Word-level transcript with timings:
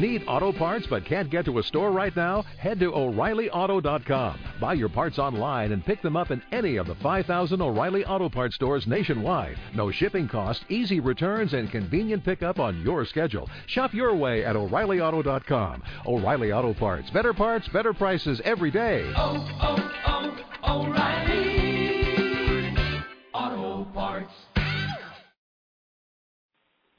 Need 0.00 0.24
auto 0.26 0.50
parts 0.50 0.86
but 0.88 1.04
can't 1.04 1.28
get 1.30 1.44
to 1.44 1.58
a 1.58 1.62
store 1.62 1.92
right 1.92 2.16
now? 2.16 2.40
Head 2.58 2.80
to 2.80 2.86
O'ReillyAuto.com. 2.94 4.40
Buy 4.58 4.72
your 4.72 4.88
parts 4.88 5.18
online 5.18 5.72
and 5.72 5.84
pick 5.84 6.00
them 6.00 6.16
up 6.16 6.30
in 6.30 6.40
any 6.52 6.76
of 6.78 6.86
the 6.86 6.94
5,000 6.96 7.60
O'Reilly 7.60 8.06
Auto 8.06 8.30
Parts 8.30 8.54
stores 8.54 8.86
nationwide. 8.86 9.58
No 9.74 9.90
shipping 9.90 10.26
cost, 10.26 10.64
easy 10.70 11.00
returns, 11.00 11.52
and 11.52 11.70
convenient 11.70 12.24
pickup 12.24 12.58
on 12.58 12.80
your 12.82 13.04
schedule. 13.04 13.46
Shop 13.66 13.92
your 13.92 14.14
way 14.14 14.42
at 14.42 14.56
O'ReillyAuto.com. 14.56 15.82
O'Reilly 16.06 16.50
Auto 16.50 16.72
Parts. 16.72 17.10
Better 17.10 17.34
parts, 17.34 17.68
better 17.68 17.92
prices 17.92 18.40
every 18.42 18.70
day. 18.70 19.12
Oh, 19.14 19.46
oh, 19.60 19.76
oh, 20.64 20.86
O'Reilly 20.86 21.84
Auto 23.34 23.84
Parts. 23.92 24.32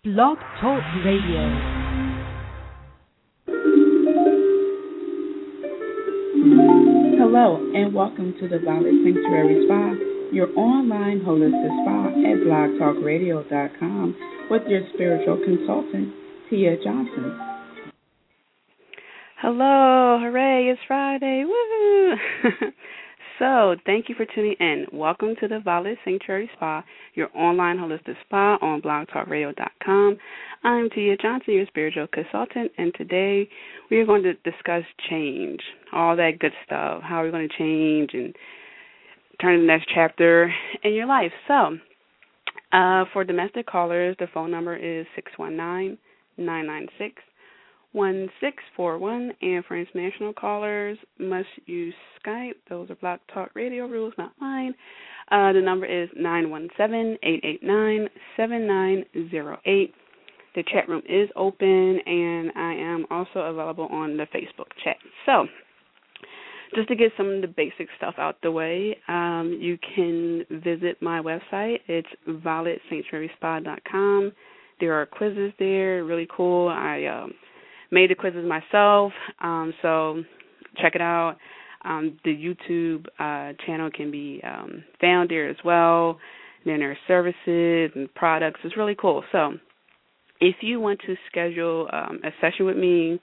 Blog 0.03 0.37
Talk 0.61 0.83
Radio. 1.03 1.80
Hello, 6.41 7.71
and 7.75 7.93
welcome 7.93 8.33
to 8.39 8.47
the 8.47 8.57
Violet 8.57 8.95
Sanctuary 9.03 9.63
Spa, 9.67 9.93
your 10.33 10.49
online 10.57 11.21
holistic 11.21 11.69
spa 11.83 12.07
at 12.07 12.41
blogtalkradio.com 12.41 14.15
with 14.49 14.63
your 14.67 14.81
spiritual 14.91 15.37
consultant, 15.45 16.11
Tia 16.49 16.77
Johnson. 16.83 17.37
Hello, 19.39 20.17
hooray, 20.19 20.69
it's 20.69 20.81
Friday. 20.87 21.45
Woohoo! 21.45 22.15
so, 23.41 23.75
thank 23.87 24.07
you 24.07 24.13
for 24.13 24.25
tuning 24.35 24.55
in. 24.59 24.85
Welcome 24.93 25.35
to 25.39 25.47
the 25.47 25.59
Violet 25.59 25.97
Sanctuary 26.05 26.47
Spa, 26.55 26.83
your 27.15 27.35
online 27.35 27.77
holistic 27.77 28.13
spa 28.23 28.59
on 28.61 28.83
blogtalkradio.com. 28.83 30.17
I'm 30.63 30.89
Tia 30.91 31.17
Johnson, 31.17 31.55
your 31.55 31.65
spiritual 31.65 32.05
consultant, 32.05 32.71
and 32.77 32.93
today 32.93 33.49
we 33.89 33.97
are 33.97 34.05
going 34.05 34.21
to 34.21 34.33
discuss 34.49 34.83
change, 35.09 35.59
all 35.91 36.15
that 36.17 36.37
good 36.39 36.51
stuff, 36.67 37.01
how 37.01 37.15
are 37.15 37.23
we're 37.23 37.31
going 37.31 37.49
to 37.49 37.57
change 37.57 38.11
and 38.13 38.35
turn 39.41 39.61
the 39.61 39.65
next 39.65 39.89
chapter 39.91 40.53
in 40.83 40.93
your 40.93 41.07
life. 41.07 41.31
So, 41.47 41.79
uh, 42.73 43.05
for 43.11 43.23
domestic 43.23 43.65
callers, 43.65 44.15
the 44.19 44.27
phone 44.31 44.51
number 44.51 44.75
is 44.75 45.07
six 45.15 45.31
one 45.37 45.57
nine 45.57 45.97
nine 46.37 46.67
nine 46.67 46.87
six 46.99 47.15
one 47.93 48.29
six 48.39 48.57
four 48.75 48.97
one, 48.97 49.31
and 49.41 49.63
for 49.65 49.77
international 49.77 50.33
callers, 50.33 50.97
must 51.19 51.47
use 51.65 51.93
Skype. 52.25 52.55
Those 52.69 52.89
are 52.89 52.95
Blog 52.95 53.19
Talk 53.33 53.51
Radio 53.53 53.85
rules, 53.87 54.13
not 54.17 54.31
mine. 54.39 54.73
Uh, 55.31 55.51
the 55.53 55.61
number 55.61 55.85
is 55.85 56.09
nine 56.15 56.49
one 56.49 56.69
seven 56.77 57.17
eight 57.23 57.41
eight 57.43 57.61
nine 57.63 58.07
seven 58.37 58.65
nine 58.67 59.03
zero 59.29 59.57
eight. 59.65 59.93
The 60.55 60.63
chat 60.63 60.89
room 60.89 61.03
is 61.07 61.29
open, 61.35 61.99
and 62.05 62.51
I 62.55 62.73
am 62.73 63.05
also 63.09 63.39
available 63.39 63.87
on 63.91 64.17
the 64.17 64.27
Facebook 64.35 64.67
chat. 64.83 64.97
So, 65.25 65.47
just 66.75 66.89
to 66.89 66.95
get 66.95 67.13
some 67.15 67.29
of 67.29 67.41
the 67.41 67.47
basic 67.47 67.87
stuff 67.97 68.15
out 68.17 68.35
the 68.43 68.51
way, 68.51 68.97
um, 69.07 69.57
you 69.61 69.77
can 69.95 70.43
visit 70.61 71.01
my 71.01 71.21
website. 71.21 71.77
It's 71.87 72.09
violetsanctuaryspa.com. 72.27 74.33
There 74.81 74.93
are 74.93 75.05
quizzes 75.05 75.53
there, 75.59 76.03
really 76.03 76.27
cool. 76.35 76.67
I 76.67 77.05
um, 77.05 77.33
made 77.91 78.09
the 78.09 78.15
quizzes 78.15 78.45
myself, 78.45 79.11
um, 79.41 79.73
so 79.81 80.23
check 80.81 80.95
it 80.95 81.01
out. 81.01 81.37
Um, 81.83 82.19
the 82.23 82.31
YouTube 82.31 83.05
uh, 83.19 83.53
channel 83.65 83.89
can 83.91 84.11
be 84.11 84.41
um, 84.43 84.83
found 84.99 85.29
there 85.29 85.49
as 85.49 85.57
well. 85.65 86.19
then 86.65 86.79
there 86.79 86.91
are 86.91 86.97
services 87.07 87.91
and 87.95 88.13
products. 88.13 88.59
It's 88.63 88.77
really 88.77 88.95
cool. 88.99 89.23
So 89.31 89.53
if 90.39 90.57
you 90.61 90.79
want 90.79 90.99
to 91.07 91.15
schedule 91.29 91.87
um, 91.91 92.19
a 92.23 92.29
session 92.39 92.65
with 92.65 92.77
me, 92.77 93.19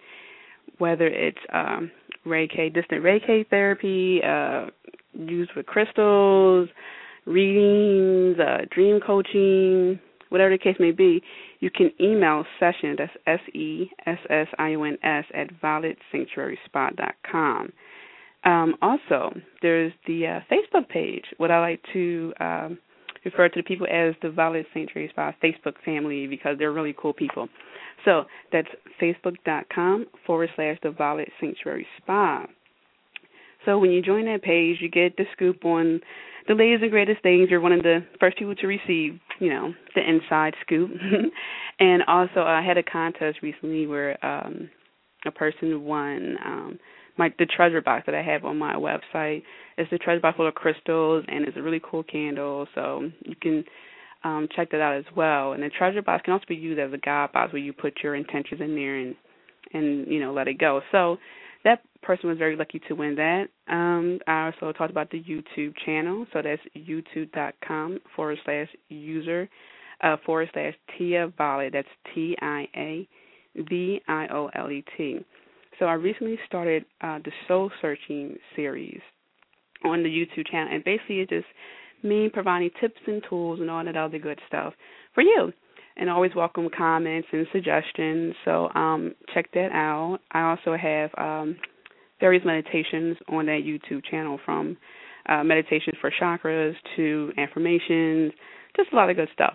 whether 0.78 1.06
it's 1.06 1.38
um, 1.53 1.91
Reiki, 2.27 2.72
distant 2.72 3.03
Reiki 3.03 3.48
therapy, 3.48 4.20
uh, 4.25 4.66
used 5.14 5.50
with 5.56 5.66
crystals, 5.66 6.69
readings, 7.26 8.38
uh, 8.38 8.64
dream 8.70 9.00
coaching, 9.04 9.98
whatever 10.28 10.50
the 10.50 10.59
case 10.59 10.77
may 10.78 10.93
be, 10.93 11.22
you 11.61 11.71
can 11.71 11.91
email 12.00 12.44
session, 12.59 12.97
that's 12.99 13.12
S 13.27 13.41
E 13.55 13.91
S 14.06 14.19
S 14.31 14.49
I 14.59 14.75
O 14.75 14.83
N 14.84 14.99
S, 15.03 15.25
at 15.34 15.49
violetsanctuaryspa.com. 15.61 17.72
Um, 18.44 18.77
also, 18.81 19.34
there's 19.62 19.93
the 20.06 20.27
uh, 20.27 20.41
Facebook 20.53 20.88
page, 20.88 21.25
what 21.38 21.50
I 21.50 21.61
like 21.61 21.81
to 21.93 22.33
um, 22.41 22.78
refer 23.25 23.49
to 23.49 23.61
the 23.61 23.65
people 23.65 23.87
as 23.91 24.15
the 24.22 24.31
Violet 24.31 24.67
Sanctuary 24.72 25.09
Spa 25.11 25.33
Facebook 25.43 25.75
family 25.84 26.27
because 26.27 26.56
they're 26.59 26.72
really 26.72 26.94
cool 26.97 27.12
people. 27.12 27.49
So 28.05 28.25
that's 28.53 28.69
facebook.com 29.03 30.06
forward 30.27 30.50
slash 30.55 30.78
the 30.83 30.91
Violet 30.91 31.28
Sanctuary 31.41 31.87
Spa. 32.00 32.47
So 33.65 33.78
when 33.78 33.91
you 33.91 34.00
join 34.00 34.27
that 34.27 34.43
page, 34.43 34.78
you 34.81 34.88
get 34.88 35.17
the 35.17 35.25
scoop 35.33 35.65
on 35.65 36.00
the 36.48 36.54
latest 36.54 36.82
and 36.82 36.91
greatest 36.91 37.22
things. 37.22 37.48
You're 37.50 37.60
one 37.60 37.72
of 37.72 37.82
the 37.82 38.00
first 38.19 38.38
people 38.38 38.54
to 38.56 38.66
receive, 38.66 39.20
you 39.38 39.50
know, 39.50 39.72
the 39.94 40.09
inside 40.09 40.54
scoop. 40.62 40.91
and 41.81 42.03
also, 42.09 42.41
I 42.41 42.62
had 42.66 42.78
a 42.78 42.82
contest 42.82 43.38
recently 43.42 43.86
where 43.86 44.25
um, 44.25 44.70
a 45.26 45.31
person 45.31 45.84
won 45.84 46.37
um, 46.44 46.78
my 47.19 47.32
the 47.38 47.47
treasure 47.47 47.82
box 47.82 48.06
that 48.06 48.14
I 48.14 48.22
have 48.22 48.44
on 48.44 48.58
my 48.58 48.75
website. 48.75 49.42
It's 49.76 49.91
the 49.91 49.98
treasure 49.98 50.20
box 50.20 50.37
full 50.37 50.48
of 50.48 50.54
crystals, 50.54 51.25
and 51.28 51.47
it's 51.47 51.56
a 51.56 51.62
really 51.62 51.81
cool 51.88 52.03
candle. 52.03 52.66
So 52.75 53.10
you 53.25 53.37
can 53.41 53.64
um, 54.25 54.48
check 54.56 54.70
that 54.70 54.81
out 54.81 54.97
as 54.97 55.04
well. 55.16 55.53
And 55.53 55.62
the 55.62 55.70
treasure 55.70 56.03
box 56.03 56.22
can 56.25 56.32
also 56.32 56.47
be 56.48 56.56
used 56.56 56.81
as 56.81 56.92
a 56.92 56.98
guide 56.98 57.32
box 57.32 57.53
where 57.53 57.62
you 57.62 57.72
put 57.72 57.94
your 58.03 58.14
intentions 58.14 58.60
in 58.60 58.75
there 58.75 58.97
and 58.97 59.14
and 59.75 60.06
you 60.06 60.20
know 60.20 60.32
let 60.32 60.48
it 60.48 60.58
go. 60.58 60.81
So 60.92 61.19
that 61.64 61.82
person 62.02 62.28
was 62.28 62.38
very 62.38 62.56
lucky 62.56 62.80
to 62.88 62.94
win 62.94 63.14
that. 63.16 63.48
Um, 63.69 64.20
I 64.26 64.46
also 64.46 64.72
talked 64.72 64.91
about 64.91 65.10
the 65.10 65.22
YouTube 65.22 65.74
channel, 65.84 66.26
so 66.32 66.42
that's 66.42 66.62
youtube.com 66.76 67.98
forward 68.14 68.38
slash 68.44 68.69
user 68.88 69.48
uh, 70.02 70.16
forward 70.24 70.48
slash 70.52 70.74
Tia 70.96 71.32
Violet. 71.36 71.72
That's 71.72 71.88
T 72.14 72.36
I 72.41 72.69
A 72.76 73.08
V 73.56 74.00
I 74.06 74.26
O 74.28 74.50
L 74.54 74.70
E 74.70 74.84
T. 74.96 75.19
So 75.78 75.86
I 75.86 75.94
recently 75.94 76.38
started 76.46 76.84
uh, 77.00 77.19
the 77.24 77.32
Soul 77.46 77.70
Searching 77.80 78.36
series 78.56 79.00
on 79.84 80.02
the 80.02 80.08
YouTube 80.08 80.48
channel, 80.50 80.75
and 80.75 80.82
basically 80.84 81.20
it's 81.20 81.30
just 81.30 81.46
me 82.02 82.28
providing 82.32 82.70
tips 82.80 83.00
and 83.06 83.22
tools 83.28 83.60
and 83.60 83.70
all 83.70 83.84
that 83.84 83.96
other 83.96 84.19
good 84.19 84.40
stuff 84.46 84.75
for 85.14 85.22
you. 85.22 85.52
And 86.00 86.09
always 86.09 86.31
welcome 86.36 86.69
comments 86.76 87.26
and 87.32 87.44
suggestions. 87.50 88.34
So 88.44 88.69
um, 88.75 89.14
check 89.34 89.50
that 89.54 89.72
out. 89.72 90.20
I 90.31 90.42
also 90.42 90.76
have 90.76 91.10
um, 91.19 91.56
various 92.20 92.44
meditations 92.44 93.16
on 93.28 93.47
that 93.47 93.62
YouTube 93.64 94.04
channel 94.08 94.38
from 94.44 94.76
uh, 95.28 95.42
meditations 95.42 95.97
for 96.00 96.12
chakras 96.20 96.75
to 96.94 97.32
affirmations, 97.37 98.32
just 98.76 98.92
a 98.92 98.97
lot 98.97 99.10
of 99.10 99.16
good 99.16 99.28
stuff. 99.32 99.54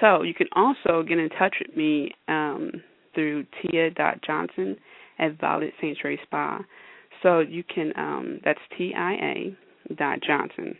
So 0.00 0.22
you 0.22 0.32
can 0.32 0.46
also 0.54 1.02
get 1.02 1.18
in 1.18 1.28
touch 1.30 1.56
with 1.60 1.76
me 1.76 2.12
um, 2.28 2.70
through 3.14 3.46
tia.johnson 3.60 4.76
at 5.18 5.38
Violet 5.40 5.72
Sanctuary 5.80 6.20
Spa. 6.22 6.60
So 7.22 7.40
you 7.40 7.64
can, 7.64 7.92
um, 7.96 8.40
that's 8.44 8.60
T 8.78 8.94
I 8.96 9.12
A 9.12 9.56
dot 9.94 10.20
Johnson. 10.26 10.76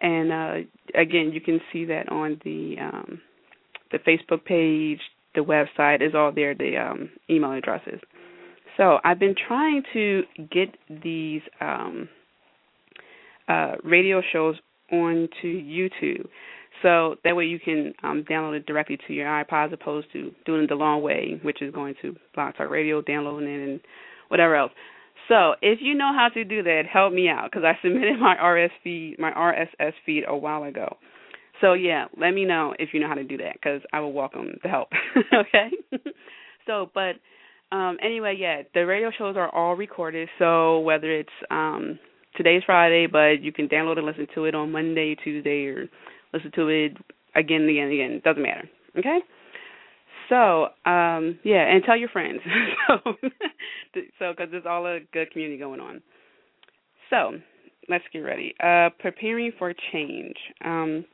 And 0.00 0.32
uh, 0.32 0.54
again, 0.94 1.32
you 1.34 1.40
can 1.40 1.60
see 1.72 1.84
that 1.86 2.08
on 2.10 2.40
the 2.44 2.76
um, 2.80 3.20
the 3.92 3.98
Facebook 3.98 4.44
page, 4.44 5.00
the 5.34 5.40
website 5.40 6.02
is 6.06 6.14
all 6.14 6.32
there, 6.32 6.54
the 6.54 6.76
um, 6.76 7.10
email 7.28 7.52
addresses. 7.52 8.00
So 8.76 8.98
I've 9.04 9.18
been 9.18 9.34
trying 9.46 9.82
to 9.92 10.22
get 10.50 10.76
these 11.02 11.42
um, 11.60 12.08
uh, 13.48 13.72
radio 13.84 14.22
shows 14.32 14.56
onto 14.90 15.28
YouTube. 15.44 16.26
So 16.82 17.16
that 17.24 17.36
way 17.36 17.44
you 17.44 17.58
can 17.60 17.92
um, 18.02 18.24
download 18.28 18.56
it 18.56 18.66
directly 18.66 18.98
to 19.06 19.12
your 19.12 19.26
iPod 19.26 19.66
as 19.66 19.72
opposed 19.72 20.06
to 20.12 20.32
doing 20.46 20.62
it 20.62 20.68
the 20.68 20.76
long 20.76 21.02
way, 21.02 21.38
which 21.42 21.60
is 21.60 21.74
going 21.74 21.94
to 22.02 22.16
Blog 22.34 22.54
Talk 22.56 22.70
Radio, 22.70 23.02
downloading 23.02 23.48
it, 23.48 23.68
and 23.68 23.80
whatever 24.28 24.56
else. 24.56 24.72
So 25.28 25.54
if 25.62 25.80
you 25.82 25.94
know 25.94 26.12
how 26.14 26.28
to 26.32 26.44
do 26.44 26.62
that, 26.62 26.82
help 26.90 27.12
me 27.12 27.28
out 27.28 27.50
because 27.50 27.64
I 27.64 27.78
submitted 27.82 28.18
my 28.18 28.36
RSS 28.36 28.70
feed, 28.82 29.16
my 29.18 29.32
RSS 29.32 29.92
feed 30.06 30.24
a 30.26 30.36
while 30.36 30.64
ago. 30.64 30.96
So 31.60 31.74
yeah, 31.74 32.06
let 32.16 32.32
me 32.32 32.44
know 32.44 32.74
if 32.78 32.90
you 32.92 33.00
know 33.00 33.08
how 33.08 33.14
to 33.14 33.24
do 33.24 33.36
that 33.38 33.54
because 33.54 33.82
I 33.92 34.00
will 34.00 34.12
welcome 34.12 34.58
the 34.62 34.68
help. 34.68 34.88
okay. 35.34 35.70
so, 36.66 36.90
but 36.94 37.16
um 37.74 37.98
anyway, 38.02 38.36
yeah, 38.38 38.62
the 38.74 38.86
radio 38.86 39.10
shows 39.16 39.36
are 39.36 39.54
all 39.54 39.76
recorded. 39.76 40.28
So 40.38 40.80
whether 40.80 41.10
it's 41.10 41.28
um 41.50 41.98
today's 42.36 42.62
Friday, 42.64 43.06
but 43.06 43.42
you 43.42 43.52
can 43.52 43.68
download 43.68 43.98
and 43.98 44.06
listen 44.06 44.26
to 44.34 44.44
it 44.44 44.54
on 44.54 44.72
Monday, 44.72 45.14
Tuesday, 45.22 45.66
or 45.66 45.86
listen 46.32 46.50
to 46.54 46.68
it 46.68 46.96
again 47.34 47.62
and 47.62 47.70
again 47.70 47.90
again. 47.90 48.22
Doesn't 48.24 48.42
matter. 48.42 48.68
Okay. 48.98 49.20
So, 50.28 50.68
um, 50.88 51.40
yeah, 51.42 51.66
and 51.68 51.82
tell 51.84 51.96
your 51.96 52.08
friends. 52.08 52.40
so, 52.86 53.14
so 54.18 54.32
because 54.32 54.48
there's 54.52 54.64
all 54.64 54.86
a 54.86 55.00
good 55.12 55.30
community 55.32 55.58
going 55.58 55.80
on. 55.80 56.00
So, 57.10 57.32
let's 57.88 58.04
get 58.12 58.20
ready. 58.20 58.54
Uh, 58.62 58.90
preparing 59.00 59.52
for 59.58 59.74
change. 59.92 60.36
Um, 60.64 61.04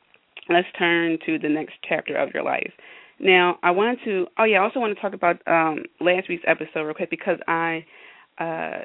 let's 0.49 0.69
turn 0.79 1.19
to 1.27 1.39
the 1.39 1.49
next 1.49 1.75
chapter 1.89 2.17
of 2.17 2.31
your 2.35 2.43
life. 2.43 2.73
Now, 3.19 3.59
I 3.63 3.71
wanted 3.71 3.99
to. 4.05 4.27
Oh 4.39 4.45
yeah, 4.45 4.59
I 4.59 4.63
also 4.63 4.81
want 4.81 4.95
to 4.95 5.01
talk 5.01 5.15
about 5.15 5.37
um, 5.47 5.85
last 6.01 6.29
week's 6.29 6.45
episode 6.47 6.83
real 6.83 6.95
quick 6.95 7.11
because 7.11 7.39
I 7.49 7.85
uh, 8.39 8.83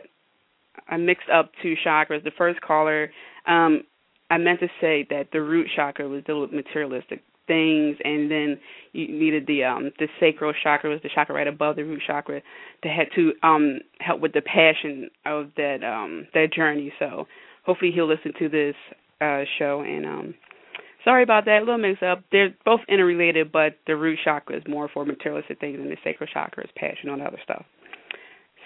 I 0.88 0.98
mixed 0.98 1.30
up 1.34 1.52
two 1.62 1.76
chakras. 1.86 2.24
The 2.24 2.32
first 2.38 2.62
caller, 2.62 3.12
um, 3.46 3.84
I 4.30 4.38
meant 4.38 4.62
to 4.62 4.68
say 4.80 5.06
that 5.10 5.28
the 5.34 5.42
root 5.42 5.68
chakra 5.76 6.08
was 6.08 6.24
dealing 6.24 6.44
with 6.44 6.54
materialistic 6.54 7.22
things, 7.48 7.98
and 8.04 8.32
then 8.32 8.60
you 8.94 9.08
needed 9.08 9.48
the 9.48 9.66
um 9.66 9.92
the 10.00 10.08
sacral 10.20 10.54
chakra 10.64 10.90
was 10.90 11.02
the 11.04 11.10
chakra 11.14 11.36
right 11.36 11.48
above 11.48 11.76
the 11.76 11.84
root 11.84 12.02
chakra 12.06 12.42
to 12.84 13.06
to 13.16 13.34
um 13.44 13.80
help 14.00 14.22
with 14.22 14.32
the 14.32 14.42
passion 14.42 15.10
of 15.26 15.48
that 15.58 15.84
um 15.84 16.28
that 16.34 16.54
journey. 16.54 16.94
So 17.00 17.28
hopefully 17.66 17.92
he'll 17.94 18.08
listen 18.08 18.32
to 18.40 18.48
this 18.48 18.76
uh 19.20 19.44
show 19.60 19.82
and 19.82 20.06
um 20.06 20.34
sorry 21.04 21.24
about 21.24 21.46
that 21.46 21.60
little 21.60 21.78
mix 21.78 22.02
up. 22.04 22.24
They're 22.32 22.54
both 22.66 22.82
interrelated, 22.88 23.52
but 23.52 23.78
the 23.88 23.96
root 23.96 24.20
chakra 24.24 24.58
is 24.58 24.64
more 24.68 24.90
for 24.94 25.06
materialistic 25.06 25.60
things, 25.60 25.80
and 25.80 25.92
the 25.92 25.98
sacral 26.04 26.28
chakra 26.32 26.64
is 26.64 26.70
passion 26.76 27.10
on 27.10 27.22
other 27.22 27.40
stuff. 27.44 27.66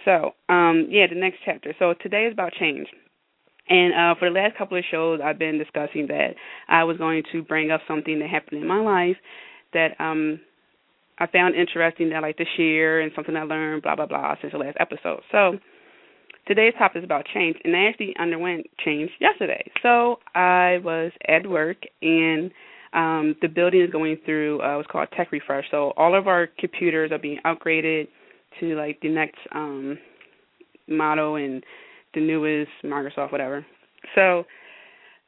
So 0.05 0.35
um 0.49 0.87
yeah, 0.89 1.07
the 1.07 1.15
next 1.15 1.37
chapter. 1.45 1.73
So 1.79 1.93
today 2.01 2.25
is 2.25 2.33
about 2.33 2.53
change. 2.53 2.87
And 3.67 3.93
uh, 3.93 4.15
for 4.19 4.29
the 4.29 4.35
last 4.39 4.57
couple 4.57 4.77
of 4.77 4.83
shows, 4.91 5.19
I've 5.23 5.39
been 5.39 5.57
discussing 5.57 6.05
that 6.07 6.35
I 6.67 6.83
was 6.83 6.97
going 6.97 7.23
to 7.31 7.41
bring 7.41 7.71
up 7.71 7.81
something 7.87 8.19
that 8.19 8.29
happened 8.29 8.61
in 8.61 8.67
my 8.67 8.79
life 8.79 9.17
that 9.73 9.99
um, 9.99 10.39
I 11.17 11.27
found 11.27 11.55
interesting 11.55 12.09
that 12.09 12.17
I 12.17 12.19
like 12.19 12.37
to 12.37 12.45
share 12.57 12.99
and 12.99 13.11
something 13.15 13.35
I 13.35 13.43
learned, 13.43 13.81
blah, 13.81 13.95
blah, 13.95 14.05
blah, 14.05 14.35
since 14.39 14.53
the 14.53 14.59
last 14.59 14.77
episode. 14.79 15.21
So 15.31 15.57
today's 16.47 16.73
topic 16.77 16.99
is 16.99 17.03
about 17.03 17.25
change, 17.33 17.57
and 17.63 17.75
I 17.75 17.85
actually 17.85 18.15
underwent 18.19 18.67
change 18.83 19.09
yesterday. 19.19 19.63
So 19.81 20.19
I 20.33 20.79
was 20.83 21.11
at 21.27 21.47
work, 21.47 21.77
and 22.01 22.51
um, 22.93 23.35
the 23.41 23.47
building 23.47 23.81
is 23.81 23.89
going 23.89 24.17
through 24.25 24.61
uh, 24.61 24.75
what's 24.77 24.89
called 24.89 25.09
tech 25.15 25.31
refresh. 25.31 25.65
So 25.71 25.93
all 25.97 26.17
of 26.17 26.27
our 26.27 26.47
computers 26.59 27.11
are 27.11 27.19
being 27.19 27.39
upgraded 27.45 28.07
to 28.59 28.75
like 28.75 28.99
the 29.01 29.09
next 29.09 29.39
um, 29.53 29.97
model 30.87 31.35
and 31.35 31.63
the 32.13 32.21
newest 32.21 32.71
Microsoft, 32.83 33.31
whatever. 33.31 33.65
So 34.13 34.39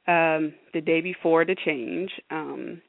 um, 0.08 0.54
the 0.74 0.82
day 0.86 1.02
before 1.02 1.44
the 1.44 1.56
change, 1.66 2.10
um, 2.32 2.82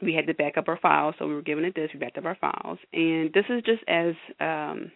we 0.00 0.14
had 0.14 0.26
to 0.26 0.34
back 0.34 0.56
up 0.56 0.68
our 0.68 0.78
files. 0.78 1.14
So 1.18 1.28
we 1.28 1.34
were 1.34 1.42
given 1.42 1.64
a 1.64 1.70
disk, 1.70 1.92
we 1.92 2.00
backed 2.00 2.18
up 2.18 2.24
our 2.24 2.38
files, 2.40 2.78
and 2.92 3.32
this 3.32 3.44
is 3.50 3.62
just 3.64 3.82
as 3.88 4.14
um, 4.40 4.90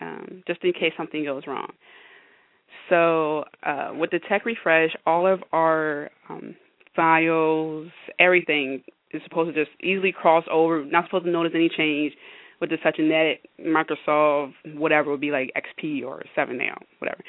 um, 0.00 0.42
just 0.46 0.62
in 0.64 0.72
case 0.72 0.92
something 0.96 1.24
goes 1.24 1.42
wrong. 1.46 1.72
So 2.88 3.44
uh, 3.62 3.92
with 3.94 4.10
the 4.10 4.20
tech 4.28 4.44
refresh, 4.44 4.90
all 5.06 5.26
of 5.26 5.42
our 5.52 6.10
um, 6.28 6.56
files, 6.96 7.88
everything 8.18 8.82
is 9.12 9.22
supposed 9.24 9.54
to 9.54 9.64
just 9.64 9.76
easily 9.82 10.12
cross 10.12 10.44
over. 10.50 10.84
Not 10.84 11.04
supposed 11.04 11.24
to 11.24 11.30
notice 11.30 11.52
any 11.54 11.68
change. 11.68 12.12
With 12.60 12.70
the 12.70 12.76
such 12.84 13.00
a 13.00 13.02
net 13.02 13.40
Microsoft, 13.60 14.52
whatever 14.76 15.10
would 15.10 15.20
be 15.20 15.32
like 15.32 15.50
XP 15.56 16.04
or 16.04 16.22
7 16.36 16.56
now, 16.56 16.78
whatever. 17.00 17.20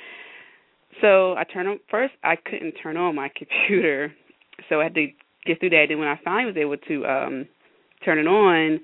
So 1.01 1.33
I 1.33 1.43
turned 1.43 1.67
on 1.67 1.79
first. 1.89 2.13
I 2.23 2.35
couldn't 2.35 2.73
turn 2.73 2.97
on 2.97 3.15
my 3.15 3.31
computer, 3.35 4.13
so 4.69 4.79
I 4.79 4.83
had 4.83 4.93
to 4.93 5.07
get 5.45 5.59
through 5.59 5.71
that. 5.71 5.85
Then 5.89 5.97
when 5.97 6.07
I 6.07 6.19
finally 6.23 6.45
was 6.45 6.57
able 6.57 6.77
to 6.77 7.05
um 7.05 7.47
turn 8.05 8.19
it 8.19 8.27
on, 8.27 8.79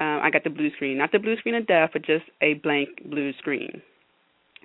um, 0.00 0.20
I 0.22 0.30
got 0.30 0.44
the 0.44 0.50
blue 0.50 0.70
screen, 0.74 0.98
not 0.98 1.12
the 1.12 1.18
blue 1.18 1.36
screen 1.36 1.54
of 1.54 1.66
death, 1.66 1.90
but 1.92 2.04
just 2.04 2.24
a 2.40 2.54
blank 2.54 2.88
blue 3.08 3.32
screen. 3.38 3.82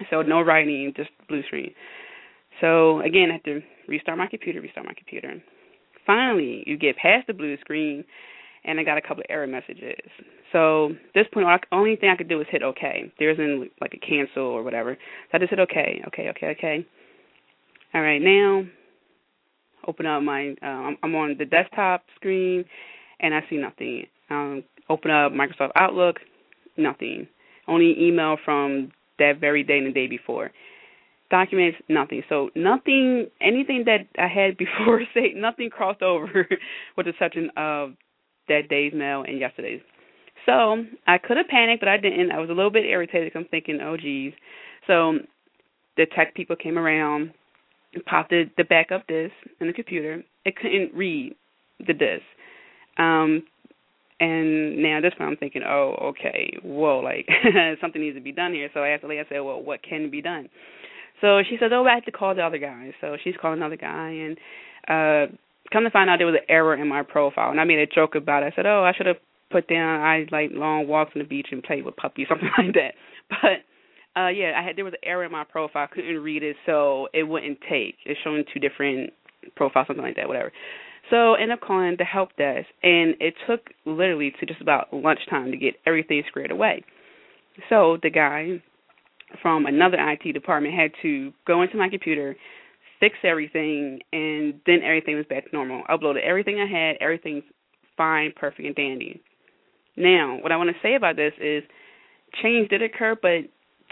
So 0.10 0.22
no 0.22 0.42
writing, 0.42 0.94
just 0.96 1.10
blue 1.28 1.44
screen. 1.44 1.72
So 2.62 3.02
again, 3.02 3.30
I 3.30 3.34
had 3.34 3.44
to 3.46 3.62
restart 3.88 4.18
my 4.18 4.28
computer, 4.28 4.62
restart 4.62 4.86
my 4.86 4.94
computer. 4.94 5.42
Finally, 6.06 6.64
you 6.66 6.78
get 6.78 6.98
past 6.98 7.28
the 7.28 7.34
blue 7.34 7.58
screen, 7.58 8.04
and 8.64 8.80
I 8.80 8.84
got 8.84 8.98
a 8.98 9.02
couple 9.02 9.20
of 9.20 9.26
error 9.30 9.48
messages. 9.48 10.00
So 10.52 10.90
this 11.14 11.26
point, 11.34 11.48
the 11.48 11.76
only 11.76 11.96
thing 11.96 12.10
I 12.10 12.18
could 12.18 12.30
do 12.30 12.38
was 12.38 12.48
hit 12.50 12.64
OK. 12.64 13.12
There 13.20 13.30
isn't 13.30 13.72
like 13.80 13.94
a 13.94 14.06
cancel 14.06 14.44
or 14.44 14.64
whatever. 14.64 14.98
So 15.32 15.36
I 15.36 15.40
just 15.40 15.52
hit 15.52 15.60
OK, 15.60 16.02
OK, 16.08 16.30
OK, 16.30 16.48
OK. 16.58 16.86
All 17.94 18.02
right, 18.02 18.22
now 18.22 18.64
open 19.88 20.06
up 20.06 20.22
my. 20.24 20.56
Uh, 20.62 20.92
I'm 21.04 21.16
on 21.16 21.36
the 21.38 21.46
desktop 21.46 22.04
screen, 22.16 22.66
and 23.20 23.34
I 23.34 23.42
see 23.50 23.58
nothing. 23.58 24.06
Um, 24.30 24.64
open 24.90 25.12
up 25.12 25.32
Microsoft 25.32 25.72
Outlook, 25.76 26.18
nothing. 26.78 27.28
Only 27.68 27.96
email 28.00 28.38
from 28.44 28.92
that 29.20 29.40
very 29.40 29.64
day 29.64 29.78
and 29.78 29.88
the 29.88 29.92
day 29.92 30.08
before. 30.08 30.52
Documents, 31.30 31.78
nothing. 31.88 32.24
So 32.28 32.50
nothing, 32.56 33.28
anything 33.40 33.86
that 33.86 34.08
I 34.18 34.28
had 34.28 34.58
before, 34.58 35.02
say 35.14 35.34
nothing 35.36 35.70
crossed 35.70 36.02
over 36.02 36.48
with 36.98 37.06
the 37.06 37.12
exception 37.12 37.52
of 37.56 37.92
that 38.48 38.70
day's 38.70 38.94
mail 38.94 39.24
and 39.28 39.40
yesterday's. 39.40 39.82
So 40.46 40.84
I 41.06 41.18
could 41.20 41.38
have 41.38 41.48
panicked, 41.48 41.82
but 41.82 41.90
I 41.90 41.98
didn't. 41.98 42.32
I 42.32 42.40
was 42.40 42.50
a 42.50 42.54
little 42.54 42.72
bit 42.72 42.86
irritated. 42.86 43.32
I'm 43.36 43.46
thinking, 43.46 43.80
oh 43.82 43.98
geez. 43.98 44.34
So 44.88 45.20
the 45.98 46.08
tech 46.16 46.34
people 46.34 46.56
came 46.56 46.78
around, 46.78 47.34
popped 48.06 48.32
the, 48.32 48.46
the 48.58 48.64
backup 48.64 49.06
disk 49.08 49.34
in 49.60 49.68
the 49.68 49.74
computer. 49.74 50.24
It 50.46 50.56
couldn't 50.56 50.94
read 50.96 51.36
the 51.86 51.94
disk. 51.94 52.24
Um, 52.98 53.44
and 54.20 54.82
now 54.82 54.98
at 54.98 55.02
this 55.02 55.14
point 55.18 55.30
I'm 55.30 55.38
thinking, 55.38 55.64
oh, 55.68 55.96
okay, 56.12 56.58
whoa, 56.64 57.00
like 57.00 57.28
something 57.82 58.02
needs 58.02 58.18
to 58.18 58.22
be 58.22 58.32
done 58.32 58.54
here. 58.54 58.70
So 58.74 58.82
I 58.82 58.90
asked 58.90 59.04
the 59.04 59.08
lady, 59.08 59.22
I 59.22 59.30
said, 59.30 59.40
well, 59.40 59.62
what 59.62 59.82
can 59.84 60.10
be 60.10 60.22
done? 60.22 60.50
So 61.22 61.42
she 61.50 61.58
said, 61.60 61.74
oh, 61.74 61.86
I 61.86 61.96
have 61.96 62.06
to 62.06 62.12
call 62.12 62.36
the 62.36 62.42
other 62.42 62.58
guy. 62.58 62.94
So 63.02 63.18
she's 63.24 63.36
calling 63.42 63.60
another 63.60 63.78
guy, 63.78 64.10
and 64.10 64.38
uh 64.88 65.36
come 65.72 65.84
to 65.84 65.92
find 65.92 66.10
out 66.10 66.18
there 66.18 66.26
was 66.26 66.36
an 66.36 66.50
error 66.50 66.76
in 66.76 66.88
my 66.88 67.04
profile. 67.04 67.52
And 67.52 67.60
I 67.60 67.64
made 67.64 67.80
a 67.80 67.86
joke 67.86 68.16
about 68.16 68.44
it. 68.44 68.54
I 68.54 68.56
said, 68.56 68.66
oh, 68.66 68.84
I 68.84 68.94
should 68.96 69.06
have 69.06 69.18
put 69.52 69.68
down 69.68 70.02
I 70.02 70.26
like 70.32 70.52
long 70.54 70.88
walks 70.88 71.12
on 71.16 71.22
the 71.22 71.28
beach 71.28 71.48
and 71.52 71.64
play 71.64 71.82
with 71.82 71.96
puppies, 71.96 72.28
something 72.30 72.50
like 72.58 72.74
that. 72.74 72.94
But 73.30 74.20
uh 74.20 74.30
yeah, 74.30 74.54
I 74.58 74.64
had 74.66 74.76
there 74.76 74.86
was 74.86 74.94
an 74.94 75.08
error 75.08 75.26
in 75.26 75.32
my 75.32 75.44
profile. 75.44 75.88
Couldn't 75.92 76.20
read 76.20 76.44
it, 76.44 76.56
so 76.66 77.08
it 77.14 77.24
wouldn't 77.24 77.60
take. 77.70 77.96
It's 78.06 78.20
showing 78.24 78.44
two 78.54 78.60
different 78.60 79.14
profiles, 79.56 79.88
something 79.88 80.04
like 80.04 80.16
that, 80.18 80.28
whatever. 80.28 80.52
So 81.10 81.34
I 81.34 81.42
ended 81.42 81.58
up 81.58 81.62
calling 81.62 81.96
the 81.98 82.04
help 82.04 82.36
desk, 82.38 82.68
and 82.84 83.16
it 83.20 83.34
took 83.48 83.62
literally 83.86 84.34
to 84.40 84.46
just 84.46 84.62
about 84.62 84.94
lunchtime 84.94 85.52
to 85.52 85.58
get 85.58 85.76
everything 85.86 86.22
squared 86.28 86.52
away. 86.52 86.84
So 87.70 87.98
the 88.02 88.10
guy 88.10 88.62
from 89.42 89.66
another 89.66 89.98
IT 90.00 90.34
department 90.34 90.74
had 90.74 90.92
to 91.02 91.32
go 91.46 91.62
into 91.62 91.78
my 91.78 91.90
computer, 91.90 92.36
fix 93.00 93.16
everything, 93.24 94.00
and 94.12 94.60
then 94.66 94.82
everything 94.84 95.16
was 95.16 95.26
back 95.30 95.50
to 95.50 95.56
normal. 95.56 95.84
Uploaded 95.90 96.24
everything 96.24 96.60
I 96.60 96.68
had, 96.68 96.98
everything's 97.02 97.44
fine, 97.98 98.32
perfect, 98.36 98.66
and 98.66 98.76
dandy. 98.76 99.22
Now, 99.98 100.38
what 100.42 100.52
I 100.52 100.58
want 100.58 100.70
to 100.70 100.76
say 100.82 100.96
about 100.96 101.16
this 101.16 101.34
is 101.42 101.64
change 102.42 102.70
did 102.70 102.82
occur, 102.82 103.16
but 103.22 103.50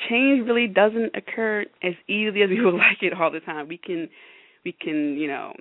change 0.09 0.47
really 0.47 0.67
doesn't 0.67 1.15
occur 1.15 1.65
as 1.83 1.93
easily 2.07 2.43
as 2.43 2.49
we 2.49 2.61
would 2.65 2.75
like 2.75 3.01
it 3.01 3.13
all 3.13 3.31
the 3.31 3.39
time. 3.39 3.67
We 3.67 3.77
can 3.77 4.09
we 4.63 4.71
can, 4.71 5.17
you 5.17 5.27
know, 5.27 5.53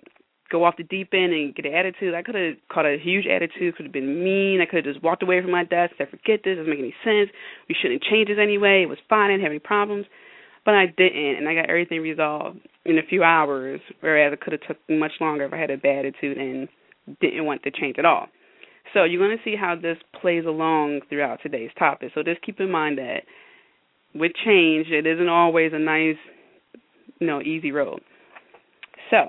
go 0.50 0.64
off 0.64 0.76
the 0.76 0.84
deep 0.84 1.10
end 1.12 1.32
and 1.32 1.54
get 1.54 1.66
an 1.66 1.74
attitude. 1.74 2.14
I 2.14 2.22
could 2.22 2.34
have 2.34 2.54
caught 2.70 2.86
a 2.86 2.98
huge 3.02 3.26
attitude, 3.26 3.76
could 3.76 3.86
have 3.86 3.92
been 3.92 4.22
mean. 4.22 4.60
I 4.60 4.66
could 4.66 4.84
have 4.84 4.94
just 4.94 5.04
walked 5.04 5.22
away 5.22 5.40
from 5.40 5.50
my 5.50 5.64
desk, 5.64 5.94
said, 5.98 6.08
forget 6.10 6.40
this, 6.44 6.56
doesn't 6.56 6.70
make 6.70 6.78
any 6.78 6.94
sense. 7.04 7.30
We 7.68 7.74
shouldn't 7.80 8.02
change 8.02 8.28
this 8.28 8.38
anyway. 8.40 8.82
It 8.82 8.88
was 8.88 8.98
fine, 9.08 9.30
I 9.30 9.34
didn't 9.34 9.42
have 9.42 9.52
any 9.52 9.60
problems. 9.60 10.06
But 10.64 10.74
I 10.74 10.86
didn't, 10.86 11.36
and 11.36 11.48
I 11.48 11.54
got 11.54 11.70
everything 11.70 12.00
resolved 12.00 12.58
in 12.84 12.98
a 12.98 13.02
few 13.08 13.22
hours, 13.22 13.80
whereas 14.00 14.32
it 14.32 14.40
could 14.40 14.52
have 14.52 14.66
took 14.66 14.78
much 14.88 15.12
longer 15.20 15.44
if 15.44 15.52
I 15.52 15.58
had 15.58 15.70
a 15.70 15.76
bad 15.76 16.06
attitude 16.06 16.38
and 16.38 16.68
didn't 17.20 17.44
want 17.44 17.62
to 17.62 17.70
change 17.70 17.96
at 17.98 18.04
all. 18.04 18.26
So 18.92 19.04
you're 19.04 19.24
going 19.24 19.36
to 19.36 19.44
see 19.44 19.56
how 19.56 19.76
this 19.76 19.98
plays 20.20 20.44
along 20.44 21.02
throughout 21.08 21.40
today's 21.42 21.70
topic. 21.78 22.10
So 22.14 22.22
just 22.22 22.42
keep 22.42 22.58
in 22.60 22.70
mind 22.70 22.98
that 22.98 23.22
with 24.14 24.32
change, 24.44 24.88
it 24.88 25.06
isn't 25.06 25.28
always 25.28 25.72
a 25.72 25.78
nice, 25.78 26.16
you 27.20 27.26
know, 27.26 27.40
easy 27.42 27.70
road. 27.70 28.00
So 29.10 29.28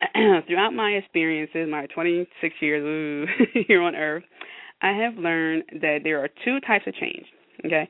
throughout 0.46 0.72
my 0.72 0.90
experiences, 0.90 1.68
my 1.70 1.86
26 1.86 2.54
years 2.60 2.82
ooh, 2.82 3.26
here 3.66 3.82
on 3.82 3.94
Earth, 3.94 4.24
I 4.82 4.92
have 4.92 5.14
learned 5.16 5.64
that 5.80 5.98
there 6.04 6.22
are 6.24 6.28
two 6.44 6.58
types 6.60 6.84
of 6.86 6.94
change. 6.94 7.26
Okay, 7.64 7.88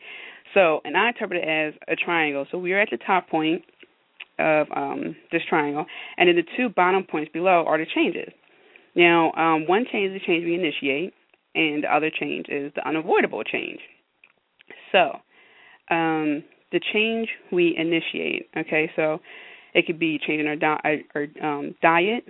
so 0.55 0.81
and 0.85 0.97
I 0.97 1.09
interpret 1.09 1.45
it 1.45 1.49
as 1.49 1.75
a 1.88 1.95
triangle. 1.95 2.47
So 2.50 2.59
we 2.59 2.73
are 2.73 2.81
at 2.81 2.88
the 2.90 2.99
top 3.07 3.29
point 3.29 3.62
of 4.38 4.67
um, 4.75 5.14
this 5.31 5.43
triangle, 5.49 5.87
and 6.17 6.29
then 6.29 6.37
the 6.37 6.43
two 6.57 6.69
bottom 6.71 7.05
points 7.05 7.31
below 7.33 7.64
are 7.67 7.79
the 7.79 7.87
changes. 7.95 8.33
Now, 8.97 9.33
um, 9.33 9.69
one 9.69 9.85
change 9.93 10.12
is 10.12 10.21
the 10.21 10.26
change 10.26 10.45
we 10.45 10.55
initiate, 10.55 11.14
and 11.55 11.85
the 11.85 11.95
other 11.95 12.11
change 12.11 12.47
is 12.49 12.73
the 12.75 12.87
unavoidable 12.88 13.45
change. 13.45 13.79
So, 14.90 15.19
um, 15.95 16.43
the 16.73 16.81
change 16.93 17.29
we 17.52 17.76
initiate, 17.76 18.49
okay, 18.57 18.90
so 18.97 19.21
it 19.75 19.87
could 19.87 19.99
be 19.99 20.19
changing 20.19 20.47
our, 20.47 20.57
di- 20.57 21.05
our 21.15 21.27
um, 21.43 21.75
diet, 21.83 22.25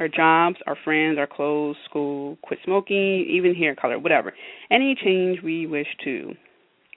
our 0.00 0.08
jobs, 0.08 0.56
our 0.66 0.76
friends, 0.84 1.18
our 1.18 1.26
clothes, 1.26 1.76
school, 1.88 2.38
quit 2.42 2.58
smoking, 2.64 3.26
even 3.30 3.54
hair 3.54 3.74
color, 3.74 3.98
whatever. 3.98 4.32
Any 4.70 4.94
change 4.94 5.42
we 5.42 5.66
wish 5.66 5.86
to, 6.04 6.32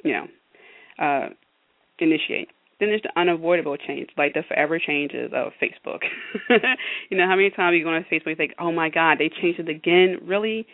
you 0.03 0.13
know, 0.13 0.27
uh, 0.99 1.29
initiate. 1.99 2.49
Then 2.79 2.89
there's 2.89 3.03
the 3.03 3.19
unavoidable 3.19 3.77
change, 3.77 4.09
like 4.17 4.33
the 4.33 4.43
forever 4.47 4.79
changes 4.79 5.31
of 5.33 5.53
Facebook. 5.61 5.99
you 7.09 7.17
know, 7.17 7.25
how 7.25 7.35
many 7.35 7.49
times 7.49 7.75
you 7.77 7.83
go 7.83 7.89
on 7.89 8.05
Facebook 8.11 8.27
and 8.27 8.31
you 8.31 8.35
think, 8.35 8.53
oh 8.59 8.71
my 8.71 8.89
God, 8.89 9.17
they 9.17 9.29
changed 9.29 9.59
it 9.59 9.69
again? 9.69 10.17
Really? 10.23 10.67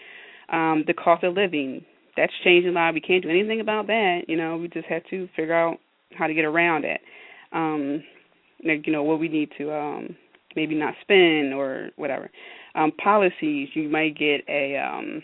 Um, 0.51 0.83
the 0.87 0.93
cost 0.93 1.23
of 1.23 1.35
living 1.35 1.85
that's 2.17 2.33
changing 2.43 2.71
a 2.71 2.73
lot. 2.73 2.93
We 2.93 3.01
can't 3.01 3.23
do 3.23 3.29
anything 3.29 3.61
about 3.61 3.87
that. 3.87 4.21
You 4.27 4.37
know, 4.37 4.57
we 4.57 4.67
just 4.67 4.87
have 4.87 5.03
to 5.09 5.27
figure 5.35 5.53
out 5.53 5.77
how 6.17 6.27
to 6.27 6.33
get 6.33 6.45
around 6.45 6.85
it. 6.85 7.01
Um, 7.53 8.03
like 8.65 8.85
you 8.85 8.93
know 8.93 9.03
what 9.03 9.19
we 9.19 9.27
need 9.27 9.49
to 9.57 9.73
um, 9.73 10.15
maybe 10.55 10.75
not 10.75 10.93
spend 11.01 11.53
or 11.53 11.89
whatever. 11.95 12.29
Um, 12.75 12.91
policies 13.03 13.69
you 13.73 13.89
might 13.89 14.17
get 14.17 14.41
a 14.47 14.77
um, 14.77 15.21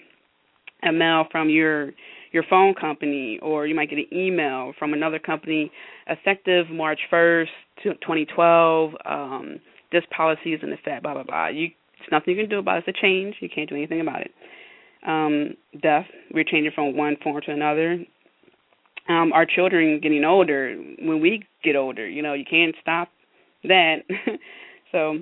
a 0.83 0.91
mail 0.91 1.25
from 1.31 1.49
your 1.49 1.91
your 2.31 2.43
phone 2.49 2.73
company, 2.73 3.39
or 3.41 3.65
you 3.67 3.75
might 3.75 3.89
get 3.89 3.99
an 3.99 4.07
email 4.11 4.73
from 4.77 4.93
another 4.93 5.19
company 5.19 5.71
effective 6.07 6.69
March 6.69 6.99
1st, 7.11 7.47
2012. 7.83 8.93
Um, 9.05 9.59
this 9.91 10.03
policy 10.15 10.53
is 10.53 10.61
in 10.61 10.73
effect. 10.73 11.03
Blah 11.03 11.13
blah 11.13 11.23
blah. 11.23 11.47
You, 11.47 11.67
it's 11.99 12.11
nothing 12.11 12.35
you 12.35 12.43
can 12.43 12.49
do 12.49 12.59
about 12.59 12.77
it. 12.77 12.83
It's 12.87 12.97
a 12.97 13.01
change. 13.01 13.35
You 13.39 13.49
can't 13.53 13.69
do 13.69 13.75
anything 13.75 14.01
about 14.01 14.21
it. 14.21 14.31
Um, 15.05 15.55
death. 15.81 16.05
We're 16.33 16.43
changing 16.43 16.73
from 16.75 16.97
one 16.97 17.15
form 17.23 17.41
to 17.45 17.51
another. 17.51 18.03
Um, 19.09 19.31
our 19.31 19.45
children 19.45 19.99
getting 20.01 20.25
older. 20.25 20.75
When 20.99 21.21
we 21.21 21.43
get 21.63 21.75
older, 21.75 22.07
you 22.07 22.21
know, 22.21 22.33
you 22.33 22.43
can't 22.49 22.75
stop 22.81 23.09
that. 23.63 23.97
so 24.91 25.17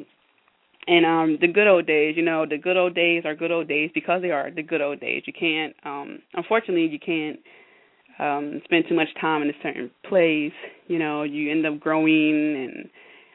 and 0.87 1.05
um 1.05 1.37
the 1.41 1.47
good 1.47 1.67
old 1.67 1.87
days 1.87 2.15
you 2.15 2.23
know 2.23 2.45
the 2.47 2.57
good 2.57 2.77
old 2.77 2.93
days 2.93 3.23
are 3.25 3.35
good 3.35 3.51
old 3.51 3.67
days 3.67 3.89
because 3.93 4.21
they 4.21 4.31
are 4.31 4.51
the 4.51 4.63
good 4.63 4.81
old 4.81 4.99
days. 4.99 5.23
You 5.25 5.33
can't 5.33 5.75
um 5.83 6.19
unfortunately 6.33 6.87
you 6.87 6.99
can't 6.99 7.39
um 8.19 8.61
spend 8.65 8.85
too 8.87 8.95
much 8.95 9.09
time 9.19 9.41
in 9.41 9.49
a 9.49 9.53
certain 9.63 9.91
place. 10.07 10.53
You 10.87 10.99
know 10.99 11.23
you 11.23 11.51
end 11.51 11.65
up 11.65 11.79
growing 11.79 12.65
and 12.65 12.89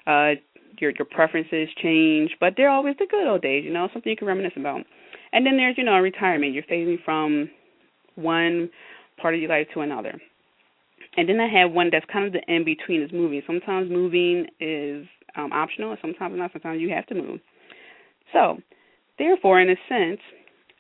uh 0.06 0.40
your 0.78 0.92
your 0.98 1.06
preferences 1.10 1.68
change 1.82 2.30
but 2.40 2.54
they're 2.56 2.70
always 2.70 2.94
the 2.98 3.06
good 3.10 3.26
old 3.26 3.42
days 3.42 3.64
you 3.64 3.72
know 3.72 3.88
something 3.92 4.10
you 4.10 4.16
can 4.16 4.28
reminisce 4.28 4.52
about. 4.56 4.82
And 5.32 5.46
then 5.46 5.56
there's 5.56 5.76
you 5.76 5.84
know 5.84 5.98
retirement. 5.98 6.54
You're 6.54 6.64
phasing 6.64 7.02
from 7.04 7.50
one 8.14 8.70
part 9.20 9.34
of 9.34 9.40
your 9.40 9.50
life 9.50 9.66
to 9.74 9.80
another 9.80 10.20
and 11.20 11.28
then 11.28 11.38
I 11.38 11.48
have 11.60 11.72
one 11.72 11.90
that's 11.92 12.06
kind 12.10 12.26
of 12.26 12.32
the 12.32 12.40
in 12.48 12.64
between 12.64 13.02
is 13.02 13.12
moving. 13.12 13.42
Sometimes 13.46 13.90
moving 13.90 14.46
is 14.58 15.06
um, 15.36 15.52
optional, 15.52 15.90
and 15.90 15.98
sometimes 16.00 16.34
not. 16.38 16.50
Sometimes 16.52 16.80
you 16.80 16.88
have 16.88 17.06
to 17.08 17.14
move. 17.14 17.40
So, 18.32 18.56
therefore, 19.18 19.60
in 19.60 19.68
a 19.68 19.76
sense, 19.86 20.20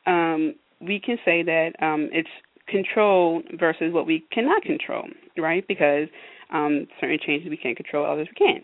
um, 0.06 0.54
we 0.80 0.98
can 0.98 1.18
say 1.26 1.42
that 1.42 1.72
um, 1.82 2.08
it's 2.10 2.30
control 2.68 3.42
versus 3.58 3.92
what 3.92 4.06
we 4.06 4.24
cannot 4.32 4.62
control, 4.62 5.04
right? 5.36 5.62
Because 5.68 6.08
um, 6.54 6.86
certain 6.98 7.18
changes 7.24 7.50
we 7.50 7.58
can't 7.58 7.76
control, 7.76 8.10
others 8.10 8.28
we 8.30 8.46
can. 8.46 8.62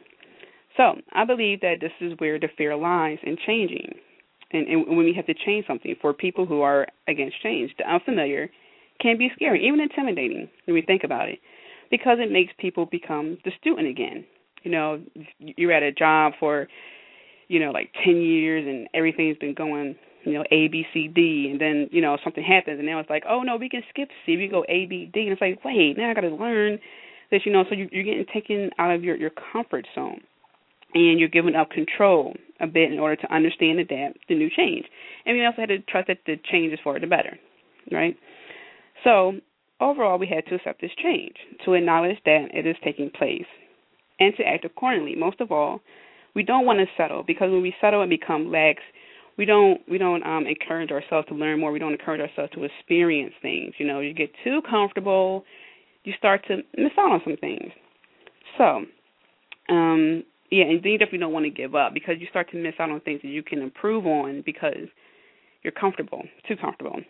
So, 0.79 0.95
I 1.13 1.27
believe 1.27 1.61
that 1.61 1.77
this 1.83 1.93
is 2.01 2.15
where 2.17 2.41
the 2.41 2.49
fear 2.57 2.75
lies 2.75 3.19
in 3.23 3.37
changing. 3.47 3.93
And, 4.51 4.67
and 4.67 4.89
when 4.89 5.05
we 5.05 5.13
have 5.15 5.27
to 5.27 5.35
change 5.35 5.67
something, 5.67 5.95
for 6.01 6.15
people 6.15 6.47
who 6.47 6.63
are 6.63 6.87
against 7.07 7.43
change, 7.43 7.73
the 7.77 7.85
unfamiliar 7.85 8.49
can 8.99 9.19
be 9.19 9.29
scary, 9.35 9.67
even 9.67 9.79
intimidating 9.81 10.49
when 10.65 10.73
we 10.73 10.81
think 10.81 11.05
about 11.05 11.29
it, 11.29 11.39
because 11.91 12.19
it 12.21 12.31
makes 12.31 12.53
people 12.59 12.87
become 12.87 13.39
the 13.45 13.53
student 13.61 13.89
again. 13.89 14.25
You 14.63 14.71
know 14.71 15.03
you're 15.39 15.73
at 15.73 15.83
a 15.83 15.93
job 15.93 16.33
for 16.41 16.67
you 17.49 17.61
know 17.61 17.71
like 17.71 17.91
ten 18.05 18.17
years 18.21 18.67
and 18.67 18.89
everything's 18.95 19.39
been 19.39 19.55
going 19.55 19.97
you 20.25 20.35
know 20.35 20.45
A 20.51 20.69
B 20.69 20.85
C 20.93 21.09
D 21.09 21.49
and 21.51 21.61
then 21.61 21.89
you 21.93 22.03
know 22.03 22.19
something 22.25 22.43
happens 22.43 22.79
and 22.79 22.87
now 22.87 22.99
it's 22.99 23.11
like 23.11 23.25
oh 23.29 23.43
no 23.43 23.57
we 23.57 23.69
can 23.69 23.83
skip 23.91 24.09
C 24.25 24.37
we 24.37 24.49
go 24.49 24.65
A 24.69 24.87
B 24.87 25.11
D. 25.13 25.21
And 25.21 25.33
it's 25.33 25.41
like 25.41 25.65
wait 25.65 25.97
now 25.97 26.11
I 26.11 26.15
got 26.15 26.23
to 26.23 26.35
learn 26.35 26.79
this 27.31 27.43
you 27.45 27.53
know 27.53 27.65
so 27.69 27.75
you, 27.75 27.89
you're 27.93 28.05
getting 28.05 28.27
taken 28.33 28.71
out 28.79 28.95
of 28.95 29.05
your 29.05 29.17
your 29.17 29.31
comfort 29.53 29.87
zone. 29.95 30.21
And 30.95 31.21
you're 31.21 31.29
giving 31.29 31.57
up 31.57 31.71
control 31.71 32.35
a 32.59 32.67
bit 32.67 32.91
in 32.91 32.99
order 32.99 33.17
to 33.17 33.35
understand 33.35 33.81
and 33.81 33.81
adapt 33.81 34.19
the 34.29 34.35
new 34.35 34.49
change. 34.49 34.87
And 35.27 35.37
we 35.37 35.45
also 35.45 35.61
had 35.61 35.69
to 35.69 35.81
trust 35.81 36.07
that 36.07 36.19
the 36.25 36.37
change 36.51 36.73
is 36.73 36.79
for 36.83 36.99
the 36.99 37.07
better 37.07 37.39
right? 37.93 38.17
So 39.05 39.35
overall 39.81 40.19
we 40.19 40.27
had 40.27 40.47
to 40.47 40.55
accept 40.57 40.81
this 40.81 40.91
change 41.03 41.37
to 41.65 41.75
acknowledge 41.75 42.19
that 42.25 42.49
it 42.53 42.67
is 42.67 42.77
taking 42.85 43.11
place 43.11 43.47
and 44.19 44.35
to 44.37 44.45
act 44.45 44.65
accordingly. 44.65 45.15
Most 45.15 45.41
of 45.41 45.53
all, 45.53 45.81
we 46.35 46.43
don't 46.43 46.67
want 46.67 46.79
to 46.79 46.87
settle 46.97 47.23
because 47.23 47.51
when 47.51 47.63
we 47.63 47.75
settle 47.81 48.03
and 48.03 48.11
become 48.11 48.51
lax, 48.51 48.81
we 49.39 49.45
don't 49.45 49.81
we 49.89 49.99
don't 49.99 50.25
um 50.25 50.47
encourage 50.47 50.91
ourselves 50.91 51.29
to 51.29 51.35
learn 51.35 51.61
more. 51.61 51.73
We 51.73 51.79
don't 51.79 51.93
encourage 51.93 52.21
ourselves 52.21 52.53
to 52.53 52.65
experience 52.65 53.35
things. 53.43 53.75
You 53.79 53.87
know, 53.87 54.01
you 54.01 54.15
get 54.15 54.31
too 54.45 54.61
comfortable, 54.69 55.45
you 56.05 56.15
start 56.19 56.45
to 56.49 56.57
miss 56.77 56.93
out 56.99 57.13
on 57.13 57.21
some 57.25 57.37
things. 57.37 57.71
So, 58.57 58.85
um, 59.69 60.25
yeah, 60.51 60.65
and 60.65 60.83
then 60.83 60.93
you 60.93 60.99
definitely 60.99 61.19
don't 61.19 61.33
want 61.33 61.45
to 61.45 61.51
give 61.51 61.75
up 61.75 61.93
because 61.93 62.17
you 62.19 62.27
start 62.31 62.51
to 62.53 62.57
miss 62.57 62.75
out 62.79 62.91
on 62.91 63.01
things 63.01 63.21
that 63.23 63.29
you 63.29 63.43
can 63.43 63.61
improve 63.61 64.07
on 64.07 64.43
because 64.47 64.89
you're 65.63 65.73
comfortable, 65.73 66.23
too 66.49 66.57
comfortable. 66.57 67.01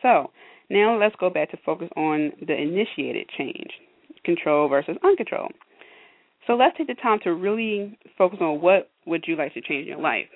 So 0.00 0.30
now 0.72 0.98
let's 0.98 1.14
go 1.20 1.30
back 1.30 1.50
to 1.50 1.58
focus 1.64 1.88
on 1.96 2.32
the 2.46 2.54
initiated 2.54 3.28
change, 3.36 3.70
control 4.24 4.68
versus 4.68 4.96
uncontrolled. 5.04 5.52
So 6.46 6.54
let's 6.54 6.76
take 6.76 6.88
the 6.88 6.94
time 6.94 7.20
to 7.24 7.34
really 7.34 7.98
focus 8.18 8.38
on 8.40 8.60
what 8.60 8.90
would 9.06 9.24
you 9.26 9.36
like 9.36 9.54
to 9.54 9.60
change 9.60 9.82
in 9.82 9.92
your 9.92 10.00
life. 10.00 10.26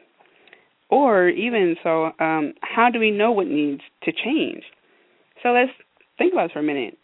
Or 0.88 1.28
even 1.28 1.74
so, 1.82 2.12
um, 2.20 2.52
how 2.60 2.90
do 2.92 3.00
we 3.00 3.10
know 3.10 3.32
what 3.32 3.48
needs 3.48 3.80
to 4.04 4.12
change? 4.12 4.62
So 5.42 5.48
let's 5.48 5.72
think 6.18 6.32
about 6.32 6.48
this 6.48 6.52
for 6.52 6.60
a 6.60 6.62
minute. 6.62 6.96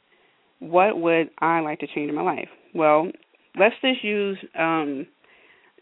What 0.61 1.01
would 1.01 1.31
I 1.41 1.61
like 1.61 1.81
to 1.81 1.87
change 1.89 2.09
in 2.09 2.15
my 2.15 2.23
life? 2.23 2.49
Well, 2.75 3.11
let's 3.59 3.75
just 3.83 4.05
use 4.05 4.39
um, 4.57 5.07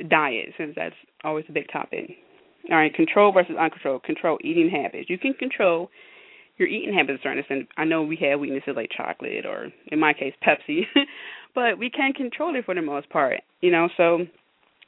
diet 0.08 0.54
since 0.56 0.72
that's 0.76 0.94
always 1.24 1.44
a 1.48 1.52
big 1.52 1.66
topic. 1.70 2.12
All 2.70 2.76
right, 2.76 2.94
control 2.94 3.32
versus 3.32 3.56
uncontrolled. 3.58 4.04
Control 4.04 4.38
eating 4.42 4.70
habits. 4.70 5.10
You 5.10 5.18
can 5.18 5.34
control 5.34 5.90
your 6.60 6.68
eating 6.68 6.94
habits 6.94 7.22
to 7.22 7.28
a 7.30 7.34
certain. 7.48 7.66
I 7.76 7.84
know 7.84 8.02
we 8.02 8.16
have 8.30 8.40
weaknesses 8.40 8.74
like 8.76 8.90
chocolate 8.96 9.46
or, 9.46 9.68
in 9.88 9.98
my 9.98 10.12
case, 10.12 10.34
Pepsi, 10.46 10.82
but 11.54 11.78
we 11.78 11.90
can 11.90 12.12
control 12.12 12.54
it 12.54 12.64
for 12.64 12.74
the 12.74 12.82
most 12.82 13.08
part. 13.10 13.40
You 13.60 13.72
know, 13.72 13.88
so 13.96 14.20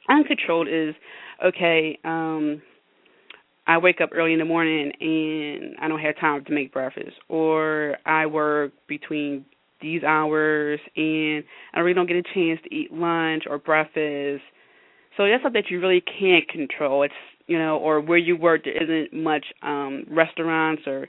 uncontrolled 0.09 0.67
is 0.67 0.95
okay. 1.43 1.99
um 2.03 2.61
I 3.65 3.77
wake 3.77 4.01
up 4.01 4.09
early 4.13 4.33
in 4.33 4.39
the 4.39 4.45
morning 4.45 4.91
and 4.99 5.75
I 5.81 5.87
don't 5.87 5.99
have 5.99 6.19
time 6.19 6.43
to 6.45 6.51
make 6.53 6.73
breakfast, 6.73 7.15
or 7.29 7.97
I 8.05 8.25
work 8.25 8.73
between 8.87 9.45
these 9.81 10.03
hours 10.03 10.79
and 10.95 11.43
I 11.73 11.79
really 11.79 11.93
don't 11.93 12.07
get 12.07 12.17
a 12.17 12.23
chance 12.33 12.59
to 12.63 12.73
eat 12.73 12.91
lunch 12.91 13.43
or 13.49 13.57
breakfast. 13.57 14.43
So 15.17 15.27
that's 15.27 15.43
something 15.43 15.61
that 15.61 15.71
you 15.71 15.79
really 15.79 16.01
can't 16.19 16.47
control. 16.49 17.03
It's 17.03 17.13
you 17.47 17.57
know, 17.57 17.77
or 17.77 17.99
where 17.99 18.17
you 18.17 18.37
work 18.37 18.63
there 18.63 18.81
isn't 18.81 19.13
much 19.13 19.45
um 19.61 20.05
restaurants 20.09 20.83
or 20.87 21.07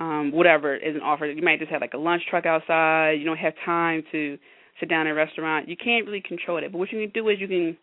um 0.00 0.32
whatever 0.32 0.76
isn't 0.76 1.02
offered. 1.02 1.36
You 1.36 1.42
might 1.42 1.58
just 1.58 1.70
have 1.70 1.80
like 1.80 1.94
a 1.94 1.98
lunch 1.98 2.22
truck 2.28 2.46
outside. 2.46 3.12
You 3.12 3.24
don't 3.24 3.38
have 3.38 3.54
time 3.64 4.02
to 4.12 4.38
sit 4.80 4.88
down 4.88 5.06
in 5.06 5.12
a 5.12 5.14
restaurant. 5.14 5.68
You 5.68 5.76
can't 5.76 6.06
really 6.06 6.22
control 6.26 6.58
it, 6.58 6.70
but 6.72 6.78
what 6.78 6.92
you 6.92 7.00
can 7.00 7.10
do 7.10 7.28
is 7.28 7.38
you 7.40 7.48
can 7.48 7.76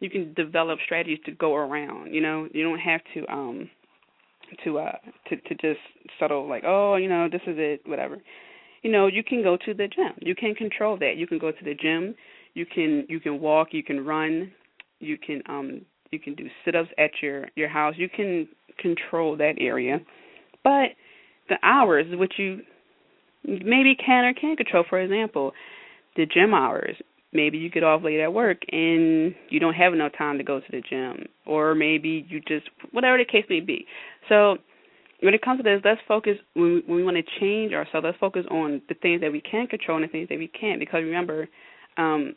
you 0.00 0.10
can 0.10 0.32
develop 0.34 0.78
strategies 0.84 1.18
to 1.26 1.32
go 1.32 1.56
around. 1.56 2.14
You 2.14 2.20
know, 2.20 2.48
you 2.52 2.62
don't 2.62 2.78
have 2.78 3.00
to 3.14 3.32
um 3.32 3.70
to 4.64 4.78
uh 4.78 4.92
to 5.28 5.36
to 5.36 5.54
just 5.54 5.80
settle 6.18 6.48
like 6.48 6.64
oh 6.66 6.96
you 6.96 7.08
know 7.08 7.28
this 7.30 7.42
is 7.46 7.56
it 7.58 7.82
whatever. 7.86 8.18
You 8.82 8.92
know, 8.92 9.08
you 9.08 9.24
can 9.24 9.42
go 9.42 9.56
to 9.56 9.74
the 9.74 9.88
gym. 9.88 10.12
You 10.20 10.34
can 10.34 10.54
control 10.54 10.96
that. 10.98 11.16
You 11.16 11.26
can 11.26 11.38
go 11.38 11.50
to 11.50 11.64
the 11.64 11.74
gym. 11.74 12.14
You 12.54 12.64
can 12.66 13.06
you 13.08 13.20
can 13.20 13.40
walk. 13.40 13.68
You 13.72 13.82
can 13.82 14.04
run. 14.04 14.52
You 15.00 15.18
can 15.18 15.42
um 15.48 15.82
you 16.10 16.18
can 16.18 16.34
do 16.34 16.48
sit-ups 16.64 16.90
at 16.98 17.10
your 17.22 17.46
your 17.56 17.68
house. 17.68 17.94
You 17.96 18.08
can 18.08 18.48
control 18.78 19.36
that 19.36 19.54
area, 19.58 19.98
but 20.62 20.90
the 21.48 21.58
hours 21.62 22.06
which 22.12 22.34
you 22.36 22.60
maybe 23.44 23.94
can 23.94 24.24
or 24.24 24.34
can't 24.34 24.56
control. 24.56 24.84
For 24.88 25.00
example, 25.00 25.52
the 26.16 26.26
gym 26.26 26.54
hours. 26.54 26.96
Maybe 27.32 27.58
you 27.58 27.68
get 27.68 27.84
off 27.84 28.02
late 28.02 28.20
at 28.20 28.32
work 28.32 28.58
and 28.72 29.34
you 29.50 29.60
don't 29.60 29.74
have 29.74 29.92
enough 29.92 30.12
time 30.16 30.38
to 30.38 30.44
go 30.44 30.60
to 30.60 30.66
the 30.70 30.80
gym, 30.88 31.26
or 31.46 31.74
maybe 31.74 32.26
you 32.28 32.40
just 32.40 32.70
whatever 32.92 33.18
the 33.18 33.24
case 33.24 33.44
may 33.50 33.60
be. 33.60 33.86
So 34.28 34.56
when 35.20 35.34
it 35.34 35.42
comes 35.42 35.58
to 35.58 35.62
this, 35.62 35.80
let's 35.84 36.00
focus 36.08 36.36
when 36.54 36.64
we, 36.64 36.82
when 36.86 36.96
we 36.96 37.04
want 37.04 37.16
to 37.16 37.40
change 37.40 37.72
ourselves. 37.72 38.04
Let's 38.04 38.18
focus 38.18 38.46
on 38.50 38.80
the 38.88 38.94
things 38.94 39.20
that 39.20 39.32
we 39.32 39.40
can 39.42 39.66
control 39.66 39.98
and 39.98 40.08
the 40.08 40.12
things 40.12 40.28
that 40.30 40.38
we 40.38 40.48
can't. 40.48 40.80
Because 40.80 41.02
remember, 41.02 41.48
um, 41.98 42.34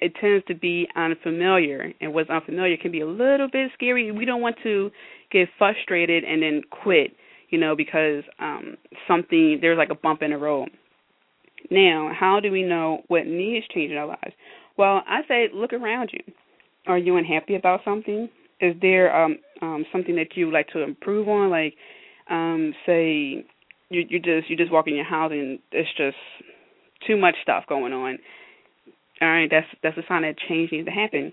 it 0.00 0.12
tends 0.20 0.44
to 0.46 0.54
be 0.54 0.88
unfamiliar, 0.96 1.92
and 2.00 2.12
what's 2.12 2.28
unfamiliar 2.28 2.76
can 2.76 2.90
be 2.90 3.02
a 3.02 3.06
little 3.06 3.48
bit 3.50 3.70
scary. 3.74 4.10
We 4.10 4.24
don't 4.24 4.40
want 4.40 4.56
to 4.64 4.90
get 5.30 5.48
frustrated 5.58 6.24
and 6.24 6.42
then 6.42 6.62
quit, 6.82 7.12
you 7.52 7.58
know, 7.58 7.76
because 7.76 8.24
um, 8.40 8.76
something 9.06 9.58
there's 9.60 9.78
like 9.78 9.90
a 9.90 9.94
bump 9.94 10.22
in 10.22 10.30
the 10.30 10.38
road. 10.38 10.70
Now, 11.70 12.10
how 12.18 12.40
do 12.40 12.50
we 12.50 12.62
know 12.62 13.02
what 13.06 13.26
needs 13.26 13.66
change 13.72 13.92
in 13.92 13.98
our 13.98 14.06
lives? 14.06 14.34
Well, 14.76 15.02
I 15.06 15.20
say 15.28 15.48
look 15.54 15.72
around 15.72 16.10
you. 16.12 16.20
Are 16.86 16.98
you 16.98 17.16
unhappy 17.16 17.54
about 17.54 17.80
something? 17.84 18.28
Is 18.60 18.74
there 18.80 19.14
um, 19.14 19.38
um, 19.60 19.84
something 19.92 20.16
that 20.16 20.34
you 20.34 20.46
would 20.46 20.54
like 20.54 20.68
to 20.68 20.80
improve 20.80 21.28
on? 21.28 21.50
Like, 21.50 21.74
um, 22.30 22.74
say 22.86 23.44
you 23.90 24.02
you 24.08 24.18
just 24.18 24.48
you 24.48 24.56
just 24.56 24.72
walk 24.72 24.88
in 24.88 24.96
your 24.96 25.04
house 25.04 25.30
and 25.32 25.58
it's 25.70 25.88
just 25.96 26.16
too 27.06 27.16
much 27.16 27.36
stuff 27.42 27.64
going 27.68 27.92
on. 27.92 28.18
All 29.20 29.28
right, 29.28 29.48
that's 29.50 29.66
that's 29.82 29.98
a 29.98 30.02
sign 30.08 30.22
that 30.22 30.36
change 30.48 30.72
needs 30.72 30.86
to 30.86 30.90
happen. 30.90 31.32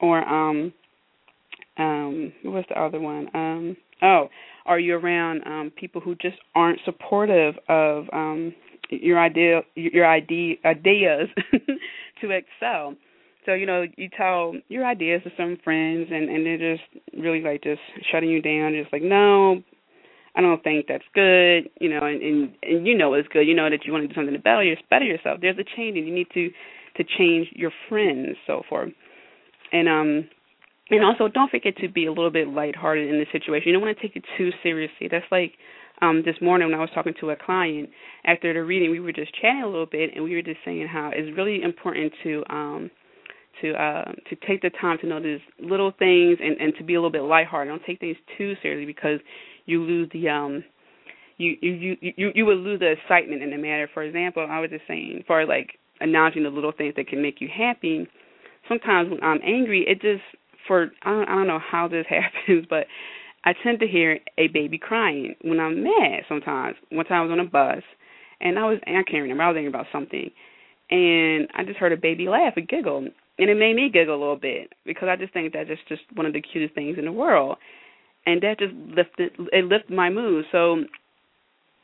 Or 0.00 0.26
um, 0.26 0.72
um, 1.76 2.32
what's 2.44 2.68
the 2.68 2.80
other 2.80 3.00
one? 3.00 3.28
Um, 3.34 3.76
Oh, 4.02 4.28
are 4.66 4.78
you 4.78 4.96
around 4.96 5.42
um, 5.46 5.72
people 5.76 6.00
who 6.00 6.14
just 6.16 6.36
aren't 6.54 6.80
supportive 6.84 7.54
of 7.68 8.04
um, 8.12 8.54
your 8.90 9.18
idea, 9.18 9.62
your 9.74 10.06
idea, 10.06 10.56
ideas 10.64 11.28
to 12.20 12.30
excel? 12.30 12.94
So 13.46 13.54
you 13.54 13.64
know, 13.64 13.84
you 13.96 14.10
tell 14.14 14.52
your 14.68 14.84
ideas 14.84 15.22
to 15.24 15.30
some 15.36 15.56
friends, 15.64 16.08
and 16.10 16.28
and 16.28 16.44
they're 16.44 16.76
just 16.76 16.84
really 17.16 17.40
like 17.40 17.62
just 17.62 17.80
shutting 18.12 18.28
you 18.28 18.42
down, 18.42 18.74
just 18.78 18.92
like 18.92 19.02
no, 19.02 19.62
I 20.36 20.40
don't 20.42 20.62
think 20.62 20.86
that's 20.86 21.04
good, 21.14 21.70
you 21.80 21.88
know, 21.88 22.04
and 22.04 22.22
and, 22.22 22.52
and 22.62 22.86
you 22.86 22.96
know 22.96 23.14
it's 23.14 23.28
good. 23.28 23.48
You 23.48 23.54
know 23.54 23.70
that 23.70 23.86
you 23.86 23.92
want 23.92 24.04
to 24.04 24.08
do 24.08 24.14
something 24.14 24.34
to 24.34 24.38
better, 24.38 24.64
better 24.90 25.04
yourself. 25.04 25.38
There's 25.40 25.58
a 25.58 25.64
change, 25.76 25.96
and 25.96 26.06
you 26.06 26.14
need 26.14 26.28
to 26.34 26.50
to 26.96 27.04
change 27.04 27.48
your 27.52 27.72
friends, 27.88 28.36
so 28.46 28.62
forth. 28.68 28.90
And 29.72 29.88
um, 29.88 30.28
and 30.90 31.04
also 31.04 31.28
don't 31.28 31.50
forget 31.50 31.76
to 31.78 31.88
be 31.88 32.06
a 32.06 32.12
little 32.12 32.30
bit 32.30 32.48
lighthearted 32.48 33.08
in 33.08 33.18
the 33.18 33.26
situation. 33.32 33.68
You 33.68 33.72
don't 33.74 33.82
want 33.82 33.96
to 33.96 34.02
take 34.02 34.16
it 34.16 34.24
too 34.36 34.50
seriously. 34.62 35.08
That's 35.10 35.26
like 35.30 35.52
um 36.00 36.22
this 36.24 36.36
morning 36.40 36.70
when 36.70 36.78
I 36.78 36.80
was 36.80 36.90
talking 36.94 37.14
to 37.20 37.30
a 37.30 37.36
client 37.36 37.90
after 38.24 38.52
the 38.52 38.62
reading, 38.62 38.90
we 38.90 39.00
were 39.00 39.12
just 39.12 39.34
chatting 39.40 39.62
a 39.62 39.68
little 39.68 39.86
bit, 39.86 40.10
and 40.14 40.24
we 40.24 40.34
were 40.34 40.42
just 40.42 40.60
saying 40.64 40.86
how 40.86 41.10
it's 41.14 41.36
really 41.36 41.62
important 41.62 42.12
to 42.22 42.44
um 42.50 42.90
to 43.60 43.72
uh, 43.74 44.04
to 44.30 44.36
take 44.46 44.62
the 44.62 44.70
time 44.80 44.98
to 45.00 45.06
know 45.06 45.18
notice 45.18 45.42
little 45.60 45.92
things 45.98 46.38
and 46.42 46.56
and 46.60 46.74
to 46.78 46.84
be 46.84 46.94
a 46.94 46.98
little 46.98 47.10
bit 47.10 47.22
lighthearted. 47.22 47.70
Don't 47.70 47.84
take 47.84 48.00
things 48.00 48.16
too 48.36 48.54
seriously 48.62 48.86
because 48.86 49.20
you 49.66 49.82
lose 49.82 50.08
the 50.12 50.28
um 50.28 50.64
you 51.36 51.56
you 51.60 51.72
you 51.72 52.12
you 52.16 52.32
you 52.34 52.46
would 52.46 52.58
lose 52.58 52.80
the 52.80 52.92
excitement 52.92 53.42
in 53.42 53.50
the 53.50 53.56
matter. 53.56 53.88
For 53.92 54.02
example, 54.02 54.46
I 54.48 54.60
was 54.60 54.70
just 54.70 54.84
saying 54.86 55.24
for 55.26 55.44
like 55.46 55.70
acknowledging 56.00 56.44
the 56.44 56.50
little 56.50 56.72
things 56.72 56.94
that 56.96 57.08
can 57.08 57.22
make 57.22 57.40
you 57.40 57.48
happy. 57.54 58.06
Sometimes 58.68 59.10
when 59.10 59.22
I'm 59.22 59.40
angry, 59.44 59.84
it 59.88 60.00
just 60.00 60.22
for 60.68 60.92
I 61.02 61.10
don't 61.10 61.28
I 61.28 61.34
don't 61.34 61.48
know 61.48 61.58
how 61.58 61.88
this 61.88 62.06
happens, 62.08 62.66
but 62.70 62.86
I 63.44 63.54
tend 63.64 63.80
to 63.80 63.88
hear 63.88 64.20
a 64.36 64.48
baby 64.48 64.78
crying 64.78 65.34
when 65.42 65.58
I'm 65.58 65.82
mad. 65.82 66.22
Sometimes 66.28 66.76
one 66.90 67.06
time 67.06 67.22
I 67.22 67.24
was 67.24 67.32
on 67.32 67.40
a 67.40 67.44
bus 67.44 67.82
and 68.40 68.58
I 68.58 68.64
was 68.64 68.78
I 68.86 69.02
can't 69.02 69.22
remember 69.22 69.42
I 69.42 69.48
was 69.48 69.56
thinking 69.56 69.68
about 69.68 69.86
something, 69.92 70.30
and 70.90 71.48
I 71.54 71.64
just 71.64 71.78
heard 71.78 71.92
a 71.92 71.96
baby 71.96 72.28
laugh 72.28 72.54
and 72.56 72.68
giggle, 72.68 72.98
and 73.38 73.50
it 73.50 73.56
made 73.56 73.74
me 73.74 73.90
giggle 73.92 74.14
a 74.14 74.20
little 74.20 74.36
bit 74.36 74.72
because 74.86 75.08
I 75.08 75.16
just 75.16 75.32
think 75.32 75.52
that's 75.52 75.68
just 75.68 75.88
just 75.88 76.02
one 76.14 76.26
of 76.26 76.32
the 76.32 76.42
cutest 76.42 76.74
things 76.74 76.98
in 76.98 77.04
the 77.04 77.12
world, 77.12 77.56
and 78.26 78.40
that 78.42 78.58
just 78.58 78.74
lifted 78.74 79.32
it 79.52 79.64
lifted 79.64 79.94
my 79.94 80.10
mood. 80.10 80.44
So, 80.52 80.84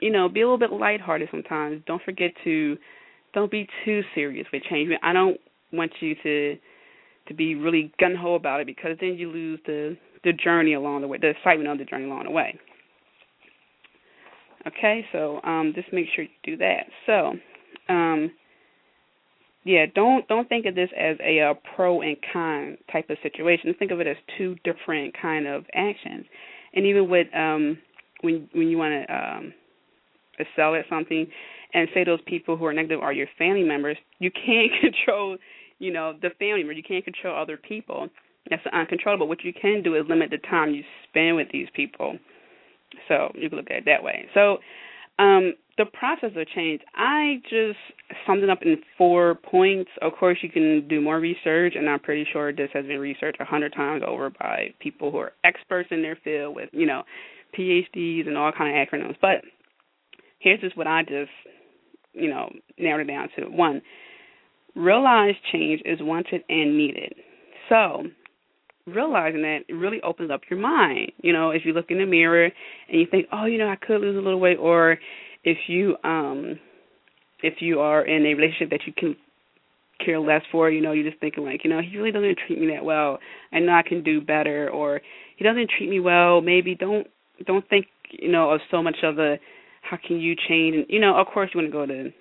you 0.00 0.10
know, 0.10 0.28
be 0.28 0.42
a 0.42 0.44
little 0.44 0.58
bit 0.58 0.72
lighthearted 0.72 1.28
sometimes. 1.30 1.82
Don't 1.86 2.02
forget 2.02 2.32
to 2.44 2.76
don't 3.32 3.50
be 3.50 3.68
too 3.84 4.02
serious 4.14 4.46
with 4.52 4.62
change. 4.70 4.90
I 5.02 5.12
don't 5.12 5.38
want 5.72 5.92
you 6.00 6.14
to 6.22 6.56
to 7.28 7.34
be 7.34 7.54
really 7.54 7.92
gun 7.98 8.14
ho 8.14 8.34
about 8.34 8.60
it 8.60 8.66
because 8.66 8.96
then 9.00 9.14
you 9.16 9.30
lose 9.30 9.60
the 9.66 9.96
the 10.24 10.32
journey 10.32 10.72
along 10.74 11.02
the 11.02 11.08
way, 11.08 11.18
the 11.18 11.28
excitement 11.28 11.68
of 11.68 11.78
the 11.78 11.84
journey 11.84 12.06
along 12.06 12.24
the 12.24 12.30
way. 12.30 12.58
Okay, 14.66 15.04
so 15.12 15.40
um, 15.44 15.72
just 15.74 15.92
make 15.92 16.06
sure 16.14 16.24
you 16.24 16.30
do 16.42 16.56
that. 16.56 16.86
So, 17.04 17.34
um, 17.92 18.30
yeah, 19.64 19.84
don't 19.94 20.26
don't 20.28 20.48
think 20.48 20.64
of 20.64 20.74
this 20.74 20.88
as 20.98 21.16
a, 21.22 21.40
a 21.40 21.54
pro 21.76 22.00
and 22.00 22.16
con 22.32 22.78
type 22.90 23.10
of 23.10 23.18
situation. 23.22 23.74
Think 23.78 23.90
of 23.90 24.00
it 24.00 24.06
as 24.06 24.16
two 24.38 24.56
different 24.64 25.14
kind 25.20 25.46
of 25.46 25.64
actions. 25.74 26.24
And 26.72 26.86
even 26.86 27.10
with 27.10 27.26
um, 27.34 27.78
when 28.22 28.48
when 28.54 28.68
you 28.68 28.78
want 28.78 29.06
to 29.06 29.14
um, 29.14 29.54
excel 30.38 30.74
at 30.74 30.86
something, 30.88 31.26
and 31.74 31.88
say 31.92 32.04
those 32.04 32.20
people 32.26 32.56
who 32.56 32.64
are 32.64 32.72
negative 32.72 33.00
are 33.00 33.12
your 33.12 33.26
family 33.36 33.64
members, 33.64 33.98
you 34.18 34.30
can't 34.30 34.70
control, 34.80 35.36
you 35.84 35.92
know, 35.92 36.14
the 36.20 36.30
family 36.38 36.62
member. 36.62 36.72
You 36.72 36.82
can't 36.82 37.04
control 37.04 37.40
other 37.40 37.56
people. 37.56 38.08
That's 38.48 38.62
uncontrollable. 38.72 39.28
What 39.28 39.44
you 39.44 39.52
can 39.52 39.82
do 39.82 39.94
is 39.96 40.04
limit 40.08 40.30
the 40.30 40.38
time 40.38 40.74
you 40.74 40.82
spend 41.08 41.36
with 41.36 41.48
these 41.52 41.68
people. 41.74 42.18
So 43.08 43.32
you 43.34 43.48
can 43.48 43.58
look 43.58 43.70
at 43.70 43.78
it 43.78 43.84
that 43.86 44.02
way. 44.02 44.26
So 44.34 44.58
um, 45.18 45.54
the 45.76 45.86
process 45.86 46.30
of 46.36 46.48
change, 46.48 46.80
I 46.94 47.36
just 47.50 47.78
summed 48.26 48.42
it 48.42 48.50
up 48.50 48.62
in 48.62 48.76
four 48.96 49.34
points. 49.34 49.90
Of 50.02 50.12
course, 50.18 50.38
you 50.42 50.48
can 50.48 50.86
do 50.88 51.00
more 51.00 51.20
research, 51.20 51.74
and 51.76 51.88
I'm 51.88 52.00
pretty 52.00 52.26
sure 52.32 52.52
this 52.52 52.70
has 52.72 52.86
been 52.86 52.98
researched 52.98 53.40
a 53.40 53.44
hundred 53.44 53.72
times 53.72 54.02
over 54.06 54.30
by 54.30 54.74
people 54.80 55.10
who 55.10 55.18
are 55.18 55.32
experts 55.44 55.88
in 55.90 56.02
their 56.02 56.18
field 56.22 56.54
with, 56.54 56.68
you 56.72 56.86
know, 56.86 57.02
PhDs 57.58 58.26
and 58.26 58.36
all 58.36 58.52
kind 58.52 58.76
of 58.76 58.88
acronyms. 58.88 59.16
But 59.20 59.42
here's 60.38 60.60
just 60.60 60.76
what 60.76 60.86
I 60.86 61.02
just, 61.02 61.30
you 62.12 62.28
know, 62.28 62.52
narrowed 62.78 63.08
it 63.08 63.12
down 63.12 63.28
to. 63.36 63.44
One, 63.46 63.82
realize 64.74 65.34
change 65.52 65.82
is 65.84 65.98
wanted 66.00 66.42
and 66.48 66.76
needed. 66.76 67.14
So 67.68 68.04
realizing 68.86 69.42
that 69.42 69.60
it 69.68 69.72
really 69.72 70.00
opens 70.02 70.30
up 70.30 70.42
your 70.50 70.60
mind. 70.60 71.12
You 71.22 71.32
know, 71.32 71.50
if 71.50 71.62
you 71.64 71.72
look 71.72 71.90
in 71.90 71.98
the 71.98 72.06
mirror 72.06 72.44
and 72.44 73.00
you 73.00 73.06
think, 73.10 73.26
oh, 73.32 73.46
you 73.46 73.58
know, 73.58 73.68
I 73.68 73.76
could 73.76 74.00
lose 74.00 74.16
a 74.16 74.20
little 74.20 74.40
weight, 74.40 74.58
or 74.58 74.98
if 75.42 75.58
you 75.68 75.96
um 76.04 76.58
if 77.42 77.54
you 77.60 77.80
are 77.80 78.06
in 78.06 78.24
a 78.24 78.34
relationship 78.34 78.70
that 78.70 78.86
you 78.86 78.92
can 78.96 79.16
care 80.04 80.18
less 80.18 80.42
for, 80.50 80.70
you 80.70 80.80
know, 80.80 80.92
you're 80.92 81.08
just 81.08 81.20
thinking 81.20 81.44
like, 81.44 81.62
you 81.62 81.70
know, 81.70 81.80
he 81.80 81.96
really 81.96 82.10
doesn't 82.10 82.38
treat 82.46 82.58
me 82.58 82.68
that 82.74 82.84
well. 82.84 83.18
I 83.52 83.60
know 83.60 83.72
I 83.72 83.82
can 83.86 84.02
do 84.02 84.20
better, 84.20 84.70
or 84.70 85.00
he 85.36 85.44
doesn't 85.44 85.70
treat 85.76 85.88
me 85.88 86.00
well. 86.00 86.40
Maybe 86.40 86.74
don't 86.74 87.06
don't 87.46 87.66
think, 87.68 87.86
you 88.10 88.30
know, 88.30 88.50
of 88.50 88.60
so 88.70 88.82
much 88.82 88.96
of 89.02 89.16
the 89.16 89.36
how 89.82 89.98
can 90.04 90.18
you 90.18 90.34
change. 90.48 90.76
And 90.76 90.86
you 90.88 91.00
know, 91.00 91.16
of 91.16 91.26
course, 91.26 91.50
you 91.54 91.60
want 91.60 91.72
to 91.72 91.72
go 91.72 91.86
to 91.86 92.12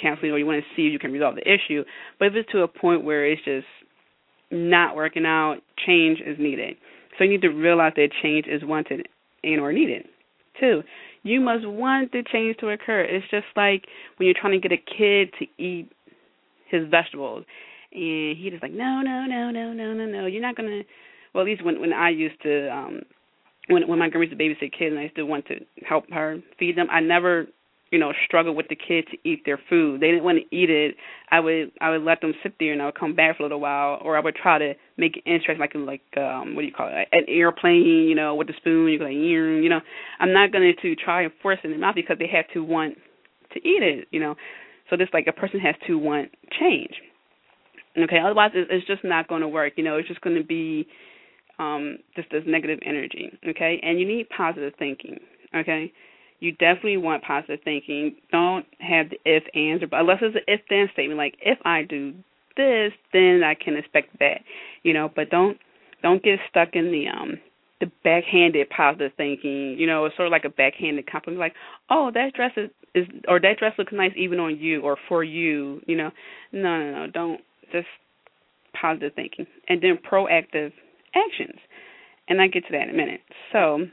counseling 0.00 0.32
or 0.32 0.38
you 0.38 0.46
want 0.46 0.62
to 0.62 0.76
see 0.76 0.86
if 0.86 0.92
you 0.92 0.98
can 0.98 1.12
resolve 1.12 1.36
the 1.36 1.42
issue. 1.42 1.84
But 2.18 2.28
if 2.28 2.34
it's 2.34 2.52
to 2.52 2.62
a 2.62 2.68
point 2.68 3.04
where 3.04 3.26
it's 3.26 3.44
just 3.44 3.66
not 4.50 4.96
working 4.96 5.26
out, 5.26 5.58
change 5.86 6.20
is 6.20 6.36
needed. 6.38 6.76
So 7.16 7.24
you 7.24 7.30
need 7.30 7.42
to 7.42 7.48
realize 7.48 7.92
that 7.96 8.08
change 8.22 8.46
is 8.46 8.62
wanted 8.64 9.06
and 9.42 9.60
or 9.60 9.72
needed. 9.72 10.06
Two, 10.58 10.82
you 11.22 11.40
must 11.40 11.66
want 11.66 12.12
the 12.12 12.22
change 12.32 12.56
to 12.58 12.68
occur. 12.68 13.00
It's 13.00 13.28
just 13.30 13.46
like 13.56 13.84
when 14.16 14.26
you're 14.26 14.36
trying 14.40 14.60
to 14.60 14.68
get 14.68 14.72
a 14.72 14.76
kid 14.76 15.32
to 15.38 15.62
eat 15.62 15.90
his 16.70 16.88
vegetables 16.90 17.44
and 17.92 18.36
he 18.36 18.48
just 18.50 18.62
like, 18.62 18.72
No, 18.72 19.00
no, 19.02 19.24
no, 19.26 19.50
no, 19.50 19.72
no, 19.72 19.92
no, 19.92 20.06
no. 20.06 20.26
You're 20.26 20.42
not 20.42 20.56
gonna 20.56 20.82
well 21.32 21.42
at 21.42 21.46
least 21.46 21.64
when 21.64 21.80
when 21.80 21.92
I 21.92 22.10
used 22.10 22.40
to 22.42 22.68
um 22.68 23.02
when 23.68 23.88
when 23.88 23.98
my 23.98 24.08
grandma 24.08 24.28
used 24.28 24.38
to 24.38 24.42
babysit 24.44 24.72
kids 24.76 24.90
and 24.90 24.98
I 24.98 25.04
used 25.04 25.16
to 25.16 25.24
want 25.24 25.46
to 25.46 25.56
help 25.86 26.10
her 26.10 26.38
feed 26.58 26.76
them, 26.76 26.88
I 26.90 27.00
never 27.00 27.46
you 27.94 28.00
know, 28.00 28.12
struggle 28.26 28.56
with 28.56 28.66
the 28.66 28.74
kids 28.74 29.06
to 29.12 29.16
eat 29.22 29.44
their 29.46 29.60
food. 29.70 30.00
They 30.00 30.08
didn't 30.08 30.24
want 30.24 30.38
to 30.38 30.56
eat 30.56 30.68
it. 30.68 30.96
I 31.30 31.38
would 31.38 31.70
I 31.80 31.90
would 31.90 32.02
let 32.02 32.20
them 32.20 32.32
sit 32.42 32.54
there 32.58 32.72
and 32.72 32.82
I 32.82 32.86
would 32.86 32.98
come 32.98 33.14
back 33.14 33.36
for 33.36 33.44
a 33.44 33.46
little 33.46 33.60
while, 33.60 34.00
or 34.02 34.16
I 34.16 34.20
would 34.20 34.34
try 34.34 34.58
to 34.58 34.74
make 34.98 35.16
it 35.16 35.22
interesting, 35.24 35.60
like 35.60 35.76
like 35.76 36.02
um 36.18 36.56
what 36.56 36.62
do 36.62 36.66
you 36.66 36.72
call 36.72 36.88
it, 36.88 37.06
an 37.12 37.22
airplane, 37.28 37.84
you 38.08 38.16
know, 38.16 38.34
with 38.34 38.48
the 38.48 38.54
spoon. 38.56 38.88
You 38.88 38.98
go 38.98 39.04
like, 39.04 39.14
you 39.14 39.68
know, 39.68 39.78
I'm 40.18 40.32
not 40.32 40.50
going 40.50 40.74
to 40.82 40.94
try 40.96 41.22
and 41.22 41.32
force 41.40 41.60
it 41.62 41.68
in 41.68 41.70
their 41.70 41.80
mouth 41.80 41.94
because 41.94 42.16
they 42.18 42.26
have 42.26 42.46
to 42.54 42.64
want 42.64 42.96
to 43.52 43.60
eat 43.60 43.84
it, 43.84 44.08
you 44.10 44.18
know. 44.18 44.34
So 44.90 44.96
this 44.96 45.08
like 45.12 45.28
a 45.28 45.32
person 45.32 45.60
has 45.60 45.76
to 45.86 45.96
want 45.96 46.32
change. 46.58 46.94
Okay, 47.96 48.18
otherwise 48.18 48.50
it's 48.54 48.88
just 48.88 49.04
not 49.04 49.28
going 49.28 49.42
to 49.42 49.48
work. 49.48 49.74
You 49.76 49.84
know, 49.84 49.98
it's 49.98 50.08
just 50.08 50.20
going 50.20 50.34
to 50.36 50.42
be 50.42 50.88
um 51.60 51.98
just 52.16 52.28
this 52.32 52.42
negative 52.44 52.80
energy. 52.84 53.30
Okay, 53.50 53.78
and 53.84 54.00
you 54.00 54.06
need 54.08 54.28
positive 54.30 54.72
thinking. 54.80 55.20
Okay 55.54 55.92
you 56.44 56.52
definitely 56.52 56.98
want 56.98 57.24
positive 57.24 57.60
thinking. 57.64 58.16
Don't 58.30 58.66
have 58.80 59.10
the 59.10 59.18
if 59.24 59.44
ands 59.54 59.82
or 59.82 59.88
unless 59.98 60.18
it's 60.22 60.36
an 60.36 60.42
if 60.46 60.60
then 60.68 60.88
statement 60.92 61.18
like 61.18 61.34
if 61.40 61.58
I 61.64 61.82
do 61.82 62.14
this, 62.56 62.92
then 63.12 63.42
I 63.44 63.54
can 63.54 63.76
expect 63.76 64.18
that. 64.20 64.40
You 64.82 64.92
know, 64.92 65.10
but 65.14 65.30
don't 65.30 65.58
don't 66.02 66.22
get 66.22 66.38
stuck 66.50 66.70
in 66.74 66.92
the 66.92 67.06
um 67.08 67.40
the 67.80 67.90
backhanded 68.04 68.68
positive 68.70 69.12
thinking. 69.16 69.76
You 69.78 69.86
know, 69.86 70.04
it's 70.04 70.16
sort 70.16 70.26
of 70.26 70.32
like 70.32 70.44
a 70.44 70.50
backhanded 70.50 71.10
compliment, 71.10 71.40
like, 71.40 71.54
oh, 71.90 72.10
that 72.14 72.32
dress 72.34 72.52
is, 72.56 72.70
is 72.94 73.06
or 73.28 73.40
that 73.40 73.58
dress 73.58 73.72
looks 73.78 73.92
nice 73.92 74.12
even 74.16 74.38
on 74.38 74.58
you 74.58 74.82
or 74.82 74.96
for 75.08 75.24
you. 75.24 75.80
You 75.86 75.96
know, 75.96 76.10
no, 76.52 76.78
no, 76.78 76.92
no, 76.92 77.10
don't 77.10 77.40
just 77.72 77.88
positive 78.80 79.12
thinking 79.14 79.46
and 79.68 79.82
then 79.82 79.98
proactive 79.98 80.72
actions. 81.14 81.58
And 82.28 82.40
I 82.40 82.48
get 82.48 82.64
to 82.66 82.72
that 82.72 82.88
in 82.88 82.90
a 82.90 82.92
minute. 82.92 83.20
So, 83.52 83.86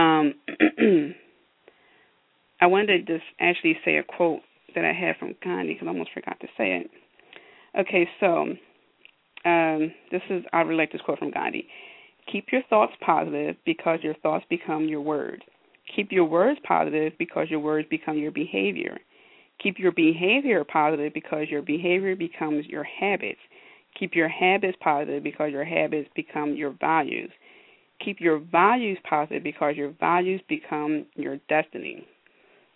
um 0.00 0.34
I 2.62 2.66
wanted 2.66 3.06
to 3.08 3.18
just 3.18 3.26
actually 3.40 3.76
say 3.84 3.96
a 3.96 4.04
quote 4.04 4.40
that 4.76 4.84
I 4.84 4.92
had 4.92 5.16
from 5.16 5.34
Gandhi 5.42 5.74
because 5.74 5.86
I 5.86 5.90
almost 5.90 6.12
forgot 6.14 6.38
to 6.40 6.46
say 6.56 6.76
it. 6.76 6.90
Okay, 7.76 8.08
so 8.20 8.54
um, 9.44 9.92
this 10.12 10.22
is 10.30 10.44
I 10.52 10.60
relate 10.60 10.90
this 10.92 11.02
quote 11.02 11.18
from 11.18 11.32
Gandhi. 11.32 11.66
Keep 12.30 12.52
your 12.52 12.62
thoughts 12.70 12.92
positive 13.04 13.56
because 13.66 13.98
your 14.04 14.14
thoughts 14.22 14.44
become 14.48 14.86
your 14.86 15.00
words. 15.00 15.42
Keep 15.96 16.12
your 16.12 16.24
words 16.24 16.60
positive 16.62 17.14
because 17.18 17.48
your 17.50 17.58
words 17.58 17.88
become 17.90 18.16
your 18.16 18.30
behavior. 18.30 18.96
Keep 19.60 19.80
your 19.80 19.90
behavior 19.90 20.62
positive 20.62 21.12
because 21.12 21.48
your 21.50 21.62
behavior 21.62 22.14
becomes 22.14 22.64
your 22.66 22.84
habits. 22.84 23.40
Keep 23.98 24.14
your 24.14 24.28
habits 24.28 24.78
positive 24.80 25.24
because 25.24 25.50
your 25.50 25.64
habits 25.64 26.08
become 26.14 26.54
your 26.54 26.76
values. 26.80 27.32
Keep 28.04 28.20
your 28.20 28.38
values 28.38 28.98
positive 29.08 29.42
because 29.42 29.74
your 29.76 29.90
values 29.98 30.40
become 30.48 31.06
your 31.16 31.38
destiny. 31.48 32.06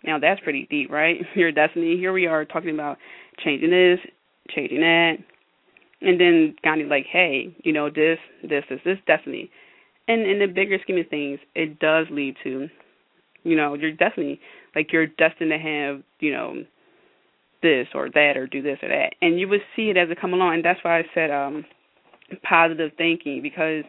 Now 0.05 0.19
that's 0.19 0.41
pretty 0.41 0.67
deep, 0.71 0.91
right? 0.91 1.17
Your 1.35 1.53
destiny. 1.53 1.97
Here 1.97 2.13
we 2.13 2.27
are 2.27 2.45
talking 2.45 2.71
about 2.71 2.99
changing 3.45 3.71
this, 3.71 3.99
changing 4.51 4.81
that, 4.81 5.15
and 6.01 6.21
then 6.21 6.57
Gandhi 6.63 6.85
like, 6.85 7.07
hey, 7.11 7.55
you 7.65 7.73
know 7.73 7.89
this, 7.89 8.19
this, 8.43 8.65
this, 8.69 8.81
this 8.85 8.99
destiny, 9.07 9.51
and 10.09 10.23
in 10.23 10.39
the 10.39 10.47
bigger 10.47 10.79
scheme 10.83 10.99
of 10.99 11.09
things, 11.09 11.39
it 11.55 11.79
does 11.79 12.07
lead 12.11 12.37
to, 12.45 12.69
you 13.43 13.57
know, 13.57 13.75
your 13.75 13.93
destiny. 13.93 14.41
like 14.75 14.93
you're 14.93 15.07
destined 15.07 15.51
to 15.51 15.59
have, 15.59 16.03
you 16.21 16.33
know, 16.33 16.65
this 17.63 17.89
or 17.95 18.09
that 18.11 18.35
or 18.37 18.47
do 18.47 18.63
this 18.63 18.79
or 18.83 18.89
that, 18.89 19.15
and 19.23 19.41
you 19.41 19.49
would 19.49 19.63
see 19.75 19.91
it 19.91 19.97
as 19.97 20.11
it 20.11 20.21
come 20.21 20.35
along, 20.35 20.55
and 20.55 20.65
that's 20.65 20.81
why 20.83 20.99
I 20.99 21.05
said 21.15 21.31
um 21.31 21.65
positive 22.43 22.91
thinking 22.99 23.41
because 23.43 23.85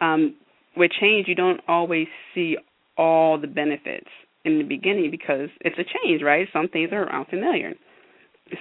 um 0.00 0.34
with 0.76 0.90
change 1.00 1.26
you 1.26 1.34
don't 1.34 1.60
always 1.66 2.06
see 2.34 2.56
all 2.96 3.40
the 3.40 3.46
benefits 3.46 4.08
in 4.44 4.58
the 4.58 4.64
beginning 4.64 5.10
because 5.10 5.48
it's 5.60 5.78
a 5.78 5.84
change, 5.84 6.22
right? 6.22 6.48
Some 6.52 6.68
things 6.68 6.90
are 6.92 7.12
unfamiliar. 7.12 7.72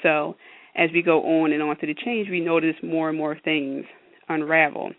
So 0.03 0.35
as 0.75 0.89
we 0.93 1.01
go 1.01 1.23
on 1.23 1.51
and 1.51 1.61
on 1.61 1.77
to 1.79 1.87
the 1.87 1.95
change, 2.05 2.29
we 2.29 2.39
notice 2.39 2.75
more 2.83 3.09
and 3.09 3.17
more 3.17 3.37
things 3.43 3.85
unravel. 4.29 4.91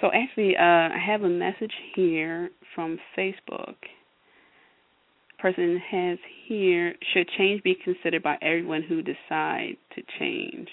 So 0.00 0.10
actually, 0.12 0.56
uh, 0.56 0.62
I 0.62 0.98
have 1.04 1.22
a 1.22 1.28
message 1.28 1.72
here 1.94 2.50
from 2.74 2.98
Facebook. 3.16 3.76
Person 5.38 5.80
has 5.90 6.18
here 6.46 6.94
should 7.12 7.28
change 7.36 7.62
be 7.62 7.76
considered 7.84 8.22
by 8.22 8.36
everyone 8.42 8.82
who 8.82 9.02
decides 9.02 9.76
to 9.94 10.02
change. 10.18 10.68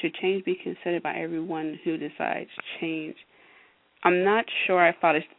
Should 0.00 0.14
change 0.14 0.44
be 0.44 0.56
considered 0.62 1.02
by 1.02 1.16
everyone 1.16 1.78
who 1.84 1.96
decides 1.96 2.50
to 2.54 2.80
change? 2.80 3.16
I'm 4.04 4.24
not 4.24 4.44
sure 4.66 4.86
I 4.86 4.94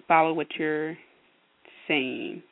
follow 0.08 0.34
what 0.34 0.48
you're 0.58 0.98
saying. 1.88 2.44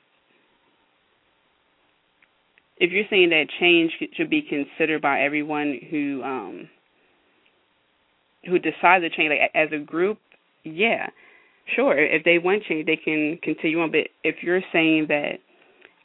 If 2.77 2.91
you're 2.91 3.05
saying 3.09 3.29
that 3.29 3.45
change 3.59 3.91
should 4.15 4.29
be 4.29 4.41
considered 4.41 5.01
by 5.01 5.21
everyone 5.21 5.79
who 5.89 6.21
um, 6.23 6.69
who 8.45 8.59
decides 8.59 9.03
to 9.03 9.09
change, 9.09 9.29
like 9.29 9.51
as 9.55 9.69
a 9.71 9.83
group, 9.83 10.19
yeah, 10.63 11.07
sure. 11.75 11.97
If 11.97 12.23
they 12.23 12.37
want 12.37 12.63
change, 12.63 12.85
they 12.85 12.97
can 12.97 13.39
continue 13.41 13.79
on. 13.79 13.91
But 13.91 14.09
if 14.23 14.43
you're 14.43 14.61
saying 14.73 15.07
that 15.07 15.39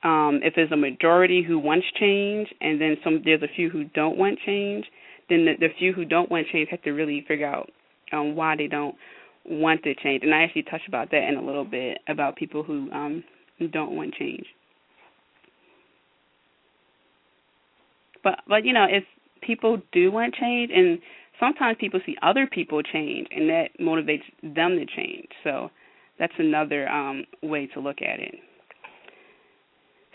um, 0.09 0.41
if 0.43 0.55
there's 0.55 0.73
a 0.73 0.77
majority 0.77 1.43
who 1.43 1.59
wants 1.59 1.87
change, 1.99 2.49
and 2.61 2.81
then 2.81 2.97
some 3.03 3.23
there's 3.25 3.43
a 3.43 3.55
few 3.55 3.69
who 3.69 3.85
don't 3.85 4.17
want 4.17 4.39
change, 4.47 4.87
then 5.29 5.45
the, 5.45 5.55
the 5.59 5.69
few 5.79 5.93
who 5.93 6.05
don't 6.05 6.31
want 6.31 6.47
change 6.53 6.69
have 6.71 6.83
to 6.83 6.93
really 6.93 7.25
figure 7.27 7.47
out 7.47 7.71
um, 8.13 8.35
why 8.35 8.57
they 8.57 8.67
don't 8.67 8.95
want 9.45 9.83
to 9.85 9.95
change. 9.95 10.23
And 10.23 10.35
I 10.35 10.43
actually 10.43 10.63
touched 10.65 10.89
about 10.89 11.11
that 11.11 11.29
in 11.29 11.37
a 11.37 11.43
little 11.43 11.65
bit 11.65 11.99
about 12.09 12.37
people 12.37 12.63
who 12.63 12.91
um, 12.93 13.25
don't 13.73 13.97
want 13.97 14.15
change. 14.15 14.45
But 18.23 18.41
but 18.47 18.65
you 18.65 18.73
know 18.73 18.87
if 18.89 19.05
people 19.43 19.81
do 19.93 20.13
want 20.13 20.35
change 20.35 20.71
and 20.75 20.99
sometimes 21.39 21.79
people 21.81 22.01
see 22.05 22.17
other 22.23 22.47
people 22.47 22.83
change 22.83 23.27
and 23.31 23.49
that 23.49 23.69
motivates 23.81 24.25
them 24.43 24.77
to 24.77 24.85
change. 24.85 25.29
So 25.43 25.71
that's 26.19 26.35
another 26.39 26.87
um, 26.89 27.25
way 27.43 27.67
to 27.69 27.81
look 27.81 28.03
at 28.03 28.21
it. 28.21 28.35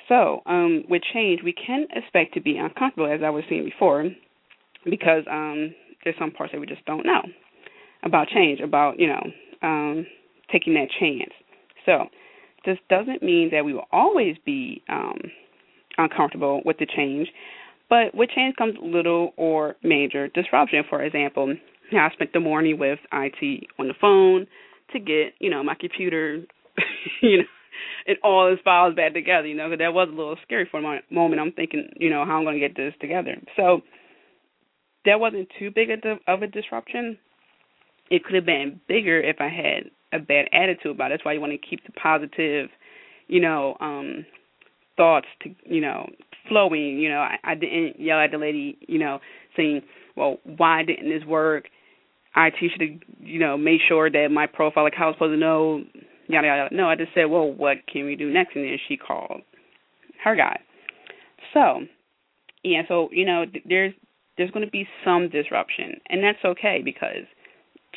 So, 0.07 0.43
um, 0.45 0.83
with 0.87 1.01
change, 1.11 1.41
we 1.43 1.51
can 1.51 1.87
expect 1.95 2.35
to 2.35 2.39
be 2.41 2.57
uncomfortable, 2.57 3.11
as 3.11 3.21
I 3.25 3.31
was 3.31 3.43
saying 3.49 3.65
before, 3.65 4.07
because 4.87 5.23
um, 5.27 5.73
there's 6.03 6.15
some 6.19 6.29
parts 6.29 6.53
that 6.53 6.61
we 6.61 6.67
just 6.67 6.85
don't 6.85 7.07
know 7.07 7.23
about 8.05 8.27
change, 8.29 8.59
about 8.59 8.99
you 8.99 9.07
know 9.07 9.23
um, 9.61 10.05
taking 10.51 10.73
that 10.75 10.87
chance. 10.99 11.33
So, 11.85 12.05
this 12.65 12.77
doesn't 12.89 13.21
mean 13.21 13.49
that 13.51 13.65
we 13.65 13.73
will 13.73 13.87
always 13.91 14.35
be 14.45 14.81
um, 14.89 15.19
uncomfortable 15.97 16.61
with 16.65 16.77
the 16.77 16.85
change, 16.85 17.27
but 17.89 18.15
with 18.15 18.29
change 18.29 18.55
comes 18.55 18.75
little 18.81 19.33
or 19.37 19.75
major 19.83 20.27
disruption. 20.29 20.83
For 20.89 21.03
example, 21.03 21.55
I 21.93 22.09
spent 22.13 22.33
the 22.33 22.39
morning 22.39 22.79
with 22.79 22.99
IT 23.11 23.67
on 23.79 23.87
the 23.87 23.93
phone 23.99 24.47
to 24.93 24.99
get, 24.99 25.33
you 25.39 25.49
know, 25.49 25.63
my 25.63 25.75
computer, 25.79 26.43
you 27.21 27.37
know, 27.39 27.43
and 28.07 28.17
all 28.23 28.51
its 28.51 28.61
files 28.63 28.95
back 28.95 29.13
together. 29.13 29.47
You 29.47 29.55
know, 29.55 29.69
because 29.69 29.79
that 29.79 29.93
was 29.93 30.09
a 30.11 30.15
little 30.15 30.37
scary 30.43 30.67
for 30.69 30.79
a 30.79 31.01
moment. 31.11 31.41
I'm 31.41 31.51
thinking, 31.51 31.89
you 31.97 32.09
know, 32.09 32.25
how 32.25 32.37
I'm 32.37 32.43
going 32.43 32.59
to 32.59 32.67
get 32.67 32.75
this 32.75 32.93
together. 32.99 33.35
So 33.55 33.81
that 35.05 35.19
wasn't 35.19 35.49
too 35.59 35.71
big 35.73 35.89
of 36.27 36.41
a 36.41 36.47
disruption. 36.47 37.17
It 38.09 38.23
could 38.23 38.35
have 38.35 38.45
been 38.45 38.79
bigger 38.87 39.19
if 39.19 39.37
I 39.39 39.49
had 39.49 39.91
a 40.13 40.23
bad 40.23 40.47
attitude 40.53 40.91
about 40.91 41.11
it. 41.11 41.15
That's 41.15 41.25
why 41.25 41.33
you 41.33 41.41
want 41.41 41.53
to 41.53 41.57
keep 41.69 41.85
the 41.85 41.91
positive, 41.91 42.69
you 43.27 43.41
know, 43.41 43.75
um 43.79 44.25
thoughts 44.97 45.27
to 45.43 45.49
you 45.65 45.81
know 45.81 46.07
flowing. 46.47 46.99
You 46.99 47.09
know, 47.09 47.19
I, 47.19 47.37
I 47.43 47.55
didn't 47.55 47.99
yell 47.99 48.19
at 48.19 48.31
the 48.31 48.37
lady, 48.37 48.77
you 48.87 48.99
know, 48.99 49.19
saying, 49.55 49.81
"Well, 50.15 50.37
why 50.57 50.83
didn't 50.83 51.09
this 51.09 51.25
work?" 51.27 51.65
IT 52.37 52.53
should 52.59 52.81
have, 52.81 52.99
you 53.19 53.39
know, 53.39 53.57
made 53.57 53.79
sure 53.87 54.09
that 54.09 54.27
my 54.29 54.45
profile, 54.45 54.83
like 54.83 54.93
how 54.93 55.05
I 55.05 55.07
was 55.07 55.15
supposed 55.15 55.33
to 55.33 55.37
know, 55.37 55.83
yada 56.27 56.47
yada. 56.47 56.75
No, 56.75 56.89
I 56.89 56.95
just 56.95 57.13
said, 57.13 57.25
"Well, 57.25 57.51
what 57.51 57.77
can 57.91 58.05
we 58.05 58.15
do 58.15 58.31
next?" 58.31 58.55
And 58.55 58.65
then 58.65 58.77
she 58.87 58.97
called 58.97 59.41
her 60.23 60.35
guy. 60.35 60.59
So, 61.53 61.81
yeah, 62.63 62.81
so 62.87 63.09
you 63.11 63.25
know, 63.25 63.45
there's 63.65 63.93
there's 64.37 64.51
going 64.51 64.65
to 64.65 64.71
be 64.71 64.87
some 65.03 65.29
disruption, 65.29 65.99
and 66.09 66.23
that's 66.23 66.43
okay 66.43 66.81
because 66.83 67.25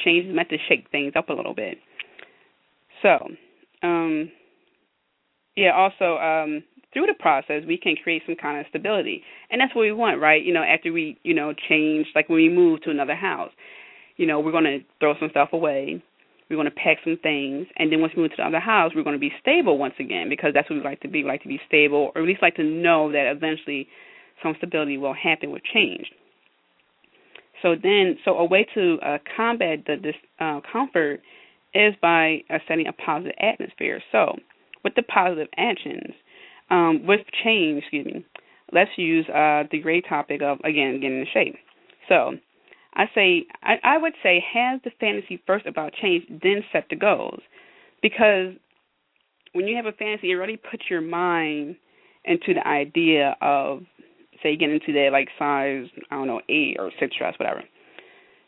change 0.04 0.32
meant 0.34 0.48
to 0.50 0.56
shake 0.68 0.90
things 0.90 1.12
up 1.16 1.28
a 1.28 1.32
little 1.32 1.54
bit. 1.54 1.78
So, 3.02 3.18
um, 3.82 4.30
yeah. 5.56 5.72
Also, 5.72 6.16
um, 6.18 6.62
through 6.92 7.06
the 7.06 7.14
process 7.18 7.62
we 7.66 7.76
can 7.76 7.94
create 8.02 8.22
some 8.26 8.36
kind 8.36 8.58
of 8.58 8.66
stability 8.68 9.22
and 9.50 9.60
that's 9.60 9.74
what 9.74 9.82
we 9.82 9.92
want 9.92 10.20
right 10.20 10.44
you 10.44 10.52
know 10.52 10.62
after 10.62 10.92
we 10.92 11.18
you 11.22 11.34
know 11.34 11.52
change 11.68 12.06
like 12.14 12.28
when 12.28 12.36
we 12.36 12.48
move 12.48 12.80
to 12.82 12.90
another 12.90 13.14
house 13.14 13.50
you 14.16 14.26
know 14.26 14.40
we're 14.40 14.52
going 14.52 14.64
to 14.64 14.78
throw 15.00 15.14
some 15.20 15.28
stuff 15.30 15.50
away 15.52 16.02
we're 16.48 16.56
going 16.56 16.68
to 16.68 16.74
pack 16.74 16.96
some 17.04 17.18
things 17.22 17.66
and 17.76 17.92
then 17.92 18.00
once 18.00 18.12
we 18.16 18.22
move 18.22 18.30
to 18.30 18.36
the 18.38 18.46
other 18.46 18.60
house 18.60 18.92
we're 18.94 19.04
going 19.04 19.16
to 19.16 19.20
be 19.20 19.32
stable 19.40 19.78
once 19.78 19.94
again 20.00 20.28
because 20.28 20.52
that's 20.54 20.68
what 20.70 20.76
we 20.76 20.82
like 20.82 21.00
to 21.00 21.08
be 21.08 21.22
we 21.22 21.28
like 21.28 21.42
to 21.42 21.48
be 21.48 21.60
stable 21.66 22.10
or 22.14 22.22
at 22.22 22.26
least 22.26 22.42
like 22.42 22.56
to 22.56 22.64
know 22.64 23.12
that 23.12 23.30
eventually 23.30 23.86
some 24.42 24.54
stability 24.56 24.96
will 24.96 25.14
happen 25.14 25.50
with 25.50 25.62
change 25.74 26.06
so 27.62 27.74
then 27.80 28.16
so 28.24 28.36
a 28.36 28.44
way 28.44 28.66
to 28.74 28.98
uh, 29.04 29.18
combat 29.36 29.80
the 29.86 29.96
discomfort 29.96 31.20
uh, 31.20 31.78
is 31.78 31.94
by 32.00 32.42
uh, 32.50 32.58
setting 32.66 32.86
a 32.86 32.92
positive 32.92 33.36
atmosphere 33.40 34.00
so 34.12 34.36
with 34.84 34.94
the 34.94 35.02
positive 35.02 35.48
actions 35.56 36.14
um, 36.70 37.06
with 37.06 37.20
change, 37.44 37.82
excuse 37.82 38.06
me, 38.06 38.26
let's 38.72 38.90
use 38.96 39.26
uh, 39.28 39.64
the 39.70 39.80
great 39.80 40.04
topic 40.08 40.42
of 40.42 40.58
again 40.60 41.00
getting 41.00 41.20
in 41.20 41.26
shape. 41.32 41.56
So, 42.08 42.32
I 42.94 43.04
say 43.14 43.46
I, 43.62 43.74
I 43.82 43.98
would 43.98 44.14
say 44.22 44.44
have 44.52 44.82
the 44.82 44.90
fantasy 45.00 45.42
first 45.46 45.66
about 45.66 45.92
change, 45.94 46.24
then 46.28 46.62
set 46.72 46.86
the 46.90 46.96
goals, 46.96 47.40
because 48.02 48.54
when 49.52 49.66
you 49.66 49.76
have 49.76 49.86
a 49.86 49.92
fantasy, 49.92 50.30
it 50.30 50.34
really 50.34 50.56
puts 50.56 50.84
your 50.90 51.00
mind 51.00 51.76
into 52.24 52.52
the 52.54 52.66
idea 52.66 53.36
of 53.40 53.80
say 54.42 54.56
get 54.56 54.70
into 54.70 54.92
that 54.92 55.10
like 55.12 55.28
size 55.38 55.86
I 56.10 56.16
don't 56.16 56.26
know 56.26 56.40
eight 56.48 56.76
or 56.78 56.90
six 56.98 57.16
dress 57.16 57.34
whatever. 57.38 57.62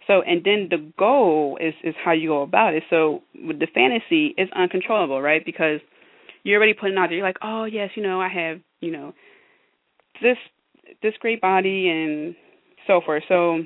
So 0.07 0.23
and 0.23 0.43
then 0.45 0.69
the 0.71 0.93
goal 0.99 1.59
is 1.61 1.75
is 1.85 1.95
how 2.05 2.13
you 2.13 2.29
go 2.29 2.43
about 2.43 2.75
it. 2.75 2.83
So 2.91 3.23
with 3.35 3.59
the 3.61 3.69
fantasy, 3.73 4.35
it's 4.37 4.51
uncontrollable, 4.55 5.21
right? 5.23 5.45
Because 5.45 5.81
you're 6.43 6.57
already 6.59 6.75
putting 6.75 6.97
out 6.97 7.09
there. 7.09 7.19
You're 7.19 7.27
like, 7.27 7.39
oh 7.43 7.65
yes, 7.65 7.91
you 7.95 8.03
know, 8.03 8.21
I 8.21 8.29
have, 8.29 8.61
you 8.81 8.91
know, 8.91 9.15
this 10.23 10.37
this 11.03 11.15
great 11.21 11.41
body 11.41 11.89
and 11.89 12.35
so 12.87 13.01
forth. 13.05 13.23
So 13.29 13.61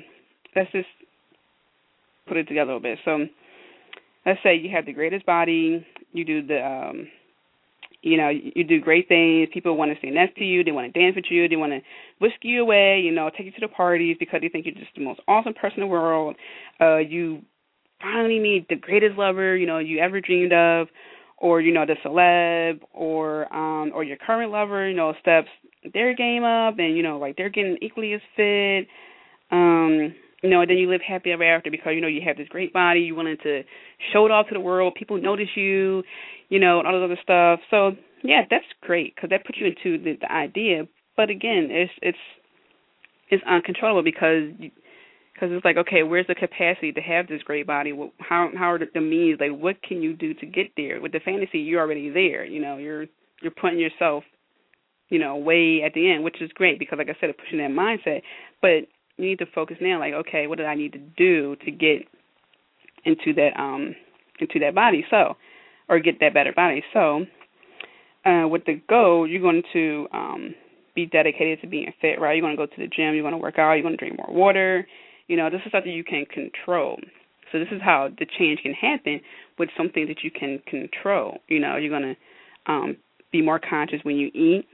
let's 0.55 0.71
just 0.71 0.87
put 2.27 2.37
it 2.37 2.47
together 2.47 2.71
a 2.71 2.75
little 2.75 2.79
bit. 2.79 2.99
So 3.05 3.25
let's 4.25 4.39
say 4.43 4.55
you 4.55 4.69
have 4.75 4.85
the 4.85 4.93
greatest 4.93 5.25
body, 5.25 5.85
you 6.11 6.25
do 6.25 6.45
the 6.45 6.65
um 6.65 7.07
you 8.05 8.17
know, 8.17 8.29
you 8.29 8.63
do 8.63 8.79
great 8.79 9.07
things. 9.07 9.49
People 9.53 9.75
want 9.75 9.91
to 9.91 9.97
stay 9.97 10.11
next 10.11 10.37
to 10.37 10.43
you. 10.43 10.63
They 10.63 10.71
want 10.71 10.93
to 10.93 10.99
dance 10.99 11.15
with 11.15 11.25
you. 11.29 11.47
They 11.49 11.55
want 11.55 11.73
to 11.73 11.81
whisk 12.19 12.35
you 12.43 12.61
away. 12.61 12.99
You 12.99 13.11
know, 13.11 13.29
take 13.29 13.45
you 13.45 13.51
to 13.51 13.61
the 13.61 13.67
parties 13.67 14.15
because 14.19 14.41
they 14.41 14.49
think 14.49 14.65
you're 14.65 14.75
just 14.75 14.95
the 14.95 15.03
most 15.03 15.19
awesome 15.27 15.53
person 15.53 15.79
in 15.79 15.81
the 15.81 15.87
world. 15.87 16.35
Uh, 16.79 16.97
you 16.97 17.41
finally 18.01 18.39
meet 18.39 18.67
the 18.69 18.75
greatest 18.75 19.17
lover 19.17 19.55
you 19.55 19.65
know 19.65 19.79
you 19.79 19.99
ever 19.99 20.19
dreamed 20.21 20.53
of 20.53 20.87
or 21.37 21.61
you 21.61 21.73
know 21.73 21.85
the 21.85 21.95
celeb 22.05 22.79
or 22.93 23.51
um 23.55 23.91
or 23.93 24.03
your 24.03 24.17
current 24.17 24.51
lover 24.51 24.87
you 24.87 24.95
know 24.95 25.13
steps 25.19 25.47
their 25.93 26.13
game 26.13 26.43
up 26.43 26.77
and 26.79 26.95
you 26.95 27.03
know 27.03 27.17
like 27.17 27.35
they're 27.37 27.49
getting 27.49 27.77
equally 27.81 28.13
as 28.13 28.21
fit 28.35 28.87
um 29.51 30.13
you 30.43 30.49
know 30.49 30.61
and 30.61 30.69
then 30.69 30.77
you 30.77 30.89
live 30.89 31.01
happy 31.07 31.31
ever 31.31 31.43
after 31.43 31.71
because 31.71 31.93
you 31.93 32.01
know 32.01 32.07
you 32.07 32.21
have 32.25 32.37
this 32.37 32.47
great 32.49 32.73
body 32.73 33.01
you 33.01 33.15
wanted 33.15 33.41
to 33.41 33.63
show 34.11 34.25
it 34.25 34.31
off 34.31 34.47
to 34.47 34.53
the 34.53 34.59
world 34.59 34.93
people 34.95 35.19
notice 35.21 35.49
you 35.55 36.03
you 36.49 36.59
know 36.59 36.79
and 36.79 36.87
all 36.87 36.93
this 36.99 37.05
other 37.05 37.19
stuff. 37.21 37.59
So 37.69 37.91
yeah 38.23 38.41
that's 38.49 38.65
great 38.81 39.15
because 39.15 39.29
that 39.29 39.45
puts 39.45 39.59
you 39.59 39.67
into 39.67 40.03
the, 40.03 40.17
the 40.19 40.31
idea. 40.31 40.87
But 41.17 41.29
again 41.29 41.69
it's 41.71 41.91
it's 42.01 42.17
it's 43.29 43.43
uncontrollable 43.49 44.03
because 44.03 44.51
because 44.59 45.49
it's 45.51 45.65
like 45.65 45.77
okay 45.77 46.03
where's 46.03 46.27
the 46.27 46.35
capacity 46.35 46.91
to 46.91 47.01
have 47.01 47.27
this 47.27 47.43
great 47.43 47.67
body? 47.67 47.93
How 48.19 48.49
how 48.55 48.71
are 48.71 48.79
the 48.79 49.01
means? 49.01 49.39
Like 49.39 49.57
what 49.57 49.81
can 49.81 50.01
you 50.01 50.13
do 50.15 50.33
to 50.35 50.45
get 50.45 50.67
there? 50.77 51.01
With 51.01 51.11
the 51.11 51.19
fantasy 51.19 51.59
you're 51.59 51.81
already 51.81 52.09
there 52.09 52.45
you 52.45 52.61
know 52.61 52.77
you're 52.77 53.05
you're 53.41 53.51
putting 53.51 53.79
yourself 53.79 54.23
you 55.09 55.19
know 55.19 55.35
way 55.37 55.83
at 55.85 55.93
the 55.93 56.11
end 56.11 56.23
which 56.23 56.41
is 56.41 56.49
great 56.53 56.79
because 56.79 56.97
like 56.97 57.09
i 57.09 57.15
said 57.19 57.29
it's 57.29 57.39
pushing 57.39 57.59
that 57.59 57.71
mindset. 57.71 58.21
But 58.61 58.87
you 59.17 59.29
need 59.29 59.39
to 59.39 59.45
focus 59.53 59.77
now 59.79 59.99
like 59.99 60.13
okay 60.13 60.47
what 60.47 60.57
do 60.57 60.65
i 60.65 60.75
need 60.75 60.93
to 60.93 60.99
do 60.99 61.55
to 61.63 61.71
get 61.71 62.07
into 63.05 63.33
that 63.33 63.51
um 63.57 63.95
into 64.39 64.59
that 64.59 64.75
body. 64.75 65.05
So, 65.09 65.35
or 65.89 65.99
get 65.99 66.19
that 66.19 66.33
better 66.33 66.53
body. 66.53 66.83
So, 66.93 67.25
uh, 68.25 68.47
with 68.47 68.65
the 68.65 68.81
goal, 68.89 69.27
you're 69.27 69.41
going 69.41 69.63
to 69.73 70.07
um 70.11 70.55
be 70.95 71.05
dedicated 71.05 71.61
to 71.61 71.67
being 71.67 71.91
fit, 72.01 72.19
right? 72.19 72.33
You're 72.33 72.41
going 72.41 72.55
to 72.55 72.57
go 72.57 72.65
to 72.65 72.81
the 72.81 72.87
gym, 72.87 73.13
you're 73.13 73.23
going 73.23 73.33
to 73.33 73.37
work 73.37 73.59
out, 73.59 73.73
you're 73.73 73.83
going 73.83 73.97
to 73.97 73.97
drink 73.97 74.17
more 74.17 74.33
water. 74.33 74.87
You 75.27 75.37
know, 75.37 75.49
this 75.49 75.61
is 75.65 75.71
something 75.71 75.91
you 75.91 76.03
can 76.03 76.25
control. 76.25 76.97
So 77.51 77.59
this 77.59 77.67
is 77.71 77.81
how 77.83 78.09
the 78.17 78.25
change 78.37 78.61
can 78.63 78.73
happen 78.73 79.19
with 79.59 79.69
something 79.77 80.07
that 80.07 80.23
you 80.23 80.31
can 80.31 80.61
control. 80.67 81.39
You 81.47 81.59
know, 81.59 81.75
you're 81.75 81.89
going 81.89 82.15
to 82.15 82.71
um, 82.71 82.97
be 83.31 83.41
more 83.41 83.59
conscious 83.59 83.99
when 84.03 84.15
you 84.15 84.27
eat. 84.33 84.67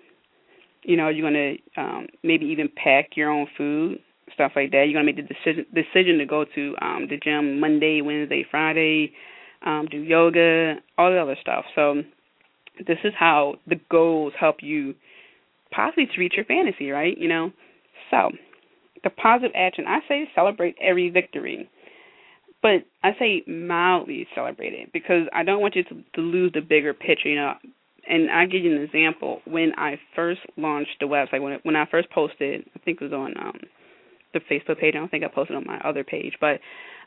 You 0.84 0.98
know, 0.98 1.10
you're 1.10 1.30
going 1.30 1.58
to 1.76 1.82
um, 1.82 2.08
maybe 2.24 2.46
even 2.46 2.70
pack 2.76 3.12
your 3.16 3.30
own 3.30 3.48
food, 3.58 4.00
stuff 4.34 4.54
like 4.56 4.72
that. 4.72 4.86
You're 4.88 5.02
going 5.02 5.06
to 5.06 5.14
make 5.14 5.16
the 5.16 5.34
decision 5.34 5.66
decision 5.74 6.18
to 6.20 6.26
go 6.26 6.46
to 6.56 6.76
um, 6.82 7.08
the 7.10 7.18
gym 7.18 7.60
Monday, 7.60 8.02
Wednesday, 8.02 8.46
Friday, 8.50 9.14
um, 9.66 9.88
do 9.90 9.98
yoga, 9.98 10.76
all 10.98 11.12
the 11.12 11.20
other 11.20 11.38
stuff. 11.42 11.66
So 11.76 12.04
this 12.88 12.98
is 13.04 13.14
how 13.18 13.56
the 13.68 13.80
goals 13.90 14.34
help 14.40 14.58
you 14.62 14.96
possibly 15.72 16.06
to 16.06 16.20
reach 16.20 16.34
your 16.36 16.46
fantasy, 16.46 16.92
right? 16.92 17.18
You 17.18 17.28
know, 17.28 17.52
so 18.10 18.32
the 19.04 19.10
positive 19.10 19.52
action, 19.56 19.86
I 19.88 20.00
say 20.08 20.30
celebrate 20.36 20.76
every 20.82 21.10
victory, 21.10 21.70
but 22.62 22.86
I 23.04 23.12
say 23.18 23.44
mildly 23.48 24.28
celebrate 24.36 24.74
it 24.74 24.94
because 24.94 25.28
I 25.34 25.44
don't 25.44 25.62
want 25.62 25.76
you 25.76 25.84
to, 25.86 25.96
to 26.16 26.22
lose 26.22 26.52
the 26.54 26.62
bigger 26.62 26.94
picture. 26.94 27.30
You 27.30 27.36
know, 27.36 27.54
and 28.08 28.30
I 28.30 28.46
give 28.46 28.64
you 28.64 28.76
an 28.76 28.82
example. 28.82 29.42
When 29.46 29.74
I 29.78 30.00
first 30.16 30.42
launched 30.58 30.98
the 31.00 31.08
website, 31.08 31.42
when 31.42 31.60
when 31.64 31.76
I 31.76 31.86
first 31.90 32.10
posted, 32.12 32.66
I 32.76 32.80
think 32.80 33.02
it 33.02 33.06
was 33.06 33.14
on 33.14 33.34
um, 33.38 33.60
the 34.34 34.40
Facebook 34.40 34.80
page. 34.80 34.94
I 34.96 35.00
don't 35.00 35.10
think 35.10 35.24
I 35.24 35.28
posted 35.28 35.56
on 35.56 35.66
my 35.66 35.80
other 35.80 36.04
page, 36.04 36.34
but 36.40 36.60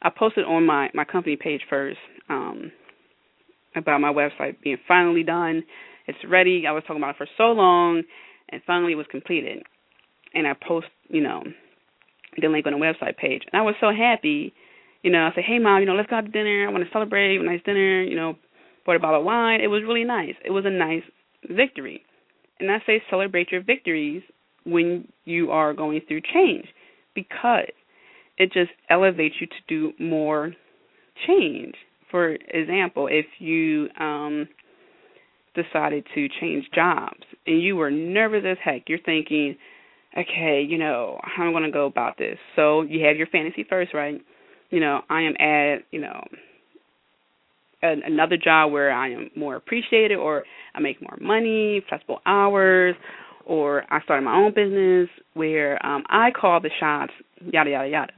I 0.03 0.11
posted 0.11 0.45
on 0.45 0.67
my 0.67 0.91
my 0.95 1.05
company 1.05 1.37
page 1.37 1.63
first 1.69 1.99
um, 2.29 2.73
about 3.77 4.01
my 4.01 4.13
website 4.13 4.61
being 4.63 4.79
finally 4.87 5.23
done. 5.23 5.65
It's 6.07 6.19
ready. 6.29 6.65
I 6.67 6.73
was 6.73 6.83
talking 6.87 7.03
about 7.03 7.15
it 7.15 7.19
for 7.19 7.29
so 7.37 7.53
long, 7.53 8.03
and 8.51 8.61
finally 8.67 8.93
it 8.93 8.97
was 8.97 9.07
completed. 9.11 9.63
And 10.35 10.47
I 10.47 10.53
post, 10.67 10.89
you 11.09 11.23
know, 11.23 11.43
the 12.41 12.49
link 12.49 12.67
on 12.67 12.73
the 12.73 12.79
website 12.79 13.17
page. 13.17 13.43
And 13.53 13.61
I 13.61 13.65
was 13.65 13.75
so 13.81 13.91
happy, 13.97 14.53
you 15.03 15.11
know, 15.11 15.21
I 15.21 15.31
said, 15.35 15.45
Hey 15.47 15.59
mom, 15.59 15.81
you 15.81 15.87
know, 15.87 15.95
let's 15.95 16.11
go 16.11 16.17
out 16.17 16.27
to 16.27 16.31
dinner, 16.31 16.67
I 16.69 16.73
want 16.73 16.85
to 16.85 16.91
celebrate, 16.93 17.41
a 17.41 17.43
nice 17.43 17.61
dinner, 17.65 18.03
you 18.03 18.17
know, 18.17 18.35
bought 18.85 18.97
a 18.97 19.01
bottle 19.01 19.21
of 19.21 19.27
wine. 19.27 19.61
It 19.61 19.69
was 19.69 19.83
really 19.87 20.05
nice. 20.05 20.35
It 20.45 20.51
was 20.51 20.65
a 20.67 20.71
nice 20.71 21.03
victory. 21.49 22.03
And 22.61 22.71
I 22.71 22.79
say 22.87 23.03
celebrate 23.11 23.51
your 23.51 23.63
victories 23.63 24.23
when 24.65 25.09
you 25.25 25.51
are 25.51 25.75
going 25.75 26.01
through 26.07 26.23
change 26.33 26.67
because 27.15 27.71
it 28.39 28.53
just 28.53 28.71
elevates 28.91 29.37
you 29.41 29.47
to 29.47 29.55
do 29.69 29.93
more 30.03 30.53
change. 31.27 31.75
For 32.11 32.33
example, 32.33 33.09
if 33.11 33.27
you 33.39 33.89
um 33.99 34.49
decided 35.55 36.05
to 36.15 36.29
change 36.41 36.65
jobs 36.75 37.23
and 37.47 37.63
you 37.63 37.77
were 37.77 37.91
nervous 37.91 38.43
as 38.45 38.57
heck, 38.63 38.89
you're 38.89 38.99
thinking, 38.99 39.57
okay, 40.17 40.65
you 40.69 40.79
know, 40.79 41.21
how 41.23 41.45
am 41.45 41.51
I 41.51 41.53
going 41.53 41.65
to 41.65 41.71
go 41.71 41.87
about 41.87 42.19
this? 42.19 42.39
So 42.57 42.83
you 42.83 43.05
have 43.07 43.17
your 43.17 43.29
fantasy 43.29 43.65
first, 43.69 43.95
right? 43.95 44.21
You 44.71 44.81
know, 44.81 45.03
I 45.09 45.23
am 45.23 45.35
at, 45.39 45.85
you 45.93 46.01
know, 46.01 46.25
an, 47.83 48.03
another 48.05 48.37
job 48.37 48.73
where 48.73 48.91
I 48.91 49.11
am 49.11 49.31
more 49.37 49.57
appreciated 49.57 50.17
or 50.17 50.45
I 50.75 50.81
make 50.81 51.01
more 51.01 51.19
money, 51.21 51.85
flexible 51.89 52.21
hours, 52.27 52.95
or 53.47 53.85
I 53.91 54.03
started 54.03 54.25
my 54.25 54.35
own 54.35 54.55
business 54.55 55.09
where 55.35 55.85
um 55.87 56.03
I 56.09 56.31
call 56.31 56.61
the 56.61 56.71
shots, 56.81 57.13
yada 57.53 57.71
yada 57.71 57.89
yada. 57.89 58.13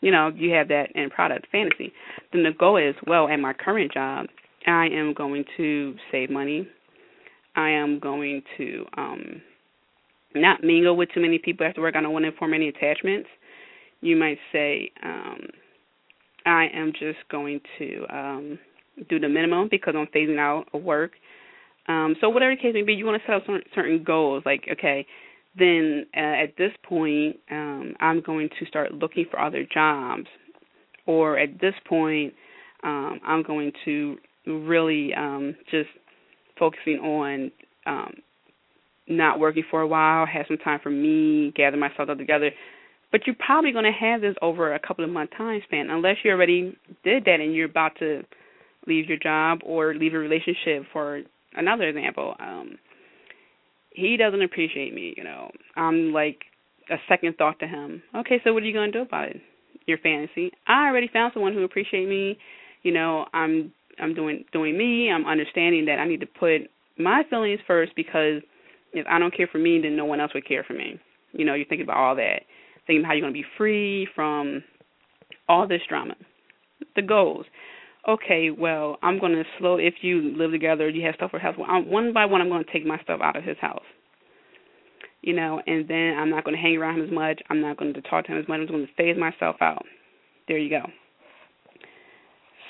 You 0.00 0.12
know, 0.12 0.30
you 0.34 0.52
have 0.52 0.68
that 0.68 0.92
in 0.94 1.10
product 1.10 1.46
fantasy. 1.50 1.92
Then 2.32 2.44
the 2.44 2.52
goal 2.56 2.76
is, 2.76 2.94
well, 3.06 3.28
at 3.28 3.36
my 3.38 3.52
current 3.52 3.92
job, 3.92 4.26
I 4.66 4.86
am 4.86 5.12
going 5.12 5.44
to 5.56 5.94
save 6.12 6.30
money. 6.30 6.68
I 7.56 7.70
am 7.70 7.98
going 7.98 8.42
to 8.56 8.84
um 8.96 9.42
not 10.34 10.62
mingle 10.62 10.96
with 10.96 11.08
too 11.14 11.20
many 11.20 11.38
people 11.38 11.66
after 11.66 11.80
work. 11.80 11.96
I 11.96 12.02
don't 12.02 12.12
want 12.12 12.24
to 12.24 12.32
form 12.32 12.54
any 12.54 12.68
attachments. 12.68 13.28
You 14.00 14.16
might 14.16 14.38
say, 14.52 14.92
um, 15.02 15.48
I 16.46 16.66
am 16.72 16.92
just 16.92 17.18
going 17.30 17.60
to 17.78 18.06
um, 18.10 18.58
do 19.08 19.18
the 19.18 19.28
minimum 19.28 19.68
because 19.70 19.94
I'm 19.96 20.06
phasing 20.06 20.38
out 20.38 20.66
of 20.72 20.82
work. 20.82 21.12
Um, 21.88 22.14
so 22.20 22.28
whatever 22.28 22.54
the 22.54 22.60
case 22.60 22.74
may 22.74 22.82
be, 22.82 22.92
you 22.92 23.06
want 23.06 23.20
to 23.20 23.26
set 23.26 23.36
up 23.36 23.42
certain, 23.46 23.62
certain 23.74 24.04
goals. 24.04 24.42
Like, 24.46 24.64
okay, 24.72 25.06
then 25.56 26.06
uh, 26.16 26.20
at 26.20 26.56
this 26.56 26.72
point, 26.82 27.36
um, 27.50 27.94
I'm 28.00 28.20
going 28.20 28.48
to 28.58 28.66
start 28.66 28.92
looking 28.92 29.26
for 29.30 29.40
other 29.40 29.64
jobs, 29.72 30.26
or 31.06 31.38
at 31.38 31.60
this 31.60 31.74
point, 31.88 32.34
um, 32.84 33.20
I'm 33.26 33.42
going 33.42 33.72
to 33.84 34.16
really 34.46 35.12
um, 35.14 35.56
just 35.70 35.88
focusing 36.58 36.98
on 36.98 37.50
um, 37.86 38.14
not 39.08 39.40
working 39.40 39.64
for 39.70 39.80
a 39.80 39.86
while, 39.86 40.26
have 40.26 40.46
some 40.48 40.58
time 40.58 40.80
for 40.82 40.90
me, 40.90 41.52
gather 41.56 41.76
myself 41.76 42.08
up 42.08 42.18
together. 42.18 42.50
But 43.10 43.22
you're 43.26 43.36
probably 43.38 43.72
going 43.72 43.86
to 43.86 43.92
have 43.92 44.20
this 44.20 44.34
over 44.42 44.74
a 44.74 44.78
couple 44.78 45.04
of 45.04 45.10
month 45.10 45.30
time 45.36 45.60
span, 45.64 45.88
unless 45.88 46.16
you 46.24 46.30
already 46.30 46.76
did 47.04 47.24
that 47.24 47.40
and 47.40 47.54
you're 47.54 47.66
about 47.66 47.92
to 48.00 48.22
leave 48.86 49.08
your 49.08 49.18
job 49.18 49.60
or 49.64 49.94
leave 49.94 50.14
a 50.14 50.18
relationship. 50.18 50.84
For 50.92 51.22
another 51.54 51.84
example, 51.84 52.34
um, 52.38 52.78
he 53.98 54.16
doesn't 54.16 54.42
appreciate 54.42 54.94
me. 54.94 55.14
You 55.16 55.24
know, 55.24 55.50
I'm 55.76 56.12
like 56.12 56.42
a 56.90 56.96
second 57.08 57.36
thought 57.36 57.58
to 57.60 57.66
him. 57.66 58.02
Okay, 58.16 58.40
so 58.44 58.52
what 58.52 58.62
are 58.62 58.66
you 58.66 58.72
going 58.72 58.92
to 58.92 58.98
do 58.98 59.02
about 59.02 59.28
it? 59.28 59.40
Your 59.86 59.98
fantasy. 59.98 60.52
I 60.66 60.88
already 60.88 61.08
found 61.12 61.32
someone 61.34 61.54
who 61.54 61.64
appreciates 61.64 62.08
me. 62.08 62.38
You 62.82 62.92
know, 62.92 63.26
I'm 63.32 63.72
I'm 64.00 64.14
doing 64.14 64.44
doing 64.52 64.76
me. 64.76 65.10
I'm 65.10 65.26
understanding 65.26 65.86
that 65.86 65.98
I 65.98 66.06
need 66.06 66.20
to 66.20 66.26
put 66.26 66.70
my 66.98 67.22
feelings 67.30 67.60
first 67.66 67.92
because 67.96 68.42
if 68.92 69.06
I 69.08 69.18
don't 69.18 69.36
care 69.36 69.48
for 69.50 69.58
me, 69.58 69.80
then 69.82 69.96
no 69.96 70.04
one 70.04 70.20
else 70.20 70.32
would 70.34 70.46
care 70.46 70.64
for 70.64 70.74
me. 70.74 70.98
You 71.32 71.44
know, 71.44 71.54
you're 71.54 71.66
thinking 71.66 71.86
about 71.86 71.96
all 71.96 72.16
that, 72.16 72.42
thinking 72.86 73.00
about 73.00 73.08
how 73.08 73.14
you're 73.14 73.22
going 73.22 73.34
to 73.34 73.40
be 73.40 73.46
free 73.56 74.08
from 74.14 74.62
all 75.48 75.66
this 75.66 75.82
drama. 75.88 76.14
The 76.96 77.02
goals. 77.02 77.46
Okay, 78.08 78.50
well, 78.50 78.98
I'm 79.02 79.18
going 79.18 79.32
to 79.32 79.44
slow. 79.58 79.76
If 79.76 79.96
you 80.00 80.34
live 80.36 80.50
together, 80.50 80.88
you 80.88 81.04
have 81.04 81.14
stuff 81.16 81.30
for 81.30 81.38
house. 81.38 81.54
Well, 81.58 81.68
I'm, 81.70 81.90
one 81.90 82.12
by 82.14 82.24
one, 82.24 82.40
I'm 82.40 82.48
going 82.48 82.64
to 82.64 82.72
take 82.72 82.86
my 82.86 82.98
stuff 83.02 83.20
out 83.22 83.36
of 83.36 83.44
his 83.44 83.58
house. 83.60 83.84
You 85.20 85.34
know, 85.34 85.60
and 85.66 85.86
then 85.88 86.16
I'm 86.18 86.30
not 86.30 86.44
going 86.44 86.56
to 86.56 86.62
hang 86.62 86.76
around 86.76 87.00
him 87.00 87.04
as 87.06 87.12
much. 87.12 87.40
I'm 87.50 87.60
not 87.60 87.76
going 87.76 87.92
to 87.92 88.00
talk 88.02 88.24
to 88.26 88.32
him 88.32 88.38
as 88.38 88.48
much. 88.48 88.60
I'm 88.60 88.66
going 88.66 88.86
to 88.86 88.92
phase 88.94 89.16
myself 89.18 89.56
out. 89.60 89.84
There 90.46 90.56
you 90.56 90.70
go. 90.70 90.82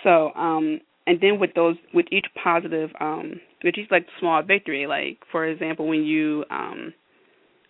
So, 0.03 0.33
um, 0.35 0.81
and 1.07 1.20
then 1.20 1.38
with 1.38 1.51
those, 1.55 1.77
with 1.94 2.07
each 2.11 2.27
positive 2.42 2.90
um, 3.01 3.40
which 3.62 3.79
is 3.79 3.87
like 3.90 4.07
small 4.20 4.42
victory. 4.42 4.87
Like 4.87 5.18
for 5.31 5.46
example, 5.46 5.88
when 5.88 6.03
you 6.03 6.44
um 6.51 6.92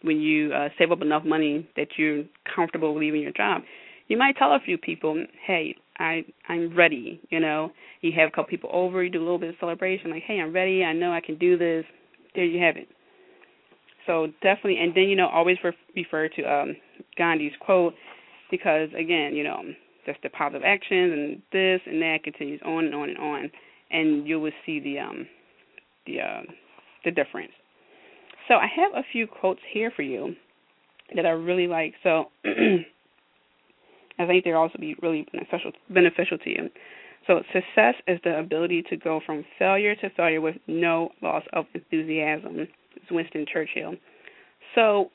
when 0.03 0.21
you 0.21 0.53
uh, 0.53 0.69
save 0.79 0.93
up 0.93 1.03
enough 1.03 1.25
money 1.25 1.69
that 1.77 1.89
you're 1.97 2.25
comfortable 2.55 2.97
leaving 2.97 3.21
your 3.23 3.33
job, 3.33 3.63
you 4.07 4.17
might 4.17 4.37
tell 4.37 4.53
a 4.53 4.61
few 4.65 4.79
people, 4.79 5.25
"Hey, 5.45 5.77
I 5.99 6.25
I'm 6.49 6.75
ready." 6.77 7.21
You 7.31 7.41
know, 7.41 7.73
you 8.01 8.13
have 8.17 8.29
a 8.29 8.31
couple 8.31 8.45
people 8.51 8.71
over, 8.73 9.03
you 9.03 9.11
do 9.11 9.19
a 9.19 9.25
little 9.25 9.39
bit 9.39 9.51
of 9.51 9.57
celebration, 9.61 10.11
like, 10.11 10.23
"Hey, 10.25 10.41
I'm 10.41 10.53
ready. 10.53 10.85
I 10.85 10.93
know 10.93 11.13
I 11.13 11.21
can 11.21 11.37
do 11.39 11.57
this." 11.59 11.85
There 12.35 12.45
you 12.45 12.63
have 12.63 12.77
it. 12.77 12.89
So 14.07 14.29
definitely, 14.43 14.79
and 14.79 14.95
then 14.95 15.05
you 15.05 15.17
know, 15.17 15.29
always 15.29 15.59
refer 15.95 16.29
to 16.29 16.43
um 16.43 16.77
Gandhi's 17.17 17.53
quote 17.61 17.95
because 18.51 18.89
again, 18.99 19.35
you 19.35 19.45
know, 19.45 19.63
just 20.07 20.23
the 20.23 20.31
positive 20.31 20.63
actions 20.65 21.13
and 21.13 21.43
this 21.53 21.81
and 21.87 22.01
that 22.03 22.25
continues 22.25 22.61
on 22.65 22.87
and 22.87 22.95
on 22.95 23.11
and 23.11 23.19
on, 23.19 23.51
and 23.91 24.27
you 24.27 24.41
will 24.41 24.53
see 24.65 24.81
the 24.81 24.99
um 24.99 25.27
the 26.07 26.21
uh, 26.21 26.43
the 27.05 27.11
difference. 27.11 27.53
So 28.49 28.55
I 28.55 28.67
have 28.75 28.93
a 28.95 29.07
few 29.13 29.27
quotes 29.27 29.61
here 29.73 29.93
for 29.95 30.03
you 30.03 30.35
that 31.15 31.27
I 31.27 31.31
really 31.31 31.67
like. 31.67 31.95
So 32.03 32.27
I 34.19 34.27
think 34.27 34.45
they'll 34.45 34.57
also 34.57 34.79
be 34.79 34.97
really 35.03 35.27
beneficial 35.33 35.73
beneficial 35.91 36.39
to 36.39 36.51
you. 36.51 36.71
So 37.27 37.43
success 37.53 37.95
is 38.07 38.19
the 38.25 38.39
ability 38.39 38.85
to 38.91 38.97
go 38.97 39.21
from 39.25 39.45
failure 39.59 39.95
to 39.97 40.11
failure 40.11 40.41
with 40.41 40.57
no 40.67 41.11
loss 41.23 41.43
of 41.53 41.67
enthusiasm. 41.75 42.57
It's 42.97 43.11
Winston 43.11 43.45
Churchill. 43.53 43.95
So 44.75 45.11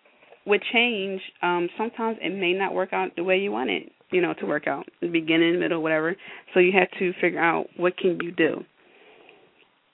with 0.46 0.62
change, 0.72 1.22
um, 1.42 1.70
sometimes 1.78 2.18
it 2.22 2.30
may 2.30 2.54
not 2.54 2.74
work 2.74 2.94
out 2.94 3.16
the 3.16 3.24
way 3.24 3.38
you 3.38 3.52
want 3.52 3.70
it, 3.70 3.92
you 4.12 4.22
know, 4.22 4.34
to 4.40 4.46
work 4.46 4.68
out, 4.68 4.86
the 5.02 5.08
beginning, 5.08 5.60
middle, 5.60 5.82
whatever. 5.82 6.16
So 6.54 6.60
you 6.60 6.72
have 6.78 6.90
to 7.00 7.14
figure 7.20 7.40
out 7.40 7.68
what 7.78 7.98
can 7.98 8.20
you 8.22 8.32
do 8.32 8.64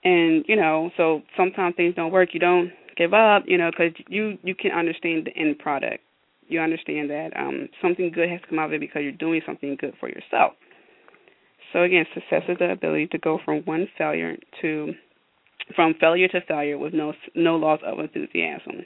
and 0.03 0.45
you 0.47 0.55
know 0.55 0.89
so 0.97 1.21
sometimes 1.35 1.75
things 1.75 1.95
don't 1.95 2.11
work 2.11 2.29
you 2.33 2.39
don't 2.39 2.71
give 2.97 3.13
up 3.13 3.43
you 3.47 3.57
know 3.57 3.69
because 3.71 3.91
you 4.07 4.37
you 4.43 4.55
can 4.55 4.71
understand 4.71 5.25
the 5.25 5.35
end 5.39 5.57
product 5.59 6.03
you 6.49 6.59
understand 6.59 7.09
that 7.09 7.29
um 7.35 7.67
something 7.81 8.11
good 8.11 8.29
has 8.29 8.39
come 8.49 8.59
out 8.59 8.67
of 8.67 8.73
it 8.73 8.79
because 8.79 9.01
you're 9.03 9.11
doing 9.13 9.41
something 9.45 9.77
good 9.79 9.93
for 9.99 10.09
yourself 10.09 10.53
so 11.73 11.83
again 11.83 12.05
success 12.13 12.43
is 12.49 12.57
the 12.59 12.71
ability 12.71 13.07
to 13.07 13.17
go 13.17 13.39
from 13.43 13.61
one 13.65 13.87
failure 13.97 14.35
to 14.61 14.93
from 15.75 15.93
failure 15.99 16.27
to 16.27 16.41
failure 16.47 16.77
with 16.77 16.93
no 16.93 17.13
no 17.35 17.55
loss 17.55 17.79
of 17.85 17.99
enthusiasm 17.99 18.85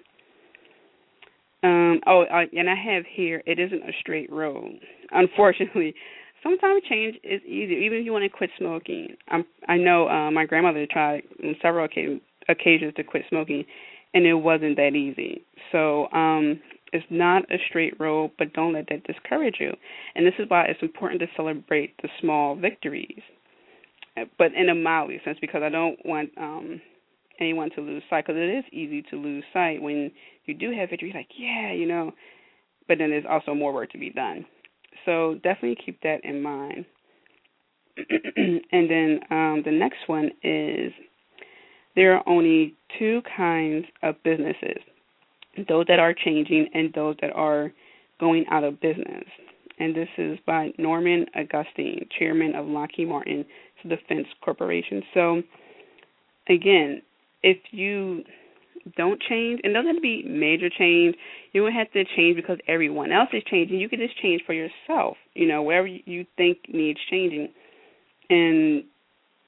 um 1.63 1.99
oh 2.05 2.25
I, 2.31 2.45
and 2.53 2.69
i 2.69 2.75
have 2.75 3.03
here 3.11 3.41
it 3.45 3.59
isn't 3.59 3.83
a 3.83 3.93
straight 4.01 4.31
road 4.31 4.79
unfortunately 5.11 5.95
sometimes 6.43 6.83
change 6.87 7.15
is 7.23 7.41
easy. 7.43 7.73
Even 7.85 7.99
if 7.99 8.05
you 8.05 8.11
want 8.11 8.23
to 8.23 8.29
quit 8.29 8.51
smoking, 8.59 9.15
I'm, 9.29 9.45
I 9.67 9.77
know 9.77 10.07
uh, 10.07 10.29
my 10.29 10.45
grandmother 10.45 10.85
tried 10.85 11.23
on 11.43 11.55
several 11.61 11.87
occasions 12.49 12.93
to 12.95 13.03
quit 13.03 13.23
smoking, 13.29 13.63
and 14.13 14.25
it 14.25 14.33
wasn't 14.33 14.75
that 14.75 14.93
easy. 14.95 15.43
So 15.71 16.11
um, 16.11 16.59
it's 16.93 17.05
not 17.09 17.43
a 17.51 17.57
straight 17.67 17.99
road, 17.99 18.31
but 18.37 18.53
don't 18.53 18.73
let 18.73 18.85
that 18.89 19.03
discourage 19.03 19.55
you. 19.59 19.73
And 20.15 20.25
this 20.25 20.35
is 20.37 20.45
why 20.47 20.65
it's 20.65 20.81
important 20.81 21.19
to 21.21 21.27
celebrate 21.35 21.95
the 22.01 22.09
small 22.21 22.55
victories, 22.55 23.21
but 24.37 24.53
in 24.53 24.69
a 24.69 24.75
mildly 24.75 25.19
sense, 25.25 25.39
because 25.41 25.63
I 25.63 25.69
don't 25.69 25.97
want 26.05 26.29
um, 26.37 26.79
anyone 27.39 27.71
to 27.75 27.81
lose 27.81 28.03
sight. 28.09 28.25
Because 28.27 28.39
it 28.39 28.57
is 28.59 28.63
easy 28.71 29.01
to 29.09 29.15
lose 29.15 29.43
sight 29.51 29.81
when 29.81 30.11
you 30.45 30.53
do 30.53 30.71
have 30.77 30.91
victory. 30.91 31.11
Like, 31.13 31.29
yeah, 31.35 31.73
you 31.73 31.87
know, 31.87 32.11
but 32.87 32.99
then 32.99 33.09
there's 33.09 33.25
also 33.27 33.55
more 33.55 33.73
work 33.73 33.91
to 33.91 33.97
be 33.97 34.11
done. 34.11 34.45
So 35.05 35.35
definitely 35.43 35.77
keep 35.83 35.99
that 36.01 36.23
in 36.23 36.41
mind. 36.43 36.85
and 37.97 38.89
then 38.89 39.19
um, 39.31 39.61
the 39.65 39.71
next 39.71 40.07
one 40.07 40.29
is 40.43 40.91
there 41.95 42.15
are 42.15 42.23
only 42.27 42.75
two 42.99 43.21
kinds 43.35 43.85
of 44.03 44.15
businesses 44.23 44.81
those 45.67 45.85
that 45.87 45.99
are 45.99 46.13
changing 46.13 46.67
and 46.73 46.93
those 46.93 47.15
that 47.21 47.31
are 47.33 47.71
going 48.19 48.45
out 48.51 48.63
of 48.63 48.79
business. 48.81 49.23
And 49.79 49.95
this 49.95 50.09
is 50.17 50.37
by 50.45 50.71
Norman 50.77 51.25
Augustine, 51.35 52.07
chairman 52.17 52.55
of 52.55 52.67
Lockheed 52.67 53.07
Martin 53.07 53.45
Defense 53.87 54.27
Corporation. 54.43 55.01
So, 55.13 55.41
again, 56.47 57.01
if 57.41 57.57
you 57.71 58.23
don't 58.97 59.21
change, 59.21 59.61
and 59.63 59.73
doesn't 59.73 59.87
have 59.87 59.95
to 59.95 60.01
be 60.01 60.23
major 60.27 60.69
change. 60.69 61.15
You 61.53 61.63
don't 61.63 61.73
have 61.73 61.91
to 61.93 62.03
change 62.15 62.35
because 62.35 62.57
everyone 62.67 63.11
else 63.11 63.29
is 63.31 63.43
changing. 63.49 63.79
You 63.79 63.89
can 63.89 63.99
just 63.99 64.19
change 64.21 64.41
for 64.45 64.53
yourself. 64.53 65.17
You 65.35 65.47
know, 65.47 65.63
wherever 65.63 65.87
you 65.87 66.25
think 66.37 66.59
needs 66.67 66.99
changing, 67.09 67.49
and 68.29 68.83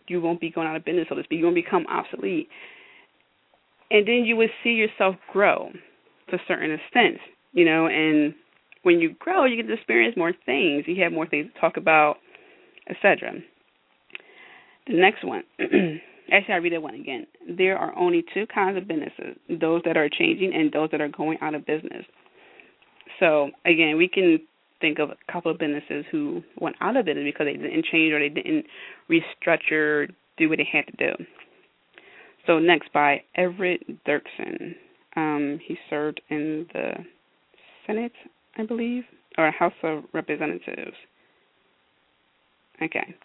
you 0.07 0.21
won't 0.21 0.39
be 0.39 0.49
going 0.49 0.67
out 0.67 0.75
of 0.75 0.85
business, 0.85 1.07
so 1.09 1.15
to 1.15 1.23
speak. 1.23 1.39
You 1.39 1.45
won't 1.45 1.55
become 1.55 1.85
obsolete, 1.87 2.47
and 3.91 4.07
then 4.07 4.23
you 4.25 4.35
would 4.37 4.51
see 4.63 4.71
yourself 4.71 5.15
grow 5.31 5.69
to 6.29 6.35
a 6.35 6.39
certain 6.47 6.71
extent. 6.71 7.17
You 7.53 7.65
know, 7.65 7.87
and 7.87 8.33
when 8.83 8.99
you 8.99 9.15
grow, 9.19 9.45
you 9.45 9.57
get 9.57 9.67
to 9.67 9.73
experience 9.73 10.15
more 10.15 10.33
things. 10.45 10.85
You 10.87 11.01
have 11.03 11.11
more 11.11 11.27
things 11.27 11.51
to 11.53 11.59
talk 11.59 11.77
about, 11.77 12.17
etc. 12.89 13.33
The 14.87 14.93
next 14.93 15.23
one. 15.23 15.43
Actually, 16.31 16.53
I 16.53 16.57
read 16.57 16.73
that 16.73 16.81
one 16.81 16.95
again. 16.95 17.27
There 17.47 17.77
are 17.77 17.95
only 17.97 18.23
two 18.33 18.45
kinds 18.47 18.77
of 18.77 18.87
businesses 18.87 19.37
those 19.61 19.81
that 19.85 19.95
are 19.95 20.09
changing 20.09 20.53
and 20.53 20.71
those 20.71 20.89
that 20.91 21.01
are 21.01 21.07
going 21.09 21.37
out 21.41 21.53
of 21.53 21.65
business. 21.65 22.05
So, 23.19 23.51
again, 23.65 23.97
we 23.97 24.07
can 24.07 24.39
think 24.81 24.99
of 24.99 25.09
a 25.09 25.31
couple 25.31 25.51
of 25.51 25.59
businesses 25.59 26.05
who 26.11 26.43
went 26.59 26.75
out 26.81 26.97
of 26.97 27.05
business 27.05 27.25
because 27.25 27.45
they 27.45 27.53
didn't 27.53 27.85
change 27.85 28.11
or 28.11 28.19
they 28.19 28.29
didn't 28.29 28.65
restructure, 29.09 30.09
do 30.37 30.49
what 30.49 30.57
they 30.57 30.67
had 30.69 30.85
to 30.87 30.97
do. 30.97 31.25
So, 32.47 32.59
next 32.59 32.91
by 32.91 33.21
Everett 33.35 33.81
Dirksen. 34.05 34.75
Um, 35.15 35.59
he 35.65 35.77
served 35.89 36.21
in 36.29 36.67
the 36.73 36.91
Senate, 37.87 38.11
I 38.57 38.65
believe, 38.65 39.03
or 39.37 39.49
House 39.51 39.73
of 39.83 40.03
Representatives. 40.13 40.95
Okay. 42.81 43.15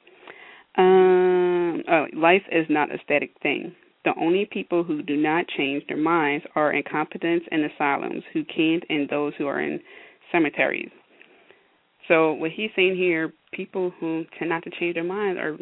Um, 0.76 1.83
oh, 1.90 2.07
life 2.14 2.42
is 2.53 2.66
not 2.68 2.94
a 2.94 2.98
static 3.05 3.33
thing. 3.42 3.74
The 4.05 4.12
only 4.18 4.48
people 4.50 4.83
who 4.83 5.03
do 5.03 5.16
not 5.16 5.46
change 5.57 5.85
their 5.88 5.96
minds 5.96 6.44
are 6.55 6.72
incompetents 6.72 7.46
in 7.50 7.64
asylums 7.64 8.22
who 8.33 8.44
can't, 8.44 8.85
and 8.88 9.09
those 9.09 9.33
who 9.37 9.46
are 9.46 9.61
in 9.61 9.81
cemeteries. 10.33 10.90
So 12.09 12.33
what 12.33 12.50
he's 12.50 12.70
saying 12.74 12.96
here, 12.96 13.33
people 13.53 13.92
who 14.00 14.24
tend 14.38 14.50
not 14.50 14.62
to 14.64 14.70
change 14.79 14.94
their 14.94 15.05
minds 15.05 15.38
are, 15.40 15.57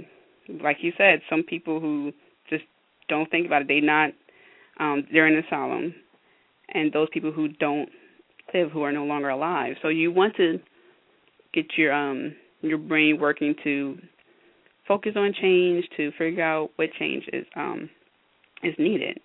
like 0.62 0.78
you 0.82 0.92
said, 0.96 1.20
some 1.28 1.42
people 1.42 1.80
who 1.80 2.12
just 2.48 2.64
don't 3.08 3.30
think 3.30 3.46
about 3.46 3.62
it. 3.62 3.68
They 3.68 3.80
not, 3.80 4.10
um, 4.78 5.06
they're 5.12 5.26
in 5.26 5.42
asylum, 5.44 5.94
and 6.74 6.92
those 6.92 7.08
people 7.12 7.32
who 7.32 7.48
don't 7.48 7.88
live, 8.54 8.70
who 8.70 8.82
are 8.82 8.92
no 8.92 9.04
longer 9.04 9.28
alive. 9.28 9.76
So 9.82 9.88
you 9.88 10.12
want 10.12 10.36
to 10.36 10.58
get 11.52 11.66
your 11.76 11.92
um 11.92 12.34
your 12.62 12.78
brain 12.78 13.18
working 13.20 13.54
to 13.64 13.98
focus 14.88 15.12
on 15.16 15.34
change 15.40 15.84
to 15.96 16.10
figure 16.18 16.42
out 16.42 16.70
what 16.76 16.88
change 16.98 17.24
is 17.32 17.44
um, 17.54 17.88
is 18.62 18.74
needed. 18.78 19.20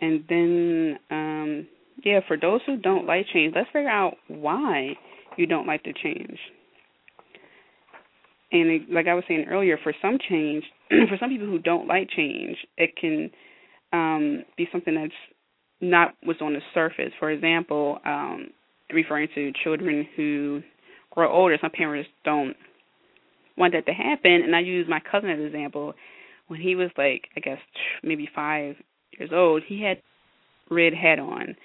And 0.00 0.24
then, 0.28 0.98
um, 1.10 1.66
yeah, 2.04 2.20
for 2.28 2.36
those 2.36 2.60
who 2.66 2.76
don't 2.76 3.06
like 3.06 3.26
change, 3.32 3.54
let's 3.56 3.68
figure 3.72 3.88
out 3.88 4.16
why 4.28 4.90
you 5.38 5.46
don't 5.46 5.66
like 5.66 5.82
the 5.84 5.94
change. 5.94 6.38
And 8.52 8.86
like 8.92 9.06
I 9.08 9.14
was 9.14 9.24
saying 9.26 9.46
earlier, 9.48 9.78
for 9.82 9.94
some 10.00 10.18
change, 10.28 10.64
for 10.88 11.16
some 11.18 11.30
people 11.30 11.46
who 11.46 11.58
don't 11.58 11.88
like 11.88 12.08
change, 12.10 12.58
it 12.76 12.94
can 12.96 13.30
um, 13.92 14.44
be 14.56 14.68
something 14.70 14.94
that's 14.94 15.12
not 15.80 16.14
what's 16.22 16.40
on 16.40 16.54
the 16.54 16.60
surface. 16.74 17.12
For 17.18 17.30
example, 17.30 17.98
um, 18.04 18.48
referring 18.92 19.28
to 19.34 19.52
children 19.62 20.06
who 20.16 20.62
grow 21.10 21.32
older, 21.32 21.56
some 21.60 21.70
parents 21.70 22.08
don't 22.24 22.56
want 23.56 23.72
that 23.74 23.86
to 23.86 23.92
happen. 23.92 24.42
And 24.44 24.54
I 24.54 24.60
use 24.60 24.86
my 24.88 25.00
cousin 25.00 25.30
as 25.30 25.38
an 25.38 25.46
example. 25.46 25.94
When 26.48 26.60
he 26.60 26.76
was 26.76 26.90
like, 26.96 27.28
I 27.36 27.40
guess 27.40 27.58
maybe 28.02 28.28
five 28.34 28.76
years 29.18 29.30
old, 29.32 29.62
he 29.66 29.82
had 29.82 29.98
red 30.70 30.94
hat 30.94 31.18
on, 31.18 31.56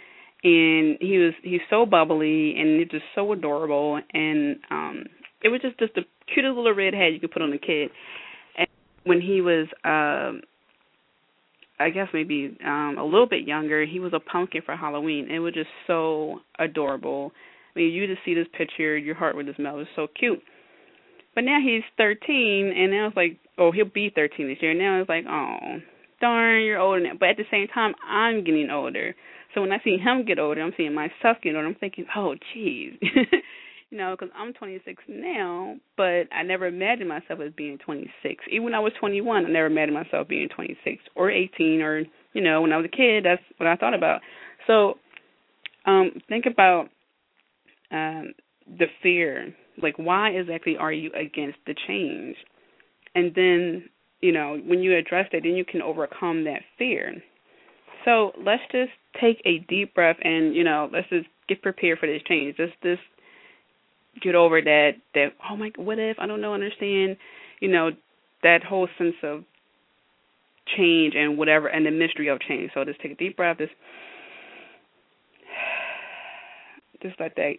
and 0.44 0.98
he 1.00 1.18
was 1.18 1.34
he's 1.44 1.62
so 1.70 1.86
bubbly 1.86 2.56
and 2.58 2.90
just 2.90 3.04
so 3.14 3.32
adorable. 3.32 4.00
And 4.14 4.58
um 4.70 5.06
it 5.44 5.50
was 5.50 5.62
just 5.62 5.78
just 5.80 5.94
the 5.96 6.02
cutest 6.34 6.56
little 6.56 6.74
red 6.74 6.94
hat 6.94 7.14
you 7.14 7.20
could 7.20 7.32
put 7.32 7.42
on 7.42 7.54
a 7.54 7.58
kid. 7.58 7.90
And 8.58 8.68
when 9.04 9.22
he 9.22 9.42
was 9.42 9.68
um 9.84 10.42
I 11.82 11.90
guess 11.90 12.08
maybe 12.14 12.58
um 12.66 12.98
a 13.00 13.04
little 13.04 13.28
bit 13.28 13.48
younger, 13.48 13.86
he 13.86 14.00
was 14.00 14.14
a 14.14 14.20
pumpkin 14.20 14.62
for 14.66 14.76
Halloween. 14.76 15.30
It 15.30 15.40
was 15.40 15.54
just 15.54 15.70
so 15.88 16.40
adorable. 16.60 17.32
I 17.76 17.80
mean, 17.80 17.94
you 17.94 18.08
just 18.08 18.24
see 18.26 18.34
this 18.34 18.48
picture, 18.58 18.98
your 18.98 19.16
heart 19.16 19.36
would 19.36 19.46
just 19.46 19.60
melt. 19.60 19.76
It 19.76 19.80
was 19.80 19.88
so 19.96 20.08
cute. 20.18 20.42
But 21.34 21.46
now 21.46 21.60
he's 21.64 21.84
13, 21.98 22.74
and 22.76 22.92
now 22.92 23.08
it's 23.08 23.16
like, 23.16 23.38
oh, 23.58 23.72
he'll 23.72 23.86
be 23.86 24.12
13 24.14 24.48
this 24.48 24.58
year. 24.62 24.74
Now 24.74 25.00
it's 25.00 25.08
like, 25.08 25.24
oh, 25.30 25.78
darn, 26.20 26.64
you're 26.64 26.80
older 26.80 27.00
now. 27.00 27.14
But 27.18 27.30
at 27.30 27.38
the 27.38 27.46
same 27.50 27.68
time, 27.70 27.94
I'm 28.06 28.44
getting 28.44 28.70
older. 28.70 29.16
So 29.54 29.62
when 29.62 29.72
I 29.72 29.80
see 29.84 29.98
him 29.98 30.26
get 30.26 30.40
older, 30.40 30.62
I'm 30.62 30.74
seeing 30.76 30.94
myself 30.94 31.38
get 31.42 31.56
older. 31.56 31.68
I'm 31.68 31.76
thinking, 31.76 32.06
oh, 32.16 32.36
geez. 32.54 32.94
you 33.92 33.98
know, 33.98 34.16
because 34.18 34.34
I'm 34.36 34.54
26 34.54 35.04
now, 35.08 35.76
but 35.98 36.24
I 36.34 36.44
never 36.44 36.66
imagined 36.66 37.10
myself 37.10 37.40
as 37.46 37.52
being 37.56 37.78
26. 37.78 38.46
Even 38.50 38.64
when 38.64 38.74
I 38.76 38.80
was 38.80 38.94
21, 39.00 39.46
I 39.46 39.50
never 39.50 39.68
imagined 39.68 39.94
myself 39.94 40.28
being 40.28 40.50
26 40.50 41.04
or 41.16 41.30
18 41.30 41.82
or, 41.82 42.04
you 42.34 42.42
know, 42.42 42.62
when 42.62 42.72
I 42.72 42.78
was 42.78 42.86
a 42.86 42.96
kid, 42.96 43.26
that's 43.26 43.42
what 43.58 43.68
I 43.68 43.76
thought 43.76 43.94
about. 43.94 44.22
So 44.66 44.96
um, 45.86 46.12
think 46.30 46.46
about 46.46 46.88
um, 47.92 48.34
the 48.80 48.86
fear 49.04 49.54
like 49.82 49.96
why 49.98 50.30
exactly 50.30 50.78
are 50.78 50.92
you 50.92 51.12
against 51.14 51.58
the 51.66 51.76
change 51.88 52.36
and 53.16 53.34
then 53.36 53.84
you 54.22 54.32
know 54.32 54.58
when 54.66 54.80
you 54.80 54.96
address 54.96 55.28
that 55.32 55.42
then 55.44 55.56
you 55.56 55.66
can 55.66 55.82
overcome 55.82 56.44
that 56.44 56.62
fear 56.78 57.16
so 58.06 58.32
let's 58.46 58.64
just 58.72 58.92
take 59.20 59.42
a 59.46 59.60
deep 59.68 59.94
breath 59.94 60.18
and 60.24 60.56
you 60.56 60.64
know 60.64 60.90
let's 60.94 61.10
just 61.10 61.28
get 61.48 61.62
prepared 61.62 62.00
for 62.00 62.08
this 62.08 62.22
change 62.28 62.56
just 62.58 62.74
this 62.84 63.00
get 64.22 64.36
over 64.36 64.62
that 64.62 64.92
that 65.14 65.28
oh 65.50 65.56
my 65.56 65.72
what 65.78 65.98
if 65.98 66.18
i 66.20 66.28
don't 66.28 66.42
know 66.42 66.54
understand 66.54 67.16
you 67.60 67.70
know 67.70 67.92
that 68.44 68.64
whole 68.64 68.88
sense 68.98 69.16
of 69.24 69.44
change 70.76 71.14
and 71.16 71.38
whatever 71.38 71.68
and 71.68 71.86
the 71.86 71.92
mystery 71.92 72.28
of 72.28 72.40
change. 72.42 72.72
So 72.74 72.84
just 72.86 73.00
take 73.02 73.12
a 73.12 73.16
deep 73.16 73.38
breath 73.38 73.58
just 73.58 73.72
just 77.02 77.20
let 77.20 77.36
that 77.36 77.54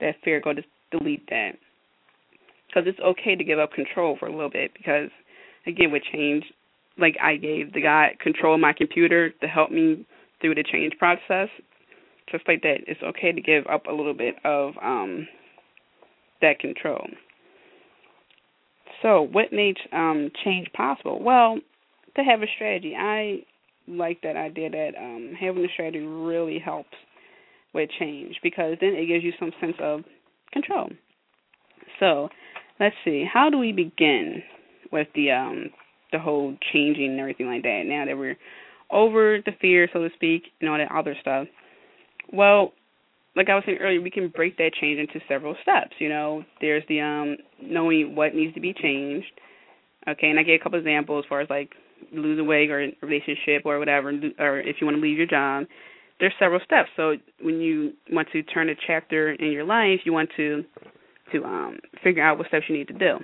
that 0.00 0.16
fear 0.24 0.40
go 0.40 0.52
just 0.52 0.68
delete 0.90 1.28
that. 1.30 1.52
Because 2.68 2.84
it's 2.86 3.00
okay 3.00 3.36
to 3.36 3.44
give 3.44 3.58
up 3.58 3.72
control 3.72 4.16
for 4.18 4.26
a 4.26 4.32
little 4.32 4.50
bit 4.50 4.72
because 4.74 5.10
again 5.66 5.92
with 5.92 6.02
change 6.12 6.44
like 6.98 7.16
i 7.22 7.36
gave 7.36 7.72
the 7.72 7.80
guy 7.80 8.14
control 8.20 8.54
of 8.54 8.60
my 8.60 8.72
computer 8.72 9.30
to 9.30 9.46
help 9.46 9.70
me 9.70 10.04
through 10.40 10.54
the 10.54 10.64
change 10.64 10.92
process 10.98 11.48
just 12.30 12.46
like 12.48 12.62
that 12.62 12.78
it's 12.86 13.02
okay 13.02 13.32
to 13.32 13.40
give 13.40 13.66
up 13.68 13.86
a 13.86 13.92
little 13.92 14.12
bit 14.12 14.34
of 14.44 14.74
um 14.82 15.26
that 16.44 16.58
control 16.58 17.06
so 19.02 19.22
what 19.22 19.52
makes 19.52 19.80
um 19.92 20.30
change 20.44 20.68
possible 20.72 21.22
well 21.22 21.58
to 22.16 22.22
have 22.22 22.42
a 22.42 22.46
strategy 22.54 22.94
i 22.96 23.38
like 23.88 24.20
that 24.22 24.36
idea 24.36 24.70
that 24.70 24.92
um 24.98 25.34
having 25.38 25.64
a 25.64 25.68
strategy 25.74 26.04
really 26.04 26.58
helps 26.58 26.94
with 27.74 27.90
change 27.98 28.36
because 28.42 28.76
then 28.80 28.94
it 28.94 29.06
gives 29.06 29.24
you 29.24 29.32
some 29.38 29.50
sense 29.60 29.74
of 29.80 30.00
control. 30.52 30.88
So, 32.00 32.28
let's 32.80 32.94
see. 33.04 33.26
How 33.30 33.50
do 33.50 33.58
we 33.58 33.72
begin 33.72 34.42
with 34.90 35.08
the 35.14 35.32
um 35.32 35.70
the 36.12 36.18
whole 36.18 36.56
changing 36.72 37.10
and 37.10 37.20
everything 37.20 37.46
like 37.46 37.62
that? 37.62 37.82
Now 37.84 38.06
that 38.06 38.16
we're 38.16 38.38
over 38.90 39.38
the 39.44 39.52
fear, 39.60 39.88
so 39.92 40.00
to 40.00 40.14
speak, 40.14 40.44
and 40.60 40.70
all 40.70 40.78
that 40.78 40.92
other 40.94 41.16
stuff. 41.20 41.48
Well, 42.32 42.72
like 43.36 43.48
I 43.48 43.54
was 43.54 43.64
saying 43.66 43.78
earlier, 43.80 44.00
we 44.00 44.10
can 44.10 44.28
break 44.28 44.56
that 44.58 44.72
change 44.80 44.98
into 44.98 45.24
several 45.28 45.56
steps. 45.62 45.92
You 45.98 46.08
know, 46.08 46.44
there's 46.60 46.84
the 46.88 47.00
um 47.00 47.36
knowing 47.60 48.14
what 48.14 48.34
needs 48.34 48.54
to 48.54 48.60
be 48.60 48.72
changed. 48.72 49.26
Okay, 50.08 50.28
and 50.28 50.38
I 50.38 50.42
gave 50.42 50.60
a 50.60 50.62
couple 50.62 50.78
examples 50.78 51.24
as 51.24 51.28
far 51.28 51.40
as 51.40 51.50
like 51.50 51.70
losing 52.12 52.46
weight 52.46 52.70
or 52.70 52.88
relationship 53.02 53.62
or 53.64 53.78
whatever, 53.78 54.10
or 54.38 54.60
if 54.60 54.76
you 54.80 54.86
want 54.86 54.96
to 54.96 55.02
leave 55.02 55.16
your 55.16 55.26
job. 55.26 55.64
There's 56.20 56.32
several 56.38 56.60
steps. 56.64 56.90
So 56.96 57.14
when 57.40 57.60
you 57.60 57.92
want 58.10 58.28
to 58.32 58.42
turn 58.44 58.68
a 58.68 58.74
chapter 58.86 59.32
in 59.32 59.50
your 59.50 59.64
life, 59.64 60.00
you 60.04 60.12
want 60.12 60.30
to 60.36 60.64
to 61.32 61.44
um 61.44 61.78
figure 62.02 62.22
out 62.22 62.38
what 62.38 62.48
steps 62.48 62.66
you 62.68 62.76
need 62.76 62.88
to 62.88 62.94
do. 62.94 63.18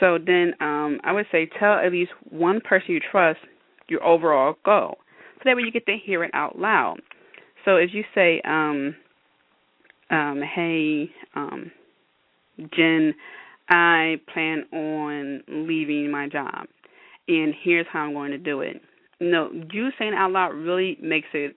So 0.00 0.18
then 0.24 0.54
um 0.60 1.00
I 1.02 1.12
would 1.12 1.26
say 1.32 1.48
tell 1.58 1.74
at 1.74 1.90
least 1.90 2.12
one 2.30 2.60
person 2.60 2.92
you 2.92 3.00
trust 3.00 3.40
your 3.88 4.04
overall 4.04 4.54
goal. 4.64 4.98
So 5.38 5.42
that 5.46 5.56
way 5.56 5.62
you 5.62 5.72
get 5.72 5.86
to 5.86 5.96
hear 5.96 6.22
it 6.24 6.30
out 6.34 6.58
loud. 6.58 7.00
So 7.68 7.76
if 7.76 7.90
you 7.92 8.02
say, 8.14 8.40
um, 8.46 8.96
um, 10.10 10.40
hey, 10.54 11.10
um, 11.36 11.70
Jen, 12.74 13.14
I 13.68 14.16
plan 14.32 14.64
on 14.72 15.42
leaving 15.46 16.10
my 16.10 16.30
job 16.30 16.66
and 17.28 17.52
here's 17.62 17.84
how 17.92 17.98
I'm 18.06 18.14
going 18.14 18.30
to 18.30 18.38
do 18.38 18.62
it. 18.62 18.80
No, 19.20 19.50
you 19.70 19.90
saying 19.98 20.14
it 20.14 20.16
out 20.16 20.30
loud 20.30 20.54
really 20.54 20.96
makes 21.02 21.26
it 21.34 21.56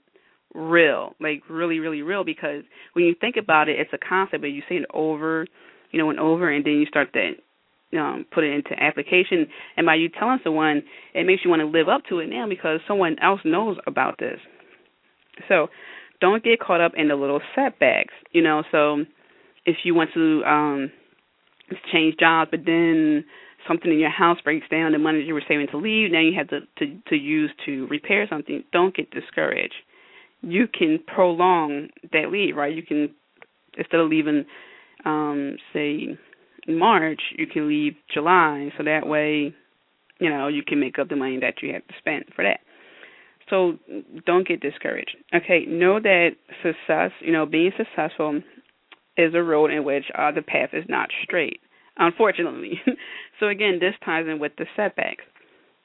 real, 0.53 1.15
like 1.21 1.43
really, 1.49 1.79
really 1.79 2.01
real 2.01 2.25
because 2.25 2.63
when 2.91 3.05
you 3.05 3.15
think 3.21 3.37
about 3.37 3.69
it, 3.69 3.79
it's 3.79 3.93
a 3.93 3.97
concept, 3.97 4.41
but 4.41 4.47
you 4.47 4.63
say 4.67 4.75
it 4.75 4.85
over, 4.93 5.47
you 5.91 5.99
know, 5.99 6.09
and 6.09 6.19
over, 6.19 6.51
and 6.51 6.65
then 6.65 6.73
you 6.73 6.87
start 6.87 7.07
to 7.13 7.97
um, 7.97 8.25
put 8.33 8.43
it 8.43 8.51
into 8.53 8.83
application. 8.83 9.47
And 9.77 9.85
by 9.85 9.95
you 9.95 10.09
telling 10.09 10.39
someone, 10.43 10.83
it 11.13 11.25
makes 11.25 11.45
you 11.45 11.49
want 11.49 11.61
to 11.61 11.67
live 11.67 11.87
up 11.87 12.01
to 12.09 12.19
it 12.19 12.27
now 12.27 12.49
because 12.49 12.81
someone 12.85 13.15
else 13.19 13.39
knows 13.45 13.77
about 13.87 14.17
this. 14.19 14.39
So 15.47 15.69
don't 16.21 16.43
get 16.43 16.59
caught 16.59 16.81
up 16.81 16.93
in 16.95 17.09
the 17.09 17.15
little 17.15 17.41
setbacks. 17.55 18.13
You 18.31 18.41
know, 18.41 18.63
so 18.71 19.03
if 19.65 19.77
you 19.83 19.93
want 19.95 20.11
to 20.13 20.43
um 20.45 20.91
change 21.91 22.15
jobs, 22.19 22.51
but 22.51 22.61
then 22.65 23.25
something 23.67 23.91
in 23.91 23.99
your 23.99 24.09
house 24.09 24.37
breaks 24.43 24.67
down, 24.69 24.91
the 24.91 24.97
money 24.97 25.21
you 25.21 25.33
were 25.33 25.43
saving 25.47 25.67
to 25.71 25.77
leave, 25.77 26.11
now 26.11 26.19
you 26.21 26.33
have 26.37 26.47
to 26.49 26.61
to, 26.79 26.97
to 27.09 27.15
use 27.15 27.51
to 27.65 27.87
repair 27.87 28.27
something. 28.29 28.63
Don't 28.71 28.95
get 28.95 29.11
discouraged. 29.11 29.75
You 30.41 30.67
can 30.67 30.99
prolong 31.05 31.89
that 32.13 32.31
leave, 32.31 32.55
right? 32.55 32.73
You 32.73 32.83
can 32.83 33.13
instead 33.77 33.99
of 33.99 34.09
leaving, 34.09 34.45
um, 35.05 35.57
say 35.73 36.17
March, 36.67 37.21
you 37.37 37.47
can 37.47 37.67
leave 37.67 37.93
July, 38.13 38.71
so 38.77 38.83
that 38.83 39.07
way, 39.07 39.53
you 40.19 40.29
know, 40.29 40.47
you 40.47 40.63
can 40.63 40.79
make 40.79 40.99
up 40.99 41.09
the 41.09 41.15
money 41.15 41.39
that 41.39 41.55
you 41.61 41.73
have 41.73 41.87
to 41.87 41.93
spend 41.99 42.25
for 42.35 42.43
that. 42.43 42.59
So 43.51 43.77
don't 44.25 44.47
get 44.47 44.61
discouraged. 44.61 45.17
Okay, 45.35 45.65
know 45.67 45.99
that 45.99 46.29
success, 46.63 47.11
you 47.19 47.33
know, 47.33 47.45
being 47.45 47.71
successful 47.77 48.41
is 49.17 49.35
a 49.35 49.43
road 49.43 49.71
in 49.71 49.83
which 49.83 50.05
uh, 50.17 50.31
the 50.31 50.41
path 50.41 50.69
is 50.71 50.85
not 50.87 51.09
straight, 51.23 51.59
unfortunately. 51.97 52.81
so 53.39 53.49
again, 53.49 53.77
this 53.79 53.93
ties 54.03 54.25
in 54.27 54.39
with 54.39 54.53
the 54.57 54.65
setbacks. 54.75 55.25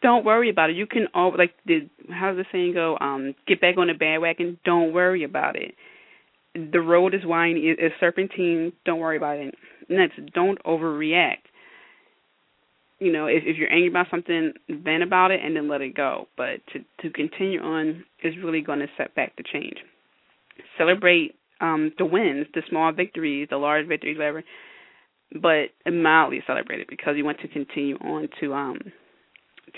Don't 0.00 0.24
worry 0.24 0.48
about 0.48 0.70
it. 0.70 0.76
You 0.76 0.86
can 0.86 1.08
all 1.12 1.34
like 1.36 1.54
the 1.66 1.88
how's 2.08 2.36
the 2.36 2.44
saying 2.52 2.74
go? 2.74 2.96
Um, 3.00 3.34
get 3.48 3.60
back 3.60 3.76
on 3.78 3.88
the 3.88 3.94
bandwagon. 3.94 4.58
Don't 4.64 4.92
worry 4.92 5.24
about 5.24 5.56
it. 5.56 5.74
The 6.54 6.80
road 6.80 7.14
is 7.14 7.22
winding, 7.24 7.76
is 7.78 7.92
serpentine. 7.98 8.72
Don't 8.84 9.00
worry 9.00 9.16
about 9.16 9.38
it. 9.38 9.54
Next, 9.88 10.20
don't 10.32 10.62
overreact 10.64 11.48
you 12.98 13.12
know, 13.12 13.26
if, 13.26 13.42
if 13.44 13.56
you're 13.56 13.72
angry 13.72 13.88
about 13.88 14.06
something, 14.10 14.52
vent 14.68 15.02
about 15.02 15.30
it 15.30 15.40
and 15.44 15.54
then 15.54 15.68
let 15.68 15.80
it 15.80 15.94
go. 15.94 16.28
But 16.36 16.60
to 16.72 16.80
to 17.02 17.10
continue 17.10 17.60
on 17.60 18.04
is 18.22 18.34
really 18.42 18.62
going 18.62 18.78
to 18.80 18.86
set 18.96 19.14
back 19.14 19.36
the 19.36 19.44
change. 19.52 19.76
Celebrate 20.78 21.34
um 21.60 21.92
the 21.98 22.04
wins, 22.04 22.46
the 22.54 22.62
small 22.68 22.92
victories, 22.92 23.48
the 23.50 23.56
large 23.58 23.86
victories, 23.86 24.16
whatever, 24.16 24.42
but 25.42 25.70
mildly 25.90 26.42
celebrate 26.46 26.80
it 26.80 26.88
because 26.88 27.14
you 27.16 27.24
want 27.24 27.40
to 27.40 27.48
continue 27.48 27.96
on 27.96 28.28
to 28.40 28.54
um 28.54 28.78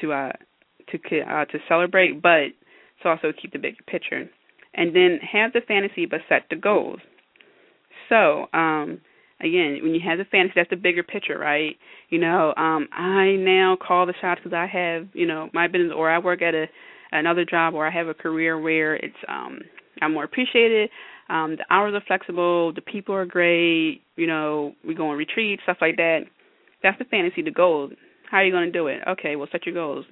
to 0.01 0.13
uh 0.13 0.33
to 0.91 1.21
uh 1.21 1.45
to 1.47 1.59
celebrate, 1.69 2.23
but 2.23 2.49
to 3.03 3.09
also 3.09 3.33
keep 3.41 3.53
the 3.53 3.59
big 3.59 3.75
picture. 3.87 4.29
And 4.75 4.95
then 4.95 5.19
have 5.33 5.53
the 5.55 5.61
fantasy, 5.67 6.07
but 6.07 6.21
set 6.29 6.45
the 6.51 6.57
goals. 6.57 7.01
So 8.09 8.47
um 8.53 9.01
again, 9.41 9.79
when 9.83 9.95
you 9.95 10.01
have 10.05 10.19
the 10.19 10.25
fantasy, 10.25 10.55
that's 10.57 10.71
the 10.71 10.77
bigger 10.77 11.03
picture, 11.03 11.39
right? 11.39 11.77
You 12.11 12.19
know, 12.19 12.55
um, 12.57 12.89
I 12.93 13.37
now 13.39 13.77
call 13.77 14.07
the 14.07 14.15
shots 14.21 14.41
because 14.43 14.55
I 14.57 14.67
have, 14.67 15.09
you 15.13 15.27
know, 15.27 15.49
my 15.53 15.67
business, 15.67 15.93
or 15.95 16.11
I 16.11 16.19
work 16.19 16.43
at 16.43 16.55
a 16.55 16.67
another 17.13 17.45
job, 17.45 17.75
or 17.75 17.87
I 17.87 17.91
have 17.91 18.09
a 18.09 18.15
career 18.15 18.61
where 18.61 18.95
it's 18.97 19.17
um, 19.29 19.61
I'm 20.03 20.15
more 20.15 20.25
appreciated. 20.25 20.91
Um, 21.29 21.57
the 21.57 21.65
hours 21.71 21.95
are 21.95 22.03
flexible, 22.07 22.73
the 22.73 22.81
people 22.81 23.15
are 23.15 23.27
great. 23.27 24.03
You 24.17 24.27
know, 24.27 24.73
we 24.87 24.95
go 24.95 25.11
on 25.11 25.17
retreats, 25.17 25.63
stuff 25.65 25.79
like 25.81 25.97
that. 25.97 26.21
That's 26.83 26.99
the 26.99 27.05
fantasy, 27.05 27.43
the 27.43 27.51
goal. 27.51 27.91
How 28.31 28.39
are 28.39 28.45
you 28.45 28.53
going 28.53 28.67
to 28.67 28.73
do 28.73 28.87
it? 28.87 29.01
Okay, 29.07 29.37
well, 29.37 29.49
set 29.51 29.67
your 29.67 29.75
goals. 29.75 30.05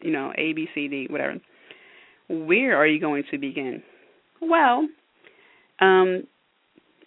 You 0.00 0.12
know, 0.12 0.32
A, 0.36 0.52
B, 0.52 0.68
C, 0.74 0.88
D, 0.88 1.06
whatever. 1.10 1.36
Where 2.28 2.76
are 2.76 2.86
you 2.86 3.00
going 3.00 3.24
to 3.30 3.38
begin? 3.38 3.82
Well, 4.40 4.86
um, 5.80 6.24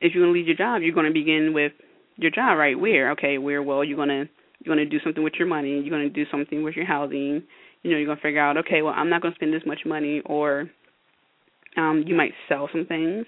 if 0.02 0.14
you're 0.14 0.24
going 0.24 0.34
to 0.34 0.38
leave 0.40 0.48
your 0.48 0.58
job, 0.58 0.82
you're 0.82 0.94
going 0.94 1.08
to 1.08 1.14
begin 1.14 1.54
with 1.54 1.74
your 2.18 2.32
job, 2.32 2.58
right? 2.58 2.80
Where? 2.80 3.12
Okay, 3.12 3.38
where? 3.38 3.62
Well, 3.62 3.84
you're 3.84 3.98
going 3.98 4.10
to 4.10 4.30
you're 4.64 4.76
going 4.76 4.90
to 4.90 4.98
do 4.98 5.02
something 5.04 5.24
with 5.24 5.34
your 5.40 5.48
money. 5.48 5.80
You're 5.80 5.90
going 5.90 6.08
to 6.08 6.10
do 6.10 6.30
something 6.30 6.64
with 6.64 6.76
your 6.76 6.86
housing. 6.86 7.44
You 7.82 7.92
know, 7.92 7.98
you're 7.98 8.06
going 8.06 8.18
to 8.18 8.22
figure 8.22 8.42
out, 8.42 8.58
okay, 8.58 8.82
well, 8.82 8.94
I'm 8.96 9.10
not 9.10 9.22
going 9.22 9.34
to 9.34 9.36
spend 9.38 9.54
this 9.54 9.62
much 9.66 9.80
money, 9.86 10.22
or 10.26 10.70
um, 11.78 12.04
you 12.06 12.14
might 12.14 12.34
sell 12.50 12.68
some 12.72 12.86
things. 12.86 13.26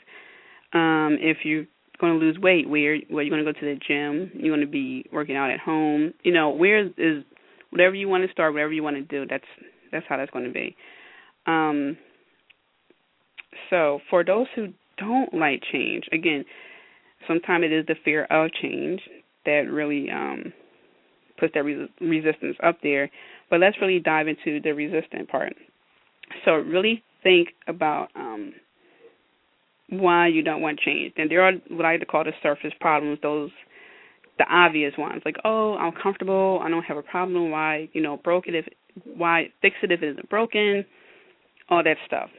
Um, 0.74 1.18
if 1.22 1.38
you're 1.46 1.66
going 2.02 2.20
to 2.20 2.26
lose 2.26 2.38
weight, 2.38 2.68
where? 2.68 2.98
Well, 3.10 3.24
you're 3.24 3.30
going 3.30 3.46
to 3.46 3.54
go 3.54 3.58
to 3.58 3.66
the 3.66 3.80
gym. 3.88 4.32
You're 4.34 4.56
going 4.56 4.66
to 4.66 4.72
be 4.72 5.06
working 5.12 5.38
out 5.38 5.52
at 5.52 5.60
home. 5.60 6.14
You 6.24 6.34
know, 6.34 6.50
where 6.50 6.86
is 6.86 7.24
whatever 7.72 7.96
you 7.96 8.08
want 8.08 8.26
to 8.26 8.32
start, 8.32 8.54
whatever 8.54 8.74
you 8.74 8.84
want 8.84 8.98
to 8.98 9.02
do. 9.02 9.26
That's 9.26 9.46
that's 9.92 10.06
how 10.08 10.18
that's 10.18 10.32
going 10.32 10.46
to 10.46 10.52
be. 10.52 10.76
Um, 11.48 11.98
so 13.70 14.00
for 14.10 14.24
those 14.24 14.48
who 14.56 14.68
don't 14.98 15.34
like 15.34 15.62
change. 15.72 16.06
Again, 16.12 16.46
sometimes 17.28 17.66
it 17.66 17.72
is 17.72 17.86
the 17.88 17.96
fear 18.04 18.26
of 18.26 18.52
change 18.62 19.02
that 19.46 19.66
really 19.72 20.10
um, 20.10 20.54
puts 21.40 21.54
that 21.54 21.64
res- 21.64 21.90
resistance 22.00 22.58
up 22.64 22.78
there. 22.84 23.10
But 23.50 23.60
let's 23.60 23.78
really 23.82 24.00
dive 24.00 24.28
into 24.28 24.60
the 24.62 24.72
resistant 24.72 25.30
part. 25.30 25.54
So 26.46 26.52
really 26.54 27.04
think 27.24 27.50
about 27.68 28.10
um, 28.16 28.54
why 29.90 30.28
you 30.28 30.42
don't 30.42 30.62
want 30.62 30.80
change. 30.80 31.14
And 31.18 31.30
there 31.30 31.42
are 31.42 31.54
what 31.70 31.86
I 31.86 31.92
like 31.94 32.00
to 32.00 32.06
call 32.06 32.24
the 32.24 32.32
surface 32.42 32.72
problems, 32.80 33.20
those 33.22 33.52
the 34.38 34.46
obvious 34.50 34.94
ones, 34.98 35.22
like 35.26 35.36
oh 35.44 35.76
I'm 35.76 35.92
comfortable, 36.02 36.60
I 36.64 36.70
don't 36.70 36.84
have 36.84 36.98
a 36.98 37.04
problem. 37.04 37.52
Why 37.52 37.90
you 37.94 38.02
know 38.02 38.18
broke 38.18 38.48
it 38.48 38.56
if 38.56 38.66
why 39.16 39.50
fix 39.62 39.76
it 39.84 39.92
if 39.92 40.02
it 40.02 40.12
isn't 40.12 40.30
broken, 40.30 40.86
all 41.70 41.84
that 41.84 41.98
stuff. 42.08 42.30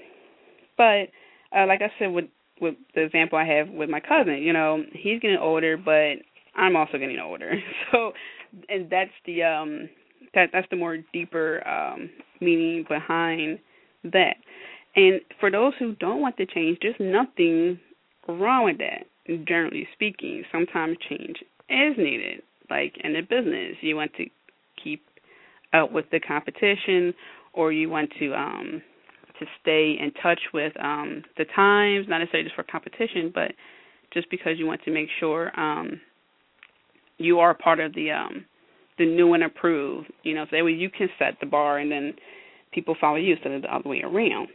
But 0.76 1.08
uh, 1.56 1.66
like 1.66 1.82
I 1.82 1.92
said 1.98 2.08
with 2.08 2.24
with 2.62 2.76
the 2.94 3.02
example 3.02 3.36
I 3.36 3.44
have 3.44 3.68
with 3.68 3.90
my 3.90 4.00
cousin. 4.00 4.38
You 4.40 4.54
know, 4.54 4.84
he's 4.92 5.20
getting 5.20 5.36
older, 5.36 5.76
but 5.76 6.14
I'm 6.56 6.76
also 6.76 6.96
getting 6.96 7.18
older. 7.18 7.52
So, 7.92 8.12
and 8.68 8.88
that's 8.90 9.10
the 9.26 9.42
um 9.42 9.88
that 10.34 10.50
that's 10.52 10.66
the 10.70 10.76
more 10.76 10.98
deeper 11.12 11.66
um 11.66 12.08
meaning 12.40 12.84
behind 12.88 13.58
that. 14.04 14.36
And 14.94 15.20
for 15.40 15.50
those 15.50 15.72
who 15.78 15.94
don't 15.96 16.20
want 16.20 16.36
to 16.36 16.46
change, 16.46 16.78
there's 16.80 16.94
nothing 17.00 17.80
wrong 18.28 18.64
with 18.64 18.78
that. 18.78 19.06
Generally 19.46 19.88
speaking, 19.94 20.44
sometimes 20.52 20.96
change 21.08 21.36
is 21.68 21.96
needed. 21.98 22.42
Like 22.70 22.94
in 23.02 23.16
a 23.16 23.22
business, 23.22 23.76
you 23.80 23.96
want 23.96 24.12
to 24.14 24.26
keep 24.82 25.02
up 25.72 25.92
with 25.92 26.06
the 26.10 26.20
competition, 26.20 27.14
or 27.54 27.72
you 27.72 27.88
want 27.88 28.10
to 28.18 28.34
um 28.34 28.82
to 29.38 29.46
stay 29.60 29.96
in 29.98 30.12
touch 30.22 30.40
with 30.52 30.72
um, 30.80 31.22
the 31.36 31.44
times, 31.56 32.06
not 32.08 32.18
necessarily 32.18 32.44
just 32.44 32.56
for 32.56 32.64
competition, 32.64 33.30
but 33.34 33.52
just 34.12 34.30
because 34.30 34.58
you 34.58 34.66
want 34.66 34.82
to 34.84 34.90
make 34.90 35.08
sure 35.18 35.58
um, 35.58 36.00
you 37.18 37.38
are 37.38 37.54
part 37.54 37.80
of 37.80 37.94
the 37.94 38.10
um, 38.10 38.44
the 38.98 39.06
new 39.06 39.34
and 39.34 39.44
approved. 39.44 40.12
You 40.22 40.34
know, 40.34 40.44
so 40.44 40.56
that 40.56 40.64
way 40.64 40.72
you 40.72 40.90
can 40.90 41.08
set 41.18 41.38
the 41.40 41.46
bar, 41.46 41.78
and 41.78 41.90
then 41.90 42.14
people 42.72 42.96
follow 43.00 43.16
you 43.16 43.34
instead 43.34 43.52
of 43.52 43.62
the 43.62 43.74
other 43.74 43.88
way 43.88 44.02
around. 44.02 44.48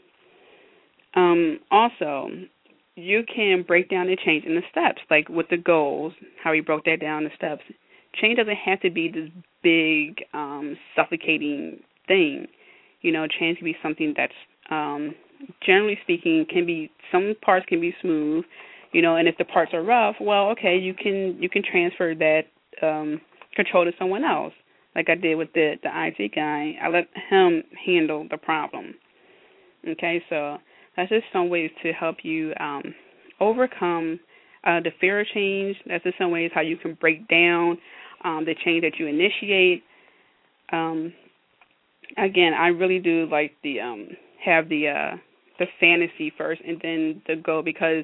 Um, 1.16 1.60
also, 1.72 2.30
you 2.96 3.24
can 3.34 3.64
break 3.64 3.90
down 3.90 4.08
the 4.08 4.18
change 4.24 4.46
in 4.46 4.56
the 4.56 4.62
steps, 4.72 5.02
like 5.10 5.30
with 5.30 5.48
the 5.50 5.58
goals, 5.58 6.14
how 6.44 6.54
he 6.54 6.62
broke 6.62 6.86
that 6.86 7.00
down 7.00 7.24
the 7.24 7.30
steps. 7.36 7.62
Change 8.20 8.38
doesn't 8.38 8.56
have 8.56 8.82
to 8.82 8.90
be 8.90 9.10
this 9.10 9.30
big, 9.64 10.24
um, 10.34 10.78
suffocating 10.96 11.80
thing. 12.08 12.48
You 13.02 13.12
know, 13.12 13.28
change 13.28 13.60
can 13.60 13.66
be 13.66 13.78
something 13.84 14.14
that's 14.18 14.34
um, 14.70 15.14
generally 15.66 15.98
speaking, 16.04 16.46
can 16.50 16.66
be 16.66 16.92
some 17.12 17.36
parts 17.42 17.66
can 17.68 17.80
be 17.80 17.94
smooth, 18.02 18.44
you 18.92 19.02
know, 19.02 19.16
and 19.16 19.28
if 19.28 19.38
the 19.38 19.46
parts 19.46 19.72
are 19.74 19.84
rough, 19.84 20.16
well, 20.20 20.50
okay, 20.50 20.78
you 20.78 20.94
can 20.94 21.38
you 21.40 21.50
can 21.50 21.64
transfer 21.64 22.14
that 22.16 22.44
um, 22.82 23.22
control 23.56 23.86
to 23.86 23.92
someone 24.00 24.24
else, 24.24 24.54
like 24.96 25.10
I 25.10 25.16
did 25.16 25.36
with 25.36 25.54
the 25.54 25.76
the 25.84 25.90
IT 25.94 26.34
guy. 26.36 26.76
I 26.82 26.90
let 26.90 27.08
him 27.30 27.64
handle 27.86 28.28
the 28.30 28.38
problem. 28.38 28.96
Okay, 29.88 30.22
so 30.30 30.58
That's 30.98 31.10
just 31.10 31.26
some 31.32 31.50
ways 31.50 31.70
to 31.84 31.94
help 31.94 32.18
you 32.24 32.54
um, 32.60 32.94
overcome 33.40 34.20
uh, 34.66 34.80
the 34.82 34.92
fear 35.00 35.22
of 35.22 35.28
change. 35.28 35.78
That's 35.86 36.04
just 36.04 36.18
some 36.18 36.32
ways 36.32 36.52
how 36.54 36.62
you 36.62 36.76
can 36.76 36.96
break 36.96 37.28
down 37.28 37.78
um, 38.24 38.46
the 38.46 38.56
change 38.66 38.82
that 38.82 39.00
you 39.00 39.08
initiate. 39.08 39.84
Um, 40.72 41.14
again, 42.18 42.54
I 42.54 42.68
really 42.68 43.00
do 43.00 43.28
like 43.32 43.52
the 43.64 43.80
um, 43.80 44.10
have 44.44 44.70
the 44.70 44.88
uh, 44.88 45.18
the 45.60 45.66
fantasy 45.80 46.32
first 46.38 46.62
and 46.68 46.80
then 46.82 47.22
the 47.28 47.36
goal 47.36 47.62
because 47.64 48.04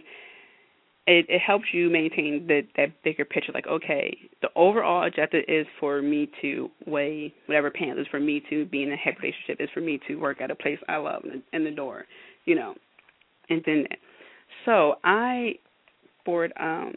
it, 1.05 1.25
it 1.27 1.41
helps 1.41 1.65
you 1.73 1.89
maintain 1.89 2.45
the, 2.47 2.61
that 2.77 3.03
bigger 3.03 3.25
picture. 3.25 3.51
Like, 3.53 3.67
okay, 3.67 4.17
the 4.41 4.47
overall 4.55 5.05
objective 5.05 5.43
is 5.47 5.67
for 5.79 6.01
me 6.01 6.29
to 6.41 6.69
weigh 6.87 7.33
whatever 7.45 7.69
pants 7.69 7.99
is 7.99 8.07
for 8.09 8.19
me 8.19 8.41
to 8.49 8.65
be 8.65 8.83
in 8.83 8.91
a 8.91 8.95
happy 8.95 9.17
relationship 9.21 9.59
is 9.59 9.69
for 9.73 9.81
me 9.81 9.99
to 10.07 10.15
work 10.15 10.41
at 10.41 10.49
a 10.49 10.55
place 10.55 10.79
I 10.87 10.97
love 10.97 11.23
in 11.25 11.29
the, 11.31 11.57
in 11.57 11.63
the 11.65 11.71
door, 11.71 12.05
you 12.45 12.55
know, 12.55 12.75
and 13.49 13.61
then 13.65 13.85
so 14.65 14.95
I 15.03 15.55
bought 16.25 16.51
um 16.59 16.93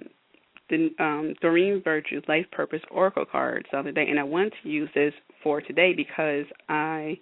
the 0.70 0.90
um 0.98 1.34
Doreen 1.40 1.82
Virtue 1.82 2.20
Life 2.28 2.46
Purpose 2.52 2.82
Oracle 2.90 3.24
cards 3.30 3.66
the 3.72 3.78
other 3.78 3.92
day, 3.92 4.06
and 4.08 4.20
I 4.20 4.24
wanted 4.24 4.54
to 4.62 4.68
use 4.68 4.88
this 4.94 5.14
for 5.42 5.60
today 5.60 5.92
because 5.94 6.44
I 6.68 7.18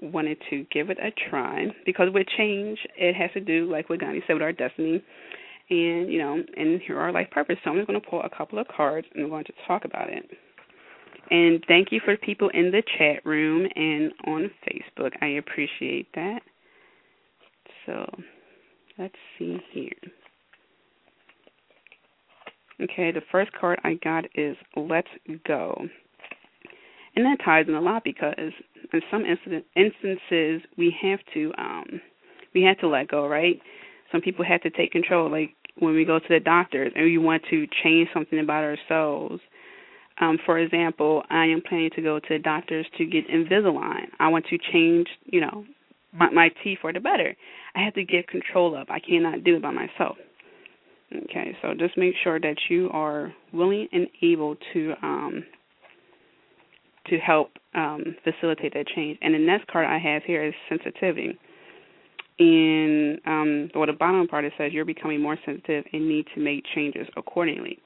wanted 0.00 0.38
to 0.50 0.66
give 0.72 0.90
it 0.90 0.98
a 0.98 1.10
try 1.30 1.66
because 1.84 2.08
with 2.12 2.26
change 2.36 2.78
it 2.96 3.14
has 3.14 3.30
to 3.32 3.40
do 3.40 3.70
like 3.70 3.88
what 3.88 4.00
Gandhi 4.00 4.22
said 4.26 4.34
with 4.34 4.42
our 4.42 4.52
destiny 4.52 5.02
and 5.68 6.12
you 6.12 6.18
know, 6.18 6.42
and 6.56 6.80
here 6.82 6.98
our 6.98 7.12
life 7.12 7.30
purpose. 7.30 7.56
So 7.64 7.70
I'm 7.70 7.76
just 7.76 7.88
going 7.88 8.00
to 8.00 8.08
pull 8.08 8.22
a 8.22 8.30
couple 8.30 8.58
of 8.58 8.68
cards 8.68 9.06
and 9.14 9.24
I'm 9.24 9.30
going 9.30 9.44
to 9.44 9.52
talk 9.66 9.84
about 9.84 10.10
it. 10.10 10.24
And 11.30 11.64
thank 11.66 11.90
you 11.90 12.00
for 12.04 12.16
people 12.16 12.50
in 12.54 12.70
the 12.70 12.82
chat 12.98 13.24
room 13.24 13.66
and 13.74 14.12
on 14.26 14.50
Facebook. 14.68 15.10
I 15.20 15.26
appreciate 15.38 16.06
that. 16.14 16.40
So 17.84 18.06
let's 18.98 19.14
see 19.38 19.58
here. 19.72 19.90
Okay, 22.80 23.10
the 23.10 23.22
first 23.32 23.50
card 23.58 23.80
I 23.84 23.94
got 24.04 24.26
is 24.34 24.56
Let's 24.76 25.08
Go. 25.46 25.88
And 27.16 27.24
that 27.24 27.38
ties 27.42 27.64
in 27.66 27.74
a 27.74 27.80
lot 27.80 28.04
because 28.04 28.52
in 28.92 29.02
some 29.10 29.24
incident, 29.24 29.64
instances 29.74 30.62
we 30.76 30.94
have 31.02 31.20
to 31.34 31.52
um 31.58 32.00
we 32.54 32.62
have 32.62 32.78
to 32.78 32.88
let 32.88 33.08
go, 33.08 33.26
right? 33.26 33.60
some 34.12 34.20
people 34.20 34.44
have 34.44 34.62
to 34.62 34.70
take 34.70 34.92
control 34.92 35.30
like 35.30 35.50
when 35.78 35.94
we 35.94 36.04
go 36.04 36.18
to 36.18 36.28
the 36.28 36.40
doctors 36.40 36.92
and 36.94 37.04
we 37.04 37.18
want 37.18 37.42
to 37.50 37.66
change 37.82 38.08
something 38.14 38.38
about 38.38 38.64
ourselves 38.64 39.40
um, 40.18 40.38
for 40.46 40.58
example, 40.58 41.22
I 41.28 41.44
am 41.44 41.60
planning 41.60 41.90
to 41.94 42.02
go 42.02 42.18
to 42.18 42.26
the 42.30 42.38
doctors 42.38 42.86
to 42.96 43.04
get 43.04 43.28
Invisalign. 43.28 44.06
I 44.18 44.28
want 44.28 44.46
to 44.46 44.58
change, 44.72 45.06
you 45.26 45.42
know, 45.42 45.64
my, 46.12 46.30
my 46.30 46.48
teeth 46.64 46.78
for 46.80 46.92
the 46.92 47.00
better. 47.00 47.36
I 47.74 47.82
have 47.82 47.94
to 47.94 48.04
get 48.04 48.26
control 48.26 48.74
of. 48.76 48.88
I 48.88 48.98
cannot 48.98 49.44
do 49.44 49.56
it 49.56 49.62
by 49.62 49.72
myself. 49.72 50.16
Okay, 51.14 51.56
so 51.60 51.74
just 51.78 51.98
make 51.98 52.14
sure 52.24 52.40
that 52.40 52.56
you 52.70 52.88
are 52.92 53.32
willing 53.52 53.88
and 53.92 54.08
able 54.22 54.56
to 54.72 54.94
um, 55.02 55.44
to 57.06 57.18
help 57.18 57.50
um, 57.74 58.16
facilitate 58.24 58.74
that 58.74 58.86
change. 58.94 59.18
And 59.22 59.34
the 59.34 59.38
next 59.38 59.66
card 59.68 59.86
I 59.86 59.98
have 59.98 60.22
here 60.24 60.44
is 60.44 60.54
sensitivity 60.68 61.38
in 62.38 63.18
um, 63.26 63.70
or 63.74 63.86
the 63.86 63.92
bottom 63.92 64.26
part 64.28 64.44
it 64.44 64.52
says 64.58 64.72
you're 64.72 64.84
becoming 64.84 65.22
more 65.22 65.38
sensitive 65.46 65.84
and 65.92 66.08
need 66.08 66.26
to 66.34 66.40
make 66.40 66.64
changes 66.74 67.06
accordingly. 67.16 67.78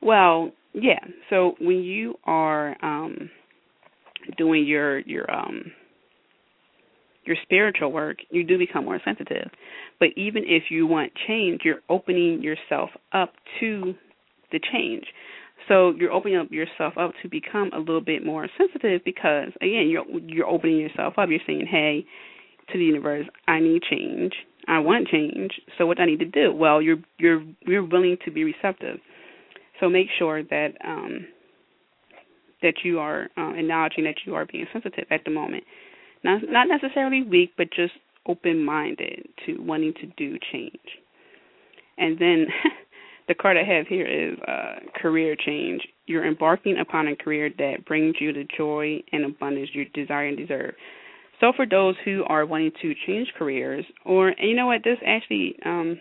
Well, 0.00 0.52
yeah. 0.72 1.00
So 1.28 1.54
when 1.60 1.82
you 1.82 2.14
are 2.24 2.76
um, 2.82 3.30
doing 4.38 4.64
your 4.66 5.00
your 5.00 5.30
um, 5.30 5.72
your 7.24 7.36
spiritual 7.42 7.92
work, 7.92 8.18
you 8.30 8.44
do 8.44 8.56
become 8.56 8.84
more 8.84 9.00
sensitive. 9.04 9.50
But 9.98 10.08
even 10.16 10.42
if 10.46 10.64
you 10.70 10.86
want 10.86 11.12
change, 11.26 11.60
you're 11.64 11.80
opening 11.90 12.42
yourself 12.42 12.90
up 13.12 13.34
to 13.60 13.94
the 14.52 14.60
change. 14.72 15.04
So 15.68 15.92
you're 15.96 16.12
opening 16.12 16.38
up 16.38 16.50
yourself 16.50 16.94
up 16.98 17.12
to 17.22 17.28
become 17.28 17.70
a 17.72 17.78
little 17.78 18.00
bit 18.00 18.24
more 18.24 18.48
sensitive 18.58 19.02
because 19.04 19.48
again, 19.56 19.88
you're 19.88 20.04
you're 20.26 20.46
opening 20.46 20.78
yourself 20.78 21.14
up. 21.18 21.28
You're 21.28 21.40
saying, 21.46 21.66
"Hey, 21.70 22.04
to 22.72 22.78
the 22.78 22.84
universe, 22.84 23.26
I 23.46 23.60
need 23.60 23.82
change. 23.82 24.32
I 24.68 24.78
want 24.78 25.08
change. 25.08 25.52
So 25.78 25.86
what 25.86 25.96
do 25.96 26.02
I 26.02 26.06
need 26.06 26.20
to 26.20 26.24
do? 26.26 26.52
Well, 26.52 26.82
you're 26.82 26.98
you're 27.18 27.42
you're 27.66 27.84
willing 27.84 28.16
to 28.24 28.30
be 28.30 28.44
receptive. 28.44 28.98
So 29.80 29.88
make 29.88 30.08
sure 30.18 30.42
that 30.42 30.72
um, 30.84 31.26
that 32.62 32.74
you 32.84 32.98
are 32.98 33.28
uh, 33.36 33.54
acknowledging 33.54 34.04
that 34.04 34.16
you 34.26 34.34
are 34.34 34.46
being 34.46 34.66
sensitive 34.72 35.06
at 35.10 35.24
the 35.24 35.30
moment. 35.30 35.64
Not 36.22 36.42
not 36.48 36.68
necessarily 36.68 37.22
weak, 37.22 37.52
but 37.56 37.72
just 37.72 37.94
open 38.26 38.64
minded 38.64 39.26
to 39.46 39.58
wanting 39.60 39.94
to 39.94 40.06
do 40.16 40.38
change. 40.52 40.78
And 41.98 42.18
then 42.18 42.46
the 43.28 43.34
card 43.34 43.56
I 43.56 43.64
have 43.64 43.86
here 43.86 44.06
is 44.06 44.38
uh, 44.46 45.00
career 45.00 45.36
change. 45.36 45.82
You're 46.06 46.26
embarking 46.26 46.78
upon 46.78 47.08
a 47.08 47.16
career 47.16 47.50
that 47.58 47.84
brings 47.86 48.16
you 48.20 48.32
the 48.32 48.46
joy 48.56 49.02
and 49.12 49.24
abundance 49.24 49.70
you 49.72 49.84
desire 49.86 50.26
and 50.26 50.36
deserve. 50.36 50.74
So 51.40 51.52
for 51.56 51.66
those 51.66 51.94
who 52.04 52.24
are 52.28 52.44
wanting 52.44 52.72
to 52.82 52.94
change 53.06 53.32
careers, 53.38 53.84
or 54.04 54.32
you 54.38 54.54
know 54.54 54.66
what, 54.66 54.84
this 54.84 54.98
actually 55.06 55.56
um, 55.64 55.98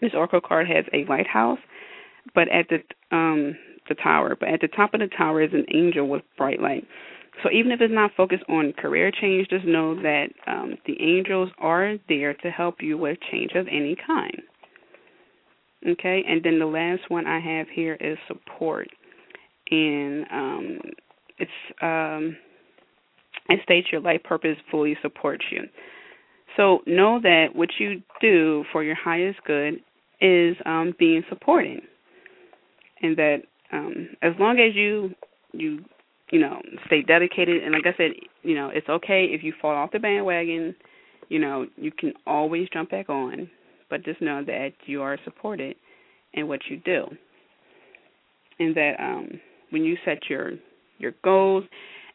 this 0.00 0.12
oracle 0.14 0.40
card 0.40 0.66
has 0.68 0.84
a 0.92 1.04
lighthouse, 1.08 1.58
but 2.34 2.48
at 2.48 2.66
the 2.68 2.78
um, 3.14 3.56
the 3.88 3.94
tower, 3.96 4.36
but 4.38 4.48
at 4.48 4.60
the 4.60 4.68
top 4.68 4.94
of 4.94 5.00
the 5.00 5.08
tower 5.08 5.42
is 5.42 5.52
an 5.52 5.66
angel 5.74 6.08
with 6.08 6.22
bright 6.38 6.60
light. 6.60 6.86
So 7.42 7.50
even 7.50 7.72
if 7.72 7.80
it's 7.80 7.92
not 7.92 8.12
focused 8.16 8.44
on 8.48 8.72
career 8.74 9.10
change, 9.10 9.48
just 9.48 9.64
know 9.64 9.94
that 10.02 10.28
um, 10.46 10.76
the 10.86 11.00
angels 11.00 11.50
are 11.58 11.96
there 12.08 12.34
to 12.34 12.50
help 12.50 12.76
you 12.80 12.96
with 12.96 13.18
change 13.30 13.52
of 13.54 13.66
any 13.68 13.96
kind. 14.06 14.42
Okay, 15.86 16.22
and 16.28 16.42
then 16.44 16.58
the 16.58 16.66
last 16.66 17.02
one 17.08 17.26
I 17.26 17.40
have 17.40 17.66
here 17.68 17.96
is 18.00 18.16
support, 18.28 18.88
and 19.70 20.24
um, 20.30 20.78
it's 21.38 21.50
um, 21.80 22.36
and 23.48 23.58
states 23.64 23.88
your 23.90 24.00
life 24.00 24.22
purpose 24.22 24.56
fully 24.70 24.96
supports 25.02 25.44
you. 25.50 25.62
So 26.56 26.80
know 26.86 27.18
that 27.22 27.46
what 27.54 27.70
you 27.80 28.02
do 28.20 28.64
for 28.70 28.84
your 28.84 28.94
highest 28.94 29.40
good 29.44 29.74
is 30.20 30.56
um, 30.66 30.94
being 30.98 31.24
supporting, 31.28 31.80
and 33.00 33.16
that 33.16 33.38
um, 33.72 34.08
as 34.22 34.32
long 34.38 34.60
as 34.60 34.76
you 34.76 35.10
you 35.52 35.84
you 36.30 36.38
know 36.38 36.60
stay 36.86 37.02
dedicated, 37.02 37.62
and 37.62 37.72
like 37.72 37.86
I 37.86 37.96
said, 37.96 38.12
you 38.42 38.54
know 38.54 38.70
it's 38.72 38.88
okay 38.88 39.26
if 39.30 39.42
you 39.42 39.52
fall 39.60 39.74
off 39.74 39.90
the 39.92 39.98
bandwagon. 39.98 40.76
You 41.28 41.40
know 41.40 41.66
you 41.76 41.90
can 41.90 42.12
always 42.24 42.68
jump 42.72 42.90
back 42.90 43.08
on, 43.08 43.50
but 43.92 44.04
just 44.04 44.22
know 44.22 44.42
that 44.42 44.70
you 44.86 45.02
are 45.02 45.18
supported 45.22 45.76
in 46.32 46.48
what 46.48 46.60
you 46.70 46.78
do, 46.78 47.04
and 48.58 48.74
that 48.74 48.94
um, 48.98 49.28
when 49.68 49.84
you 49.84 49.98
set 50.02 50.30
your 50.30 50.52
your 50.98 51.12
goals 51.22 51.64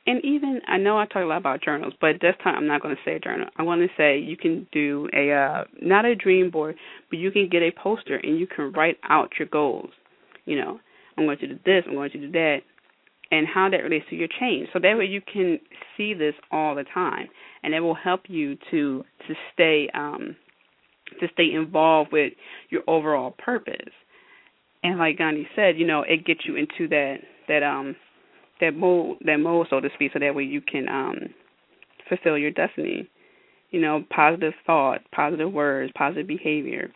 and 0.07 0.23
even 0.23 0.61
I 0.67 0.77
know 0.77 0.97
I 0.97 1.05
talk 1.05 1.21
a 1.21 1.25
lot 1.25 1.37
about 1.37 1.61
journals, 1.61 1.93
but 1.99 2.13
this 2.21 2.33
time 2.41 2.55
I'm 2.55 2.65
not 2.65 2.81
going 2.81 2.95
to 2.95 3.01
say 3.05 3.19
journal. 3.21 3.47
I 3.57 3.63
want 3.63 3.81
to 3.81 3.89
say 3.97 4.17
you 4.17 4.37
can 4.37 4.65
do 4.71 5.09
a 5.13 5.31
uh, 5.31 5.65
not 5.81 6.05
a 6.05 6.15
dream 6.15 6.49
board, 6.49 6.75
but 7.09 7.19
you 7.19 7.29
can 7.29 7.49
get 7.49 7.61
a 7.61 7.71
poster 7.71 8.15
and 8.15 8.39
you 8.39 8.47
can 8.47 8.71
write 8.71 8.97
out 9.07 9.31
your 9.37 9.49
goals. 9.49 9.89
You 10.45 10.55
know, 10.55 10.79
I'm 11.17 11.25
going 11.25 11.37
to 11.39 11.47
do 11.47 11.59
this, 11.65 11.83
I'm 11.85 11.93
going 11.93 12.11
to 12.11 12.19
do 12.19 12.31
that, 12.31 12.59
and 13.31 13.45
how 13.53 13.69
that 13.69 13.83
relates 13.83 14.05
to 14.09 14.15
your 14.15 14.29
change. 14.39 14.69
So 14.71 14.79
that 14.79 14.97
way 14.97 15.05
you 15.05 15.21
can 15.21 15.59
see 15.97 16.13
this 16.13 16.35
all 16.51 16.73
the 16.73 16.85
time, 16.93 17.27
and 17.63 17.73
it 17.75 17.81
will 17.81 17.93
help 17.93 18.21
you 18.29 18.57
to 18.71 19.03
to 19.27 19.33
stay 19.53 19.89
um, 19.93 20.37
to 21.19 21.27
stay 21.33 21.51
involved 21.53 22.11
with 22.11 22.33
your 22.69 22.83
overall 22.87 23.31
purpose. 23.37 23.93
And 24.83 24.99
like 24.99 25.17
Gandhi 25.17 25.47
said, 25.55 25.77
you 25.77 25.85
know, 25.85 26.03
it 26.03 26.25
gets 26.25 26.41
you 26.45 26.55
into 26.55 26.87
that 26.89 27.17
that 27.47 27.63
um 27.63 27.95
that 28.59 28.75
mold 28.75 29.17
that 29.25 29.37
mold 29.37 29.67
so 29.69 29.79
to 29.79 29.89
speak 29.95 30.11
so 30.13 30.19
that 30.19 30.35
way 30.35 30.43
you 30.43 30.61
can 30.61 30.87
um 30.87 31.15
fulfill 32.09 32.37
your 32.37 32.51
destiny 32.51 33.07
you 33.71 33.81
know 33.81 34.03
positive 34.09 34.53
thought 34.65 35.01
positive 35.13 35.51
words 35.51 35.91
positive 35.97 36.27
behavior 36.27 36.89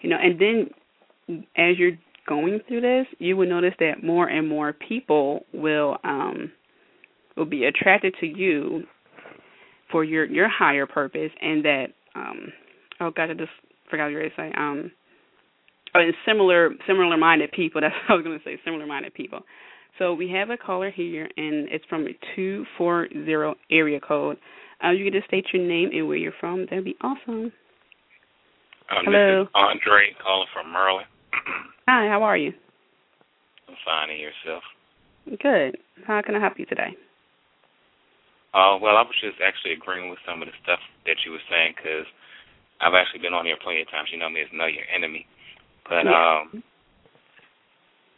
you 0.00 0.08
know 0.08 0.16
and 0.20 0.38
then 0.40 0.70
as 1.56 1.78
you're 1.78 1.98
going 2.28 2.60
through 2.66 2.80
this 2.80 3.06
you 3.18 3.36
will 3.36 3.48
notice 3.48 3.74
that 3.78 4.02
more 4.02 4.28
and 4.28 4.48
more 4.48 4.72
people 4.72 5.44
will 5.52 5.96
um 6.04 6.50
will 7.36 7.44
be 7.44 7.64
attracted 7.64 8.14
to 8.20 8.26
you 8.26 8.82
for 9.90 10.04
your 10.04 10.24
your 10.24 10.48
higher 10.48 10.86
purpose 10.86 11.30
and 11.40 11.64
that 11.64 11.86
um 12.14 12.52
oh 13.00 13.10
god 13.10 13.30
i 13.30 13.34
just 13.34 13.50
forgot 13.90 14.04
what 14.04 14.10
you 14.10 14.16
were 14.16 14.22
going 14.22 14.30
to 14.30 14.36
say 14.36 14.52
um 14.56 14.90
oh, 15.94 16.00
and 16.00 16.14
similar 16.26 16.70
similar 16.86 17.16
minded 17.16 17.50
people 17.52 17.80
that's 17.80 17.94
what 18.08 18.14
i 18.14 18.16
was 18.16 18.24
going 18.24 18.38
to 18.38 18.44
say 18.44 18.58
similar 18.64 18.86
minded 18.86 19.14
people 19.14 19.40
so 19.98 20.12
we 20.12 20.28
have 20.30 20.50
a 20.50 20.56
caller 20.56 20.90
here, 20.90 21.28
and 21.36 21.68
it's 21.70 21.84
from 21.88 22.06
a 22.06 22.12
240 22.34 23.54
area 23.70 24.00
code. 24.00 24.38
Uh, 24.82 24.90
you 24.90 25.04
can 25.04 25.12
just 25.12 25.28
state 25.28 25.46
your 25.52 25.62
name 25.62 25.90
and 25.92 26.08
where 26.08 26.16
you're 26.16 26.34
from. 26.40 26.66
That'd 26.66 26.84
be 26.84 26.96
awesome. 27.00 27.52
Um, 28.90 29.04
Hello. 29.06 29.44
This 29.44 29.48
is 29.48 29.52
Andre 29.54 30.10
calling 30.20 30.48
from 30.52 30.72
Maryland. 30.72 31.06
Hi, 31.88 32.08
how 32.08 32.22
are 32.24 32.36
you? 32.36 32.52
I'm 33.68 33.76
fine, 33.84 34.10
and 34.10 34.18
yourself? 34.18 34.62
Good. 35.40 35.78
How 36.06 36.20
can 36.22 36.34
I 36.34 36.40
help 36.40 36.58
you 36.58 36.66
today? 36.66 36.98
Uh, 38.52 38.76
well, 38.82 38.98
I 38.98 39.02
was 39.02 39.14
just 39.22 39.38
actually 39.40 39.74
agreeing 39.74 40.10
with 40.10 40.18
some 40.26 40.42
of 40.42 40.48
the 40.48 40.54
stuff 40.62 40.80
that 41.06 41.22
you 41.24 41.32
were 41.32 41.46
saying 41.48 41.74
because 41.78 42.06
I've 42.80 42.94
actually 42.94 43.20
been 43.20 43.34
on 43.34 43.46
here 43.46 43.56
plenty 43.62 43.82
of 43.82 43.90
times. 43.90 44.08
You 44.12 44.18
know 44.18 44.28
me 44.30 44.42
as 44.42 44.48
know 44.52 44.66
your 44.66 44.84
enemy, 44.94 45.26
but 45.88 46.04
Yeah. 46.04 46.40
um, 46.42 46.62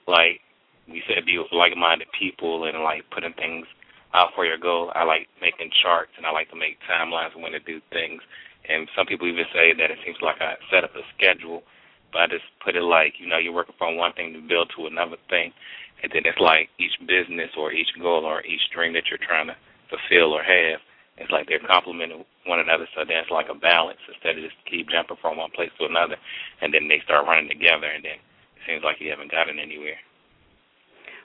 like 0.07 0.41
we 0.89 1.03
said, 1.09 1.27
be 1.27 1.39
with 1.39 1.53
like-minded 1.53 2.09
people 2.13 2.65
and 2.65 2.83
like 2.83 3.09
putting 3.11 3.33
things 3.35 3.67
out 4.15 4.31
for 4.35 4.47
your 4.47 4.59
goal. 4.59 4.93
I 4.95 5.05
like 5.05 5.29
making 5.41 5.71
charts 5.83 6.13
and 6.17 6.25
I 6.27 6.31
like 6.31 6.49
to 6.51 6.57
make 6.57 6.79
timelines 6.89 7.35
when 7.37 7.53
to 7.53 7.61
do 7.61 7.81
things. 7.91 8.23
And 8.69 8.89
some 8.97 9.07
people 9.07 9.29
even 9.29 9.45
say 9.53 9.73
that 9.75 9.91
it 9.91 9.99
seems 10.05 10.19
like 10.23 10.41
I 10.41 10.55
set 10.71 10.85
up 10.85 10.95
a 10.97 11.03
schedule, 11.17 11.63
but 12.13 12.23
I 12.23 12.27
just 12.27 12.45
put 12.65 12.77
it 12.77 12.83
like 12.83 13.15
you 13.19 13.27
know 13.27 13.39
you're 13.39 13.53
working 13.55 13.75
from 13.79 13.97
one 13.97 14.13
thing 14.15 14.33
to 14.33 14.41
build 14.41 14.71
to 14.77 14.87
another 14.87 15.17
thing, 15.31 15.53
and 16.03 16.11
then 16.13 16.23
it's 16.25 16.41
like 16.41 16.69
each 16.79 16.95
business 17.07 17.51
or 17.57 17.73
each 17.73 17.91
goal 18.01 18.25
or 18.25 18.43
each 18.45 18.63
dream 18.75 18.93
that 18.95 19.07
you're 19.11 19.23
trying 19.23 19.47
to 19.49 19.57
fulfill 19.91 20.33
or 20.35 20.43
have. 20.43 20.81
It's 21.19 21.31
like 21.31 21.49
they're 21.49 21.65
complementing 21.65 22.25
one 22.45 22.61
another, 22.61 22.87
so 22.95 23.03
it's 23.09 23.31
like 23.31 23.47
a 23.51 23.55
balance 23.55 23.99
instead 24.07 24.37
of 24.37 24.45
just 24.45 24.57
keep 24.69 24.89
jumping 24.91 25.17
from 25.21 25.39
one 25.39 25.51
place 25.51 25.71
to 25.81 25.87
another, 25.87 26.17
and 26.61 26.73
then 26.73 26.89
they 26.89 27.01
start 27.05 27.27
running 27.27 27.49
together, 27.49 27.89
and 27.89 28.05
then 28.05 28.21
it 28.21 28.63
seems 28.69 28.85
like 28.85 29.01
you 29.01 29.11
haven't 29.11 29.33
gotten 29.33 29.59
anywhere. 29.59 29.97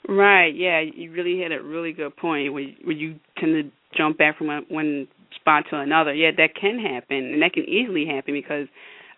Right. 0.07 0.55
Yeah, 0.55 0.79
you 0.79 1.11
really 1.11 1.37
hit 1.37 1.51
a 1.51 1.61
really 1.61 1.93
good 1.93 2.15
point 2.15 2.53
where 2.53 2.65
where 2.83 2.95
you 2.95 3.19
tend 3.37 3.53
to 3.53 3.71
jump 3.95 4.17
back 4.17 4.37
from 4.37 4.47
one, 4.47 4.65
one 4.69 5.07
spot 5.35 5.65
to 5.69 5.77
another. 5.77 6.13
Yeah, 6.13 6.31
that 6.37 6.55
can 6.59 6.79
happen, 6.79 7.17
and 7.33 7.41
that 7.41 7.53
can 7.53 7.65
easily 7.65 8.05
happen 8.05 8.33
because 8.33 8.67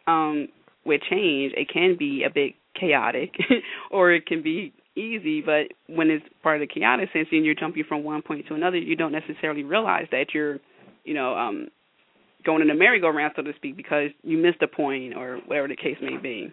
um 0.08 0.50
with 0.86 1.02
change, 1.10 1.54
it 1.56 1.70
can 1.72 1.96
be 1.98 2.24
a 2.24 2.30
bit 2.30 2.56
chaotic, 2.78 3.34
or 3.92 4.12
it 4.12 4.26
can 4.26 4.42
be 4.42 4.74
easy. 4.96 5.42
But 5.42 5.74
when 5.88 6.10
it's 6.10 6.26
part 6.42 6.62
of 6.62 6.68
the 6.68 6.74
chaotic 6.74 7.10
sense, 7.14 7.28
and 7.32 7.46
you're 7.46 7.56
jumping 7.56 7.84
from 7.88 8.04
one 8.04 8.22
point 8.22 8.48
to 8.48 8.56
another, 8.56 8.78
you 8.78 8.96
don't 8.96 9.12
necessarily 9.12 9.64
realize 9.64 10.08
that 10.12 10.34
you're, 10.34 10.60
you 11.04 11.14
know, 11.14 11.36
um 11.36 11.68
going 12.46 12.62
in 12.62 12.70
a 12.70 12.76
merry-go-round, 12.76 13.32
so 13.36 13.42
to 13.42 13.54
speak, 13.56 13.78
because 13.78 14.12
you 14.22 14.38
missed 14.38 14.62
a 14.62 14.68
point 14.68 15.16
or 15.16 15.40
whatever 15.48 15.68
the 15.70 15.80
case 15.80 15.96
may 16.02 16.18
be. 16.18 16.52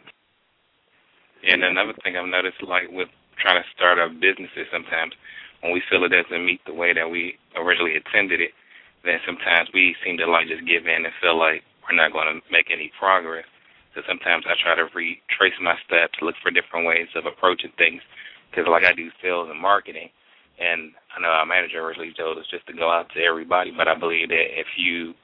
And 1.43 1.64
another 1.64 1.95
thing 2.05 2.14
I've 2.14 2.30
noticed, 2.30 2.62
like 2.62 2.86
with 2.95 3.09
trying 3.43 3.59
to 3.59 3.66
start 3.74 3.99
up 3.99 4.14
businesses, 4.20 4.70
sometimes 4.70 5.18
when 5.62 5.72
we 5.72 5.82
feel 5.91 6.05
it 6.05 6.14
doesn't 6.14 6.47
meet 6.47 6.61
the 6.62 6.78
way 6.78 6.95
that 6.95 7.11
we 7.11 7.34
originally 7.57 7.99
intended 7.99 8.41
it, 8.41 8.55
then 9.03 9.18
sometimes 9.26 9.66
we 9.74 9.97
seem 10.05 10.14
to 10.20 10.30
like 10.30 10.47
just 10.47 10.62
give 10.62 10.86
in 10.86 11.09
and 11.09 11.14
feel 11.18 11.34
like 11.34 11.66
we're 11.82 11.97
not 11.97 12.12
going 12.12 12.28
to 12.28 12.38
make 12.53 12.70
any 12.70 12.93
progress. 12.95 13.49
So 13.97 14.07
sometimes 14.07 14.47
I 14.47 14.55
try 14.62 14.78
to 14.78 14.86
retrace 14.95 15.59
my 15.59 15.74
steps, 15.82 16.22
look 16.22 16.38
for 16.38 16.55
different 16.55 16.86
ways 16.86 17.11
of 17.18 17.26
approaching 17.26 17.72
things, 17.74 18.05
because 18.51 18.66
like 18.68 18.84
I 18.84 18.92
do 18.92 19.09
sales 19.22 19.48
and 19.51 19.61
marketing, 19.61 20.11
and 20.59 20.92
I 21.16 21.20
know 21.20 21.28
our 21.28 21.46
manager 21.46 21.80
originally 21.80 22.12
told 22.16 22.38
us 22.38 22.44
just 22.51 22.66
to 22.66 22.72
go 22.72 22.90
out 22.90 23.09
to 23.14 23.22
everybody, 23.22 23.72
but 23.76 23.88
I 23.88 23.96
believe 23.96 24.28
that 24.28 24.46
if 24.59 24.66
you 24.76 25.14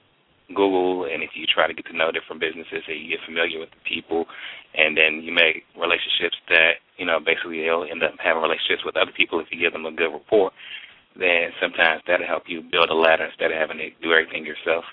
Google 0.55 1.05
and 1.05 1.23
if 1.23 1.31
you 1.35 1.45
try 1.47 1.67
to 1.67 1.75
get 1.75 1.87
to 1.87 1.97
know 1.97 2.13
different 2.13 2.41
businesses 2.41 2.87
and 2.87 3.03
you 3.03 3.11
get 3.11 3.27
familiar 3.27 3.59
with 3.59 3.71
the 3.71 3.83
people 3.83 4.27
and 4.75 4.97
then 4.97 5.23
you 5.23 5.33
make 5.33 5.65
relationships 5.75 6.39
that, 6.49 6.79
you 6.99 7.07
know, 7.07 7.19
basically 7.19 7.63
they'll 7.63 7.85
end 7.85 8.03
up 8.03 8.15
having 8.23 8.43
relationships 8.43 8.85
with 8.85 8.97
other 8.97 9.11
people 9.17 9.41
if 9.41 9.49
you 9.51 9.59
give 9.59 9.73
them 9.73 9.87
a 9.87 9.93
good 9.93 10.13
rapport, 10.13 10.53
then 11.19 11.51
sometimes 11.61 12.03
that'll 12.07 12.27
help 12.27 12.45
you 12.47 12.63
build 12.63 12.91
a 12.91 12.95
ladder 12.95 13.27
instead 13.27 13.51
of 13.51 13.59
having 13.59 13.79
to 13.79 13.91
do 14.03 14.13
everything 14.13 14.47
yourself. 14.47 14.85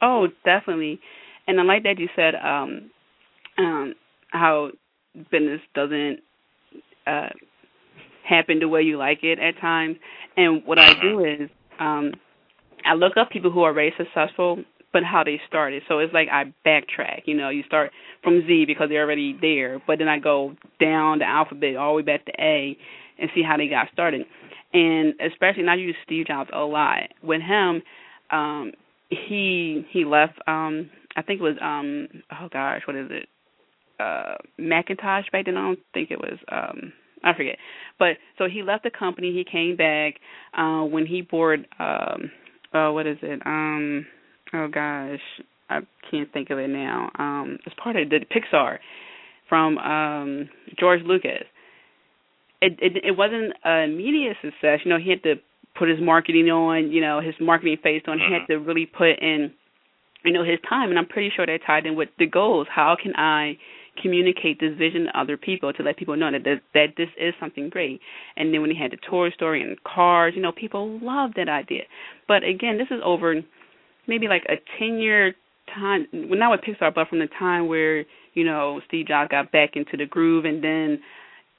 Oh, 0.00 0.28
definitely. 0.44 1.00
And 1.48 1.58
I 1.58 1.64
like 1.64 1.82
that 1.82 1.98
you 1.98 2.08
said 2.14 2.34
um 2.36 2.90
um 3.58 3.94
how 4.30 4.70
business 5.30 5.60
doesn't 5.74 6.20
uh 7.06 7.28
happen 8.28 8.58
the 8.58 8.68
way 8.68 8.82
you 8.82 8.98
like 8.98 9.22
it 9.22 9.38
at 9.38 9.58
times. 9.60 9.96
And 10.36 10.62
what 10.64 10.78
I 10.78 11.00
do 11.00 11.24
is 11.24 11.48
um 11.78 12.12
I 12.84 12.94
look 12.94 13.16
up 13.16 13.30
people 13.30 13.50
who 13.50 13.62
are 13.62 13.72
very 13.72 13.94
successful 13.96 14.58
but 14.92 15.04
how 15.04 15.22
they 15.22 15.38
started. 15.46 15.82
So 15.88 15.98
it's 15.98 16.14
like 16.14 16.28
I 16.32 16.54
backtrack, 16.64 17.22
you 17.26 17.36
know, 17.36 17.50
you 17.50 17.62
start 17.64 17.90
from 18.22 18.46
Z 18.46 18.64
because 18.66 18.88
they're 18.88 19.02
already 19.04 19.36
there, 19.42 19.78
but 19.86 19.98
then 19.98 20.08
I 20.08 20.18
go 20.18 20.56
down 20.80 21.18
the 21.18 21.26
alphabet 21.26 21.76
all 21.76 21.92
the 21.92 21.96
way 21.96 22.02
back 22.02 22.24
to 22.24 22.32
A 22.40 22.76
and 23.18 23.28
see 23.34 23.42
how 23.42 23.58
they 23.58 23.68
got 23.68 23.88
started. 23.92 24.22
And 24.72 25.12
especially 25.20 25.62
and 25.62 25.70
I 25.70 25.74
use 25.74 25.94
Steve 26.04 26.26
Jobs 26.26 26.48
a 26.52 26.60
lot. 26.60 27.00
With 27.22 27.42
him, 27.42 27.82
um 28.30 28.72
he 29.10 29.86
he 29.90 30.04
left 30.04 30.38
um 30.48 30.90
I 31.14 31.22
think 31.22 31.40
it 31.40 31.44
was 31.44 31.56
um 31.60 32.08
oh 32.32 32.48
gosh, 32.50 32.82
what 32.86 32.96
is 32.96 33.08
it? 33.10 33.28
Uh 33.98 34.36
Macintosh 34.58 35.26
back 35.32 35.46
then. 35.46 35.56
I 35.56 35.62
don't 35.62 35.78
think 35.94 36.10
it 36.10 36.18
was 36.18 36.38
um 36.50 36.92
I 37.24 37.34
forget. 37.34 37.56
But 37.98 38.16
so 38.38 38.46
he 38.48 38.62
left 38.62 38.84
the 38.84 38.90
company, 38.90 39.32
he 39.32 39.44
came 39.44 39.76
back 39.76 40.14
uh 40.56 40.82
when 40.82 41.06
he 41.06 41.22
bought 41.22 41.60
um 41.78 42.30
oh 42.74 42.92
what 42.92 43.06
is 43.06 43.18
it? 43.22 43.40
Um 43.46 44.06
oh 44.52 44.68
gosh, 44.68 45.20
I 45.70 45.80
can't 46.10 46.32
think 46.32 46.50
of 46.50 46.58
it 46.58 46.68
now. 46.68 47.10
Um 47.18 47.58
it's 47.66 47.76
part 47.82 47.96
of 47.96 48.08
the 48.10 48.20
Pixar 48.20 48.78
from 49.48 49.78
um 49.78 50.48
George 50.78 51.00
Lucas. 51.04 51.44
It 52.60 52.78
it 52.80 53.04
it 53.04 53.16
wasn't 53.16 53.52
an 53.64 53.90
immediate 53.90 54.36
success. 54.42 54.80
You 54.84 54.90
know, 54.90 54.98
he 54.98 55.10
had 55.10 55.22
to 55.24 55.34
put 55.78 55.88
his 55.88 56.00
marketing 56.00 56.48
on, 56.48 56.90
you 56.90 57.02
know, 57.02 57.20
his 57.20 57.34
marketing 57.38 57.76
face 57.82 58.02
on. 58.08 58.18
He 58.18 58.32
had 58.32 58.46
to 58.48 58.56
really 58.58 58.86
put 58.86 59.18
in 59.20 59.52
you 60.24 60.32
know 60.32 60.42
his 60.44 60.58
time 60.68 60.90
and 60.90 60.98
i'm 60.98 61.06
pretty 61.06 61.30
sure 61.34 61.46
that 61.46 61.60
tied 61.66 61.86
in 61.86 61.94
with 61.94 62.08
the 62.18 62.26
goals 62.26 62.66
how 62.74 62.96
can 63.00 63.14
i 63.16 63.56
communicate 64.00 64.60
this 64.60 64.76
vision 64.76 65.04
to 65.04 65.18
other 65.18 65.36
people 65.36 65.72
to 65.72 65.82
let 65.82 65.96
people 65.96 66.16
know 66.16 66.30
that 66.30 66.44
this, 66.44 66.58
that 66.74 66.88
this 66.96 67.08
is 67.18 67.34
something 67.40 67.68
great. 67.68 68.00
And 68.36 68.52
then 68.52 68.60
when 68.60 68.70
he 68.70 68.78
had 68.80 68.92
the 68.92 68.98
toy 69.08 69.30
story 69.30 69.62
and 69.62 69.82
cars 69.84 70.34
you 70.36 70.42
know 70.42 70.52
people 70.52 70.98
loved 71.00 71.34
that 71.36 71.48
idea. 71.48 71.82
But 72.28 72.44
again 72.44 72.78
this 72.78 72.88
is 72.90 73.00
over 73.04 73.34
maybe 74.06 74.28
like 74.28 74.44
a 74.48 74.56
ten 74.78 74.98
year 74.98 75.34
time 75.74 76.06
well 76.12 76.38
not 76.38 76.50
with 76.50 76.60
pixar 76.60 76.94
but 76.94 77.08
from 77.08 77.18
the 77.18 77.28
time 77.38 77.68
where 77.68 78.04
you 78.34 78.44
know 78.44 78.80
steve 78.86 79.08
jobs 79.08 79.30
got 79.30 79.50
back 79.50 79.70
into 79.74 79.96
the 79.96 80.06
groove 80.06 80.44
and 80.44 80.62
then 80.62 81.00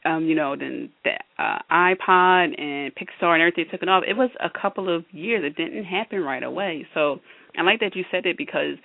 um 0.05 0.25
you 0.25 0.35
know 0.35 0.55
then 0.55 0.89
the 1.03 1.11
uh 1.43 1.59
ipod 1.71 2.59
and 2.59 2.93
pixar 2.95 3.33
and 3.33 3.41
everything 3.41 3.65
took 3.69 3.81
it 3.81 3.89
off. 3.89 4.03
It 4.07 4.15
was 4.15 4.29
a 4.39 4.49
couple 4.49 4.93
of 4.93 5.03
years. 5.11 5.43
It 5.43 5.55
didn't 5.55 5.83
happen 5.83 6.21
right 6.21 6.43
away. 6.43 6.87
So 6.93 7.19
I 7.57 7.63
like 7.63 7.79
that 7.81 7.95
you 7.95 8.05
said 8.11 8.25
it 8.25 8.37
because 8.37 8.77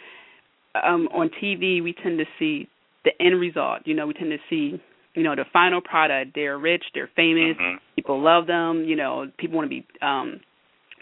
um 0.74 1.08
on 1.14 1.30
TV 1.42 1.82
we 1.82 1.94
tend 2.02 2.18
to 2.18 2.24
see 2.38 2.68
the 3.04 3.10
end 3.20 3.38
result. 3.40 3.80
You 3.84 3.94
know, 3.94 4.06
we 4.06 4.14
tend 4.14 4.30
to 4.30 4.38
see, 4.48 4.80
you 5.14 5.22
know, 5.22 5.34
the 5.34 5.44
final 5.52 5.80
product. 5.80 6.32
They're 6.34 6.58
rich, 6.58 6.84
they're 6.94 7.10
famous, 7.16 7.56
Mhm. 7.56 7.78
people 7.96 8.20
love 8.20 8.46
them, 8.46 8.84
you 8.84 8.96
know, 8.96 9.30
people 9.38 9.56
want 9.56 9.66
to 9.70 9.80
be 9.80 9.86
um 10.00 10.40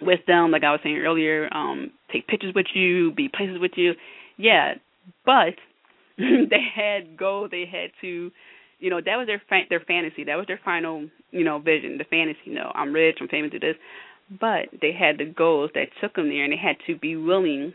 with 0.01 0.24
them, 0.26 0.51
like 0.51 0.64
I 0.64 0.72
was 0.72 0.80
saying 0.82 0.96
earlier, 0.96 1.46
um, 1.53 1.90
take 2.11 2.26
pictures 2.26 2.55
with 2.55 2.74
you, 2.74 3.12
be 3.12 3.28
places 3.28 3.59
with 3.59 3.76
you. 3.76 3.94
Yeah. 4.38 4.76
But 5.26 5.57
they 6.18 6.62
had 6.74 7.16
goals, 7.16 7.51
they 7.51 7.66
had 7.66 7.90
to 8.01 8.30
you 8.82 8.88
know, 8.88 8.98
that 8.98 9.16
was 9.18 9.26
their 9.26 9.42
fa- 9.46 9.66
their 9.68 9.80
fantasy. 9.80 10.24
That 10.24 10.36
was 10.36 10.46
their 10.46 10.57
final, 10.64 11.07
you 11.32 11.44
know, 11.44 11.59
vision, 11.59 11.98
the 11.98 12.05
fantasy, 12.05 12.40
you 12.44 12.55
know, 12.55 12.72
I'm 12.74 12.94
rich, 12.94 13.18
I'm 13.20 13.28
famous, 13.28 13.51
do 13.51 13.59
this 13.59 13.76
but 14.38 14.68
they 14.80 14.92
had 14.92 15.18
the 15.18 15.24
goals 15.24 15.70
that 15.74 15.88
took 16.01 16.14
them 16.14 16.28
there 16.28 16.44
and 16.44 16.53
they 16.53 16.57
had 16.57 16.76
to 16.86 16.96
be 16.96 17.16
willing 17.16 17.72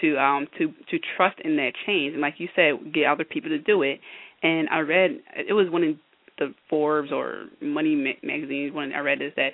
to 0.00 0.16
um 0.18 0.46
to 0.58 0.68
to 0.90 0.98
trust 1.16 1.38
in 1.44 1.56
that 1.56 1.72
change. 1.86 2.12
And 2.12 2.22
like 2.22 2.34
you 2.38 2.48
said 2.54 2.92
get 2.92 3.06
other 3.06 3.24
people 3.24 3.50
to 3.50 3.58
do 3.58 3.82
it. 3.82 4.00
And 4.42 4.68
i 4.70 4.78
read 4.80 5.20
it 5.36 5.52
was 5.52 5.68
one 5.70 5.84
of 5.84 5.96
the 6.38 6.54
forbes 6.70 7.10
or 7.12 7.46
money 7.60 7.96
ma- 7.96 8.28
magazines 8.28 8.72
one 8.72 8.92
i 8.92 9.00
read 9.00 9.20
is 9.20 9.32
that 9.36 9.50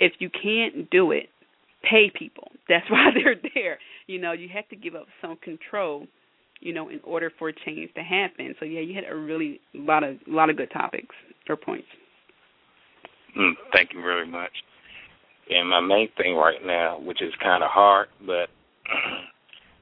if 0.00 0.12
you 0.18 0.28
can't 0.28 0.90
do 0.90 1.12
it 1.12 1.28
pay 1.88 2.10
people. 2.16 2.50
That's 2.68 2.88
why 2.90 3.10
they're 3.14 3.36
there. 3.54 3.78
You 4.06 4.20
know 4.20 4.32
you 4.32 4.48
have 4.52 4.68
to 4.68 4.76
give 4.76 4.94
up 4.94 5.06
some 5.20 5.36
control 5.36 6.06
you 6.60 6.72
know 6.72 6.88
in 6.88 7.00
order 7.04 7.30
for 7.38 7.52
change 7.52 7.92
to 7.94 8.02
happen. 8.02 8.54
So 8.58 8.64
yeah 8.64 8.80
you 8.80 8.94
had 8.94 9.04
a 9.10 9.16
really 9.16 9.60
lot 9.74 10.02
of 10.02 10.16
lot 10.26 10.50
of 10.50 10.56
good 10.56 10.70
topics 10.72 11.14
or 11.48 11.56
points. 11.56 11.86
Mm, 13.38 13.52
thank 13.72 13.92
you 13.92 14.00
very 14.00 14.26
much. 14.26 14.52
And 15.50 15.68
my 15.68 15.80
main 15.80 16.08
thing 16.16 16.36
right 16.36 16.64
now, 16.64 16.98
which 17.00 17.20
is 17.20 17.32
kind 17.42 17.62
of 17.62 17.70
hard, 17.70 18.08
but 18.24 18.48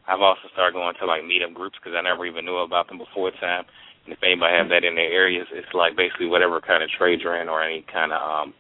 I've 0.08 0.20
also 0.20 0.48
started 0.52 0.74
going 0.74 0.94
to 0.98 1.06
like 1.06 1.22
meetup 1.22 1.54
groups 1.54 1.76
because 1.78 1.96
I 1.96 2.02
never 2.02 2.26
even 2.26 2.44
knew 2.44 2.56
about 2.58 2.88
them 2.88 2.98
before 2.98 3.30
time. 3.32 3.64
And 4.04 4.12
if 4.12 4.22
anybody 4.22 4.56
has 4.56 4.68
that 4.70 4.84
in 4.84 4.96
their 4.96 5.10
areas, 5.12 5.46
it's 5.52 5.72
like 5.74 5.96
basically 5.96 6.26
whatever 6.26 6.60
kind 6.60 6.82
of 6.82 6.90
trade 6.90 7.20
you're 7.22 7.40
in 7.40 7.48
or 7.48 7.62
any 7.62 7.84
kind 7.92 8.12
of 8.12 8.20
um 8.22 8.54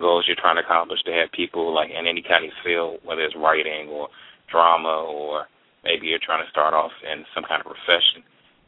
goals 0.00 0.24
you're 0.26 0.36
trying 0.36 0.56
to 0.56 0.62
accomplish 0.62 1.02
to 1.04 1.12
have 1.12 1.30
people 1.32 1.72
like 1.72 1.90
in 1.90 2.06
any 2.06 2.22
kind 2.22 2.44
of 2.44 2.50
field, 2.64 2.98
whether 3.04 3.22
it's 3.22 3.36
writing 3.36 3.88
or 3.88 4.08
drama 4.50 4.88
or 5.08 5.46
maybe 5.84 6.06
you're 6.08 6.18
trying 6.18 6.44
to 6.44 6.50
start 6.50 6.74
off 6.74 6.90
in 7.04 7.24
some 7.34 7.44
kind 7.44 7.60
of 7.60 7.66
profession. 7.66 8.22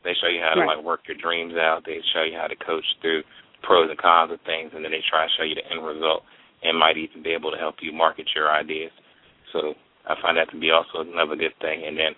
They 0.04 0.14
show 0.14 0.28
you 0.28 0.40
how 0.40 0.54
to 0.54 0.60
Right. 0.62 0.76
like 0.76 0.84
work 0.84 1.00
your 1.08 1.16
dreams 1.16 1.54
out. 1.56 1.84
They 1.84 2.00
show 2.14 2.22
you 2.22 2.38
how 2.38 2.46
to 2.46 2.56
coach 2.56 2.84
through 3.02 3.24
pros 3.62 3.90
and 3.90 3.98
cons 3.98 4.30
of 4.32 4.40
things, 4.46 4.70
and 4.74 4.84
then 4.84 4.92
they 4.92 5.02
try 5.10 5.26
to 5.26 5.32
show 5.36 5.42
you 5.42 5.54
the 5.56 5.66
end 5.70 5.84
result 5.84 6.22
and 6.62 6.78
might 6.78 6.96
even 6.96 7.22
be 7.22 7.30
able 7.30 7.50
to 7.50 7.58
help 7.58 7.76
you 7.82 7.92
market 7.92 8.26
your 8.34 8.50
ideas. 8.50 8.92
So 9.52 9.74
I 10.06 10.14
find 10.22 10.36
that 10.38 10.50
to 10.50 10.58
be 10.58 10.70
also 10.70 11.02
another 11.02 11.36
good 11.36 11.54
thing. 11.60 11.84
And 11.86 11.98
then 11.98 12.14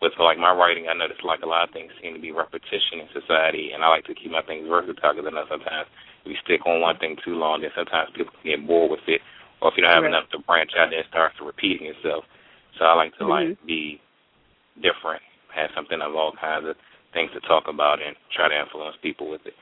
with 0.00 0.12
like 0.18 0.38
my 0.38 0.52
writing, 0.52 0.86
I 0.88 0.94
notice 0.94 1.20
like 1.24 1.42
a 1.42 1.48
lot 1.48 1.68
of 1.68 1.72
things 1.72 1.92
seem 2.02 2.14
to 2.14 2.20
be 2.20 2.32
repetition 2.32 3.00
in 3.00 3.08
society, 3.14 3.70
and 3.72 3.84
I 3.84 3.88
like 3.88 4.04
to 4.06 4.14
keep 4.14 4.30
my 4.30 4.42
things 4.42 4.66
versatile 4.68 5.14
because 5.14 5.26
I 5.26 5.32
know 5.32 5.46
sometimes 5.48 5.86
if 6.24 6.34
you 6.34 6.38
stick 6.44 6.66
on 6.66 6.82
one 6.82 6.98
thing 6.98 7.16
too 7.24 7.38
long, 7.38 7.62
then 7.62 7.70
sometimes 7.74 8.10
people 8.14 8.34
can 8.42 8.50
get 8.50 8.66
bored 8.66 8.90
with 8.90 9.06
it, 9.06 9.22
or 9.62 9.70
if 9.70 9.78
you 9.78 9.82
don't 9.82 9.94
have 9.94 10.02
Right. 10.02 10.10
enough 10.10 10.28
to 10.34 10.42
branch 10.42 10.74
out, 10.76 10.90
then 10.90 11.00
it 11.00 11.06
starts 11.08 11.38
to 11.38 11.46
repeating 11.46 11.86
itself. 11.86 12.24
So 12.78 12.84
I 12.84 12.94
like 12.94 13.14
to 13.18 13.26
like 13.26 13.48
Mhm. 13.48 13.66
be 13.66 14.00
different 14.80 15.22
have 15.54 15.70
something 15.74 16.00
of 16.00 16.16
all 16.16 16.32
kinds 16.32 16.66
of 16.66 16.76
things 17.12 17.30
to 17.32 17.40
talk 17.40 17.68
about 17.68 18.00
and 18.00 18.16
try 18.34 18.48
to 18.48 18.58
influence 18.58 18.96
people 19.02 19.28
with 19.28 19.44
it. 19.46 19.54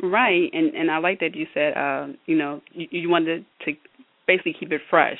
Right, 0.00 0.48
and 0.52 0.74
and 0.74 0.90
I 0.90 0.98
like 0.98 1.18
that 1.20 1.34
you 1.34 1.46
said, 1.52 1.76
uh, 1.76 2.08
you 2.26 2.36
know, 2.36 2.62
you, 2.70 2.86
you 2.90 3.08
wanted 3.10 3.44
to 3.66 3.72
basically 4.26 4.54
keep 4.58 4.70
it 4.70 4.80
fresh. 4.88 5.18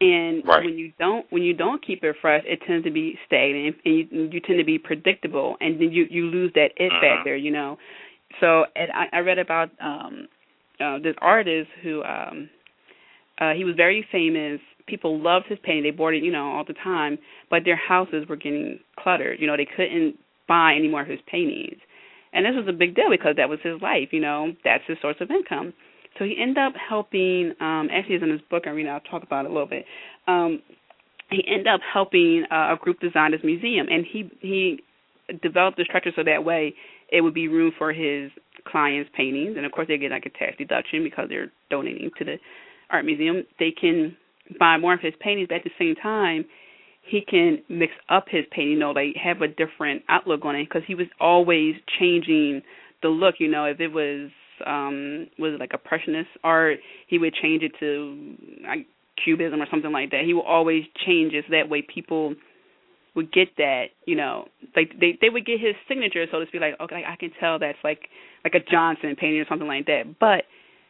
And 0.00 0.46
right. 0.46 0.64
when 0.64 0.76
you 0.76 0.92
don't 0.98 1.26
when 1.30 1.42
you 1.42 1.54
don't 1.54 1.84
keep 1.84 2.04
it 2.04 2.16
fresh, 2.20 2.42
it 2.46 2.60
tends 2.66 2.84
to 2.84 2.90
be 2.90 3.18
stagnant, 3.26 3.76
and 3.84 3.94
you 3.94 4.28
you 4.30 4.40
tend 4.40 4.58
to 4.58 4.64
be 4.64 4.78
predictable, 4.78 5.56
and 5.60 5.80
then 5.80 5.90
you 5.90 6.06
you 6.10 6.26
lose 6.26 6.52
that 6.54 6.70
it 6.76 6.92
uh-huh. 6.92 7.00
factor, 7.00 7.34
you 7.34 7.50
know. 7.50 7.78
So, 8.40 8.64
and 8.74 8.90
I, 8.92 9.06
I 9.16 9.18
read 9.20 9.38
about 9.38 9.70
um 9.80 10.28
uh, 10.80 10.98
this 10.98 11.14
artist 11.22 11.70
who 11.82 12.02
um 12.04 12.50
uh 13.40 13.52
he 13.52 13.64
was 13.64 13.74
very 13.74 14.06
famous. 14.12 14.60
People 14.86 15.18
loved 15.18 15.46
his 15.48 15.58
painting; 15.62 15.84
they 15.84 15.90
bought 15.96 16.12
it, 16.12 16.22
you 16.22 16.30
know, 16.30 16.52
all 16.52 16.64
the 16.66 16.74
time. 16.74 17.18
But 17.48 17.62
their 17.64 17.76
houses 17.76 18.26
were 18.28 18.36
getting 18.36 18.78
cluttered. 18.98 19.40
You 19.40 19.46
know, 19.46 19.56
they 19.56 19.68
couldn't 19.76 20.16
buy 20.46 20.74
any 20.74 20.88
more 20.88 21.02
of 21.02 21.08
his 21.08 21.20
paintings. 21.26 21.78
And 22.32 22.44
this 22.44 22.52
was 22.54 22.66
a 22.68 22.72
big 22.72 22.94
deal 22.94 23.10
because 23.10 23.36
that 23.36 23.48
was 23.48 23.60
his 23.62 23.80
life, 23.80 24.08
you 24.12 24.20
know, 24.20 24.52
that's 24.62 24.84
his 24.86 24.98
source 25.00 25.16
of 25.20 25.30
income. 25.30 25.72
So 26.18 26.24
he 26.24 26.36
ended 26.40 26.58
up 26.58 26.74
helping 26.76 27.52
um 27.60 27.88
actually 27.92 28.16
it's 28.16 28.24
in 28.24 28.30
his 28.30 28.40
book 28.50 28.64
I 28.66 28.70
read 28.70 28.88
I'll 28.88 29.00
talk 29.00 29.22
about 29.22 29.44
it 29.44 29.50
a 29.50 29.54
little 29.54 29.68
bit. 29.68 29.84
Um 30.26 30.62
he 31.30 31.42
ended 31.48 31.66
up 31.66 31.80
helping 31.92 32.44
uh, 32.52 32.74
a 32.74 32.76
group 32.80 33.00
design 33.00 33.32
his 33.32 33.42
museum 33.44 33.86
and 33.90 34.04
he 34.10 34.30
he 34.40 34.80
developed 35.42 35.76
the 35.76 35.84
structure 35.84 36.12
so 36.14 36.22
that 36.24 36.44
way 36.44 36.74
it 37.10 37.20
would 37.20 37.34
be 37.34 37.48
room 37.48 37.72
for 37.76 37.92
his 37.92 38.30
clients' 38.66 39.10
paintings 39.16 39.56
and 39.56 39.66
of 39.66 39.72
course 39.72 39.88
they 39.88 39.98
get 39.98 40.10
like 40.10 40.26
a 40.26 40.38
tax 40.38 40.56
deduction 40.58 41.02
because 41.02 41.26
they're 41.28 41.50
donating 41.70 42.10
to 42.18 42.24
the 42.24 42.36
art 42.90 43.04
museum. 43.04 43.42
They 43.58 43.72
can 43.72 44.16
buy 44.60 44.78
more 44.78 44.94
of 44.94 45.00
his 45.00 45.14
paintings 45.20 45.48
but 45.48 45.56
at 45.56 45.64
the 45.64 45.70
same 45.78 45.94
time 45.96 46.44
he 47.08 47.20
can 47.20 47.62
mix 47.68 47.92
up 48.08 48.26
his 48.28 48.44
painting, 48.50 48.72
you 48.72 48.78
know, 48.78 48.90
like 48.90 49.14
have 49.22 49.40
a 49.40 49.48
different 49.48 50.02
outlook 50.08 50.44
on 50.44 50.56
it 50.56 50.64
because 50.68 50.82
he 50.86 50.94
was 50.94 51.06
always 51.20 51.74
changing 51.98 52.62
the 53.02 53.08
look. 53.08 53.36
You 53.38 53.48
know, 53.48 53.64
if 53.64 53.80
it 53.80 53.88
was 53.88 54.30
um 54.64 55.26
was 55.38 55.56
like 55.58 55.72
impressionist 55.72 56.30
art, 56.44 56.78
he 57.08 57.18
would 57.18 57.34
change 57.34 57.62
it 57.62 57.72
to 57.80 58.36
like 58.66 58.86
cubism 59.22 59.60
or 59.60 59.66
something 59.70 59.92
like 59.92 60.10
that. 60.10 60.22
He 60.24 60.34
would 60.34 60.46
always 60.46 60.84
change 61.06 61.32
it 61.32 61.44
so 61.48 61.52
that 61.52 61.68
way 61.68 61.82
people 61.82 62.34
would 63.14 63.32
get 63.32 63.48
that, 63.56 63.86
you 64.06 64.14
know, 64.14 64.46
like 64.76 64.92
they 65.00 65.18
they 65.20 65.30
would 65.30 65.46
get 65.46 65.58
his 65.58 65.74
signature, 65.88 66.26
so 66.30 66.40
to 66.40 66.46
speak. 66.46 66.60
Like, 66.60 66.78
okay, 66.80 67.02
I 67.06 67.16
can 67.16 67.30
tell 67.40 67.58
that's 67.58 67.78
like 67.82 68.08
like 68.44 68.54
a 68.54 68.70
Johnson 68.70 69.16
painting 69.18 69.40
or 69.40 69.46
something 69.48 69.68
like 69.68 69.86
that. 69.86 70.18
But 70.20 70.44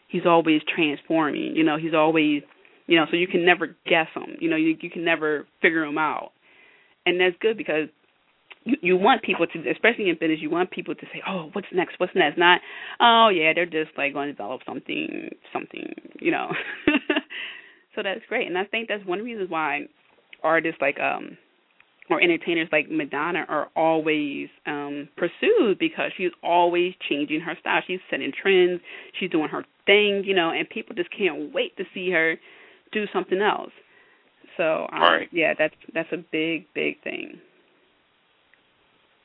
he's 0.08 0.26
always 0.26 0.60
transforming. 0.74 1.54
You 1.56 1.64
know, 1.64 1.78
he's 1.78 1.94
always 1.94 2.42
you 2.86 2.96
know, 2.96 3.06
so 3.10 3.16
you 3.16 3.26
can 3.26 3.44
never 3.44 3.76
guess 3.86 4.08
him 4.14 4.36
You 4.40 4.50
know, 4.50 4.56
you 4.56 4.76
you 4.80 4.90
can 4.90 5.04
never 5.04 5.46
figure 5.62 5.84
him 5.84 5.98
out, 5.98 6.32
and 7.04 7.20
that's 7.20 7.36
good 7.40 7.56
because 7.56 7.88
you 8.66 8.76
you 8.82 8.96
want 8.96 9.22
people 9.22 9.46
to, 9.46 9.70
especially 9.70 10.10
in 10.10 10.16
business, 10.20 10.40
you 10.42 10.50
want 10.50 10.70
people 10.70 10.94
to 10.94 11.06
say, 11.12 11.22
"Oh, 11.26 11.50
what's 11.52 11.68
next? 11.72 11.98
What's 11.98 12.14
next?" 12.14 12.36
Not, 12.36 12.60
"Oh, 13.00 13.28
yeah, 13.28 13.52
they're 13.54 13.64
just 13.64 13.96
like 13.96 14.12
going 14.12 14.26
to 14.26 14.32
develop 14.32 14.62
something, 14.66 15.30
something," 15.52 15.94
you 16.20 16.32
know. 16.32 16.52
so 17.94 18.02
that's 18.02 18.20
great, 18.28 18.48
and 18.48 18.58
I 18.58 18.64
think 18.64 18.88
that's 18.88 19.06
one 19.06 19.20
of 19.20 19.24
the 19.24 19.30
reasons 19.30 19.50
why 19.50 19.82
artists 20.42 20.80
like 20.80 20.98
um 21.00 21.38
or 22.10 22.20
entertainers 22.20 22.68
like 22.72 22.90
Madonna 22.90 23.46
are 23.48 23.68
always 23.76 24.48
um 24.66 25.08
pursued 25.16 25.78
because 25.78 26.10
she's 26.16 26.32
always 26.42 26.92
changing 27.08 27.40
her 27.40 27.56
style. 27.60 27.82
She's 27.86 28.00
setting 28.10 28.32
trends, 28.32 28.80
she's 29.18 29.30
doing 29.30 29.48
her 29.48 29.64
thing, 29.86 30.24
you 30.24 30.34
know, 30.34 30.50
and 30.50 30.68
people 30.68 30.96
just 30.96 31.10
can't 31.16 31.54
wait 31.54 31.76
to 31.76 31.84
see 31.94 32.10
her 32.10 32.34
do 32.92 33.04
something 33.12 33.40
else. 33.40 33.72
So 34.56 34.88
um, 34.92 35.00
right. 35.00 35.28
yeah, 35.32 35.54
that's 35.56 35.74
that's 35.94 36.10
a 36.12 36.18
big 36.32 36.66
big 36.74 37.00
thing. 37.02 37.38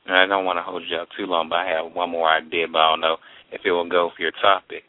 I 0.08 0.26
don't 0.26 0.44
want 0.44 0.58
to 0.58 0.62
hold 0.62 0.82
you 0.88 0.96
up 0.96 1.08
too 1.16 1.26
long, 1.26 1.48
but 1.48 1.62
I 1.62 1.68
have 1.68 1.94
one 1.94 2.10
more 2.10 2.28
idea, 2.28 2.66
but 2.66 2.78
I 2.78 2.90
don't 2.90 3.00
know 3.00 3.16
if 3.52 3.60
it 3.64 3.70
will 3.70 3.88
go 3.88 4.10
for 4.14 4.22
your 4.22 4.32
topic. 4.42 4.82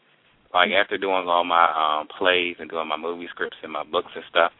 Like 0.52 0.70
after 0.70 0.98
doing 0.98 1.26
all 1.26 1.44
my 1.44 1.66
um 1.70 2.08
plays 2.18 2.56
and 2.58 2.70
doing 2.70 2.88
my 2.88 2.96
movie 2.96 3.28
scripts 3.30 3.58
and 3.62 3.72
my 3.72 3.84
books 3.84 4.10
and 4.14 4.24
stuff, 4.30 4.52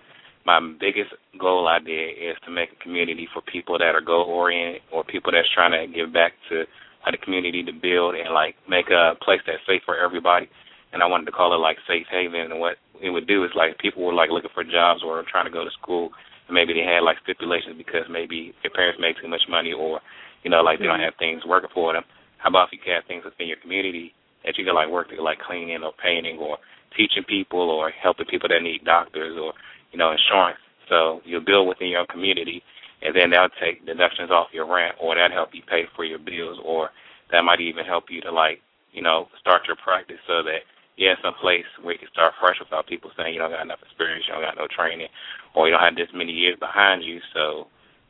my 0.47 0.61
biggest 0.79 1.11
goal 1.41 1.67
idea 1.69 2.09
is 2.09 2.37
to 2.45 2.51
make 2.51 2.71
a 2.73 2.83
community 2.83 3.27
for 3.33 3.43
people 3.43 3.79
that 3.79 3.95
are 3.95 4.01
goal 4.01 4.27
oriented 4.29 4.83
or 4.93 5.05
people 5.05 5.33
that's 5.33 5.49
trying 5.55 5.73
to 5.73 5.91
give 5.93 6.13
back 6.13 6.33
to 6.51 6.63
uh, 7.07 7.11
the 7.11 7.19
community 7.19 7.63
to 7.65 7.73
build 7.73 8.15
and 8.15 8.33
like 8.35 8.55
make 8.69 8.91
a 8.91 9.15
place 9.25 9.41
that's 9.47 9.65
safe 9.67 9.83
for 9.85 9.97
everybody. 9.97 10.49
And 10.93 11.03
I 11.03 11.07
wanted 11.07 11.27
to 11.27 11.33
call 11.33 11.55
it 11.55 11.59
like 11.59 11.79
safe 11.89 12.07
haven. 12.11 12.53
And 12.53 12.61
what 12.61 12.77
it 13.03 13.11
would 13.11 13.27
do 13.27 13.45
is 13.45 13.51
like 13.57 13.79
people 13.79 14.05
were 14.05 14.15
like 14.15 14.31
looking 14.31 14.53
for 14.55 14.63
jobs 14.63 15.03
or 15.05 15.25
trying 15.31 15.47
to 15.47 15.51
go 15.51 15.65
to 15.65 15.79
school, 15.81 16.11
and 16.47 16.55
maybe 16.55 16.75
they 16.75 16.87
had 16.87 17.03
like 17.03 17.17
stipulations 17.25 17.77
because 17.79 18.07
maybe 18.11 18.55
their 18.63 18.71
parents 18.71 19.01
make 19.01 19.17
too 19.21 19.29
much 19.29 19.43
money 19.49 19.73
or 19.73 20.01
you 20.45 20.51
know 20.51 20.63
like 20.63 20.79
they 20.79 20.87
don't 20.87 21.01
have 21.01 21.19
things 21.19 21.43
working 21.47 21.71
for 21.75 21.93
them. 21.93 22.05
How 22.39 22.51
about 22.51 22.69
if 22.69 22.73
you 22.73 22.79
can 22.85 22.95
have 22.95 23.09
things 23.09 23.25
within 23.25 23.49
your 23.49 23.59
community 23.59 24.13
that 24.45 24.57
you 24.59 24.65
can 24.65 24.75
like 24.75 24.89
work 24.89 25.09
to 25.11 25.23
like 25.23 25.41
cleaning 25.41 25.83
or 25.83 25.93
painting 26.03 26.39
or 26.39 26.59
teaching 26.97 27.25
people 27.27 27.71
or 27.71 27.91
helping 27.91 28.27
people 28.27 28.49
that 28.49 28.63
need 28.63 28.85
doctors 28.85 29.37
or 29.41 29.53
you 29.91 29.99
know 29.99 30.13
insurance. 30.13 30.61
So 30.89 31.21
you'll 31.25 31.45
build 31.45 31.67
within 31.67 31.89
your 31.89 32.07
community, 32.07 32.63
and 33.03 33.17
then 33.17 33.31
they'll 33.31 33.49
take 33.59 33.85
deductions 33.87 34.31
off 34.31 34.53
your 34.53 34.69
rent, 34.69 34.95
or 35.01 35.17
that 35.17 35.33
help 35.33 35.51
you 35.53 35.63
pay 35.67 35.89
for 35.97 36.05
your 36.05 36.21
bills, 36.21 36.61
or 36.63 36.91
that 37.33 37.43
might 37.43 37.61
even 37.61 37.85
help 37.85 38.05
you 38.11 38.21
to 38.23 38.31
like 38.31 38.61
you 38.93 39.03
know 39.03 39.29
start 39.41 39.63
your 39.67 39.77
practice 39.81 40.21
so 40.29 40.45
that 40.45 40.63
yeah, 40.97 41.15
some 41.23 41.35
place 41.41 41.67
where 41.83 41.95
you 41.95 41.99
can 41.99 42.13
start 42.13 42.35
fresh 42.39 42.57
without 42.61 42.87
people 42.87 43.11
saying 43.17 43.35
you 43.35 43.41
don't 43.41 43.51
got 43.51 43.67
enough 43.67 43.83
experience, 43.83 44.25
you 44.29 44.35
don't 44.35 44.47
got 44.47 44.57
no 44.57 44.69
training, 44.71 45.09
or 45.55 45.67
you 45.67 45.75
don't 45.75 45.83
have 45.83 45.97
this 45.97 46.13
many 46.15 46.31
years 46.31 46.57
behind 46.61 47.03
you. 47.03 47.19
So 47.35 47.67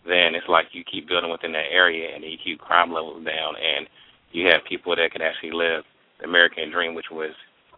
then 0.07 0.35
it's 0.35 0.49
like 0.49 0.67
you 0.73 0.85
keep 0.85 1.09
building 1.09 1.31
within 1.31 1.53
that 1.53 1.73
area, 1.73 2.15
and 2.15 2.25
you 2.25 2.37
keep 2.43 2.61
crime 2.61 2.93
levels 2.93 3.25
down, 3.25 3.55
and 3.57 3.89
you 4.33 4.47
have 4.49 4.65
people 4.69 4.95
that 4.97 5.13
can 5.13 5.23
actually 5.23 5.53
live 5.53 5.85
the 6.21 6.27
American 6.27 6.71
dream, 6.71 6.95
which 6.95 7.11
was 7.11 7.33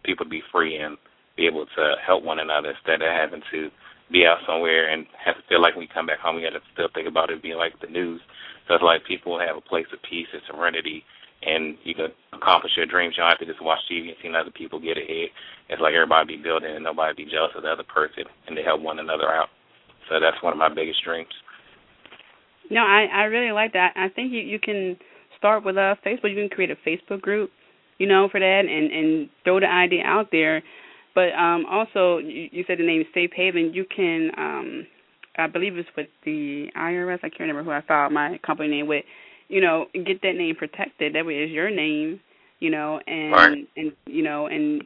people 0.05 0.25
to 0.25 0.31
be 0.31 0.43
free 0.53 0.77
and 0.77 0.97
be 1.37 1.47
able 1.47 1.67
to 1.77 1.95
help 2.05 2.25
one 2.25 2.39
another 2.39 2.73
instead 2.73 3.03
of 3.03 3.13
having 3.13 3.43
to 3.51 3.69
be 4.11 4.25
out 4.25 4.39
somewhere 4.47 4.89
and 4.91 5.07
have 5.19 5.37
to 5.37 5.43
feel 5.49 5.61
like 5.61 5.75
when 5.75 5.85
we 5.85 5.91
come 5.93 6.07
back 6.07 6.19
home, 6.19 6.37
we 6.37 6.43
got 6.43 6.55
to 6.55 6.63
still 6.73 6.89
think 6.95 7.09
about 7.09 7.31
it 7.31 7.43
being 7.43 7.59
like 7.59 7.75
the 7.81 7.91
news. 7.91 8.21
So 8.67 8.75
it's 8.75 8.83
like 8.83 9.05
people 9.05 9.39
have 9.39 9.57
a 9.57 9.61
place 9.61 9.87
of 9.93 9.99
peace 10.09 10.31
and 10.33 10.43
serenity 10.47 11.05
and 11.43 11.77
you 11.85 11.95
can 11.95 12.09
accomplish 12.33 12.73
your 12.77 12.87
dreams. 12.87 13.15
You 13.17 13.23
don't 13.23 13.31
have 13.31 13.39
to 13.41 13.47
just 13.47 13.63
watch 13.63 13.81
TV 13.91 14.09
and 14.09 14.17
see 14.23 14.29
other 14.33 14.51
people 14.51 14.81
get 14.81 14.97
ahead. 14.97 15.29
It's 15.69 15.83
like 15.83 15.93
everybody 15.93 16.37
be 16.37 16.43
building 16.43 16.75
and 16.75 16.85
nobody 16.85 17.25
be 17.25 17.31
jealous 17.31 17.53
of 17.57 17.63
the 17.63 17.71
other 17.71 17.85
person, 17.85 18.25
and 18.47 18.57
they 18.57 18.63
help 18.63 18.81
one 18.81 18.99
another 18.99 19.29
out. 19.29 19.49
So 20.09 20.19
that's 20.21 20.41
one 20.43 20.53
of 20.53 20.59
my 20.59 20.73
biggest 20.73 21.03
dreams. 21.05 21.33
No, 22.71 22.81
I 22.81 23.07
I 23.13 23.25
really 23.25 23.53
like 23.53 23.73
that. 23.75 23.93
I 23.97 24.09
think 24.09 24.33
you 24.33 24.41
you 24.41 24.59
can 24.59 24.97
start 25.39 25.65
with 25.65 25.77
a 25.77 25.97
Facebook. 26.05 26.31
You 26.31 26.37
can 26.37 26.49
create 26.49 26.71
a 26.71 26.77
Facebook 26.89 27.21
group, 27.21 27.51
you 27.99 28.07
know, 28.07 28.29
for 28.31 28.41
that, 28.41 28.63
and 28.67 28.93
and 28.93 29.29
throw 29.45 29.61
the 29.61 29.67
idea 29.67 30.03
out 30.05 30.29
there. 30.33 30.63
But 31.15 31.33
um 31.33 31.67
also, 31.71 32.19
you, 32.19 32.49
you 32.53 32.65
said 32.67 32.79
the 32.79 32.87
name 32.87 33.05
Safe 33.15 33.31
Haven. 33.35 33.73
You 33.75 33.85
can, 33.95 34.31
um 34.37 34.87
I 35.39 35.47
believe 35.47 35.77
it's 35.77 35.89
with 35.97 36.09
the 36.25 36.69
IRS. 36.77 37.19
I 37.19 37.29
can't 37.29 37.41
remember 37.41 37.63
who 37.63 37.71
I 37.71 37.83
filed 37.83 38.13
my 38.13 38.39
company 38.45 38.69
name 38.69 38.87
with 38.87 39.05
you 39.49 39.61
know, 39.61 39.87
get 39.93 40.23
that 40.23 40.35
name 40.35 40.57
protected. 40.57 41.15
That 41.15 41.25
way, 41.25 41.35
it's 41.35 41.53
your 41.53 41.71
name, 41.71 42.21
you 42.59 42.71
know, 42.71 43.01
and 43.07 43.33
right. 43.33 43.69
and 43.77 43.93
you 44.07 44.23
know, 44.23 44.47
and 44.47 44.83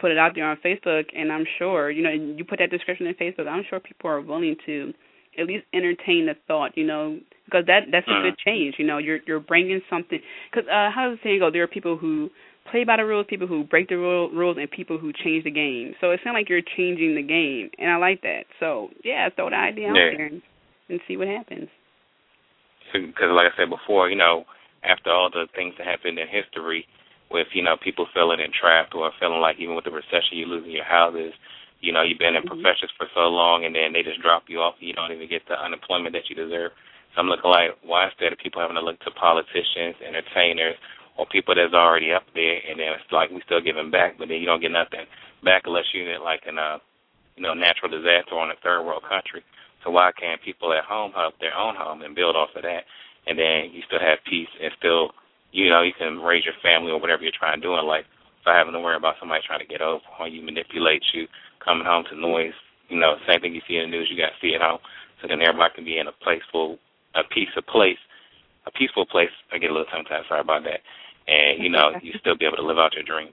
put 0.00 0.10
it 0.10 0.18
out 0.18 0.32
there 0.34 0.44
on 0.44 0.58
Facebook. 0.64 1.04
And 1.16 1.32
I'm 1.32 1.46
sure, 1.58 1.90
you 1.90 2.02
know, 2.02 2.10
you 2.10 2.44
put 2.44 2.58
that 2.58 2.70
description 2.70 3.06
in 3.06 3.14
Facebook. 3.14 3.46
I'm 3.46 3.64
sure 3.68 3.80
people 3.80 4.10
are 4.10 4.20
willing 4.20 4.56
to 4.66 4.92
at 5.38 5.46
least 5.46 5.64
entertain 5.72 6.26
the 6.26 6.34
thought, 6.46 6.76
you 6.76 6.86
know, 6.86 7.18
because 7.44 7.66
that 7.66 7.90
that's 7.90 8.06
a 8.08 8.22
good 8.22 8.38
change. 8.38 8.76
You 8.78 8.86
know, 8.86 8.98
you're 8.98 9.18
you're 9.26 9.40
bringing 9.40 9.80
something. 9.90 10.20
Because 10.50 10.68
uh, 10.68 10.90
how 10.94 11.08
does 11.08 11.18
the 11.18 11.28
saying 11.28 11.40
go? 11.40 11.50
There 11.50 11.62
are 11.62 11.68
people 11.68 11.96
who 11.96 12.30
play 12.70 12.84
by 12.84 12.96
the 12.96 13.04
rules, 13.04 13.26
people 13.28 13.46
who 13.46 13.64
break 13.64 13.88
the 13.88 13.96
rule, 13.96 14.30
rules, 14.30 14.56
and 14.58 14.70
people 14.70 14.98
who 14.98 15.12
change 15.12 15.44
the 15.44 15.50
game. 15.50 15.94
So 16.00 16.10
it 16.10 16.20
sounds 16.24 16.34
like 16.34 16.48
you're 16.48 16.62
changing 16.76 17.14
the 17.14 17.22
game, 17.22 17.70
and 17.78 17.90
I 17.90 17.96
like 17.96 18.22
that. 18.22 18.44
So 18.60 18.88
yeah, 19.04 19.28
throw 19.34 19.50
the 19.50 19.56
idea 19.56 19.88
out 19.88 19.94
yeah. 19.96 20.16
there 20.16 20.26
and, 20.26 20.42
and 20.88 21.00
see 21.06 21.16
what 21.16 21.28
happens 21.28 21.68
because, 23.02 23.34
like 23.34 23.50
I 23.50 23.56
said 23.56 23.70
before, 23.70 24.08
you 24.08 24.16
know, 24.16 24.44
after 24.84 25.10
all 25.10 25.30
the 25.30 25.48
things 25.54 25.74
that 25.78 25.86
happened 25.86 26.18
in 26.18 26.26
history, 26.28 26.86
with 27.30 27.48
you 27.52 27.62
know 27.62 27.76
people 27.82 28.06
feeling 28.14 28.38
entrapped 28.38 28.94
or 28.94 29.10
feeling 29.18 29.40
like 29.40 29.56
even 29.58 29.74
with 29.74 29.84
the 29.84 29.90
recession 29.90 30.38
you're 30.38 30.48
losing 30.48 30.70
your 30.70 30.84
houses, 30.84 31.32
you 31.80 31.92
know 31.92 32.02
you've 32.02 32.18
been 32.18 32.36
in 32.36 32.42
mm-hmm. 32.42 32.60
professions 32.60 32.92
for 32.96 33.06
so 33.14 33.28
long 33.30 33.64
and 33.64 33.74
then 33.74 33.92
they 33.92 34.02
just 34.02 34.22
drop 34.22 34.44
you 34.48 34.60
off, 34.60 34.74
and 34.78 34.88
you 34.88 34.94
don't 34.94 35.12
even 35.12 35.28
get 35.28 35.42
the 35.48 35.58
unemployment 35.58 36.14
that 36.14 36.28
you 36.28 36.36
deserve. 36.36 36.72
So 37.14 37.22
I'm 37.22 37.30
looking 37.30 37.50
like 37.50 37.78
why 37.86 38.10
instead 38.10 38.32
of 38.34 38.42
people 38.42 38.60
having 38.60 38.76
to 38.76 38.84
look 38.84 38.98
to 39.06 39.10
politicians, 39.14 39.94
entertainers, 40.02 40.74
or 41.14 41.26
people 41.30 41.54
that's 41.54 41.74
already 41.74 42.10
up 42.10 42.26
there, 42.34 42.58
and 42.66 42.78
then 42.78 42.90
it's 42.98 43.12
like 43.14 43.30
we 43.30 43.38
still 43.46 43.62
giving 43.62 43.90
back, 43.90 44.18
but 44.18 44.26
then 44.26 44.42
you 44.42 44.46
don't 44.50 44.60
get 44.60 44.74
nothing 44.74 45.06
back 45.46 45.62
unless 45.66 45.86
you're 45.94 46.10
in 46.10 46.22
like 46.22 46.42
in 46.48 46.58
a 46.58 46.82
you 47.36 47.42
know 47.42 47.54
natural 47.54 47.90
disaster 47.90 48.34
or 48.34 48.44
in 48.44 48.50
a 48.50 48.58
third 48.62 48.82
world 48.82 49.06
country. 49.06 49.42
So 49.84 49.92
why 49.92 50.10
can't 50.16 50.40
people 50.42 50.72
at 50.72 50.88
home 50.88 51.12
have 51.14 51.36
their 51.38 51.54
own 51.54 51.76
home 51.76 52.02
and 52.02 52.16
build 52.16 52.34
off 52.34 52.56
of 52.56 52.62
that? 52.64 52.88
And 53.28 53.38
then 53.38 53.70
you 53.72 53.84
still 53.86 54.00
have 54.00 54.18
peace 54.24 54.48
and 54.56 54.72
still, 54.80 55.12
you 55.52 55.68
know, 55.68 55.84
you 55.84 55.92
can 55.92 56.18
raise 56.24 56.44
your 56.44 56.56
family 56.64 56.90
or 56.90 56.98
whatever 56.98 57.22
you're 57.22 57.36
trying 57.36 57.60
to 57.60 57.64
do 57.64 57.76
in 57.76 57.84
life 57.84 58.08
without 58.40 58.56
having 58.56 58.72
to 58.72 58.80
worry 58.80 58.96
about 58.96 59.20
somebody 59.20 59.44
trying 59.44 59.60
to 59.60 59.68
get 59.68 59.84
over 59.84 60.04
on 60.18 60.32
you, 60.32 60.40
manipulate 60.40 61.04
you, 61.12 61.28
coming 61.64 61.86
home 61.86 62.04
to 62.10 62.16
noise. 62.16 62.54
You 62.88 63.00
know, 63.00 63.16
same 63.26 63.40
thing 63.40 63.54
you 63.54 63.62
see 63.66 63.76
in 63.76 63.90
the 63.90 63.96
news, 63.96 64.08
you 64.10 64.20
got 64.20 64.36
to 64.36 64.40
see 64.40 64.54
at 64.54 64.60
home. 64.60 64.78
So 65.20 65.28
then 65.28 65.40
everybody 65.40 65.72
can 65.74 65.84
be 65.84 65.98
in 65.98 66.06
a 66.06 66.12
place 66.12 66.42
full 66.52 66.78
a 67.14 67.20
of 67.20 67.66
place, 67.66 67.98
a 68.66 68.70
peaceful 68.70 69.06
place. 69.06 69.30
I 69.52 69.58
get 69.58 69.70
a 69.70 69.72
little 69.72 69.86
tongue 69.86 70.04
tied. 70.04 70.26
Sorry 70.28 70.40
about 70.40 70.64
that. 70.64 70.80
And 71.26 71.62
you 71.62 71.70
know, 71.70 71.92
you 72.02 72.12
still 72.20 72.36
be 72.36 72.44
able 72.44 72.58
to 72.58 72.66
live 72.66 72.78
out 72.78 72.92
your 72.94 73.04
dreams. 73.04 73.32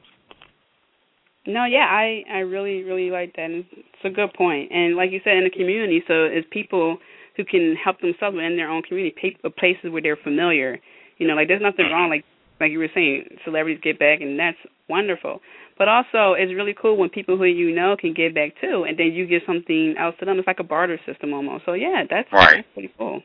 No, 1.48 1.66
yeah, 1.66 1.90
I 1.90 2.24
I 2.32 2.40
really 2.40 2.84
really 2.84 3.10
like 3.10 3.36
that. 3.36 3.50
It's 3.50 4.06
a 4.06 4.10
good 4.10 4.34
point. 4.34 4.72
And 4.72 4.96
like 4.96 5.12
you 5.12 5.20
said, 5.24 5.38
in 5.38 5.44
the 5.44 5.50
community, 5.50 6.04
so 6.08 6.24
it's 6.24 6.48
people 6.52 6.98
who 7.36 7.44
can 7.44 7.76
help 7.76 8.00
themselves 8.02 8.38
in 8.38 8.56
their 8.56 8.70
own 8.70 8.84
community, 8.84 9.38
uh, 9.44 9.50
places 9.50 9.90
where 9.90 10.02
they're 10.02 10.20
familiar. 10.22 10.80
You 11.18 11.28
know, 11.28 11.34
like 11.34 11.48
there's 11.48 11.62
nothing 11.62 11.90
wrong, 11.92 12.10
like 12.10 12.24
like 12.60 12.72
you 12.72 12.80
were 12.80 12.94
saying, 12.94 13.26
celebrities 13.44 13.82
get 13.84 13.98
back, 13.98 14.22
and 14.22 14.40
that's 14.40 14.58
wonderful. 14.88 15.42
But 15.82 15.88
also, 15.88 16.34
it's 16.34 16.54
really 16.54 16.76
cool 16.80 16.96
when 16.96 17.10
people 17.10 17.38
who 17.38 17.46
you 17.46 17.74
know 17.74 17.98
can 18.00 18.14
give 18.14 18.36
back 18.36 18.52
too, 18.62 18.86
and 18.88 18.96
then 19.00 19.14
you 19.14 19.26
give 19.26 19.42
something 19.48 19.96
else 19.98 20.14
to 20.20 20.26
them. 20.26 20.38
It's 20.38 20.46
like 20.46 20.60
a 20.60 20.64
barter 20.64 21.00
system 21.08 21.34
almost. 21.34 21.66
So 21.66 21.74
yeah, 21.74 22.04
that's 22.08 22.32
right. 22.32 22.58
that's 22.58 22.68
pretty 22.76 22.94
cool. 23.00 23.24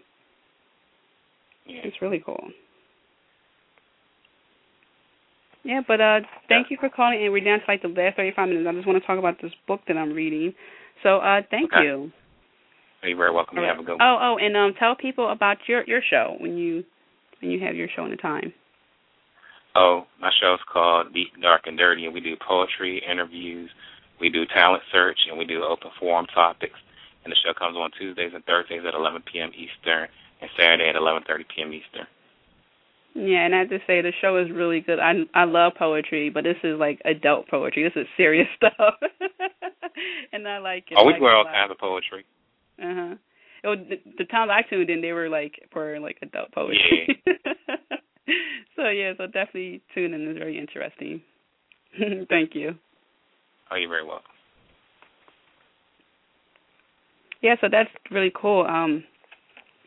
Yeah. 1.66 1.80
It's 1.84 2.00
really 2.00 2.22
cool. 2.24 2.42
Yeah, 5.64 5.82
but 5.86 6.00
uh 6.00 6.20
thank 6.48 6.70
you 6.70 6.78
for 6.80 6.88
calling 6.88 7.22
and 7.22 7.30
we're 7.30 7.44
down 7.44 7.59
to 7.59 7.64
like 7.68 7.82
the 7.82 7.88
last 7.88 8.16
thirty 8.16 8.32
five 8.34 8.48
minutes. 8.48 8.66
I 8.66 8.72
just 8.72 8.86
want 8.86 9.02
to 9.02 9.07
talk 9.07 9.18
about 9.18 9.36
this 9.42 9.52
book 9.68 9.82
that 9.86 9.98
I'm 9.98 10.14
reading. 10.14 10.54
So 11.02 11.18
uh 11.18 11.42
thank 11.50 11.74
Okay. 11.74 11.82
you. 11.82 12.11
You're 13.02 13.18
very 13.18 13.32
welcome. 13.32 13.59
You 13.59 13.64
have 13.64 13.80
a 13.80 13.82
good 13.82 13.98
one. 13.98 14.00
Oh, 14.00 14.16
oh, 14.18 14.38
and 14.38 14.57
um 14.57 14.72
tell 14.78 14.96
people 14.96 15.30
about 15.30 15.59
your 15.66 15.84
your 15.84 16.00
show 16.00 16.36
when 16.40 16.57
you 16.57 16.84
when 17.42 17.50
you 17.50 17.61
have 17.61 17.76
your 17.76 17.88
show 17.94 18.07
in 18.07 18.12
the 18.12 18.16
time. 18.16 18.54
Oh, 19.77 20.07
my 20.20 20.31
show's 20.41 20.61
called 20.72 21.12
Deep, 21.12 21.33
Dark, 21.43 21.62
and 21.66 21.77
Dirty, 21.77 22.07
and 22.07 22.14
we 22.14 22.20
do 22.20 22.35
poetry, 22.37 23.03
interviews, 23.09 23.70
we 24.20 24.31
do 24.31 24.45
talent 24.47 24.83
search, 24.91 25.18
and 25.29 25.39
we 25.39 25.45
do 25.45 25.62
open 25.62 25.91
forum 26.01 26.27
topics. 26.35 26.79
And 27.24 27.33
the 27.33 27.37
show 27.45 27.53
comes 27.53 27.77
on 27.77 27.91
Tuesdays 27.99 28.33
and 28.35 28.45
Thursdays 28.45 28.83
at 28.87 28.95
11 28.95 29.22
p.m. 29.31 29.51
Eastern, 29.53 30.09
and 30.41 30.51
Saturday 30.57 30.89
at 30.89 30.95
11:30 30.95 31.45
p.m. 31.55 31.72
Eastern. 31.72 32.07
Yeah, 33.14 33.45
and 33.45 33.55
I 33.55 33.61
have 33.61 33.70
to 33.70 33.79
say 33.87 34.01
the 34.01 34.12
show 34.20 34.37
is 34.37 34.51
really 34.51 34.81
good. 34.81 34.99
I 35.01 35.12
I 35.35 35.45
love 35.45 35.72
poetry, 35.79 36.31
but 36.31 36.45
this 36.45 36.57
is 36.62 36.79
like 36.79 37.01
adult 37.05 37.49
poetry. 37.49 37.83
This 37.83 38.01
is 38.01 38.07
serious 38.16 38.47
stuff, 38.57 38.95
and 40.33 40.47
I 40.47 40.59
like 40.59 40.85
it. 40.91 40.97
oh, 40.97 41.05
we 41.05 41.14
like 41.14 41.22
it 41.22 41.24
all 41.24 41.45
kinds 41.45 41.70
of 41.70 41.79
poetry. 41.79 42.24
Uh 42.81 42.95
huh. 42.95 43.14
The, 43.62 43.99
the 44.18 44.24
times 44.27 44.53
I 44.55 44.62
tuned 44.68 44.91
in, 44.91 45.01
they 45.01 45.12
were 45.12 45.29
like 45.29 45.55
for 45.72 45.99
like 45.99 46.18
adult 46.22 46.53
poetry. 46.53 47.20
so 48.77 48.89
yeah, 48.89 49.12
so 49.16 49.27
definitely 49.27 49.83
tune 49.95 50.14
in. 50.14 50.29
It's 50.29 50.39
very 50.39 50.59
interesting. 50.59 51.22
Thank 52.29 52.55
you. 52.55 52.74
Oh, 53.70 53.77
you're 53.77 53.89
very 53.89 54.05
welcome. 54.05 54.24
Yeah, 57.43 57.57
so 57.61 57.68
that's 57.70 57.91
really 58.11 58.33
cool. 58.35 58.64
Um, 58.66 59.05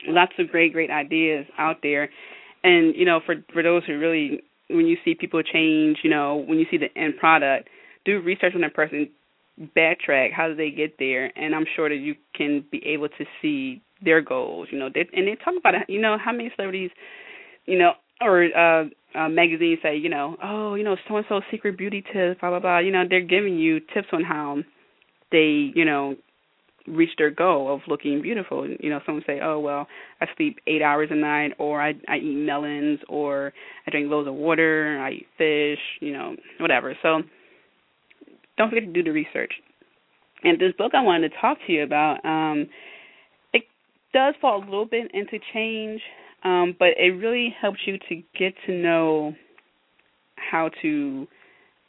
lots 0.08 0.34
of 0.40 0.50
great, 0.50 0.74
great 0.74 0.92
ideas 0.92 1.46
out 1.58 1.78
there, 1.82 2.10
and 2.64 2.96
you 2.96 3.06
know, 3.06 3.20
for 3.26 3.36
for 3.54 3.64
those 3.64 3.84
who 3.86 3.98
really, 3.98 4.44
when 4.70 4.86
you 4.86 4.98
see 5.04 5.16
people 5.16 5.42
change, 5.42 5.98
you 6.04 6.10
know, 6.10 6.44
when 6.48 6.60
you 6.60 6.66
see 6.70 6.78
the 6.78 6.96
end 7.00 7.16
product, 7.18 7.70
do 8.06 8.22
research 8.22 8.54
on 8.56 8.62
that 8.62 8.74
person, 8.74 9.10
backtrack. 9.76 10.32
How 10.32 10.48
did 10.48 10.58
they 10.58 10.72
get 10.72 10.96
there? 11.00 11.32
And 11.38 11.54
I'm 11.56 11.66
sure 11.76 11.90
that 11.90 11.96
you 11.96 12.16
can 12.36 12.64
be 12.72 12.86
able 12.86 13.10
to 13.10 13.26
see 13.42 13.82
their 14.04 14.22
goals. 14.22 14.70
You 14.72 14.80
know, 14.80 14.90
they, 14.94 15.08
and 15.14 15.28
they 15.28 15.36
talk 15.36 15.56
about 15.58 15.76
it. 15.76 15.84
You 15.88 16.00
know, 16.00 16.18
how 16.24 16.32
many 16.32 16.52
celebrities, 16.56 16.92
you 17.66 17.78
know, 17.78 17.94
or 18.22 18.46
uh, 18.46 18.86
uh 19.16 19.30
magazines 19.30 19.80
say, 19.82 19.98
you 19.98 20.10
know, 20.10 20.38
oh, 20.44 20.76
you 20.76 20.84
know, 20.84 20.96
so 21.08 21.18
and 21.18 21.26
so 21.30 21.42
secret 21.52 21.78
beauty 21.78 22.04
tips, 22.14 22.40
blah 22.40 22.50
blah 22.50 22.60
blah. 22.60 22.80
You 22.80 22.92
know, 22.92 23.04
they're 23.10 23.22
giving 23.22 23.58
you 23.58 23.80
tips 23.80 24.08
on 24.12 24.24
how 24.24 24.58
they, 25.32 25.72
you 25.76 25.86
know, 25.86 26.16
reach 26.88 27.12
their 27.18 27.30
goal 27.30 27.74
of 27.74 27.82
looking 27.88 28.22
beautiful. 28.22 28.68
You 28.68 28.90
know, 28.90 29.00
someone 29.06 29.24
say, 29.26 29.40
"Oh 29.42 29.60
well, 29.60 29.88
I 30.22 30.26
sleep 30.38 30.58
eight 30.68 30.82
hours 30.82 31.10
a 31.12 31.16
night, 31.16 31.54
or 31.60 31.82
I 31.82 31.94
I 32.08 32.18
eat 32.18 32.36
melons, 32.36 33.00
or 33.08 33.54
I 33.86 33.92
drink 33.92 34.10
loads 34.10 34.28
of 34.28 34.34
water, 34.36 35.00
I 35.02 35.12
eat 35.12 35.28
fish, 35.38 35.80
you 36.00 36.14
know, 36.14 36.36
whatever." 36.60 36.96
So 37.02 37.22
don't 38.58 38.70
forget 38.70 38.86
to 38.86 38.94
do 38.94 39.04
the 39.04 39.12
research. 39.12 39.54
And 40.44 40.60
this 40.60 40.74
book 40.78 40.94
I 40.94 41.02
wanted 41.02 41.30
to 41.30 41.36
talk 41.40 41.58
to 41.66 41.74
you 41.74 41.84
about, 41.84 42.24
um, 42.24 42.68
it 43.54 43.64
does 44.14 44.36
fall 44.40 44.64
a 44.64 44.66
little 44.66 44.86
bit 44.86 45.12
into 45.14 45.38
change, 45.54 46.02
um, 46.44 46.76
but 46.78 46.90
it 46.98 47.12
really 47.12 47.56
helps 47.62 47.80
you 47.86 47.98
to 48.10 48.16
get 48.38 48.54
to 48.66 48.74
know 48.74 49.34
how 50.36 50.70
to 50.82 51.28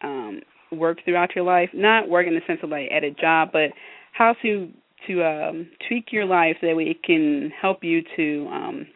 um, 0.02 0.40
work 0.72 0.98
throughout 1.04 1.34
your 1.34 1.44
life. 1.44 1.70
Not 1.72 2.08
work 2.08 2.26
in 2.26 2.34
the 2.34 2.40
sense 2.46 2.60
of 2.62 2.70
like 2.70 2.90
at 2.90 3.04
a 3.04 3.10
job, 3.10 3.50
but 3.52 3.70
how 4.12 4.34
to 4.42 4.70
to 5.06 5.24
um, 5.24 5.70
tweak 5.88 6.12
your 6.12 6.26
life 6.26 6.56
so 6.60 6.66
that 6.66 6.76
way 6.76 6.84
it 6.84 7.02
can 7.02 7.50
help 7.60 7.82
you 7.82 8.02
to 8.16 8.48
um, 8.52 8.86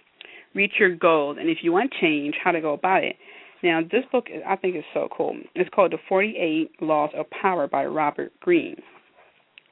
reach 0.54 0.72
your 0.78 0.94
goals. 0.94 1.38
And 1.40 1.48
if 1.48 1.58
you 1.62 1.72
want 1.72 1.92
change, 2.00 2.34
how 2.42 2.52
to 2.52 2.60
go 2.60 2.74
about 2.74 3.04
it. 3.04 3.16
Now, 3.62 3.80
this 3.80 4.04
book 4.12 4.26
I 4.46 4.56
think 4.56 4.76
is 4.76 4.84
so 4.92 5.08
cool. 5.16 5.36
It's 5.54 5.70
called 5.74 5.92
The 5.92 5.98
48 6.08 6.82
Laws 6.82 7.10
of 7.16 7.24
Power 7.30 7.66
by 7.66 7.86
Robert 7.86 8.32
Greene. 8.40 8.76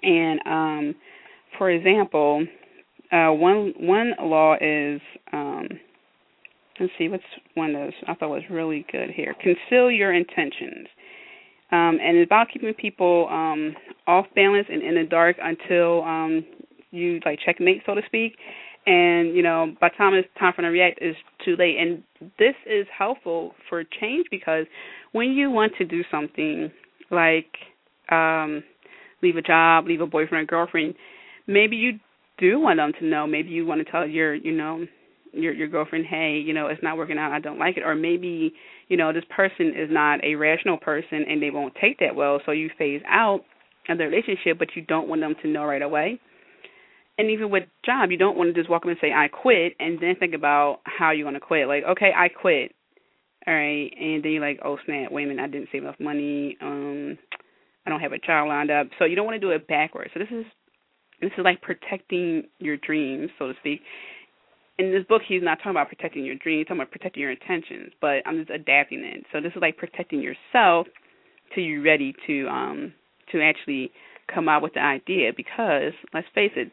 And 0.03 0.41
um, 0.47 0.95
for 1.59 1.71
example, 1.71 2.47
uh, 3.13 3.31
one 3.31 3.75
one 3.79 4.15
law 4.21 4.55
is 4.61 5.01
um, 5.33 5.69
let's 6.81 6.93
see, 6.99 7.09
what's 7.09 7.23
one 7.55 7.75
of 7.75 7.83
those 7.83 7.93
I 8.09 8.15
thought 8.15 8.31
was 8.31 8.43
really 8.51 8.87
good 8.91 9.11
here. 9.11 9.35
Conceal 9.41 9.91
your 9.91 10.13
intentions. 10.13 10.89
Um, 11.71 11.99
and 12.03 12.19
it's 12.19 12.29
about 12.29 12.49
keeping 12.53 12.75
people 12.75 13.29
um, 13.31 13.75
off 14.07 14.27
balance 14.35 14.67
and 14.71 14.83
in 14.83 14.95
the 14.95 15.05
dark 15.09 15.37
until 15.43 16.03
um, 16.03 16.45
you 16.91 17.21
like 17.25 17.39
checkmate, 17.45 17.83
so 17.87 17.95
to 17.95 18.03
speak. 18.07 18.37
And 18.85 19.35
you 19.35 19.43
know, 19.43 19.75
by 19.81 19.89
the 19.89 19.97
time 19.97 20.15
it's 20.15 20.29
time 20.39 20.53
for 20.55 20.63
them 20.63 20.71
to 20.71 20.73
react, 20.73 20.99
it's 21.01 21.19
too 21.45 21.57
late. 21.59 21.77
And 21.79 22.03
this 22.39 22.55
is 22.67 22.87
helpful 22.97 23.53
for 23.69 23.85
change 24.01 24.27
because 24.31 24.67
when 25.13 25.31
you 25.31 25.51
want 25.51 25.73
to 25.79 25.85
do 25.85 26.03
something 26.11 26.71
like 27.11 27.55
um, 28.11 28.63
leave 29.23 29.37
a 29.37 29.43
job, 29.43 29.87
leave 29.87 30.01
a 30.01 30.07
boyfriend 30.07 30.45
or 30.45 30.47
girlfriend, 30.47 30.95
maybe 31.47 31.77
you 31.77 31.93
do 32.43 32.59
want 32.59 32.79
them 32.79 32.93
to 32.99 33.07
know. 33.07 33.27
Maybe 33.27 33.51
you 33.51 33.65
want 33.65 33.85
to 33.85 33.91
tell 33.91 34.07
your, 34.07 34.35
you 34.35 34.53
know, 34.53 34.85
your 35.33 35.53
your 35.53 35.69
girlfriend, 35.69 36.07
hey, 36.07 36.43
you 36.45 36.53
know, 36.53 36.67
it's 36.67 36.83
not 36.83 36.97
working 36.97 37.17
out. 37.17 37.33
I 37.33 37.39
don't 37.39 37.59
like 37.59 37.77
it. 37.77 37.85
Or 37.85 37.95
maybe, 37.95 38.53
you 38.89 38.97
know, 38.97 39.13
this 39.13 39.25
person 39.35 39.69
is 39.69 39.89
not 39.91 40.23
a 40.25 40.35
rational 40.35 40.77
person 40.77 41.25
and 41.29 41.41
they 41.41 41.51
won't 41.51 41.75
take 41.81 42.01
that 42.01 42.15
well, 42.15 42.41
so 42.45 42.53
you 42.53 42.69
phase 42.77 43.01
out 43.09 43.41
of 43.89 43.99
the 43.99 44.05
relationship, 44.05 44.59
but 44.59 44.69
you 44.75 44.83
don't 44.83 45.09
want 45.09 45.21
them 45.21 45.35
to 45.43 45.49
know 45.49 45.65
right 45.65 45.83
away. 45.83 46.21
And 47.19 47.31
even 47.31 47.51
with 47.51 47.65
job, 47.87 48.11
you 48.11 48.17
don't 48.17 48.37
want 48.37 48.53
to 48.53 48.61
just 48.61 48.71
walk 48.71 48.83
up 48.83 48.89
and 48.89 48.97
say 49.01 49.13
I 49.13 49.29
quit, 49.29 49.75
and 49.79 49.99
then 50.01 50.17
think 50.19 50.35
about 50.35 50.81
how 50.85 51.13
you're 51.13 51.25
going 51.25 51.35
to 51.35 51.41
quit. 51.41 51.69
Like, 51.69 51.85
okay, 51.85 52.11
I 52.17 52.29
quit. 52.29 52.73
All 53.47 53.55
right, 53.55 53.91
and 53.99 54.23
then 54.23 54.33
you're 54.33 54.41
like, 54.41 54.61
oh 54.65 54.79
snap, 54.87 55.11
wait 55.11 55.25
a 55.25 55.27
minute, 55.29 55.43
I 55.43 55.49
didn't 55.49 55.69
save 55.73 55.83
enough 55.83 55.99
money. 55.99 56.57
Um, 56.61 57.19
I 57.87 57.91
don't 57.91 58.01
have 58.01 58.13
a 58.13 58.19
job 58.19 58.49
lined 58.49 58.71
up. 58.71 58.87
So 58.99 59.05
you 59.05 59.17
don't 59.17 59.27
want 59.27 59.35
to 59.41 59.47
do 59.47 59.51
it 59.51 59.67
backwards. 59.67 60.11
So 60.15 60.21
this 60.21 60.29
is 60.31 60.47
this 61.23 61.31
is 61.39 61.45
like 61.45 61.63
protecting 61.63 62.45
your 62.59 62.77
dreams, 62.77 63.31
so 63.39 63.49
to 63.49 63.55
speak. 63.61 63.81
In 64.79 64.91
this 64.91 65.05
book, 65.09 65.23
he's 65.27 65.43
not 65.43 65.59
talking 65.59 65.73
about 65.73 65.89
protecting 65.89 66.25
your 66.25 66.35
dreams, 66.35 66.61
he's 66.61 66.67
talking 66.67 66.81
about 66.81 66.91
protecting 66.91 67.23
your 67.23 67.31
intentions. 67.31 67.93
But 68.01 68.23
I'm 68.27 68.39
just 68.39 68.51
adapting 68.51 69.05
it. 69.05 69.25
So 69.33 69.41
this 69.41 69.53
is 69.55 69.63
like 69.63 69.77
protecting 69.77 70.21
yourself 70.21 70.87
till 71.55 71.63
you're 71.65 71.83
ready 71.83 72.15
to 72.27 72.49
um 72.49 72.93
to 73.31 73.41
actually 73.41 73.91
come 74.33 74.49
out 74.49 74.63
with 74.63 74.75
the 74.75 74.81
idea. 74.81 75.33
Because 75.37 75.93
let's 76.13 76.27
face 76.35 76.53
it, 76.57 76.73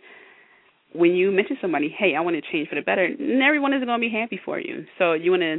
when 0.94 1.12
you 1.12 1.32
mention 1.32 1.58
somebody, 1.62 1.94
hey, 1.98 2.16
I 2.18 2.22
want 2.22 2.36
to 2.36 2.52
change 2.52 2.70
for 2.70 2.76
the 2.76 2.82
better, 2.82 3.08
everyone 3.44 3.74
isn't 3.74 3.86
going 3.86 4.02
to 4.02 4.10
be 4.10 4.14
happy 4.14 4.40
for 4.44 4.60
you. 4.60 4.86
So 4.98 5.14
you 5.14 5.32
want 5.32 5.44
to, 5.44 5.58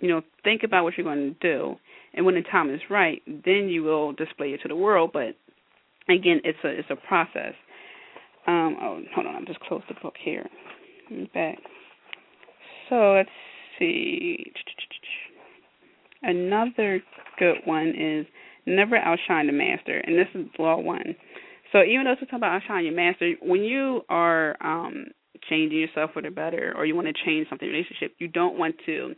you 0.00 0.08
know, 0.08 0.22
think 0.42 0.62
about 0.64 0.84
what 0.84 0.94
you're 0.96 1.04
going 1.04 1.36
to 1.40 1.40
do, 1.40 1.76
and 2.14 2.26
when 2.26 2.34
the 2.34 2.42
time 2.42 2.72
is 2.72 2.80
right, 2.90 3.22
then 3.26 3.68
you 3.68 3.82
will 3.82 4.12
display 4.12 4.48
it 4.48 4.60
to 4.62 4.68
the 4.68 4.76
world. 4.76 5.10
But 5.12 5.36
again, 6.08 6.40
it's 6.44 6.58
a 6.64 6.68
it's 6.68 6.90
a 6.90 6.96
process. 6.96 7.54
Um, 8.46 8.76
oh, 8.80 9.00
hold 9.14 9.26
on, 9.26 9.36
I 9.36 9.44
just 9.46 9.60
closed 9.60 9.84
the 9.88 9.94
book 10.02 10.14
here. 10.22 10.46
Me 11.10 11.30
back. 11.32 11.58
So 12.88 13.14
let's 13.14 13.30
see. 13.78 14.52
Another 16.22 17.02
good 17.38 17.56
one 17.64 17.88
is 17.98 18.26
never 18.66 18.96
outshine 18.96 19.46
the 19.46 19.52
master, 19.52 19.98
and 19.98 20.18
this 20.18 20.28
is 20.34 20.46
law 20.58 20.78
one. 20.78 21.14
So 21.72 21.82
even 21.82 22.04
though 22.04 22.12
it's 22.12 22.20
talking 22.20 22.36
about 22.36 22.62
outshine 22.62 22.84
your 22.84 22.94
master, 22.94 23.34
when 23.42 23.62
you 23.62 24.02
are 24.08 24.56
um 24.60 25.06
changing 25.48 25.78
yourself 25.78 26.12
for 26.12 26.22
the 26.22 26.30
better, 26.30 26.72
or 26.76 26.86
you 26.86 26.94
want 26.94 27.08
to 27.08 27.24
change 27.24 27.48
something 27.48 27.68
in 27.68 27.74
relationship, 27.74 28.14
you 28.18 28.28
don't 28.28 28.58
want 28.58 28.74
to 28.86 29.14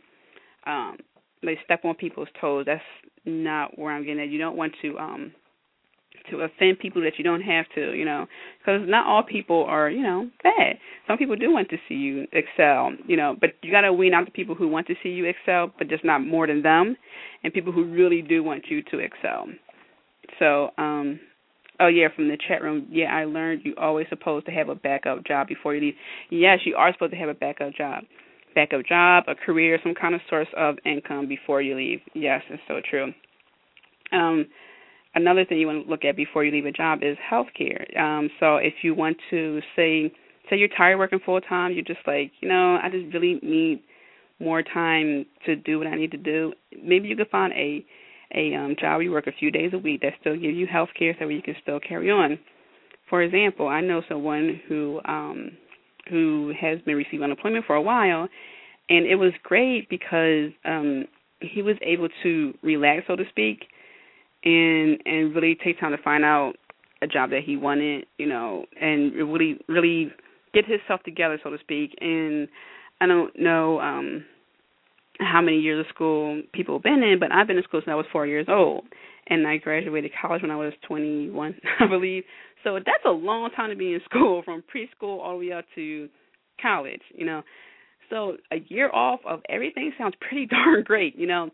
um 0.65 0.97
like 1.43 1.57
step 1.63 1.85
on 1.85 1.95
people's 1.95 2.27
toes. 2.41 2.65
That's 2.65 2.81
not 3.25 3.77
where 3.77 3.93
I'm 3.93 4.03
getting 4.03 4.21
at. 4.21 4.29
You 4.29 4.39
don't 4.39 4.57
want 4.57 4.73
to 4.81 4.97
um 4.97 5.31
to 6.29 6.41
offend 6.41 6.79
people 6.79 7.01
that 7.03 7.13
you 7.17 7.23
don't 7.23 7.41
have 7.41 7.65
to, 7.75 7.93
you 7.93 8.05
know, 8.05 8.25
because 8.59 8.81
not 8.87 9.05
all 9.05 9.23
people 9.23 9.65
are, 9.67 9.89
you 9.89 10.01
know, 10.01 10.29
bad. 10.43 10.77
Some 11.07 11.17
people 11.17 11.35
do 11.35 11.51
want 11.51 11.69
to 11.69 11.77
see 11.87 11.95
you 11.95 12.27
excel, 12.31 12.91
you 13.07 13.17
know, 13.17 13.35
but 13.39 13.51
you 13.61 13.71
got 13.71 13.81
to 13.81 13.93
wean 13.93 14.13
out 14.13 14.25
the 14.25 14.31
people 14.31 14.55
who 14.55 14.67
want 14.67 14.87
to 14.87 14.95
see 15.01 15.09
you 15.09 15.25
excel, 15.25 15.71
but 15.77 15.89
just 15.89 16.03
not 16.03 16.19
more 16.19 16.47
than 16.47 16.61
them, 16.61 16.95
and 17.43 17.53
people 17.53 17.71
who 17.71 17.85
really 17.85 18.21
do 18.21 18.43
want 18.43 18.65
you 18.69 18.81
to 18.83 18.99
excel. 18.99 19.47
So, 20.39 20.71
um, 20.77 21.19
Oh 21.79 21.87
yeah, 21.87 22.07
from 22.15 22.27
the 22.27 22.37
chat 22.47 22.61
room. 22.61 22.87
Yeah, 22.89 23.13
I 23.13 23.25
learned 23.25 23.61
you 23.63 23.75
always 23.79 24.07
supposed 24.09 24.45
to 24.47 24.51
have 24.51 24.69
a 24.69 24.75
backup 24.75 25.25
job 25.25 25.47
before 25.47 25.75
you 25.75 25.81
leave. 25.81 25.93
Yes, 26.29 26.59
you 26.65 26.75
are 26.75 26.91
supposed 26.93 27.11
to 27.11 27.17
have 27.17 27.29
a 27.29 27.33
backup 27.35 27.73
job. 27.75 28.03
Backup 28.55 28.83
job, 28.85 29.25
a 29.27 29.35
career, 29.35 29.77
some 29.83 29.93
kind 29.93 30.15
of 30.15 30.21
source 30.29 30.47
of 30.57 30.77
income 30.85 31.27
before 31.27 31.61
you 31.61 31.75
leave. 31.75 31.99
Yes, 32.15 32.41
it's 32.49 32.61
so 32.67 32.81
true. 32.89 33.13
Um 34.11 34.47
another 35.17 35.45
thing 35.45 35.59
you 35.59 35.67
want 35.67 35.85
to 35.85 35.89
look 35.89 36.05
at 36.05 36.15
before 36.15 36.43
you 36.43 36.51
leave 36.51 36.65
a 36.65 36.71
job 36.71 36.99
is 37.01 37.17
health 37.29 37.47
care. 37.57 37.85
Um 37.99 38.29
so 38.39 38.57
if 38.57 38.73
you 38.83 38.93
want 38.93 39.17
to 39.31 39.61
say 39.75 40.11
say 40.49 40.55
you're 40.57 40.69
tired 40.69 40.97
working 40.97 41.19
full 41.25 41.41
time, 41.41 41.73
you're 41.73 41.83
just 41.83 41.99
like, 42.07 42.31
you 42.39 42.47
know, 42.47 42.77
I 42.81 42.89
just 42.89 43.13
really 43.13 43.39
need 43.41 43.83
more 44.39 44.61
time 44.61 45.25
to 45.45 45.55
do 45.55 45.79
what 45.79 45.87
I 45.87 45.95
need 45.95 46.11
to 46.11 46.17
do. 46.17 46.53
Maybe 46.83 47.07
you 47.07 47.15
could 47.15 47.29
find 47.29 47.51
a 47.53 47.85
a 48.35 48.53
um, 48.55 48.75
job 48.79 48.97
where 48.97 49.03
you 49.03 49.11
work 49.11 49.27
a 49.27 49.31
few 49.31 49.51
days 49.51 49.71
a 49.73 49.77
week 49.77 50.01
that 50.01 50.13
still 50.19 50.35
give 50.35 50.53
you 50.53 50.67
health 50.67 50.89
care 50.97 51.15
so 51.17 51.27
you 51.27 51.41
can 51.41 51.55
still 51.61 51.79
carry 51.79 52.11
on. 52.11 52.37
For 53.09 53.21
example, 53.21 53.69
I 53.69 53.81
know 53.81 54.01
someone 54.07 54.61
who 54.67 55.01
um 55.05 55.51
who 56.09 56.53
has 56.59 56.79
been 56.81 56.95
receiving 56.95 57.23
unemployment 57.23 57.65
for 57.65 57.75
a 57.75 57.81
while 57.81 58.27
and 58.89 59.05
it 59.05 59.15
was 59.15 59.33
great 59.43 59.89
because 59.89 60.51
um 60.65 61.05
he 61.41 61.61
was 61.61 61.75
able 61.81 62.09
to 62.23 62.53
relax 62.63 63.03
so 63.07 63.15
to 63.15 63.23
speak 63.29 63.65
and 64.43 64.99
and 65.05 65.35
really 65.35 65.57
take 65.63 65.79
time 65.79 65.91
to 65.91 66.01
find 66.01 66.23
out 66.23 66.53
a 67.01 67.07
job 67.07 67.29
that 67.29 67.41
he 67.45 67.57
wanted, 67.57 68.05
you 68.17 68.27
know, 68.27 68.65
and 68.79 69.13
really 69.13 69.59
really 69.67 70.11
get 70.53 70.65
himself 70.65 71.01
together 71.03 71.39
so 71.43 71.49
to 71.49 71.57
speak 71.59 71.95
and 72.01 72.47
I 72.99 73.05
don't 73.07 73.37
know 73.39 73.79
um 73.79 74.25
how 75.19 75.41
many 75.41 75.57
years 75.57 75.85
of 75.85 75.89
school 75.93 76.41
people 76.53 76.75
have 76.75 76.83
been 76.83 77.03
in, 77.03 77.19
but 77.19 77.31
I've 77.31 77.47
been 77.47 77.57
in 77.57 77.63
school 77.63 77.81
since 77.81 77.91
I 77.91 77.95
was 77.95 78.05
four 78.11 78.27
years 78.27 78.47
old, 78.49 78.85
and 79.27 79.47
I 79.47 79.57
graduated 79.57 80.11
college 80.19 80.41
when 80.41 80.51
I 80.51 80.55
was 80.55 80.73
21, 80.87 81.55
I 81.79 81.87
believe. 81.87 82.23
So 82.63 82.75
that's 82.75 83.03
a 83.05 83.11
long 83.11 83.49
time 83.55 83.69
to 83.69 83.75
be 83.75 83.93
in 83.93 84.01
school, 84.05 84.41
from 84.45 84.63
preschool 84.63 85.19
all 85.19 85.39
the 85.39 85.47
way 85.47 85.53
up 85.53 85.65
to 85.75 86.09
college, 86.61 87.01
you 87.13 87.25
know. 87.25 87.43
So 88.09 88.37
a 88.51 88.57
year 88.67 88.89
off 88.91 89.19
of 89.27 89.41
everything 89.49 89.91
sounds 89.97 90.15
pretty 90.19 90.45
darn 90.47 90.83
great, 90.83 91.17
you 91.17 91.27
know, 91.27 91.49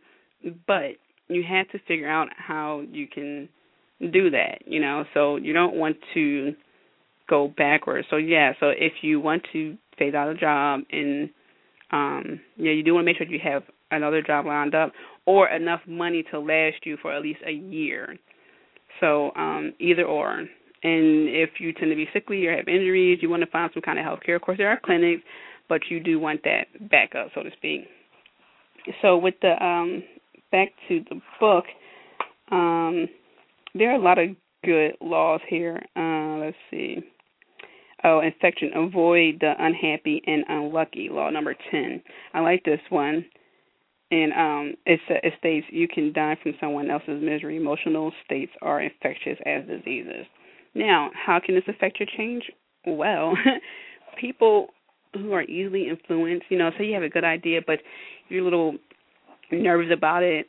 but 0.68 0.98
you 1.36 1.44
have 1.48 1.70
to 1.70 1.80
figure 1.88 2.10
out 2.10 2.30
how 2.36 2.84
you 2.92 3.08
can 3.08 3.50
do 4.12 4.30
that, 4.32 4.60
you 4.66 4.80
know. 4.80 5.06
So 5.14 5.38
you 5.38 5.54
don't 5.54 5.76
want 5.76 5.98
to 6.14 6.54
go 7.30 7.54
backwards. 7.56 8.08
So 8.10 8.18
yeah, 8.18 8.54
so 8.60 8.68
if 8.70 8.94
you 9.02 9.20
want 9.20 9.44
to 9.54 9.78
phase 9.98 10.14
out 10.14 10.30
a 10.30 10.36
job 10.36 10.82
and 10.92 11.30
um 11.92 12.40
yeah 12.58 12.72
you 12.72 12.84
do 12.84 12.94
want 12.94 13.04
to 13.04 13.06
make 13.06 13.18
sure 13.18 13.28
you 13.28 13.40
have 13.44 13.64
another 13.92 14.22
job 14.22 14.46
lined 14.46 14.76
up 14.76 14.92
or 15.26 15.48
enough 15.50 15.82
money 15.88 16.24
to 16.32 16.40
last 16.40 16.78
you 16.84 16.98
for 17.02 17.14
at 17.14 17.22
least 17.22 17.40
a 17.46 17.52
year 17.52 18.18
so 19.00 19.32
um 19.36 19.74
either 19.80 20.04
or 20.04 20.40
and 20.40 20.50
if 21.30 21.52
you 21.60 21.72
tend 21.74 21.92
to 21.92 21.96
be 21.96 22.08
sickly 22.12 22.46
or 22.46 22.56
have 22.56 22.68
injuries 22.68 23.20
you 23.22 23.30
want 23.30 23.42
to 23.42 23.50
find 23.50 23.70
some 23.74 23.82
kind 23.84 24.00
of 24.00 24.06
health 24.06 24.20
care 24.26 24.36
of 24.36 24.42
course 24.42 24.58
there 24.58 24.70
are 24.70 24.80
clinics 24.84 25.22
but 25.70 25.82
you 25.90 26.00
do 26.00 26.20
want 26.20 26.42
that 26.44 26.66
backup 26.90 27.28
so 27.36 27.44
to 27.44 27.52
speak 27.58 27.82
so 29.02 29.18
with 29.18 29.36
the 29.42 29.64
um 29.64 30.04
back 30.54 30.70
to 30.88 31.04
the 31.10 31.20
book 31.40 31.66
um 32.52 33.10
there 33.76 33.92
are 33.92 34.00
a 34.00 34.02
lot 34.02 34.18
of 34.18 34.30
good 34.64 34.94
laws 35.02 35.42
here 35.50 35.82
uh 35.98 36.38
let's 36.38 36.56
see 36.72 37.04
Oh, 38.04 38.20
infection. 38.20 38.72
Avoid 38.76 39.38
the 39.40 39.54
unhappy 39.58 40.22
and 40.28 40.44
unlucky. 40.50 41.08
Law 41.10 41.30
number 41.30 41.56
10. 41.72 42.02
I 42.34 42.42
like 42.42 42.64
this 42.66 42.82
one. 42.90 43.26
And 44.12 44.34
um, 44.34 44.74
it, 44.86 45.00
it 45.10 45.34
states 45.40 45.66
you 45.72 45.88
can 45.88 46.12
die 46.14 46.38
from 46.44 46.54
someone 46.60 46.92
else's 46.92 47.22
misery. 47.22 47.58
Emotional 47.58 48.12
states 48.26 48.52
are 48.62 48.82
infectious 48.82 49.38
as 49.46 49.66
diseases. 49.66 50.26
Now, 50.76 51.12
how 51.14 51.40
can 51.44 51.56
this 51.56 51.64
affect 51.68 52.00
your 52.00 52.10
change? 52.18 52.44
Well, 52.86 53.34
people 54.20 54.68
who 55.14 55.32
are 55.32 55.44
easily 55.44 55.88
influenced, 55.88 56.46
you 56.50 56.58
know, 56.58 56.72
say 56.78 56.86
you 56.86 56.94
have 56.96 57.04
a 57.04 57.10
good 57.10 57.24
idea, 57.24 57.62
but 57.66 57.80
you're 58.28 58.44
little 58.44 58.76
nervous 59.54 59.92
about 59.94 60.24
it. 60.24 60.48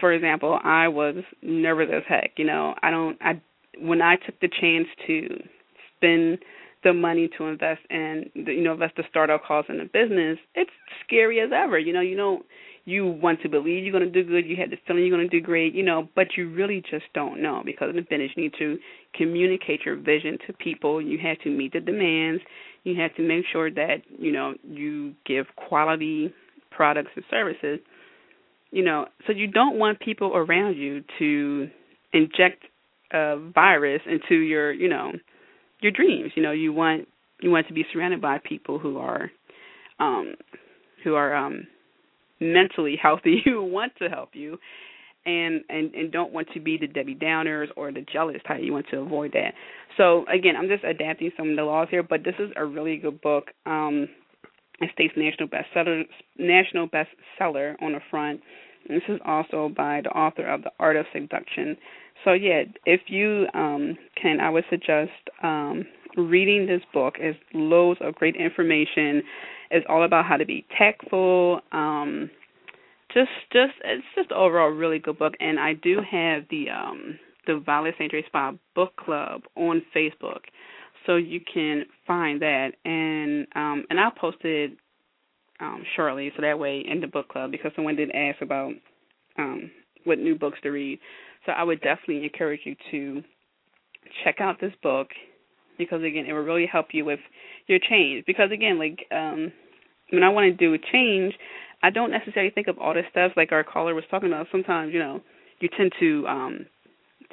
For 0.00 0.12
example, 0.12 0.58
I 0.62 0.88
was 0.88 1.16
nervous 1.42 1.88
as 1.92 2.02
heck. 2.08 2.32
You 2.36 2.44
know, 2.44 2.74
I 2.82 2.90
don't. 2.90 3.18
I 3.20 3.40
when 3.78 4.00
I 4.00 4.16
took 4.16 4.38
the 4.40 4.48
chance 4.48 4.86
to 5.06 5.42
spend 5.96 6.38
the 6.84 6.92
money 6.92 7.28
to 7.36 7.46
invest 7.46 7.80
in 7.90 8.30
you 8.34 8.62
know 8.62 8.72
invest 8.72 8.94
the 8.96 9.02
startup 9.10 9.42
costs 9.44 9.68
in 9.68 9.78
the 9.78 9.84
business 9.84 10.38
it's 10.54 10.70
scary 11.04 11.40
as 11.40 11.50
ever 11.52 11.78
you 11.78 11.92
know 11.92 12.00
you 12.00 12.16
don't 12.16 12.44
you 12.84 13.04
want 13.04 13.40
to 13.42 13.48
believe 13.48 13.82
you're 13.82 13.92
going 13.92 14.04
to 14.04 14.22
do 14.22 14.28
good 14.28 14.46
you 14.46 14.54
have 14.54 14.70
the 14.70 14.76
feeling 14.86 15.04
you're 15.04 15.16
going 15.16 15.28
to 15.28 15.40
do 15.40 15.44
great 15.44 15.74
you 15.74 15.82
know 15.82 16.08
but 16.14 16.28
you 16.36 16.48
really 16.54 16.82
just 16.88 17.04
don't 17.12 17.42
know 17.42 17.60
because 17.64 17.90
in 17.90 17.96
the 17.96 18.02
business 18.02 18.30
you 18.36 18.44
need 18.44 18.54
to 18.56 18.78
communicate 19.14 19.80
your 19.84 19.96
vision 19.96 20.38
to 20.46 20.52
people 20.52 21.02
you 21.02 21.18
have 21.18 21.38
to 21.40 21.50
meet 21.50 21.72
the 21.72 21.80
demands 21.80 22.40
you 22.84 22.94
have 22.94 23.12
to 23.16 23.26
make 23.26 23.44
sure 23.50 23.70
that 23.70 23.96
you 24.16 24.30
know 24.30 24.54
you 24.62 25.12
give 25.26 25.46
quality 25.56 26.32
products 26.76 27.10
and 27.16 27.24
services 27.30 27.80
you 28.70 28.84
know 28.84 29.06
so 29.26 29.32
you 29.32 29.46
don't 29.46 29.78
want 29.78 29.98
people 30.00 30.32
around 30.34 30.76
you 30.76 31.02
to 31.18 31.68
inject 32.12 32.62
a 33.12 33.36
virus 33.54 34.02
into 34.06 34.36
your 34.36 34.72
you 34.72 34.88
know 34.88 35.12
your 35.80 35.92
dreams. 35.92 36.32
You 36.34 36.42
know, 36.42 36.52
you 36.52 36.72
want 36.72 37.08
you 37.40 37.50
want 37.50 37.68
to 37.68 37.74
be 37.74 37.84
surrounded 37.92 38.20
by 38.20 38.38
people 38.42 38.78
who 38.78 38.98
are 38.98 39.30
um 39.98 40.34
who 41.04 41.14
are 41.14 41.34
um 41.34 41.66
mentally 42.40 42.96
healthy 43.00 43.40
who 43.44 43.62
want 43.64 43.92
to 43.98 44.08
help 44.08 44.30
you 44.32 44.58
and 45.24 45.62
and 45.68 45.94
and 45.94 46.12
don't 46.12 46.32
want 46.32 46.48
to 46.54 46.60
be 46.60 46.78
the 46.78 46.86
Debbie 46.86 47.14
Downers 47.14 47.66
or 47.76 47.92
the 47.92 48.04
jealous 48.12 48.36
type. 48.46 48.60
You 48.62 48.72
want 48.72 48.86
to 48.90 48.98
avoid 48.98 49.32
that. 49.32 49.52
So 49.96 50.24
again, 50.32 50.54
I'm 50.56 50.68
just 50.68 50.84
adapting 50.84 51.30
some 51.36 51.50
of 51.50 51.56
the 51.56 51.62
laws 51.62 51.88
here, 51.90 52.02
but 52.02 52.24
this 52.24 52.34
is 52.38 52.50
a 52.56 52.64
really 52.64 52.96
good 52.98 53.20
book. 53.20 53.46
Um, 53.64 54.08
it 54.80 54.90
states 54.92 55.14
national 55.16 55.48
bestseller 55.48 56.04
national 56.38 56.88
bestseller 56.88 57.74
on 57.82 57.92
the 57.92 58.00
front. 58.10 58.40
And 58.88 58.96
this 58.96 59.08
is 59.08 59.20
also 59.24 59.70
by 59.74 60.00
the 60.02 60.10
author 60.10 60.46
of 60.46 60.62
The 60.62 60.70
Art 60.78 60.96
of 60.96 61.06
Seduction. 61.12 61.76
So 62.24 62.32
yeah, 62.32 62.62
if 62.84 63.02
you 63.08 63.46
um, 63.54 63.96
can, 64.20 64.40
I 64.40 64.50
would 64.50 64.64
suggest 64.70 65.10
um, 65.42 65.84
reading 66.16 66.66
this 66.66 66.82
book. 66.92 67.14
It's 67.18 67.38
loads 67.52 68.00
of 68.02 68.14
great 68.14 68.36
information. 68.36 69.22
It's 69.70 69.86
all 69.88 70.04
about 70.04 70.24
how 70.24 70.36
to 70.36 70.46
be 70.46 70.64
tactful. 70.76 71.60
Um, 71.72 72.30
just, 73.12 73.30
just 73.52 73.72
it's 73.84 74.04
just 74.14 74.32
overall 74.32 74.68
really 74.68 74.98
good 74.98 75.18
book. 75.18 75.34
And 75.40 75.58
I 75.58 75.74
do 75.74 75.98
have 76.10 76.44
the 76.50 76.66
um, 76.70 77.18
the 77.46 77.62
Violet 77.64 77.94
Sanctuary 77.96 78.24
Spa 78.26 78.52
book 78.74 78.96
club 78.96 79.42
on 79.56 79.82
Facebook, 79.94 80.40
so 81.06 81.16
you 81.16 81.40
can 81.52 81.84
find 82.06 82.42
that. 82.42 82.72
And 82.84 83.46
um, 83.54 83.84
and 83.90 83.98
I'll 83.98 84.10
post 84.10 84.38
it 84.42 84.72
um, 85.60 85.82
shortly, 85.94 86.32
so 86.36 86.42
that 86.42 86.58
way 86.58 86.84
in 86.86 87.00
the 87.00 87.06
book 87.06 87.28
club 87.28 87.50
because 87.50 87.72
someone 87.74 87.96
did 87.96 88.10
ask 88.12 88.42
about 88.42 88.72
um, 89.38 89.70
what 90.04 90.18
new 90.18 90.36
books 90.36 90.58
to 90.62 90.70
read. 90.70 90.98
So 91.46 91.52
I 91.52 91.62
would 91.62 91.80
definitely 91.80 92.24
encourage 92.24 92.60
you 92.64 92.76
to 92.90 93.22
check 94.24 94.40
out 94.40 94.60
this 94.60 94.72
book 94.82 95.08
because 95.78 96.02
again, 96.02 96.26
it 96.26 96.32
will 96.32 96.40
really 96.42 96.66
help 96.66 96.88
you 96.92 97.04
with 97.04 97.20
your 97.66 97.78
change. 97.78 98.24
Because 98.26 98.50
again, 98.52 98.78
like 98.78 99.06
um 99.10 99.52
when 100.10 100.22
I 100.22 100.28
want 100.28 100.46
to 100.46 100.52
do 100.52 100.74
a 100.74 100.78
change, 100.92 101.34
I 101.82 101.90
don't 101.90 102.10
necessarily 102.10 102.50
think 102.50 102.68
of 102.68 102.78
all 102.78 102.94
this 102.94 103.04
stuff 103.10 103.32
like 103.36 103.52
our 103.52 103.64
caller 103.64 103.94
was 103.94 104.04
talking 104.10 104.28
about. 104.28 104.46
Sometimes, 104.50 104.92
you 104.92 105.00
know, 105.00 105.20
you 105.60 105.68
tend 105.76 105.92
to 106.00 106.26
um 106.26 106.66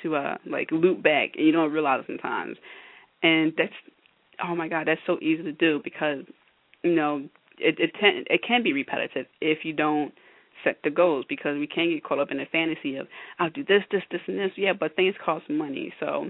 to 0.02 0.16
uh 0.16 0.38
like 0.46 0.70
loop 0.72 1.04
back 1.04 1.32
and 1.36 1.46
you 1.46 1.52
don't 1.52 1.72
realize 1.72 2.04
sometimes. 2.08 2.58
And 3.24 3.54
that's 3.58 3.74
oh 4.44 4.56
my 4.56 4.68
god, 4.68 4.88
that's 4.88 5.02
so 5.08 5.18
easy 5.22 5.44
to 5.44 5.54
do 5.54 5.82
because 5.84 6.20
you 6.84 6.94
know, 6.96 7.28
it 7.58 7.76
it, 7.80 7.92
ten, 8.00 8.24
it 8.30 8.42
can 8.46 8.64
be 8.64 8.74
repetitive 8.74 9.26
if 9.42 9.60
you 9.64 9.74
don't 9.74 10.14
set 10.64 10.78
the 10.84 10.90
goals 10.90 11.26
because 11.28 11.58
we 11.58 11.68
can 11.68 11.90
get 11.90 12.04
caught 12.04 12.20
up 12.20 12.32
in 12.32 12.38
the 12.38 12.46
fantasy 12.52 12.96
of 12.96 13.08
I'll 13.40 13.50
do 13.50 13.64
this, 13.66 13.82
this, 13.92 14.04
this, 14.12 14.22
and 14.28 14.38
this. 14.38 14.52
Yeah, 14.58 14.74
but 14.74 14.96
things 14.96 15.16
cost 15.24 15.50
money, 15.50 15.94
so 16.00 16.30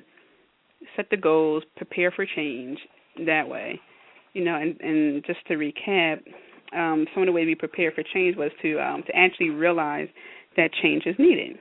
set 0.95 1.09
the 1.09 1.17
goals, 1.17 1.63
prepare 1.75 2.11
for 2.11 2.25
change 2.25 2.79
that 3.25 3.47
way. 3.47 3.79
You 4.33 4.43
know, 4.43 4.55
and 4.55 4.79
and 4.81 5.23
just 5.25 5.39
to 5.47 5.55
recap, 5.55 6.21
um, 6.75 7.05
some 7.13 7.23
of 7.23 7.27
the 7.27 7.31
way 7.31 7.45
we 7.45 7.55
prepare 7.55 7.91
for 7.91 8.03
change 8.13 8.35
was 8.35 8.51
to 8.61 8.79
um, 8.79 9.03
to 9.07 9.15
actually 9.15 9.49
realize 9.49 10.07
that 10.57 10.71
change 10.81 11.03
is 11.05 11.15
needed. 11.17 11.57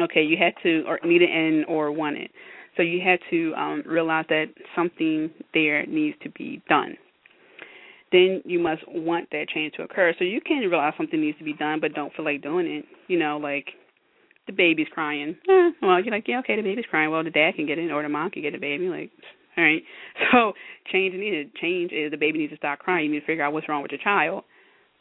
Okay, 0.00 0.22
you 0.22 0.36
had 0.36 0.52
to 0.62 0.84
or 0.86 0.98
need 1.04 1.22
it 1.22 1.30
and 1.30 1.64
or 1.66 1.90
want 1.92 2.16
it. 2.16 2.30
So 2.76 2.82
you 2.82 3.00
had 3.04 3.18
to 3.30 3.54
um, 3.54 3.82
realize 3.86 4.26
that 4.28 4.46
something 4.74 5.30
there 5.54 5.86
needs 5.86 6.16
to 6.22 6.30
be 6.30 6.62
done 6.68 6.96
then 8.12 8.42
you 8.44 8.58
must 8.58 8.82
want 8.88 9.28
that 9.32 9.48
change 9.52 9.74
to 9.74 9.82
occur. 9.82 10.14
So 10.18 10.24
you 10.24 10.40
can 10.40 10.58
realize 10.60 10.94
something 10.96 11.20
needs 11.20 11.38
to 11.38 11.44
be 11.44 11.52
done, 11.52 11.80
but 11.80 11.94
don't 11.94 12.12
feel 12.14 12.24
like 12.24 12.42
doing 12.42 12.66
it. 12.66 12.84
You 13.08 13.18
know, 13.18 13.38
like 13.38 13.66
the 14.46 14.52
baby's 14.52 14.86
crying. 14.92 15.36
Eh, 15.48 15.70
well, 15.82 16.02
you're 16.02 16.14
like, 16.14 16.26
yeah, 16.28 16.38
okay, 16.40 16.56
the 16.56 16.62
baby's 16.62 16.84
crying. 16.88 17.10
Well, 17.10 17.24
the 17.24 17.30
dad 17.30 17.56
can 17.56 17.66
get 17.66 17.78
it, 17.78 17.90
or 17.90 18.02
the 18.02 18.08
mom 18.08 18.30
can 18.30 18.42
get 18.42 18.52
the 18.52 18.58
baby. 18.58 18.88
Like, 18.88 19.10
all 19.56 19.64
right. 19.64 19.82
So 20.32 20.52
change 20.92 21.14
needed. 21.14 21.54
Change 21.56 21.92
is 21.92 22.10
the 22.10 22.16
baby 22.16 22.38
needs 22.38 22.52
to 22.52 22.56
stop 22.56 22.78
crying. 22.78 23.06
You 23.06 23.12
need 23.12 23.20
to 23.20 23.26
figure 23.26 23.44
out 23.44 23.52
what's 23.52 23.68
wrong 23.68 23.82
with 23.82 23.92
your 23.92 24.00
child. 24.02 24.44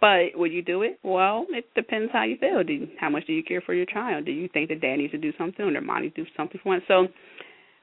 But 0.01 0.35
would 0.35 0.51
you 0.51 0.61
do 0.61 0.81
it? 0.81 0.99
Well, 1.03 1.45
it 1.49 1.65
depends 1.73 2.11
how 2.11 2.23
you 2.23 2.37
feel. 2.37 2.63
Do 2.63 2.73
you, 2.73 2.87
how 2.99 3.09
much 3.09 3.27
do 3.27 3.33
you 3.33 3.43
care 3.43 3.61
for 3.61 3.73
your 3.73 3.85
child? 3.85 4.25
Do 4.25 4.31
you 4.31 4.49
think 4.53 4.69
that 4.69 4.81
dad 4.81 4.97
needs 4.97 5.11
to 5.11 5.17
do 5.17 5.31
something 5.37 5.65
or 5.65 5.71
their 5.71 5.81
mom 5.81 6.01
needs 6.01 6.15
to 6.15 6.23
do 6.23 6.29
something 6.35 6.59
for 6.61 6.69
one? 6.69 6.81
So 6.87 7.07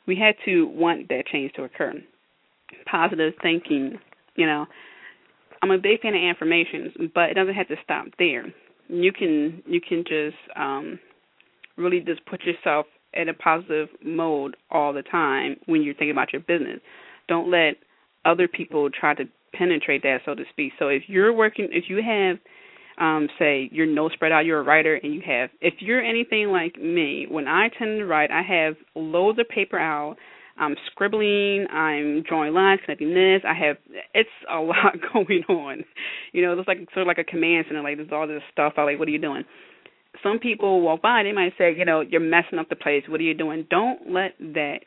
we 0.07 0.17
had 0.17 0.35
to 0.45 0.67
want 0.67 1.09
that 1.09 1.27
change 1.27 1.53
to 1.55 1.65
occur. 1.65 1.95
Positive 2.91 3.35
thinking, 3.43 3.99
you 4.37 4.47
know. 4.47 4.67
I'm 5.63 5.71
a 5.71 5.79
big 5.79 6.01
fan 6.01 6.15
of 6.15 6.21
affirmations, 6.21 6.93
but 7.15 7.31
it 7.31 7.35
doesn't 7.35 7.55
have 7.55 7.69
to 7.69 7.77
stop 7.85 8.07
there. 8.19 8.47
You 8.89 9.13
can 9.13 9.63
you 9.67 9.81
can 9.81 10.03
just 10.03 10.37
um 10.57 10.99
really 11.77 12.01
just 12.01 12.25
put 12.27 12.43
yourself 12.43 12.87
in 13.15 13.29
a 13.29 13.35
positive 13.35 13.89
mode 14.05 14.57
all 14.71 14.93
the 14.93 15.03
time 15.03 15.57
when 15.67 15.83
you're 15.83 15.95
thinking 15.95 16.11
about 16.11 16.33
your 16.33 16.43
business. 16.43 16.81
Don't 17.29 17.51
let 17.51 17.77
other 18.25 18.49
people 18.49 18.91
try 18.91 19.15
to 19.15 19.25
penetrate 19.55 20.03
that, 20.03 20.19
so 20.25 20.35
to 20.35 20.45
speak. 20.51 20.73
So 20.79 20.89
if 20.89 21.03
you're 21.07 21.33
working, 21.33 21.69
if 21.71 21.85
you 21.89 22.03
have, 22.03 22.39
um, 23.03 23.29
say, 23.37 23.69
your 23.73 23.87
notes 23.87 24.15
spread 24.15 24.31
out, 24.31 24.45
you're 24.45 24.61
a 24.61 24.63
writer, 24.63 24.95
and 24.95 25.13
you 25.13 25.21
have, 25.27 25.51
if 25.61 25.75
you're 25.81 26.01
anything 26.01 26.49
like 26.49 26.77
me, 26.81 27.27
when 27.29 27.49
I 27.49 27.69
tend 27.77 27.99
to 27.99 28.07
write, 28.07 28.31
I 28.31 28.43
have 28.43 28.77
loads 28.95 29.41
of 29.41 29.49
paper 29.49 29.77
out. 29.77 30.17
I'm 30.57 30.77
scribbling, 30.91 31.67
I'm 31.73 32.23
drawing 32.23 32.55
lines, 32.55 32.81
connecting 32.85 33.13
this. 33.13 33.43
I 33.45 33.55
have 33.55 33.77
it's 34.15 34.29
a 34.49 34.57
lot 34.61 34.95
going 35.13 35.43
on. 35.49 35.85
You 36.33 36.43
know, 36.43 36.57
it's 36.57 36.69
like 36.69 36.79
sort 36.95 37.03
of 37.03 37.07
like 37.09 37.19
a 37.19 37.25
command 37.25 37.65
center. 37.69 37.83
Like 37.83 37.97
there's 37.97 38.13
all 38.13 38.29
this 38.29 38.43
stuff. 38.53 38.75
I 38.77 38.85
like, 38.85 38.99
what 39.01 39.09
are 39.09 39.13
you 39.13 39.19
doing? 39.19 39.45
Some 40.23 40.39
people 40.39 40.83
walk 40.83 41.03
by, 41.03 41.23
they 41.25 41.33
might 41.33 41.55
say, 41.59 41.75
you 41.77 41.87
know, 41.87 42.03
you're 42.03 42.21
messing 42.21 42.59
up 42.61 42.69
the 42.69 42.77
place. 42.77 43.03
What 43.09 43.19
are 43.19 43.25
you 43.25 43.35
doing? 43.35 43.67
Don't 43.69 44.13
let 44.13 44.37
that 44.39 44.81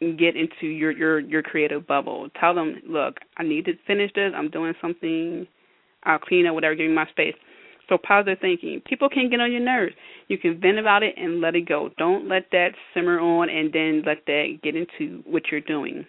get 0.00 0.36
into 0.36 0.66
your 0.66 0.92
your 0.92 1.18
your 1.18 1.42
creative 1.42 1.88
bubble. 1.88 2.28
Tell 2.38 2.54
them, 2.54 2.76
look, 2.86 3.16
I 3.36 3.42
need 3.42 3.64
to 3.64 3.72
finish 3.86 4.12
this. 4.14 4.32
I'm 4.36 4.50
doing 4.50 4.74
something. 4.80 5.48
I'll 6.04 6.20
clean 6.20 6.46
up 6.46 6.54
whatever. 6.54 6.76
Give 6.76 6.86
me 6.86 6.94
my 6.94 7.06
space. 7.06 7.34
So 7.88 7.96
positive 7.96 8.38
thinking. 8.40 8.82
People 8.86 9.08
can 9.08 9.30
get 9.30 9.40
on 9.40 9.50
your 9.50 9.62
nerves. 9.62 9.94
You 10.28 10.36
can 10.36 10.60
vent 10.60 10.78
about 10.78 11.02
it 11.02 11.14
and 11.16 11.40
let 11.40 11.56
it 11.56 11.66
go. 11.66 11.90
Don't 11.96 12.28
let 12.28 12.46
that 12.52 12.72
simmer 12.92 13.18
on 13.18 13.48
and 13.48 13.72
then 13.72 14.02
let 14.06 14.26
that 14.26 14.58
get 14.62 14.76
into 14.76 15.22
what 15.26 15.44
you're 15.50 15.62
doing, 15.62 16.04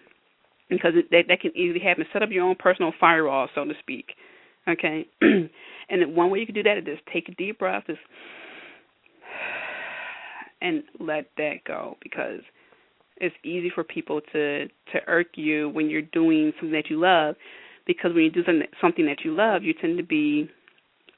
because 0.68 0.92
that 1.10 1.24
that 1.28 1.40
can 1.40 1.56
easily 1.56 1.80
happen. 1.80 2.04
Set 2.12 2.22
up 2.22 2.30
your 2.30 2.44
own 2.44 2.56
personal 2.58 2.92
firewall, 3.00 3.48
so 3.54 3.64
to 3.64 3.72
speak. 3.80 4.06
Okay. 4.68 5.06
and 5.22 6.14
one 6.14 6.30
way 6.30 6.40
you 6.40 6.46
can 6.46 6.54
do 6.54 6.62
that 6.62 6.78
is 6.78 6.84
just 6.84 7.02
take 7.12 7.28
a 7.28 7.34
deep 7.34 7.58
breath, 7.58 7.84
just 7.86 7.98
and 10.60 10.82
let 10.98 11.30
that 11.38 11.64
go 11.66 11.96
because 12.02 12.40
it's 13.20 13.36
easy 13.44 13.70
for 13.74 13.84
people 13.84 14.20
to 14.32 14.66
to 14.66 14.98
irk 15.06 15.28
you 15.36 15.68
when 15.70 15.88
you're 15.88 16.02
doing 16.02 16.52
something 16.58 16.72
that 16.72 16.90
you 16.90 16.98
love 16.98 17.36
because 17.86 18.12
when 18.14 18.24
you 18.24 18.30
do 18.30 18.44
something 18.44 18.66
something 18.80 19.06
that 19.06 19.24
you 19.24 19.34
love 19.34 19.62
you 19.62 19.74
tend 19.74 19.96
to 19.98 20.04
be 20.04 20.50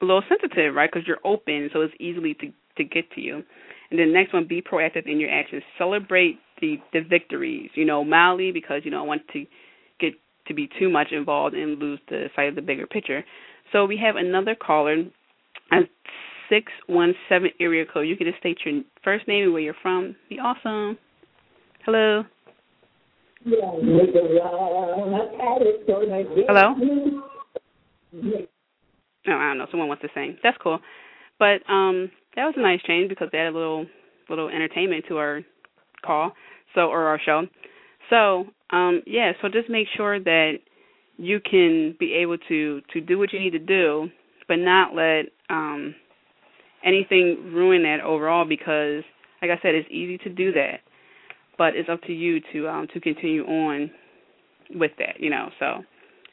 a 0.03 0.05
little 0.05 0.23
sensitive 0.29 0.75
right 0.75 0.91
because 0.93 1.07
you're 1.07 1.25
open 1.25 1.71
so 1.73 1.81
it's 1.81 1.95
easily 2.01 2.35
to 2.35 2.53
to 2.77 2.85
get 2.85 3.11
to 3.13 3.21
you. 3.21 3.43
And 3.91 4.01
then 4.01 4.13
next 4.13 4.33
one 4.33 4.47
be 4.49 4.63
proactive 4.63 5.07
in 5.07 5.21
your 5.21 5.31
actions. 5.31 5.63
Celebrate 5.79 6.39
the 6.61 6.77
the 6.93 7.01
victories 7.01 7.71
you 7.75 7.85
know 7.85 8.05
mildly 8.05 8.53
because 8.53 8.83
you 8.85 8.91
don't 8.91 9.07
want 9.07 9.23
to 9.33 9.47
get 10.01 10.15
to 10.49 10.55
be 10.55 10.69
too 10.79 10.91
much 10.91 11.13
involved 11.13 11.55
and 11.55 11.79
lose 11.79 12.01
the 12.09 12.27
sight 12.35 12.49
of 12.49 12.55
the 12.55 12.63
bigger 12.63 12.87
picture. 12.87 13.25
So 13.73 13.87
we 13.87 13.97
have 13.99 14.17
another 14.17 14.55
caller 14.55 15.05
a 15.73 15.77
six 16.49 16.71
one 16.87 17.15
seven 17.29 17.51
area 17.61 17.85
code. 17.91 18.07
You 18.07 18.17
can 18.17 18.27
just 18.27 18.39
state 18.39 18.59
your 18.65 18.83
first 19.03 19.27
name 19.29 19.45
and 19.45 19.53
where 19.53 19.63
you're 19.63 19.75
from. 19.83 20.17
Be 20.29 20.39
awesome. 20.39 20.99
Hello. 21.85 22.25
Hello. 26.47 26.75
Oh, 29.29 29.33
I 29.33 29.49
don't 29.49 29.59
know. 29.59 29.67
Someone 29.71 29.89
wants 29.89 30.03
to 30.03 30.09
sing. 30.15 30.37
That's 30.43 30.57
cool. 30.63 30.79
But 31.39 31.63
um 31.71 32.11
that 32.37 32.45
was 32.45 32.55
a 32.57 32.61
nice 32.63 32.81
change 32.87 33.09
because 33.09 33.29
they 33.33 33.39
had 33.39 33.49
a 33.49 33.57
little 33.57 33.87
little 34.29 34.49
entertainment 34.49 35.05
to 35.09 35.19
our 35.19 35.43
call, 36.05 36.33
so 36.75 36.83
or 36.83 37.07
our 37.07 37.21
show. 37.25 37.47
So 38.11 38.47
um 38.71 39.03
yeah, 39.07 39.33
so 39.41 39.49
just 39.49 39.69
make 39.69 39.87
sure 39.97 40.19
that 40.21 40.55
you 41.17 41.41
can 41.41 41.97
be 41.99 42.15
able 42.15 42.39
to 42.49 42.81
to 42.93 43.01
do 43.01 43.19
what 43.19 43.33
you 43.33 43.41
need 43.41 43.51
to 43.51 43.59
do, 43.59 44.09
but 44.49 44.57
not 44.57 44.95
let 44.95 45.27
um 45.51 45.95
anything 46.85 47.53
ruin 47.53 47.83
that 47.85 48.01
overall 48.01 48.45
because 48.45 49.05
like 49.41 49.51
I 49.51 49.61
said, 49.63 49.75
it's 49.75 49.89
easy 49.91 50.19
to 50.19 50.31
do 50.31 50.53
that 50.53 50.81
but 51.59 51.77
it's 51.77 51.89
up 51.89 52.01
to 52.03 52.13
you 52.13 52.41
to 52.53 52.69
um 52.69 52.87
to 52.93 53.01
continue 53.01 53.45
on 53.45 53.91
with 54.75 54.93
that, 54.99 55.21
you 55.21 55.31
know. 55.31 55.51
So 55.59 55.85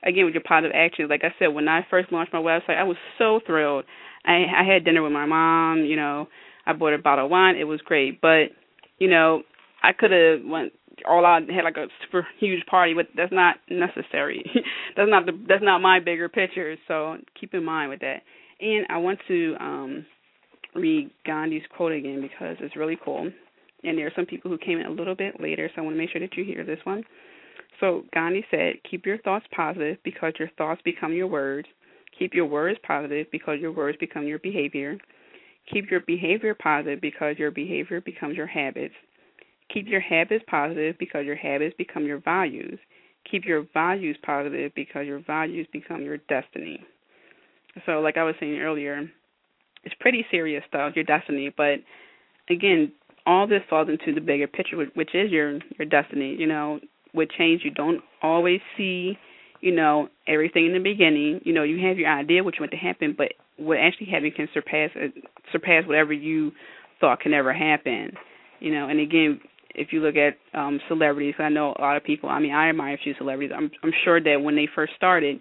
again 0.04 0.26
with 0.26 0.34
your 0.34 0.44
positive 0.44 0.76
actions, 0.76 1.10
like 1.10 1.24
I 1.24 1.34
said, 1.40 1.48
when 1.48 1.68
I 1.68 1.86
first 1.90 2.12
launched 2.12 2.34
my 2.34 2.40
website, 2.40 2.78
I 2.78 2.84
was 2.84 2.98
so 3.18 3.40
thrilled. 3.46 3.86
I 4.26 4.46
I 4.58 4.64
had 4.64 4.86
dinner 4.86 5.02
with 5.04 5.12
my 5.12 5.26
mom, 5.26 5.80
you 5.86 5.96
know, 5.96 6.28
I 6.66 6.74
bought 6.74 6.94
a 6.94 6.98
bottle 6.98 7.26
of 7.26 7.32
wine, 7.32 7.56
it 7.56 7.66
was 7.66 7.82
great. 7.82 8.22
But, 8.22 8.52
you 9.00 9.10
know, 9.10 9.44
I 9.82 9.94
could 9.94 10.12
have 10.12 10.40
went 10.46 10.74
all 11.08 11.26
out 11.26 11.50
had 11.50 11.64
like 11.64 11.78
a 11.78 11.88
super 12.04 12.28
huge 12.40 12.66
party, 12.66 12.94
but 12.94 13.08
that's 13.16 13.32
not 13.32 13.56
necessary. 13.70 14.44
that's 14.98 15.10
not 15.10 15.26
the 15.26 15.32
that's 15.48 15.64
not 15.64 15.80
my 15.80 16.00
bigger 16.00 16.30
picture. 16.30 16.76
So 16.88 17.18
keep 17.40 17.54
in 17.54 17.64
mind 17.64 17.90
with 17.90 18.02
that. 18.02 18.22
And 18.60 18.86
I 18.90 18.98
want 18.98 19.20
to 19.28 19.56
um 19.60 20.06
read 20.76 21.10
Gandhi's 21.26 21.64
quote 21.76 21.94
again 21.94 22.22
because 22.22 22.58
it's 22.60 22.76
really 22.76 22.98
cool 23.04 23.32
and 23.84 23.98
there 23.98 24.08
are 24.08 24.14
some 24.16 24.26
people 24.26 24.52
who 24.52 24.58
came 24.58 24.80
in 24.80 24.86
a 24.86 24.92
little 24.92 25.16
bit 25.16 25.40
later, 25.40 25.70
so 25.74 25.82
I 25.82 25.86
want 25.86 25.96
to 25.96 25.98
make 25.98 26.10
sure 26.12 26.22
that 26.22 26.36
you 26.36 26.44
hear 26.44 26.66
this 26.66 26.80
one. 26.84 27.04
So 27.80 28.04
Gandhi 28.14 28.46
said, 28.52 28.76
Keep 28.90 29.06
your 29.06 29.18
thoughts 29.20 29.46
positive 29.56 29.98
because 30.04 30.34
your 30.40 30.50
thoughts 30.58 30.82
become 30.84 31.14
your 31.14 31.28
words. 31.28 31.68
Keep 32.18 32.34
your 32.34 32.46
words 32.46 32.80
positive 32.86 33.28
because 33.32 33.60
your 33.60 33.72
words 33.72 33.98
become 34.00 34.28
your 34.28 34.40
behavior. 34.40 34.98
Keep 35.72 35.90
your 35.92 36.02
behavior 36.02 36.56
positive 36.56 37.00
because 37.02 37.38
your 37.38 37.52
behavior 37.52 38.02
becomes 38.02 38.36
your 38.36 38.48
habits. 38.48 38.94
Keep 39.74 39.88
your 39.88 40.02
habits 40.02 40.44
positive 40.50 40.96
because 41.00 41.26
your 41.26 41.36
habits 41.36 41.76
become 41.78 42.06
your 42.06 42.20
values. 42.20 42.80
Keep 43.30 43.46
your 43.46 43.66
values 43.74 44.18
positive 44.24 44.72
because 44.76 45.06
your 45.06 45.20
values 45.20 45.68
become 45.72 46.02
your 46.02 46.18
destiny. 46.18 46.84
So, 47.86 48.00
like 48.00 48.18
I 48.18 48.24
was 48.24 48.36
saying 48.40 48.60
earlier, 48.60 49.10
it's 49.84 49.96
pretty 50.00 50.26
serious 50.32 50.64
stuff, 50.68 50.96
your 50.96 51.06
destiny, 51.06 51.54
but 51.56 51.80
again, 52.50 52.92
all 53.26 53.46
this 53.46 53.62
falls 53.70 53.90
into 53.90 54.14
the 54.14 54.26
bigger 54.26 54.48
picture, 54.48 54.84
which 54.96 55.14
is 55.14 55.32
your 55.32 55.60
your 55.78 55.88
destiny. 55.88 56.36
You 56.38 56.48
know, 56.48 56.80
with 57.14 57.30
change, 57.38 57.62
you 57.64 57.72
don't 57.72 58.02
always 58.22 58.60
see, 58.78 59.18
you 59.62 59.72
know, 59.74 60.10
everything 60.28 60.66
in 60.68 60.74
the 60.74 60.80
beginning. 60.80 61.42
You 61.44 61.54
know, 61.54 61.64
you 61.64 61.86
have 61.88 61.98
your 61.98 62.10
idea 62.10 62.44
what 62.44 62.56
you 62.56 62.62
want 62.62 62.72
to 62.72 62.78
happen, 62.78 63.16
but 63.18 63.34
what 63.58 63.78
actually 63.78 64.08
happening 64.08 64.34
can 64.36 64.48
surpass 64.54 64.90
uh, 64.96 65.08
surpass 65.52 65.86
whatever 65.86 66.14
you 66.14 66.52
thought 67.00 67.20
can 67.20 67.34
ever 67.34 67.54
happen. 67.54 68.12
You 68.60 68.74
know, 68.74 68.90
and 68.90 69.00
again, 69.00 69.40
if 69.76 69.92
you 69.92 70.02
look 70.02 70.16
at 70.16 70.38
um 70.58 70.80
celebrities, 70.88 71.36
I 71.40 71.50
know 71.50 71.74
a 71.78 71.82
lot 71.82 71.98
of 71.98 72.04
people. 72.04 72.30
I 72.30 72.40
mean, 72.40 72.54
I 72.54 72.70
admire 72.70 72.96
a 72.96 72.98
few 72.98 73.14
celebrities. 73.18 73.52
I'm 73.56 73.72
I'm 73.84 73.94
sure 74.04 74.22
that 74.22 74.42
when 74.42 74.56
they 74.56 74.68
first 74.74 74.94
started, 74.96 75.40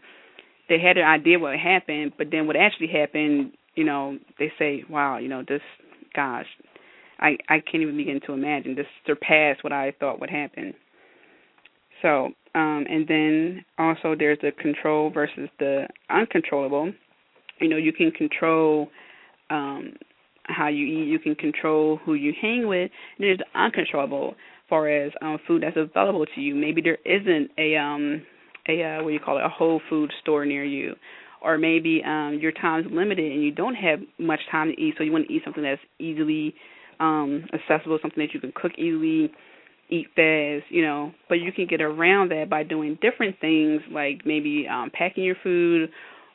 they 0.69 0.79
had 0.79 0.99
an 0.99 1.05
idea 1.05 1.39
what 1.39 1.57
happened, 1.59 2.13
but 2.19 2.29
then 2.31 2.47
what 2.47 2.57
actually 2.57 2.89
happened, 2.89 3.53
you 3.75 3.85
know, 3.85 4.19
they 4.39 4.53
say, 4.59 4.85
"Wow, 4.89 5.19
you 5.19 5.29
know, 5.29 5.43
this, 5.47 5.63
gosh, 6.15 6.47
I 7.19 7.37
I 7.49 7.61
can't 7.61 7.83
even 7.83 7.97
begin 7.97 8.21
to 8.27 8.33
imagine. 8.33 8.75
This 8.75 8.87
surpassed 9.07 9.65
what 9.65 9.73
I 9.73 9.93
thought 9.99 10.21
would 10.21 10.31
happen. 10.31 10.75
So, 12.03 12.31
um, 12.55 12.87
and 12.89 13.07
then 13.07 13.65
also 13.79 14.15
there's 14.19 14.39
the 14.41 14.53
control 14.53 15.11
versus 15.11 15.49
the 15.59 15.87
uncontrollable. 16.11 16.93
You 17.61 17.69
know, 17.69 17.77
you 17.77 17.93
can 17.93 18.11
control 18.11 18.89
um, 19.51 19.95
how 20.45 20.69
you 20.69 20.87
eat. 20.87 21.09
You 21.09 21.19
can 21.19 21.35
control 21.35 21.99
who 22.05 22.15
you 22.15 22.33
hang 22.41 22.69
with. 22.69 22.91
And 23.19 23.27
there's 23.27 23.39
the 23.39 23.61
uncontrollable, 23.61 24.35
far 24.69 24.89
as 24.89 25.13
um, 25.23 25.39
food 25.47 25.63
that's 25.63 25.77
available 25.77 26.25
to 26.35 26.41
you. 26.41 26.55
Maybe 26.55 26.81
there 26.81 26.99
isn't 27.05 27.51
a 27.59 27.77
um, 27.77 28.23
a 28.69 28.83
uh, 28.83 29.03
what 29.03 29.09
do 29.09 29.15
you 29.15 29.21
call 29.21 29.39
it, 29.39 29.45
a 29.45 29.49
whole 29.49 29.81
food 29.89 30.13
store 30.23 30.45
near 30.47 30.65
you, 30.65 30.95
or 31.43 31.59
maybe 31.59 32.03
um, 32.05 32.39
your 32.41 32.53
time's 32.53 32.87
limited 32.91 33.33
and 33.33 33.43
you 33.43 33.51
don't 33.51 33.75
have 33.75 34.01
much 34.19 34.41
time 34.51 34.69
to 34.69 34.81
eat, 34.81 34.95
so 34.97 35.05
you 35.05 35.13
want 35.13 35.27
to 35.27 35.33
eat 35.33 35.43
something 35.45 35.63
that's 35.63 35.81
easily 35.99 36.55
um 37.01 37.45
accessible, 37.53 37.99
something 38.03 38.25
that 38.25 38.35
you 38.35 38.41
can 38.41 38.53
cook 38.55 38.73
easily, 38.77 39.31
eat 39.91 40.07
fast, 40.15 40.71
you 40.71 40.83
know. 40.83 41.13
But 41.29 41.37
you 41.37 41.53
can 41.53 41.67
get 41.67 41.81
around 41.81 42.31
that 42.31 42.49
by 42.51 42.63
doing 42.63 42.99
different 43.01 43.39
things 43.41 43.81
like 43.91 44.23
maybe 44.25 44.67
um 44.71 44.91
packing 44.93 45.25
your 45.25 45.37
food 45.43 45.91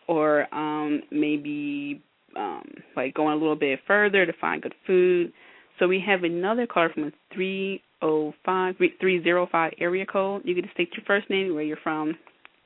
or 0.08 0.54
um 0.54 1.02
maybe 1.12 2.02
um 2.36 2.64
like 2.96 3.14
going 3.14 3.34
a 3.34 3.38
little 3.38 3.56
bit 3.56 3.80
further 3.88 4.26
to 4.26 4.34
find 4.40 4.62
good 4.62 4.76
food. 4.86 5.32
So 5.80 5.88
we 5.88 6.04
have 6.06 6.24
another 6.24 6.68
card 6.68 6.94
from 6.94 7.06
a 7.06 7.12
three 7.34 7.82
oh 8.02 8.34
five 8.46 8.76
three 9.00 9.24
zero 9.24 9.48
five 9.52 9.74
area 9.80 10.06
code. 10.06 10.44
You 10.46 10.56
can 10.56 10.70
state 10.74 10.90
your 10.96 11.06
first 11.06 11.30
name, 11.30 11.54
where 11.54 11.64
you're 11.64 11.78
from. 11.84 12.16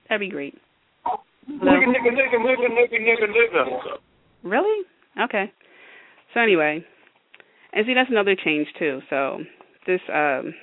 That'd 0.09 0.19
be 0.21 0.29
great. 0.29 0.55
Really? 4.43 4.85
Okay. 5.21 5.51
So 6.33 6.41
anyway, 6.41 6.83
and 7.73 7.85
see, 7.85 7.93
that's 7.93 8.09
another 8.09 8.35
change 8.35 8.67
too. 8.77 8.99
So 9.09 9.39
this 9.85 10.01
um, 10.13 10.53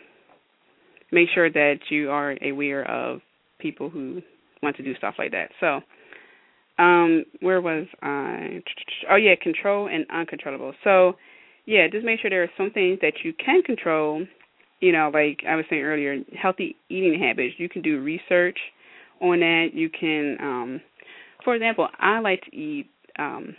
make 1.15 1.29
sure 1.33 1.51
that 1.51 1.77
you 1.89 2.11
are 2.11 2.37
aware 2.43 2.89
of 2.91 3.21
people 3.59 3.89
who 3.89 4.21
want 4.63 4.77
to 4.77 4.83
do 4.83 4.95
stuff 4.97 5.15
like 5.19 5.31
that. 5.31 5.51
So 5.61 5.81
um, 6.83 7.25
where 7.41 7.61
was 7.61 7.87
I? 8.03 8.61
Oh 9.11 9.17
yeah, 9.17 9.35
control 9.41 9.89
and 9.89 10.05
uncontrollable. 10.11 10.75
So 10.83 11.15
yeah, 11.67 11.87
just 11.91 12.05
make 12.05 12.21
sure 12.21 12.31
there 12.31 12.43
are 12.43 12.51
some 12.59 12.71
things 12.71 12.99
that 13.01 13.15
you 13.23 13.33
can 13.33 13.63
control. 13.63 14.27
You 14.81 14.93
know, 14.93 15.11
like 15.15 15.41
I 15.49 15.55
was 15.55 15.65
saying 15.71 15.83
earlier, 15.83 16.19
healthy 16.41 16.77
eating 16.89 17.19
habits. 17.19 17.55
You 17.59 17.69
can 17.69 17.81
do 17.81 18.03
research 18.03 18.59
on 19.21 19.41
that. 19.41 19.69
You 19.73 19.89
can, 19.89 20.37
um, 20.41 20.81
for 21.45 21.55
example, 21.55 21.89
I 21.99 22.19
like 22.19 22.43
to 22.43 22.57
eat 22.57 22.91
um, 23.19 23.55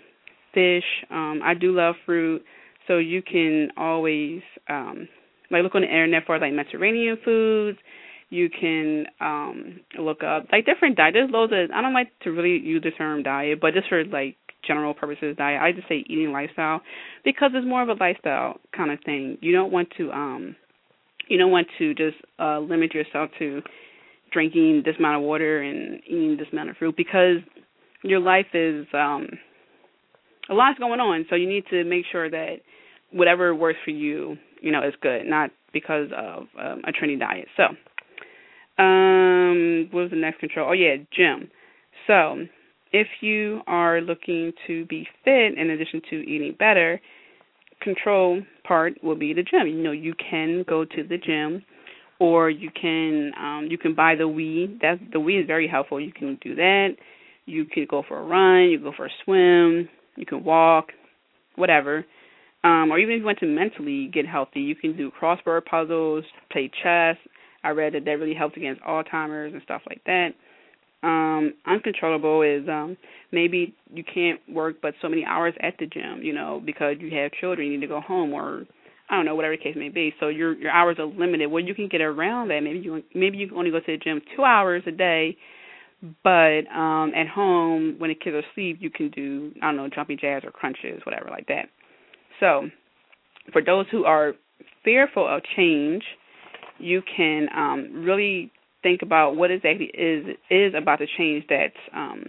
fish. 0.53 0.84
Um, 1.10 1.40
I 1.44 1.53
do 1.53 1.73
love 1.73 1.95
fruit, 2.06 2.44
so 2.86 2.98
you 2.98 3.22
can 3.22 3.69
always 3.77 4.41
um, 4.69 5.07
like 5.52 5.64
look 5.64 5.76
on 5.76 5.82
the 5.82 5.88
internet 5.88 6.24
for 6.26 6.40
like 6.40 6.54
Mediterranean 6.54 7.18
foods. 7.24 7.78
You 8.30 8.50
can 8.50 9.06
um 9.20 9.80
look 10.00 10.24
up 10.24 10.48
like 10.52 10.66
different 10.66 10.98
diet. 10.98 11.14
There's 11.14 11.30
loads 11.32 11.54
of 11.54 11.72
I 11.74 11.82
don't 11.82 11.94
like 11.94 12.12
to 12.24 12.32
really 12.32 12.58
use 12.58 12.84
the 12.84 12.92
term 12.92 13.24
diet, 13.24 13.60
but 13.62 13.74
just 13.74 13.88
for 13.88 14.04
like 14.06 14.36
general 14.68 14.94
purposes 14.94 15.36
diet, 15.38 15.62
I 15.62 15.72
just 15.72 15.88
say 15.88 16.04
eating 16.08 16.32
lifestyle 16.32 16.82
because 17.24 17.52
it's 17.54 17.68
more 17.68 17.84
of 17.84 17.90
a 17.90 17.94
lifestyle 17.94 18.60
kind 18.76 18.92
of 18.92 19.00
thing. 19.06 19.38
You 19.42 19.52
don't 19.52 19.72
want 19.72 19.90
to 19.98 20.12
um 20.12 20.56
you 21.28 21.38
don't 21.38 21.52
want 21.52 21.68
to 21.78 21.94
just 21.94 22.18
uh 22.40 22.60
limit 22.60 22.94
yourself 22.94 23.30
to 23.40 23.62
drinking 24.32 24.82
this 24.86 24.96
amount 25.00 25.18
of 25.18 25.22
water 25.24 25.62
and 25.62 26.02
eating 26.06 26.36
this 26.38 26.48
amount 26.52 26.70
of 26.70 26.78
fruit 26.78 26.98
because 26.98 27.38
your 28.04 28.20
life 28.20 28.48
is 28.54 28.86
um 28.94 29.28
a 30.50 30.54
lot's 30.54 30.80
going 30.80 31.00
on, 31.00 31.26
so 31.30 31.36
you 31.36 31.48
need 31.48 31.66
to 31.72 31.84
make 31.84 32.06
sure 32.12 32.30
that 32.30 32.58
whatever 33.12 33.56
works 33.56 33.80
for 33.84 33.92
you, 33.92 34.38
you 34.61 34.72
know, 34.72 34.82
is 34.86 34.94
good, 35.02 35.26
not 35.26 35.52
because 35.73 36.10
of 36.15 36.44
um, 36.60 36.82
a 36.88 36.91
trendy 36.91 37.19
diet. 37.19 37.48
So, 37.57 37.64
um, 38.82 39.88
what 39.91 40.03
was 40.03 40.11
the 40.11 40.18
next 40.18 40.40
control? 40.40 40.69
Oh 40.69 40.73
yeah, 40.73 40.95
gym. 41.15 41.49
So, 42.07 42.45
if 42.91 43.07
you 43.22 43.61
are 43.68 44.02
looking 44.02 44.53
to 44.68 44.86
be 44.86 45.07
fit 45.23 45.57
in 45.57 45.69
addition 45.69 46.02
to 46.10 46.15
eating 46.18 46.56
better, 46.57 47.02
control 47.82 48.41
part 48.64 48.94
will 49.03 49.15
be 49.15 49.34
the 49.34 49.44
gym. 49.44 49.68
You 49.68 49.84
know, 49.84 49.91
you 49.91 50.14
can 50.14 50.64
go 50.68 50.86
to 50.86 51.03
the 51.03 51.18
gym 51.18 51.64
or 52.19 52.49
you 52.49 52.69
can 52.72 53.32
um 53.38 53.68
you 53.69 53.77
can 53.77 53.94
buy 53.94 54.15
the 54.15 54.23
Wii. 54.23 54.80
That 54.82 54.99
the 55.11 55.19
Wii 55.19 55.41
is 55.41 55.48
very 55.48 55.68
helpful. 55.68 55.99
You 55.99 56.14
can 56.14 56.38
do 56.41 56.56
that. 56.56 56.95
You 57.45 57.65
can 57.65 57.86
go 57.90 58.03
for 58.07 58.18
a 58.19 58.23
run, 58.23 58.69
you 58.69 58.80
go 58.80 58.91
for 58.95 59.06
a 59.06 59.10
swim, 59.23 59.88
you 60.15 60.26
can 60.26 60.44
walk, 60.44 60.88
whatever. 61.56 62.06
Um, 62.66 62.92
or 62.92 62.98
even 62.98 63.14
if 63.14 63.20
you 63.20 63.26
want 63.26 63.38
to 63.40 63.46
mentally 63.46 64.10
get 64.12 64.26
healthy, 64.26 64.60
you 64.60 64.76
can 64.76 64.98
do 64.98 65.12
crossword 65.12 65.66
puzzles, 65.66 66.26
play 66.52 66.72
chess. 66.82 67.16
I 67.64 67.70
read 67.70 67.94
that 67.94 68.06
that 68.06 68.12
really 68.14 68.34
helps 68.34 68.58
against 68.58 68.82
Alzheimer's 68.82 69.54
and 69.54 69.62
stuff 69.62 69.84
like 69.88 70.02
that. 70.08 70.30
Um, 71.04 71.54
uncontrollable 71.68 72.42
is 72.42 72.68
um 72.68 72.98
maybe 73.32 73.76
you 73.94 74.04
can't 74.04 74.40
work 74.50 74.78
but 74.82 74.96
so 75.00 75.08
many 75.08 75.24
hours 75.24 75.54
at 75.62 75.76
the 75.78 75.86
gym, 75.86 76.24
you 76.24 76.34
know, 76.34 76.60
because 76.66 76.96
you 77.00 77.16
have 77.16 77.32
children, 77.40 77.68
you 77.68 77.74
need 77.74 77.86
to 77.86 77.88
go 77.88 78.02
home 78.02 78.34
or 78.34 78.64
I 79.12 79.16
don't 79.16 79.26
know, 79.26 79.36
whatever 79.36 79.56
the 79.56 79.62
case 79.62 79.76
may 79.78 79.90
be. 79.90 80.12
So 80.20 80.30
your 80.30 80.54
your 80.54 80.72
hours 80.72 80.96
are 80.98 81.06
limited. 81.06 81.52
Well 81.52 81.64
you 81.64 81.76
can 81.76 81.88
get 81.88 82.02
around 82.02 82.48
that. 82.48 82.62
Maybe 82.62 82.80
you 82.80 83.04
maybe 83.14 83.38
you 83.38 83.50
can 83.50 83.58
only 83.58 83.70
go 83.70 83.80
to 83.80 83.86
the 83.86 83.98
gym 83.98 84.22
two 84.36 84.44
hours 84.44 84.82
a 84.88 84.92
day 84.92 85.38
but 86.24 86.62
um 86.74 87.12
at 87.16 87.28
home 87.28 87.96
when 88.00 88.10
the 88.10 88.16
kids 88.16 88.34
are 88.34 88.44
asleep 88.52 88.78
you 88.80 88.90
can 88.90 89.12
do 89.12 89.52
I 89.62 89.68
don't 89.68 89.78
know, 89.78 89.90
jumping 89.94 90.18
jacks 90.20 90.44
or 90.44 90.52
crunches, 90.52 91.02
whatever 91.06 91.30
like 91.30 91.46
that. 91.48 91.70
So 92.40 92.70
for 93.52 93.62
those 93.62 93.86
who 93.91 94.06
are 94.06 94.34
fearful 94.84 95.28
of 95.28 95.41
change, 95.56 96.03
you 96.78 97.02
can 97.16 97.48
um 97.56 98.03
really 98.06 98.52
think 98.84 99.02
about 99.02 99.36
what 99.36 99.52
exactly 99.52 99.86
is 99.94 100.26
is 100.49 100.74
about 100.76 100.99
the 100.99 101.07
change 101.18 101.44
that's 101.49 101.74
um 101.94 102.24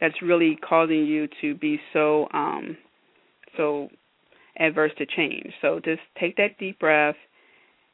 that's 0.00 0.20
really 0.22 0.56
causing 0.56 1.04
you 1.06 1.28
to 1.40 1.54
be 1.54 1.80
so 1.92 2.28
um 2.32 2.76
so 3.56 3.88
adverse 4.58 4.92
to 4.98 5.06
change. 5.06 5.52
So 5.60 5.80
just 5.84 6.00
take 6.20 6.36
that 6.36 6.58
deep 6.58 6.78
breath 6.78 7.16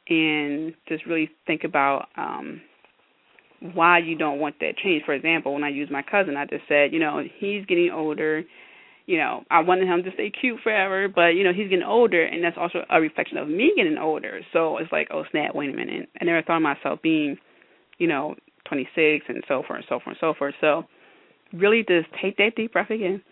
and 0.08 0.74
just 0.88 1.06
really 1.06 1.30
think 1.46 1.64
about 1.64 2.08
um 2.16 2.60
why 3.74 3.98
you 3.98 4.16
don't 4.16 4.40
want 4.40 4.56
that 4.60 4.76
change. 4.82 5.04
For 5.04 5.14
example, 5.14 5.54
when 5.54 5.62
I 5.62 5.68
use 5.68 5.88
my 5.90 6.02
cousin, 6.02 6.36
I 6.36 6.46
just 6.46 6.64
said, 6.68 6.92
you 6.92 6.98
know, 6.98 7.22
he's 7.38 7.64
getting 7.66 7.90
older. 7.92 8.42
You 9.06 9.18
know, 9.18 9.44
I 9.50 9.60
wanted 9.60 9.86
him 9.88 10.02
to 10.04 10.12
stay 10.14 10.30
cute 10.30 10.60
forever, 10.62 11.08
but 11.08 11.28
you 11.34 11.44
know, 11.44 11.52
he's 11.52 11.68
getting 11.68 11.84
older, 11.84 12.22
and 12.24 12.42
that's 12.42 12.56
also 12.58 12.84
a 12.90 13.00
reflection 13.00 13.36
of 13.38 13.48
me 13.48 13.72
getting 13.76 13.98
older. 13.98 14.40
So 14.52 14.78
it's 14.78 14.92
like, 14.92 15.08
oh 15.12 15.24
snap, 15.30 15.54
wait 15.54 15.70
a 15.70 15.76
minute. 15.76 16.08
I 16.20 16.24
never 16.24 16.42
thought 16.42 16.56
of 16.56 16.62
myself 16.62 17.00
being, 17.02 17.36
you 17.98 18.06
know, 18.06 18.34
26 18.68 19.24
and 19.28 19.42
so 19.48 19.62
forth 19.66 19.78
and 19.80 19.84
so 19.88 19.98
forth 19.98 20.06
and 20.06 20.16
so 20.20 20.34
forth. 20.38 20.54
So 20.60 20.84
really, 21.52 21.84
just 21.86 22.08
take 22.20 22.36
that 22.36 22.52
deep 22.56 22.72
breath 22.72 22.90
again, 22.90 23.22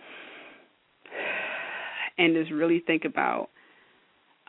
and 2.19 2.35
just 2.35 2.51
really 2.51 2.83
think 2.87 3.05
about, 3.05 3.49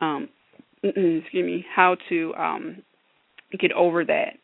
um, 0.00 0.28
excuse 0.82 1.26
me, 1.32 1.64
how 1.74 1.96
to 2.08 2.34
um 2.34 2.82
get 3.60 3.72
over 3.72 4.04
that 4.04 4.34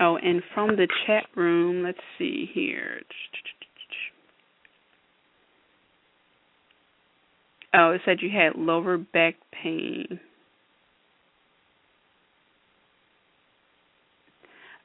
Oh, 0.00 0.16
and 0.16 0.42
from 0.54 0.76
the 0.76 0.88
chat 1.06 1.26
room, 1.36 1.82
let's 1.82 1.98
see 2.18 2.48
here. 2.54 3.02
Oh, 7.72 7.92
it 7.92 8.00
said 8.04 8.18
you 8.20 8.30
had 8.30 8.56
lower 8.56 8.98
back 8.98 9.36
pain. 9.62 10.20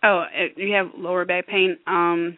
Oh, 0.03 0.19
uh, 0.19 0.45
you 0.55 0.73
have 0.75 0.87
lower 0.97 1.25
back 1.25 1.47
pain. 1.47 1.77
Um, 1.87 2.37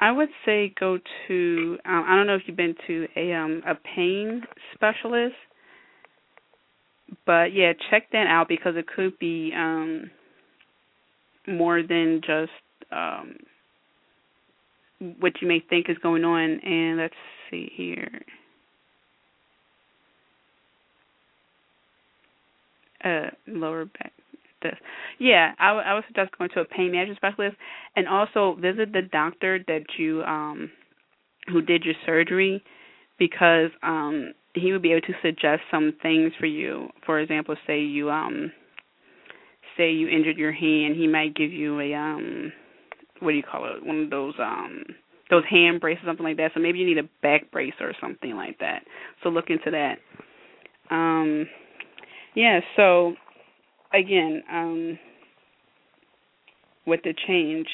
I 0.00 0.10
would 0.10 0.28
say 0.44 0.72
go 0.78 0.98
to. 1.28 1.78
Um, 1.84 2.04
I 2.08 2.16
don't 2.16 2.26
know 2.26 2.34
if 2.34 2.42
you've 2.46 2.56
been 2.56 2.74
to 2.86 3.06
a 3.16 3.32
um 3.32 3.62
a 3.66 3.74
pain 3.74 4.42
specialist, 4.74 5.36
but 7.24 7.54
yeah, 7.54 7.72
check 7.90 8.08
that 8.12 8.26
out 8.26 8.48
because 8.48 8.74
it 8.76 8.86
could 8.88 9.18
be 9.18 9.52
um 9.56 10.10
more 11.46 11.82
than 11.82 12.20
just 12.26 12.50
um, 12.92 13.36
what 15.20 15.32
you 15.40 15.48
may 15.48 15.60
think 15.70 15.88
is 15.88 15.96
going 16.02 16.24
on. 16.24 16.60
And 16.60 16.98
let's 16.98 17.14
see 17.50 17.70
here. 17.74 18.22
Uh, 23.06 23.30
lower 23.46 23.84
back. 23.84 24.12
This. 24.62 24.74
Yeah, 25.20 25.52
I, 25.60 25.68
w- 25.68 25.86
I 25.86 25.94
would 25.94 26.04
suggest 26.08 26.36
going 26.38 26.50
to 26.54 26.60
a 26.60 26.64
pain 26.64 26.90
management 26.90 27.18
specialist, 27.18 27.56
and 27.94 28.08
also 28.08 28.56
visit 28.60 28.92
the 28.92 29.02
doctor 29.12 29.60
that 29.68 29.84
you 29.98 30.22
um 30.24 30.70
who 31.48 31.62
did 31.62 31.84
your 31.84 31.94
surgery, 32.06 32.64
because 33.18 33.70
um 33.82 34.32
he 34.54 34.72
would 34.72 34.82
be 34.82 34.92
able 34.92 35.06
to 35.06 35.14
suggest 35.22 35.62
some 35.70 35.92
things 36.02 36.32
for 36.40 36.46
you. 36.46 36.88
For 37.04 37.20
example, 37.20 37.54
say 37.66 37.80
you 37.80 38.10
um 38.10 38.50
say 39.76 39.92
you 39.92 40.08
injured 40.08 40.38
your 40.38 40.52
hand, 40.52 40.96
he 40.96 41.06
might 41.06 41.36
give 41.36 41.52
you 41.52 41.78
a 41.80 41.94
um 41.94 42.52
what 43.20 43.30
do 43.32 43.36
you 43.36 43.44
call 43.44 43.66
it? 43.66 43.84
One 43.86 44.04
of 44.04 44.10
those 44.10 44.34
um 44.40 44.84
those 45.30 45.44
hand 45.50 45.80
braces, 45.80 46.04
something 46.06 46.24
like 46.24 46.38
that. 46.38 46.52
So 46.54 46.60
maybe 46.60 46.78
you 46.78 46.86
need 46.86 46.98
a 46.98 47.08
back 47.22 47.50
brace 47.52 47.74
or 47.80 47.92
something 48.00 48.34
like 48.36 48.58
that. 48.60 48.82
So 49.22 49.28
look 49.28 49.50
into 49.50 49.70
that. 49.70 49.98
Um 50.90 51.46
yeah, 52.36 52.60
so 52.76 53.14
again, 53.92 54.42
um 54.52 54.98
with 56.86 57.00
the 57.02 57.14
change, 57.26 57.66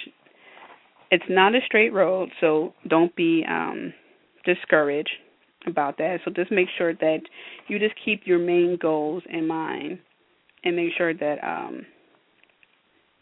it's 1.11 1.25
not 1.29 1.55
a 1.55 1.59
straight 1.67 1.93
road, 1.93 2.31
so 2.41 2.73
don't 2.89 3.15
be 3.15 3.45
um 3.49 3.93
discouraged 4.47 5.11
about 5.67 5.99
that. 5.99 6.21
So 6.25 6.31
just 6.31 6.51
make 6.51 6.69
sure 6.79 6.95
that 6.95 7.21
you 7.69 7.79
just 7.79 7.95
keep 8.05 8.23
your 8.25 8.39
main 8.39 8.79
goals 8.81 9.23
in 9.31 9.47
mind 9.47 9.99
and 10.65 10.77
make 10.77 10.93
sure 10.97 11.13
that 11.13 11.37
um 11.45 11.85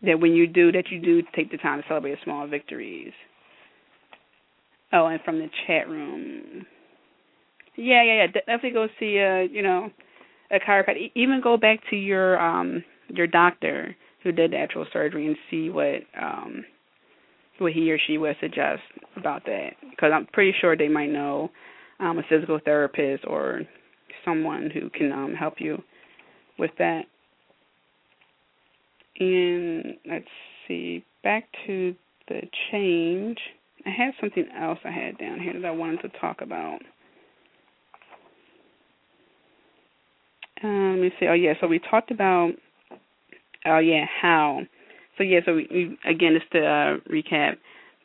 that 0.02 0.20
when 0.20 0.32
you 0.32 0.46
do 0.46 0.72
that 0.72 0.90
you 0.90 1.00
do 1.00 1.22
take 1.34 1.50
the 1.50 1.58
time 1.58 1.82
to 1.82 1.88
celebrate 1.88 2.18
small 2.24 2.46
victories. 2.46 3.12
Oh, 4.92 5.06
and 5.06 5.20
from 5.22 5.38
the 5.38 5.48
chat 5.66 5.88
room. 5.88 6.66
Yeah, 7.76 8.02
yeah, 8.02 8.14
yeah. 8.24 8.26
Definitely 8.26 8.70
go 8.72 8.88
see 8.98 9.16
a 9.18 9.44
you 9.44 9.62
know 9.62 9.90
a 10.50 10.58
chiropractor. 10.58 11.10
Even 11.14 11.40
go 11.42 11.56
back 11.56 11.80
to 11.90 11.96
your 11.96 12.40
um 12.40 12.84
your 13.08 13.26
doctor 13.26 13.94
who 14.22 14.32
did 14.32 14.52
the 14.52 14.56
actual 14.56 14.86
surgery 14.92 15.26
and 15.26 15.36
see 15.50 15.70
what 15.70 16.02
um 16.20 16.64
what 17.58 17.72
he 17.72 17.90
or 17.92 17.98
she 18.06 18.18
would 18.18 18.36
suggest 18.40 18.82
about 19.16 19.44
that. 19.44 19.70
Because 19.90 20.12
I'm 20.14 20.26
pretty 20.32 20.54
sure 20.60 20.76
they 20.76 20.88
might 20.88 21.10
know 21.10 21.50
um 21.98 22.18
a 22.18 22.22
physical 22.28 22.58
therapist 22.64 23.24
or 23.26 23.62
someone 24.24 24.70
who 24.70 24.90
can 24.90 25.12
um 25.12 25.34
help 25.34 25.54
you 25.58 25.82
with 26.58 26.70
that. 26.78 27.02
And 29.18 29.96
let's 30.08 30.24
see, 30.66 31.04
back 31.22 31.44
to 31.66 31.94
the 32.28 32.40
change. 32.70 33.38
I 33.84 33.90
had 33.90 34.12
something 34.20 34.46
else 34.58 34.78
I 34.84 34.90
had 34.90 35.18
down 35.18 35.40
here 35.40 35.54
that 35.54 35.66
I 35.66 35.70
wanted 35.70 36.02
to 36.02 36.08
talk 36.20 36.40
about. 36.40 36.80
Um, 40.62 40.92
let 40.92 41.00
me 41.02 41.10
see. 41.18 41.26
Oh 41.26 41.32
yeah, 41.34 41.54
so 41.60 41.66
we 41.66 41.78
talked 41.78 42.10
about. 42.10 42.52
Oh 43.66 43.78
yeah, 43.78 44.04
how. 44.20 44.60
So 45.18 45.24
yeah, 45.24 45.40
so 45.44 45.54
we, 45.54 45.68
we 45.70 45.98
again 46.10 46.36
just 46.38 46.50
to 46.52 46.60
uh, 46.60 46.96
recap, 47.12 47.56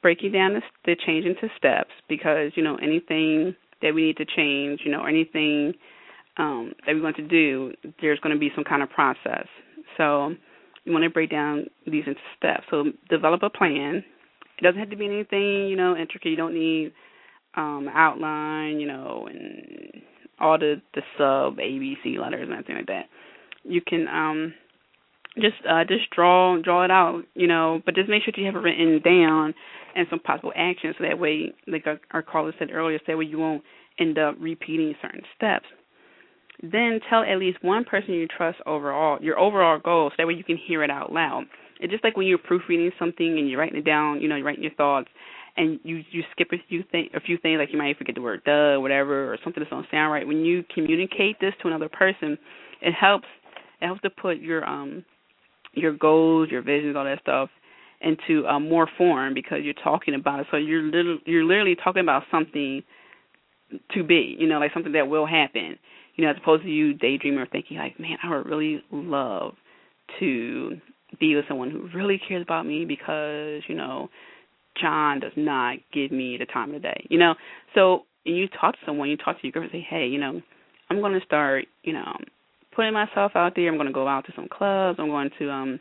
breaking 0.01 0.31
down 0.31 0.53
the, 0.53 0.61
the 0.85 0.95
change 1.05 1.25
into 1.25 1.47
steps 1.57 1.91
because 2.09 2.51
you 2.55 2.63
know 2.63 2.75
anything 2.77 3.55
that 3.81 3.93
we 3.93 4.03
need 4.03 4.17
to 4.17 4.25
change, 4.25 4.81
you 4.85 4.91
know, 4.91 5.01
or 5.01 5.09
anything 5.09 5.73
um, 6.37 6.73
that 6.85 6.95
we 6.95 7.01
want 7.01 7.15
to 7.17 7.27
do, 7.27 7.73
there's 8.01 8.19
going 8.19 8.33
to 8.33 8.39
be 8.39 8.51
some 8.55 8.63
kind 8.63 8.81
of 8.83 8.89
process. 8.89 9.47
So 9.97 10.33
you 10.83 10.91
want 10.91 11.03
to 11.03 11.09
break 11.09 11.31
down 11.31 11.67
these 11.85 12.03
into 12.07 12.19
steps. 12.37 12.63
So 12.69 12.85
develop 13.09 13.43
a 13.43 13.49
plan. 13.49 14.03
It 14.57 14.63
doesn't 14.63 14.79
have 14.79 14.89
to 14.89 14.95
be 14.95 15.05
anything, 15.05 15.67
you 15.67 15.75
know, 15.75 15.95
intricate. 15.95 16.31
You 16.31 16.37
don't 16.37 16.53
need 16.53 16.93
um 17.55 17.89
outline, 17.93 18.79
you 18.79 18.87
know, 18.87 19.27
and 19.29 20.01
all 20.39 20.57
the 20.57 20.81
the 20.93 21.01
sub 21.17 21.57
ABC 21.57 22.17
letters 22.19 22.43
and 22.43 22.53
anything 22.53 22.75
like 22.75 22.87
that. 22.87 23.05
You 23.63 23.81
can 23.85 24.07
um 24.07 24.53
just 25.35 25.55
uh 25.69 25.83
just 25.87 26.09
draw 26.11 26.61
draw 26.61 26.83
it 26.83 26.91
out, 26.91 27.23
you 27.33 27.47
know, 27.47 27.81
but 27.85 27.95
just 27.95 28.09
make 28.09 28.23
sure 28.23 28.33
you 28.37 28.45
have 28.45 28.55
it 28.55 28.59
written 28.59 29.01
down 29.01 29.53
and 29.95 30.07
some 30.09 30.19
possible 30.19 30.51
actions 30.55 30.95
so 30.97 31.05
that 31.07 31.19
way 31.19 31.53
like 31.67 31.87
our, 31.87 31.99
our 32.11 32.21
caller 32.21 32.53
said 32.59 32.71
earlier, 32.71 32.97
so 32.99 33.03
that 33.07 33.17
way 33.17 33.25
you 33.25 33.39
won't 33.39 33.63
end 33.99 34.17
up 34.17 34.35
repeating 34.39 34.93
certain 35.01 35.21
steps. 35.35 35.65
Then 36.61 36.99
tell 37.09 37.23
at 37.23 37.37
least 37.37 37.57
one 37.61 37.83
person 37.83 38.13
you 38.13 38.27
trust 38.27 38.59
overall 38.65 39.19
your 39.21 39.39
overall 39.39 39.79
goal 39.79 40.09
so 40.09 40.15
that 40.17 40.27
way 40.27 40.33
you 40.33 40.43
can 40.43 40.57
hear 40.57 40.83
it 40.83 40.89
out 40.89 41.11
loud. 41.11 41.45
It's 41.79 41.91
just 41.91 42.03
like 42.05 42.15
when 42.15 42.27
you're 42.27 42.37
proofreading 42.37 42.91
something 42.97 43.37
and 43.37 43.49
you're 43.49 43.59
writing 43.59 43.79
it 43.79 43.85
down, 43.85 44.21
you 44.21 44.29
know, 44.29 44.35
you're 44.35 44.45
writing 44.45 44.63
your 44.63 44.73
thoughts 44.75 45.09
and 45.57 45.79
you 45.83 46.03
you 46.11 46.23
skip 46.31 46.49
a 46.51 46.57
few 46.67 46.83
thing 46.91 47.09
a 47.15 47.19
few 47.19 47.37
things 47.37 47.57
like 47.59 47.69
you 47.71 47.77
might 47.77 47.97
forget 47.97 48.15
the 48.15 48.21
word 48.21 48.43
duh 48.45 48.79
whatever 48.79 49.31
or 49.31 49.37
something 49.43 49.63
that 49.63 49.69
don't 49.69 49.85
sound 49.91 50.11
right. 50.11 50.27
When 50.27 50.43
you 50.43 50.63
communicate 50.73 51.39
this 51.39 51.53
to 51.61 51.67
another 51.67 51.89
person, 51.89 52.37
it 52.81 52.93
helps 52.93 53.27
it 53.81 53.85
helps 53.85 54.01
to 54.01 54.09
put 54.09 54.37
your 54.37 54.67
um 54.67 55.03
your 55.73 55.93
goals, 55.93 56.49
your 56.49 56.61
visions, 56.61 56.95
all 56.95 57.03
that 57.03 57.21
stuff 57.21 57.49
into 58.01 58.45
uh, 58.47 58.59
more 58.59 58.87
form 58.97 59.33
because 59.33 59.59
you're 59.63 59.73
talking 59.73 60.15
about 60.15 60.39
it. 60.39 60.47
So 60.51 60.57
you're 60.57 60.83
little, 60.83 61.17
you're 61.25 61.43
literally 61.43 61.75
talking 61.75 62.01
about 62.01 62.23
something 62.31 62.83
to 63.93 64.03
be, 64.03 64.35
you 64.39 64.47
know, 64.47 64.59
like 64.59 64.71
something 64.73 64.93
that 64.93 65.07
will 65.07 65.25
happen. 65.25 65.77
You 66.15 66.23
know, 66.23 66.31
as 66.31 66.37
opposed 66.41 66.63
to 66.63 66.69
you 66.69 66.93
daydreaming 66.93 67.39
or 67.39 67.45
thinking 67.47 67.77
like, 67.77 67.99
man, 67.99 68.17
I 68.23 68.35
would 68.35 68.45
really 68.45 68.81
love 68.91 69.53
to 70.19 70.77
be 71.19 71.35
with 71.35 71.45
someone 71.47 71.71
who 71.71 71.89
really 71.93 72.21
cares 72.25 72.41
about 72.41 72.65
me 72.65 72.85
because, 72.85 73.61
you 73.67 73.75
know, 73.75 74.09
John 74.79 75.19
does 75.19 75.31
not 75.35 75.77
give 75.93 76.11
me 76.11 76.37
the 76.37 76.45
time 76.45 76.69
of 76.69 76.81
the 76.81 76.87
day. 76.87 77.07
You 77.09 77.19
know, 77.19 77.35
so 77.73 78.03
you 78.23 78.47
talk 78.47 78.73
to 78.73 78.79
someone, 78.85 79.09
you 79.09 79.17
talk 79.17 79.39
to 79.39 79.47
your 79.47 79.51
girlfriend, 79.51 79.71
say, 79.71 79.87
hey, 79.87 80.07
you 80.07 80.19
know, 80.19 80.41
I'm 80.89 80.99
going 80.99 81.19
to 81.19 81.25
start, 81.25 81.65
you 81.83 81.93
know, 81.93 82.15
putting 82.75 82.93
myself 82.93 83.31
out 83.35 83.53
there. 83.55 83.69
I'm 83.69 83.75
going 83.75 83.87
to 83.87 83.93
go 83.93 84.07
out 84.07 84.25
to 84.25 84.33
some 84.35 84.47
clubs. 84.47 84.99
I'm 84.99 85.07
going 85.07 85.29
to 85.39 85.49
um 85.49 85.79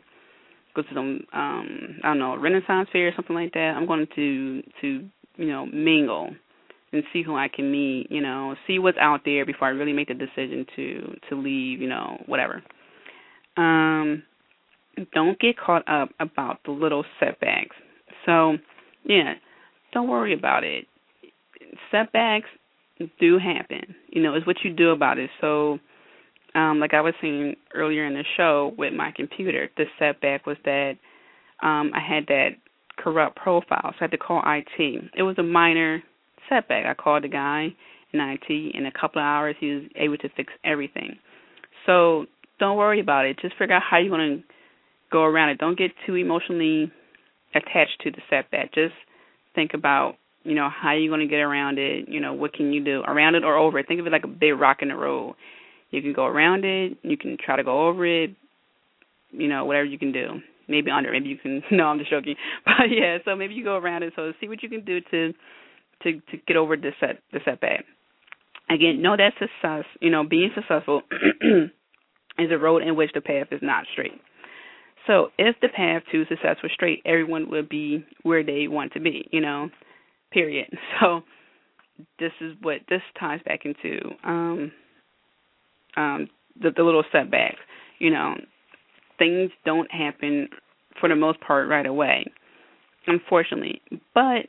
go 0.75 0.81
to 0.81 0.87
some 0.93 1.21
um 1.33 1.99
I 2.03 2.07
don't 2.09 2.19
know 2.19 2.37
Renaissance 2.37 2.89
fair 2.91 3.09
or 3.09 3.13
something 3.15 3.35
like 3.35 3.53
that. 3.53 3.73
I'm 3.75 3.87
going 3.87 4.07
to 4.15 4.61
to 4.81 5.09
you 5.37 5.47
know 5.47 5.65
mingle 5.65 6.29
and 6.91 7.03
see 7.11 7.23
who 7.23 7.35
I 7.35 7.47
can 7.47 7.71
meet. 7.71 8.07
You 8.09 8.21
know, 8.21 8.55
see 8.67 8.79
what's 8.79 8.97
out 8.99 9.21
there 9.25 9.45
before 9.45 9.67
I 9.67 9.71
really 9.71 9.93
make 9.93 10.07
the 10.07 10.13
decision 10.13 10.65
to 10.75 11.15
to 11.29 11.35
leave. 11.35 11.81
You 11.81 11.89
know, 11.89 12.21
whatever. 12.25 12.63
Um, 13.57 14.23
don't 15.13 15.39
get 15.39 15.57
caught 15.57 15.87
up 15.87 16.09
about 16.19 16.59
the 16.65 16.71
little 16.71 17.03
setbacks. 17.19 17.75
So, 18.25 18.57
yeah, 19.05 19.33
don't 19.93 20.09
worry 20.09 20.33
about 20.33 20.63
it. 20.63 20.85
Setbacks 21.91 22.49
do 23.19 23.37
happen. 23.37 23.95
You 24.09 24.21
know, 24.21 24.33
it's 24.35 24.47
what 24.47 24.57
you 24.63 24.73
do 24.73 24.91
about 24.91 25.17
it. 25.17 25.29
So 25.41 25.79
um, 26.55 26.79
like 26.79 26.93
I 26.93 27.01
was 27.01 27.13
saying 27.21 27.55
earlier 27.73 28.05
in 28.05 28.13
the 28.13 28.23
show 28.37 28.73
with 28.77 28.93
my 28.93 29.11
computer, 29.15 29.69
the 29.77 29.85
setback 29.99 30.45
was 30.45 30.57
that 30.65 30.93
um, 31.61 31.91
I 31.93 31.99
had 31.99 32.25
that 32.27 32.49
corrupt 32.97 33.35
profile, 33.35 33.91
so 33.91 33.97
I 33.99 34.03
had 34.03 34.11
to 34.11 34.17
call 34.17 34.41
IT. 34.45 35.03
It 35.17 35.23
was 35.23 35.37
a 35.37 35.43
minor 35.43 36.01
setback. 36.47 36.85
I 36.85 36.93
called 36.93 37.23
the 37.23 37.27
guy 37.27 37.73
in 38.13 38.19
IT. 38.19 38.75
In 38.75 38.85
a 38.85 38.91
couple 38.91 39.21
of 39.21 39.25
hours, 39.25 39.55
he 39.59 39.71
was 39.71 39.83
able 39.97 40.17
to 40.17 40.29
fix 40.29 40.53
everything. 40.63 41.17
So 41.85 42.25
don't 42.59 42.77
worry 42.77 43.01
about 43.01 43.25
it. 43.25 43.37
Just 43.41 43.57
figure 43.57 43.75
out 43.75 43.83
how 43.83 43.97
you're 43.97 44.09
going 44.09 44.37
to 44.37 44.43
go 45.11 45.23
around 45.23 45.49
it. 45.49 45.57
Don't 45.57 45.77
get 45.77 45.91
too 46.05 46.15
emotionally 46.15 46.91
attached 47.55 48.01
to 48.03 48.11
the 48.11 48.21
setback. 48.29 48.73
Just 48.73 48.93
think 49.55 49.73
about 49.73 50.15
you 50.43 50.53
know 50.53 50.69
how 50.69 50.93
you're 50.93 51.09
going 51.09 51.27
to 51.27 51.31
get 51.31 51.39
around 51.41 51.79
it. 51.79 52.07
You 52.07 52.19
know 52.19 52.33
what 52.33 52.53
can 52.53 52.71
you 52.73 52.83
do 52.83 53.01
around 53.07 53.35
it 53.35 53.43
or 53.43 53.55
over 53.55 53.79
it. 53.79 53.87
Think 53.87 53.99
of 53.99 54.07
it 54.07 54.11
like 54.11 54.23
a 54.25 54.27
big 54.27 54.59
rock 54.59 54.77
in 54.81 54.89
the 54.89 54.95
road 54.95 55.35
you 55.95 56.01
can 56.01 56.13
go 56.13 56.25
around 56.25 56.65
it. 56.65 56.97
You 57.03 57.17
can 57.17 57.37
try 57.43 57.55
to 57.55 57.63
go 57.63 57.87
over 57.87 58.05
it. 58.05 58.31
You 59.31 59.47
know, 59.47 59.65
whatever 59.65 59.85
you 59.85 59.97
can 59.97 60.11
do. 60.11 60.41
Maybe 60.67 60.91
under. 60.91 61.11
Maybe 61.11 61.29
you 61.29 61.37
can. 61.37 61.63
No, 61.71 61.85
I'm 61.85 61.99
just 61.99 62.09
joking. 62.11 62.35
But 62.65 62.89
yeah, 62.89 63.19
so 63.25 63.35
maybe 63.35 63.53
you 63.53 63.63
go 63.63 63.77
around 63.77 64.03
it. 64.03 64.13
So 64.15 64.33
see 64.39 64.47
what 64.47 64.61
you 64.63 64.69
can 64.69 64.83
do 64.83 64.99
to 65.11 65.33
to 66.03 66.11
to 66.13 66.37
get 66.47 66.57
over 66.57 66.75
the 66.75 66.91
set 66.99 67.19
the 67.31 67.39
setback. 67.45 67.85
Again, 68.69 69.01
know 69.01 69.15
that 69.15 69.33
success. 69.39 69.85
You 70.01 70.09
know, 70.09 70.23
being 70.23 70.51
successful 70.55 71.01
is 72.39 72.51
a 72.51 72.57
road 72.57 72.83
in 72.83 72.95
which 72.95 73.11
the 73.13 73.21
path 73.21 73.47
is 73.51 73.61
not 73.61 73.85
straight. 73.91 74.19
So 75.07 75.29
if 75.37 75.55
the 75.61 75.69
path 75.69 76.03
to 76.11 76.25
success 76.25 76.57
was 76.63 76.71
straight, 76.73 77.01
everyone 77.05 77.49
would 77.49 77.69
be 77.69 78.05
where 78.23 78.43
they 78.43 78.67
want 78.67 78.93
to 78.93 78.99
be. 78.99 79.27
You 79.31 79.41
know, 79.41 79.69
period. 80.31 80.67
So 80.99 81.21
this 82.19 82.31
is 82.41 82.53
what 82.61 82.79
this 82.89 83.01
ties 83.19 83.39
back 83.45 83.61
into. 83.63 83.99
Um, 84.23 84.71
um, 85.95 86.27
the, 86.61 86.71
the 86.75 86.83
little 86.83 87.03
setbacks. 87.11 87.59
You 87.99 88.11
know, 88.11 88.35
things 89.17 89.51
don't 89.65 89.89
happen 89.91 90.49
for 90.99 91.09
the 91.09 91.15
most 91.15 91.39
part 91.41 91.69
right 91.69 91.85
away, 91.85 92.25
unfortunately. 93.07 93.81
But 94.13 94.47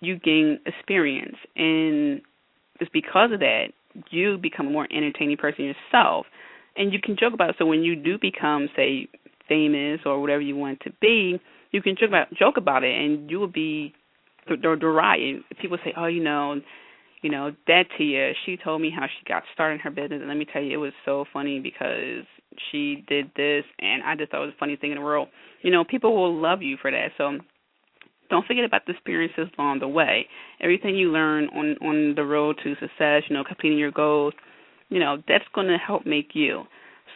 you 0.00 0.18
gain 0.18 0.58
experience, 0.66 1.36
and 1.56 2.22
it's 2.80 2.90
because 2.92 3.32
of 3.32 3.40
that 3.40 3.66
you 4.10 4.38
become 4.38 4.66
a 4.66 4.70
more 4.70 4.88
entertaining 4.90 5.36
person 5.36 5.64
yourself, 5.64 6.26
and 6.76 6.92
you 6.92 6.98
can 7.02 7.16
joke 7.18 7.34
about 7.34 7.50
it. 7.50 7.56
So 7.58 7.66
when 7.66 7.82
you 7.82 7.94
do 7.94 8.18
become, 8.18 8.68
say, 8.74 9.08
famous 9.52 10.00
or 10.06 10.20
whatever 10.20 10.40
you 10.40 10.56
want 10.56 10.80
to 10.80 10.90
be, 11.00 11.38
you 11.72 11.82
can 11.82 11.96
joke 11.96 12.08
about 12.08 12.34
joke 12.34 12.56
about 12.56 12.84
it, 12.84 12.94
and 12.94 13.30
you 13.30 13.38
will 13.38 13.48
be 13.48 13.92
derided. 14.48 15.42
People 15.60 15.78
say, 15.84 15.92
"Oh, 15.96 16.06
you 16.06 16.22
know." 16.22 16.60
you 17.22 17.30
know, 17.30 17.52
that 17.68 17.84
Tia, 17.96 18.32
she 18.44 18.56
told 18.56 18.82
me 18.82 18.90
how 18.90 19.06
she 19.06 19.24
got 19.28 19.44
started 19.54 19.74
in 19.74 19.80
her 19.80 19.90
business 19.90 20.18
and 20.18 20.28
let 20.28 20.36
me 20.36 20.44
tell 20.52 20.60
you, 20.60 20.74
it 20.74 20.76
was 20.76 20.92
so 21.04 21.24
funny 21.32 21.60
because 21.60 22.24
she 22.70 23.04
did 23.08 23.30
this 23.36 23.64
and 23.78 24.02
I 24.02 24.16
just 24.16 24.30
thought 24.30 24.42
it 24.42 24.46
was 24.46 24.54
the 24.54 24.58
funniest 24.58 24.80
thing 24.80 24.90
in 24.90 24.98
the 24.98 25.04
world. 25.04 25.28
You 25.62 25.70
know, 25.70 25.84
people 25.84 26.16
will 26.16 26.34
love 26.34 26.62
you 26.62 26.76
for 26.82 26.90
that. 26.90 27.12
So 27.16 27.38
don't 28.28 28.46
forget 28.46 28.64
about 28.64 28.86
the 28.86 28.92
experiences 28.92 29.48
along 29.56 29.78
the 29.78 29.88
way. 29.88 30.26
Everything 30.60 30.96
you 30.96 31.12
learn 31.12 31.48
on 31.54 31.76
on 31.80 32.14
the 32.16 32.24
road 32.24 32.56
to 32.64 32.74
success, 32.80 33.22
you 33.28 33.36
know, 33.36 33.44
completing 33.44 33.78
your 33.78 33.92
goals, 33.92 34.34
you 34.88 34.98
know, 34.98 35.22
that's 35.28 35.44
gonna 35.54 35.78
help 35.78 36.04
make 36.06 36.30
you. 36.34 36.64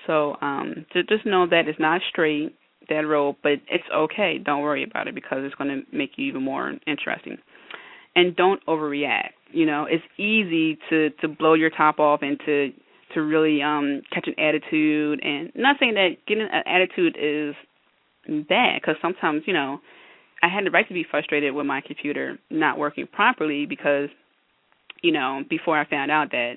So 0.06 0.36
um 0.40 0.86
to 0.92 1.02
just 1.04 1.26
know 1.26 1.46
that 1.48 1.68
it's 1.68 1.80
not 1.80 2.00
straight 2.10 2.56
that 2.88 3.06
road, 3.06 3.36
but 3.42 3.54
it's 3.68 3.84
okay. 3.92 4.38
Don't 4.38 4.62
worry 4.62 4.84
about 4.84 5.08
it 5.08 5.14
because 5.14 5.38
it's 5.42 5.54
gonna 5.56 5.80
make 5.92 6.12
you 6.16 6.26
even 6.26 6.42
more 6.42 6.74
interesting. 6.86 7.38
And 8.14 8.34
don't 8.36 8.64
overreact 8.66 9.32
you 9.52 9.66
know 9.66 9.86
it's 9.88 10.04
easy 10.18 10.78
to 10.90 11.10
to 11.20 11.28
blow 11.28 11.54
your 11.54 11.70
top 11.70 11.98
off 11.98 12.20
and 12.22 12.38
to 12.44 12.72
to 13.14 13.22
really 13.22 13.62
um 13.62 14.02
catch 14.12 14.26
an 14.26 14.38
attitude 14.38 15.20
and 15.22 15.52
not 15.54 15.76
saying 15.78 15.94
that 15.94 16.16
getting 16.26 16.48
an 16.50 16.62
attitude 16.66 17.16
is 17.20 17.54
bad 18.48 18.80
because 18.80 18.96
sometimes 19.00 19.42
you 19.46 19.52
know 19.52 19.80
I 20.42 20.48
had 20.48 20.66
the 20.66 20.70
right 20.70 20.86
to 20.86 20.94
be 20.94 21.06
frustrated 21.08 21.54
with 21.54 21.66
my 21.66 21.80
computer 21.80 22.38
not 22.50 22.78
working 22.78 23.06
properly 23.06 23.66
because 23.66 24.08
you 25.02 25.12
know 25.12 25.42
before 25.48 25.78
I 25.78 25.88
found 25.88 26.10
out 26.10 26.30
that 26.32 26.54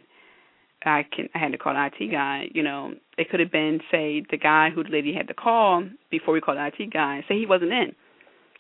I 0.84 1.06
can 1.16 1.30
I 1.36 1.40
had 1.40 1.52
to 1.52 1.58
call 1.58 1.74
the 1.74 1.86
IT 1.86 2.12
guy, 2.12 2.46
you 2.54 2.64
know, 2.64 2.94
it 3.18 3.30
could 3.30 3.40
have 3.40 3.52
been 3.52 3.80
say 3.92 4.24
the 4.30 4.38
guy 4.38 4.70
who 4.70 4.84
the 4.84 4.90
lady 4.90 5.14
had 5.14 5.28
to 5.28 5.34
call 5.34 5.84
before 6.10 6.34
we 6.34 6.42
called 6.42 6.58
the 6.58 6.66
IT 6.68 6.94
guy, 6.94 7.24
say 7.28 7.38
he 7.38 7.46
wasn't 7.46 7.72
in, 7.72 7.94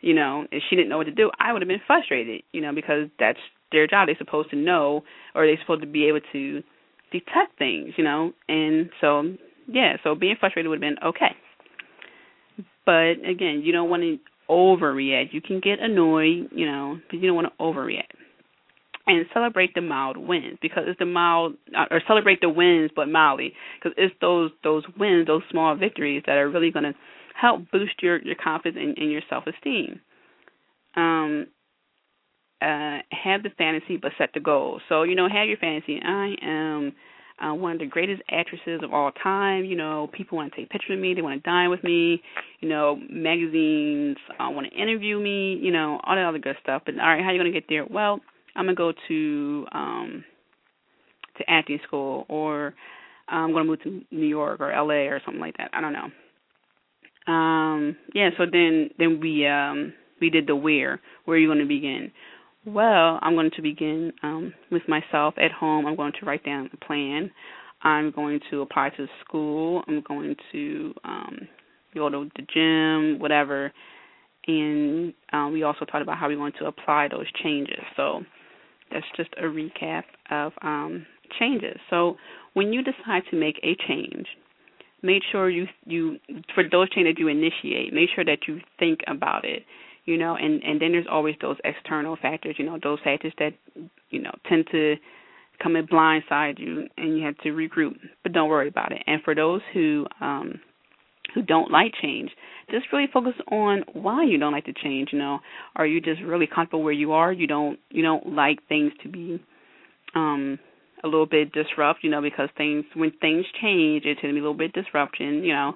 you 0.01 0.13
know, 0.13 0.45
and 0.51 0.61
she 0.69 0.75
didn't 0.75 0.89
know 0.89 0.97
what 0.97 1.05
to 1.05 1.11
do. 1.11 1.31
I 1.39 1.53
would 1.53 1.61
have 1.61 1.69
been 1.69 1.81
frustrated, 1.87 2.43
you 2.51 2.61
know, 2.61 2.73
because 2.73 3.07
that's 3.19 3.39
their 3.71 3.87
job. 3.87 4.07
They're 4.07 4.17
supposed 4.17 4.49
to 4.51 4.55
know, 4.55 5.03
or 5.35 5.45
they're 5.45 5.59
supposed 5.61 5.81
to 5.81 5.87
be 5.87 6.07
able 6.07 6.21
to 6.33 6.63
detect 7.11 7.57
things, 7.57 7.93
you 7.97 8.03
know. 8.03 8.33
And 8.47 8.89
so, 9.01 9.35
yeah, 9.67 9.97
so 10.03 10.15
being 10.15 10.35
frustrated 10.39 10.69
would 10.69 10.81
have 10.81 10.95
been 10.95 11.03
okay. 11.03 11.35
But 12.85 13.27
again, 13.29 13.61
you 13.63 13.71
don't 13.71 13.89
want 13.89 14.03
to 14.03 14.17
overreact. 14.49 15.31
You 15.31 15.41
can 15.41 15.59
get 15.59 15.79
annoyed, 15.79 16.49
you 16.51 16.65
know, 16.65 16.99
but 17.09 17.19
you 17.19 17.27
don't 17.27 17.35
want 17.35 17.47
to 17.47 17.63
overreact. 17.63 18.18
And 19.09 19.25
celebrate 19.33 19.73
the 19.73 19.81
mild 19.81 20.17
wins 20.17 20.59
because 20.61 20.83
it's 20.85 20.99
the 20.99 21.05
mild, 21.05 21.55
uh, 21.75 21.85
or 21.89 21.99
celebrate 22.07 22.41
the 22.41 22.49
wins, 22.49 22.91
but 22.95 23.07
mildly, 23.07 23.53
because 23.77 23.95
it's 23.97 24.13
those 24.21 24.51
those 24.63 24.83
wins, 24.99 25.25
those 25.25 25.41
small 25.49 25.75
victories 25.75 26.21
that 26.27 26.37
are 26.37 26.47
really 26.47 26.69
going 26.69 26.83
to 26.83 26.93
help 27.39 27.71
boost 27.71 28.03
your 28.03 28.21
your 28.21 28.35
confidence 28.35 28.77
and, 28.79 28.97
and 28.97 29.11
your 29.11 29.21
self 29.27 29.45
esteem. 29.47 29.99
Um, 30.95 31.47
uh 32.61 32.99
have 33.11 33.41
the 33.41 33.49
fantasy 33.57 33.97
but 33.97 34.11
set 34.17 34.29
the 34.35 34.39
goal. 34.39 34.79
So, 34.89 35.03
you 35.03 35.15
know, 35.15 35.27
have 35.27 35.47
your 35.47 35.57
fantasy. 35.57 35.99
I 36.03 36.35
am 36.43 36.93
uh, 37.41 37.53
one 37.53 37.73
of 37.73 37.79
the 37.79 37.85
greatest 37.85 38.21
actresses 38.29 38.81
of 38.83 38.93
all 38.93 39.11
time. 39.11 39.65
You 39.65 39.75
know, 39.75 40.09
people 40.13 40.37
want 40.37 40.53
to 40.53 40.59
take 40.59 40.69
pictures 40.69 40.91
with 40.91 40.99
me. 40.99 41.13
They 41.13 41.21
want 41.21 41.43
to 41.43 41.49
dine 41.49 41.69
with 41.69 41.83
me. 41.83 42.21
You 42.59 42.69
know, 42.69 42.99
magazines 43.09 44.17
uh, 44.39 44.49
want 44.49 44.67
to 44.71 44.79
interview 44.79 45.19
me. 45.19 45.57
You 45.61 45.71
know, 45.71 45.99
all 46.03 46.15
that 46.15 46.25
other 46.25 46.39
good 46.39 46.57
stuff. 46.61 46.83
But 46.85 46.95
all 46.99 47.07
right, 47.07 47.21
how 47.21 47.29
are 47.29 47.33
you 47.33 47.39
going 47.41 47.51
to 47.51 47.59
get 47.59 47.69
there? 47.69 47.85
Well, 47.89 48.19
I'm 48.55 48.65
gonna 48.65 48.75
go 48.75 48.93
to 49.07 49.65
um 49.71 50.23
to 51.37 51.49
acting 51.49 51.79
school, 51.87 52.25
or 52.29 52.73
I'm 53.27 53.51
gonna 53.51 53.65
move 53.65 53.81
to 53.83 54.01
New 54.11 54.27
York 54.27 54.59
or 54.59 54.71
L.A. 54.71 55.07
or 55.07 55.21
something 55.25 55.41
like 55.41 55.57
that. 55.57 55.69
I 55.73 55.81
don't 55.81 55.93
know. 55.93 56.09
Um, 57.31 57.97
yeah. 58.13 58.29
So 58.37 58.45
then, 58.51 58.89
then 58.97 59.19
we 59.21 59.45
um 59.45 59.93
we 60.19 60.29
did 60.29 60.47
the 60.47 60.55
where. 60.55 60.99
Where 61.25 61.37
are 61.37 61.39
you 61.39 61.53
to 61.53 61.65
begin? 61.65 62.11
Well, 62.65 63.19
I'm 63.21 63.35
going 63.35 63.51
to 63.55 63.61
begin 63.61 64.11
um, 64.21 64.53
with 64.71 64.83
myself 64.87 65.33
at 65.37 65.51
home. 65.51 65.85
I'm 65.85 65.95
going 65.95 66.11
to 66.19 66.25
write 66.25 66.43
down 66.43 66.69
a 66.73 66.85
plan. 66.85 67.31
I'm 67.81 68.11
going 68.11 68.41
to 68.51 68.61
apply 68.61 68.89
to 68.97 69.07
school. 69.23 69.83
I'm 69.87 70.01
going 70.05 70.35
to 70.51 70.93
um, 71.05 71.47
go 71.93 72.09
to 72.09 72.29
the 72.35 72.45
gym, 72.53 73.19
whatever. 73.19 73.71
And 74.47 75.13
um, 75.31 75.53
we 75.53 75.63
also 75.63 75.85
talked 75.85 76.01
about 76.01 76.17
how 76.17 76.27
we 76.27 76.35
want 76.35 76.55
to 76.59 76.65
apply 76.65 77.07
those 77.07 77.27
changes. 77.41 77.79
So 77.95 78.23
that's 78.91 79.05
just 79.15 79.29
a 79.37 79.43
recap 79.43 80.03
of 80.31 80.53
um, 80.61 81.05
changes. 81.39 81.77
So 81.89 82.15
when 82.53 82.73
you 82.73 82.83
decide 82.83 83.23
to 83.31 83.37
make 83.37 83.59
a 83.63 83.75
change, 83.87 84.27
make 85.01 85.21
sure 85.31 85.49
you 85.49 85.67
you 85.85 86.17
for 86.53 86.63
those 86.69 86.89
changes 86.91 87.15
you 87.17 87.27
initiate, 87.27 87.93
make 87.93 88.09
sure 88.13 88.25
that 88.25 88.47
you 88.47 88.59
think 88.79 88.99
about 89.07 89.45
it 89.45 89.63
you 90.09 90.17
know 90.17 90.35
and 90.35 90.63
and 90.63 90.81
then 90.81 90.91
there's 90.91 91.05
always 91.09 91.35
those 91.39 91.57
external 91.63 92.17
factors 92.17 92.55
you 92.57 92.65
know 92.65 92.79
those 92.81 92.99
factors 93.03 93.33
that 93.37 93.51
you 94.09 94.19
know 94.21 94.31
tend 94.47 94.65
to 94.71 94.95
come 95.61 95.75
and 95.75 95.89
blindside 95.89 96.57
you 96.57 96.87
and 96.97 97.17
you 97.17 97.23
have 97.23 97.37
to 97.37 97.49
regroup 97.49 97.93
but 98.23 98.31
don't 98.33 98.49
worry 98.49 98.67
about 98.67 98.91
it 98.91 99.01
and 99.05 99.21
for 99.23 99.35
those 99.35 99.61
who 99.73 100.05
um 100.19 100.59
who 101.33 101.41
don't 101.41 101.71
like 101.71 101.93
change 102.01 102.31
just 102.71 102.85
really 102.93 103.07
focus 103.11 103.33
on 103.51 103.83
why 103.93 104.23
you 104.23 104.37
don't 104.37 104.53
like 104.53 104.65
to 104.65 104.73
change 104.73 105.09
you 105.11 105.19
know 105.19 105.39
are 105.75 105.85
you 105.85 105.99
just 106.01 106.21
really 106.21 106.47
comfortable 106.47 106.83
where 106.83 106.93
you 106.93 107.11
are 107.13 107.31
you 107.31 107.47
don't 107.47 107.79
you 107.89 108.01
don't 108.03 108.33
like 108.35 108.59
things 108.67 108.91
to 109.01 109.09
be 109.09 109.41
um 110.15 110.59
a 111.03 111.07
little 111.07 111.25
bit 111.25 111.51
disrupt 111.53 112.03
you 112.03 112.09
know 112.09 112.21
because 112.21 112.49
things 112.57 112.83
when 112.95 113.11
things 113.21 113.45
change 113.61 114.05
it 114.05 114.17
tend 114.21 114.31
to 114.31 114.33
be 114.33 114.39
a 114.39 114.43
little 114.43 114.53
bit 114.53 114.73
disruption 114.73 115.43
you 115.43 115.53
know 115.53 115.73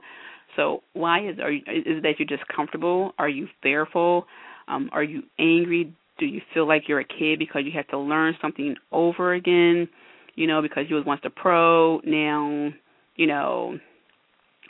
so 0.55 0.83
why 0.93 1.27
is 1.27 1.39
are 1.39 1.51
you, 1.51 1.61
is 1.67 1.97
it 1.97 2.03
that 2.03 2.13
you're 2.19 2.27
just 2.27 2.47
comfortable? 2.47 3.13
Are 3.17 3.29
you 3.29 3.47
fearful? 3.61 4.25
Um, 4.67 4.89
are 4.93 5.03
you 5.03 5.23
angry? 5.39 5.93
Do 6.19 6.25
you 6.25 6.41
feel 6.53 6.67
like 6.67 6.83
you're 6.87 6.99
a 6.99 7.05
kid 7.05 7.39
because 7.39 7.63
you 7.65 7.71
have 7.75 7.87
to 7.87 7.97
learn 7.97 8.35
something 8.41 8.75
over 8.91 9.33
again? 9.33 9.87
You 10.35 10.47
know, 10.47 10.61
because 10.61 10.85
you 10.89 10.95
was 10.95 11.05
once 11.05 11.21
a 11.25 11.29
pro, 11.29 11.99
now 12.05 12.69
you 13.15 13.27
know, 13.27 13.77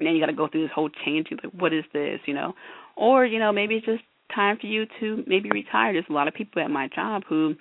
now 0.02 0.12
you 0.12 0.20
got 0.20 0.28
to 0.28 0.34
go 0.34 0.48
through 0.48 0.64
this 0.64 0.72
whole 0.74 0.90
change. 1.06 1.28
Like, 1.32 1.54
what 1.54 1.74
is 1.74 1.84
this? 1.94 2.20
You 2.26 2.34
know, 2.34 2.54
or 2.96 3.26
you 3.26 3.40
know, 3.40 3.52
maybe 3.52 3.76
it's 3.76 3.86
just 3.86 4.04
time 4.34 4.58
for 4.60 4.68
you 4.68 4.86
to 5.00 5.24
maybe 5.28 5.50
retire. 5.52 5.94
There's 5.94 6.06
a 6.10 6.14
lot 6.14 6.28
of 6.28 6.34
people 6.34 6.62
at 6.62 6.70
my 6.70 6.90
job 6.94 7.24
who 7.28 7.56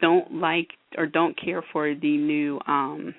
don't 0.00 0.34
like 0.34 0.68
or 0.98 1.06
don't 1.06 1.40
care 1.42 1.62
for 1.72 1.94
the 1.94 2.16
new 2.16 2.60
um 2.66 3.14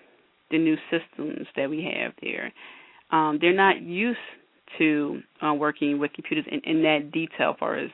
the 0.52 0.60
new 0.60 0.76
systems 0.92 1.48
that 1.56 1.70
we 1.70 1.84
have 1.84 2.14
there 2.22 2.54
um, 3.14 3.38
they're 3.40 3.56
not 3.56 3.82
used 3.82 4.18
to 4.80 5.22
uh, 5.46 5.54
working 5.54 6.00
with 6.00 6.14
computers 6.14 6.46
in, 6.52 6.62
in 6.66 6.82
that 6.84 7.12
detail 7.12 7.56
far 7.60 7.78
as 7.78 7.92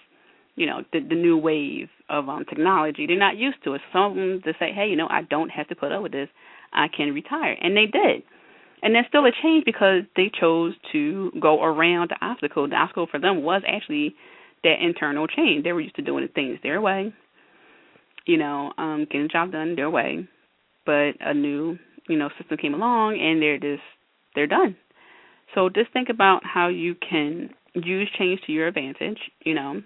you 0.56 0.65
know 0.65 0.81
the, 0.94 0.99
the 1.02 1.15
new 1.15 1.38
wave 1.38 1.90
of 2.10 2.30
um, 2.30 2.45
technology. 2.45 3.06
They're 3.06 3.19
not 3.19 3.38
used 3.38 3.57
to 3.65 3.73
it. 3.73 3.81
Some 3.91 4.11
of 4.11 4.15
them 4.15 4.41
to 4.45 4.53
say, 4.60 4.72
hey, 4.73 4.88
you 4.88 4.95
know, 4.95 5.07
I 5.10 5.23
don't 5.23 5.49
have 5.49 5.68
to 5.68 5.76
put 5.76 5.91
up 5.91 6.02
with 6.02 6.14
this. 6.14 6.30
I 6.72 6.88
can 6.88 7.14
retire, 7.14 7.57
and 7.61 7.76
they 7.76 7.86
did. 7.86 8.23
And 8.81 8.95
there's 8.95 9.06
still 9.07 9.26
a 9.26 9.31
change 9.43 9.65
because 9.65 10.03
they 10.15 10.31
chose 10.39 10.73
to 10.93 11.31
go 11.39 11.64
around 11.64 12.11
the 12.11 12.26
obstacle. 12.26 12.68
The 12.68 12.76
obstacle 12.76 13.07
for 13.10 13.19
them 13.19 13.43
was 13.43 13.61
actually 13.68 14.15
that 14.64 14.76
internal 14.81 15.27
change. 15.27 15.64
They 15.64 15.73
were 15.73 15.81
used 15.81 15.95
to 15.95 16.01
doing 16.01 16.27
things 16.34 16.60
their 16.64 16.81
way, 16.81 17.14
you 18.26 18.38
know, 18.38 18.73
um, 18.77 19.06
getting 19.06 19.23
the 19.23 19.30
job 19.30 19.51
done 19.51 19.76
their 19.76 19.89
way. 19.89 20.27
But 20.85 21.11
a 21.19 21.34
new, 21.34 21.77
you 22.07 22.18
know, 22.18 22.30
system 22.38 22.57
came 22.57 22.73
along, 22.73 23.19
and 23.19 23.41
they're 23.41 23.60
just 23.60 23.84
they're 24.35 24.47
done. 24.47 24.76
So 25.56 25.69
just 25.69 25.91
think 25.91 26.10
about 26.10 26.41
how 26.45 26.68
you 26.68 26.95
can 26.95 27.49
use 27.73 28.10
change 28.18 28.41
to 28.45 28.51
your 28.51 28.68
advantage, 28.68 29.19
you 29.43 29.53
know. 29.53 29.81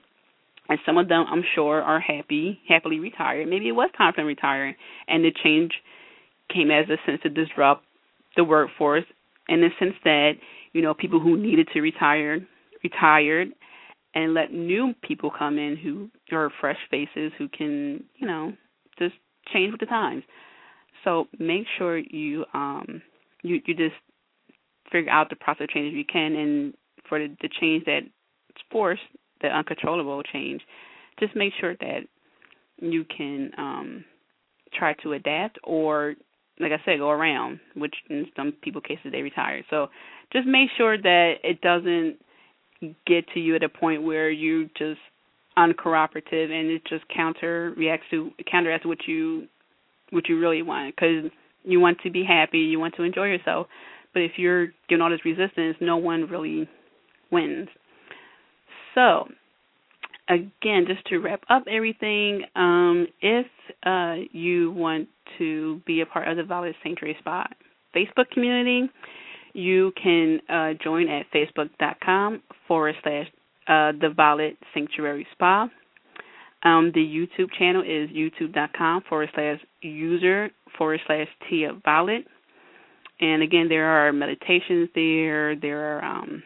And 0.69 0.79
some 0.85 0.97
of 0.97 1.09
them 1.09 1.25
I'm 1.29 1.43
sure 1.55 1.81
are 1.81 1.99
happy, 1.99 2.59
happily 2.67 2.99
retired. 2.99 3.47
Maybe 3.47 3.67
it 3.67 3.73
was 3.73 3.89
time 3.97 4.13
for 4.13 4.17
them 4.17 4.25
to 4.25 4.27
retire 4.27 4.75
and 5.07 5.23
the 5.23 5.31
change 5.43 5.71
came 6.53 6.71
as 6.71 6.85
a 6.89 6.97
sense 7.05 7.21
to 7.23 7.29
disrupt 7.29 7.83
the 8.35 8.43
workforce 8.43 9.05
in 9.49 9.61
the 9.61 9.69
sense 9.79 9.95
that, 10.03 10.33
you 10.73 10.81
know, 10.81 10.93
people 10.93 11.19
who 11.19 11.37
needed 11.37 11.67
to 11.73 11.81
retire 11.81 12.39
retired 12.83 13.49
and 14.15 14.33
let 14.33 14.53
new 14.53 14.93
people 15.01 15.31
come 15.31 15.57
in 15.57 15.75
who 15.77 16.09
are 16.35 16.51
fresh 16.59 16.77
faces 16.91 17.31
who 17.37 17.47
can, 17.47 18.03
you 18.15 18.27
know, 18.27 18.53
just 18.99 19.15
change 19.51 19.71
with 19.71 19.79
the 19.79 19.85
times. 19.85 20.23
So 21.03 21.27
make 21.39 21.65
sure 21.77 21.97
you 21.97 22.45
um 22.53 23.01
you 23.41 23.61
you 23.65 23.73
just 23.73 23.95
figure 24.91 25.11
out 25.11 25.29
the 25.29 25.35
process 25.35 25.63
of 25.63 25.69
change 25.69 25.93
you 25.93 26.05
can, 26.05 26.35
and 26.35 26.73
for 27.09 27.19
the, 27.19 27.35
the 27.41 27.49
change 27.59 27.83
that's 27.85 28.05
forced, 28.71 29.01
the 29.41 29.47
uncontrollable 29.47 30.21
change, 30.23 30.61
just 31.19 31.35
make 31.35 31.53
sure 31.59 31.75
that 31.79 32.01
you 32.79 33.05
can 33.05 33.51
um 33.57 34.05
try 34.73 34.93
to 35.03 35.13
adapt 35.13 35.57
or 35.63 36.15
like 36.59 36.71
I 36.71 36.81
said, 36.85 36.99
go 36.99 37.09
around, 37.09 37.59
which 37.75 37.95
in 38.09 38.27
some 38.35 38.53
people 38.61 38.81
cases 38.81 39.11
they 39.11 39.21
retire. 39.21 39.63
So 39.69 39.87
just 40.31 40.47
make 40.47 40.69
sure 40.77 40.97
that 40.97 41.33
it 41.43 41.61
doesn't 41.61 42.17
get 43.07 43.25
to 43.33 43.39
you 43.39 43.55
at 43.55 43.63
a 43.63 43.69
point 43.69 44.03
where 44.03 44.29
you're 44.29 44.65
just 44.77 44.99
uncooperative 45.57 46.51
and 46.51 46.69
it 46.69 46.81
just 46.87 47.07
counter 47.09 47.73
reacts 47.77 48.05
to 48.11 48.31
counteracts 48.51 48.85
what 48.85 48.97
you 49.07 49.47
what 50.09 50.27
you 50.27 50.39
really 50.39 50.61
want 50.61 50.95
because 50.95 51.31
you 51.63 51.79
want 51.79 51.97
to 52.01 52.09
be 52.09 52.23
happy, 52.23 52.59
you 52.59 52.79
want 52.79 52.95
to 52.95 53.03
enjoy 53.03 53.25
yourself. 53.25 53.67
But 54.13 54.21
if 54.21 54.33
you're 54.37 54.67
doing 54.89 55.01
all 55.01 55.09
this 55.09 55.25
resistance, 55.25 55.75
no 55.81 55.97
one 55.97 56.29
really 56.29 56.69
wins. 57.31 57.67
So, 58.93 59.27
again, 60.29 60.85
just 60.87 61.05
to 61.07 61.19
wrap 61.19 61.41
up 61.49 61.63
everything, 61.69 62.43
um, 62.55 63.07
if 63.21 63.45
uh, 63.85 64.15
you 64.31 64.71
want 64.71 65.07
to 65.37 65.81
be 65.85 66.01
a 66.01 66.05
part 66.05 66.27
of 66.27 66.37
the 66.37 66.43
Violet 66.43 66.75
Sanctuary 66.83 67.15
Spa 67.19 67.47
Facebook 67.95 68.29
community, 68.31 68.89
you 69.53 69.91
can 70.01 70.39
uh, 70.49 70.73
join 70.83 71.07
at 71.09 71.25
facebook.com 71.33 72.41
forward 72.67 72.95
slash 73.03 73.27
uh, 73.67 73.91
the 73.99 74.09
Violet 74.15 74.57
Sanctuary 74.73 75.27
Spa. 75.33 75.67
Um, 76.63 76.91
the 76.93 77.01
YouTube 77.01 77.49
channel 77.57 77.81
is 77.81 78.09
youtube.com 78.09 79.03
forward 79.09 79.29
slash 79.35 79.59
user 79.81 80.49
forward 80.77 80.99
slash 81.05 81.27
Tia 81.49 81.73
Violet. 81.83 82.25
And 83.19 83.43
again, 83.43 83.67
there 83.69 83.85
are 83.85 84.11
meditations 84.11 84.89
there. 84.95 85.55
There 85.55 85.97
are 85.97 86.03
um, 86.03 86.43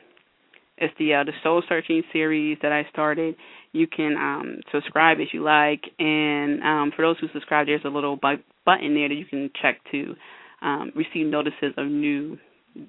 it's 0.78 0.94
the 1.00 1.14
uh, 1.16 1.24
the 1.24 1.32
soul 1.44 1.64
searching 1.68 2.04
series 2.14 2.58
that 2.62 2.72
I 2.72 2.88
started. 2.92 3.36
You 3.78 3.88
can 3.88 4.16
um, 4.18 4.60
subscribe 4.72 5.20
if 5.20 5.30
you 5.34 5.44
like, 5.44 5.84
and 6.00 6.62
um, 6.64 6.92
for 6.96 7.04
those 7.04 7.18
who 7.20 7.28
subscribe, 7.34 7.68
there's 7.68 7.82
a 7.86 7.90
little 7.90 8.16
bu- 8.16 8.44
button 8.66 8.94
there 8.94 9.08
that 9.08 9.16
you 9.16 9.26
can 9.26 9.50
check 9.62 9.80
to 9.92 10.16
um, 10.62 10.92
receive 10.96 11.28
notices 11.28 11.74
of 11.78 11.88
new 11.88 12.38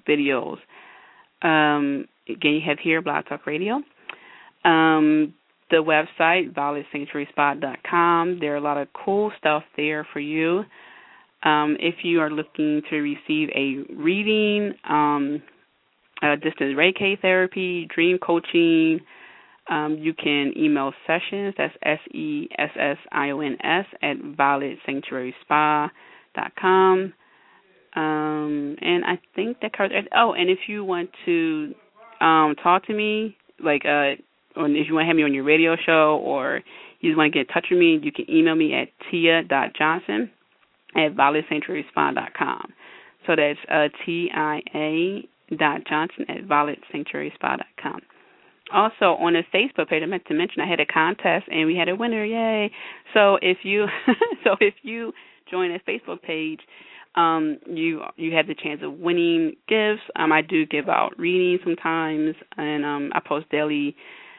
videos. 0.07 0.57
Um, 1.41 2.05
again, 2.27 2.53
you 2.53 2.61
have 2.67 2.79
here 2.79 3.01
Blog 3.01 3.25
Talk 3.27 3.45
Radio. 3.45 3.81
Um, 4.65 5.33
the 5.69 5.77
website, 5.77 6.53
violetsanctuaryspa.com. 6.53 8.39
There 8.39 8.53
are 8.53 8.57
a 8.57 8.61
lot 8.61 8.77
of 8.77 8.87
cool 8.93 9.31
stuff 9.37 9.63
there 9.77 10.05
for 10.11 10.19
you. 10.19 10.63
Um, 11.43 11.77
if 11.79 11.95
you 12.03 12.19
are 12.19 12.29
looking 12.29 12.81
to 12.89 12.97
receive 12.97 13.49
a 13.55 13.85
reading, 13.93 14.73
uh, 16.21 16.35
distance 16.35 16.75
Reiki 16.75 17.19
therapy, 17.21 17.87
dream 17.93 18.17
coaching, 18.17 18.99
um, 19.69 19.97
you 19.99 20.13
can 20.13 20.53
email 20.57 20.91
sessions. 21.05 21.53
That's 21.57 21.73
S 21.83 21.99
E 22.11 22.49
S 22.57 22.71
S 22.77 22.97
I 23.11 23.29
O 23.29 23.39
N 23.39 23.55
S 23.63 23.85
at 24.01 24.17
violetsanctuaryspa.com. 24.17 27.13
Um, 27.95 28.75
and 28.81 29.03
I 29.05 29.19
think 29.35 29.61
that 29.61 29.73
covers. 29.75 30.05
Oh, 30.15 30.33
and 30.33 30.49
if 30.49 30.59
you 30.67 30.83
want 30.83 31.09
to 31.25 31.73
um, 32.21 32.55
talk 32.61 32.85
to 32.87 32.93
me, 32.93 33.35
like, 33.63 33.83
uh, 33.85 34.15
or 34.55 34.67
if 34.67 34.87
you 34.87 34.93
want 34.93 35.05
to 35.05 35.07
have 35.07 35.15
me 35.15 35.23
on 35.23 35.33
your 35.33 35.43
radio 35.43 35.75
show 35.85 36.21
or 36.23 36.61
you 36.99 37.11
just 37.11 37.17
want 37.17 37.33
to 37.33 37.39
get 37.39 37.47
in 37.47 37.53
touch 37.53 37.67
with 37.71 37.79
me, 37.79 37.99
you 38.01 38.11
can 38.11 38.29
email 38.29 38.55
me 38.55 38.73
at 38.73 38.89
tia.johnson 39.09 40.29
at 40.95 41.15
violetsanctuaryspa.com. 41.15 42.73
So 43.27 43.35
that's 43.35 43.59
uh, 43.71 43.89
T 44.05 44.29
I 44.33 44.61
A 44.73 45.27
dot 45.55 45.81
Johnson 45.87 46.25
at 46.29 46.47
violetsanctuaryspa.com. 46.47 48.01
Also 48.71 49.15
on 49.19 49.35
his 49.35 49.45
Facebook 49.53 49.89
page, 49.89 50.03
I 50.03 50.05
meant 50.05 50.25
to 50.27 50.33
mention 50.33 50.61
I 50.61 50.69
had 50.69 50.79
a 50.79 50.85
contest 50.85 51.45
and 51.49 51.65
we 51.65 51.75
had 51.75 51.89
a 51.89 51.95
winner. 51.95 52.23
Yay! 52.23 52.71
So 53.13 53.37
if 53.41 53.59
you 53.63 53.87
so 54.43 54.55
if 54.59 54.75
you 54.83 55.13
join 55.49 55.71
a 55.71 55.79
Facebook 55.79 56.21
page, 56.21 56.59
um, 57.15 57.57
you 57.65 58.01
you 58.15 58.33
have 58.35 58.47
the 58.47 58.55
chance 58.55 58.81
of 58.83 58.93
winning 58.93 59.55
gifts. 59.67 60.03
Um, 60.15 60.31
I 60.31 60.41
do 60.41 60.65
give 60.65 60.87
out 60.87 61.17
readings 61.17 61.61
sometimes, 61.63 62.35
and 62.57 62.85
um, 62.85 63.11
I 63.13 63.19
post 63.19 63.49
daily 63.49 63.95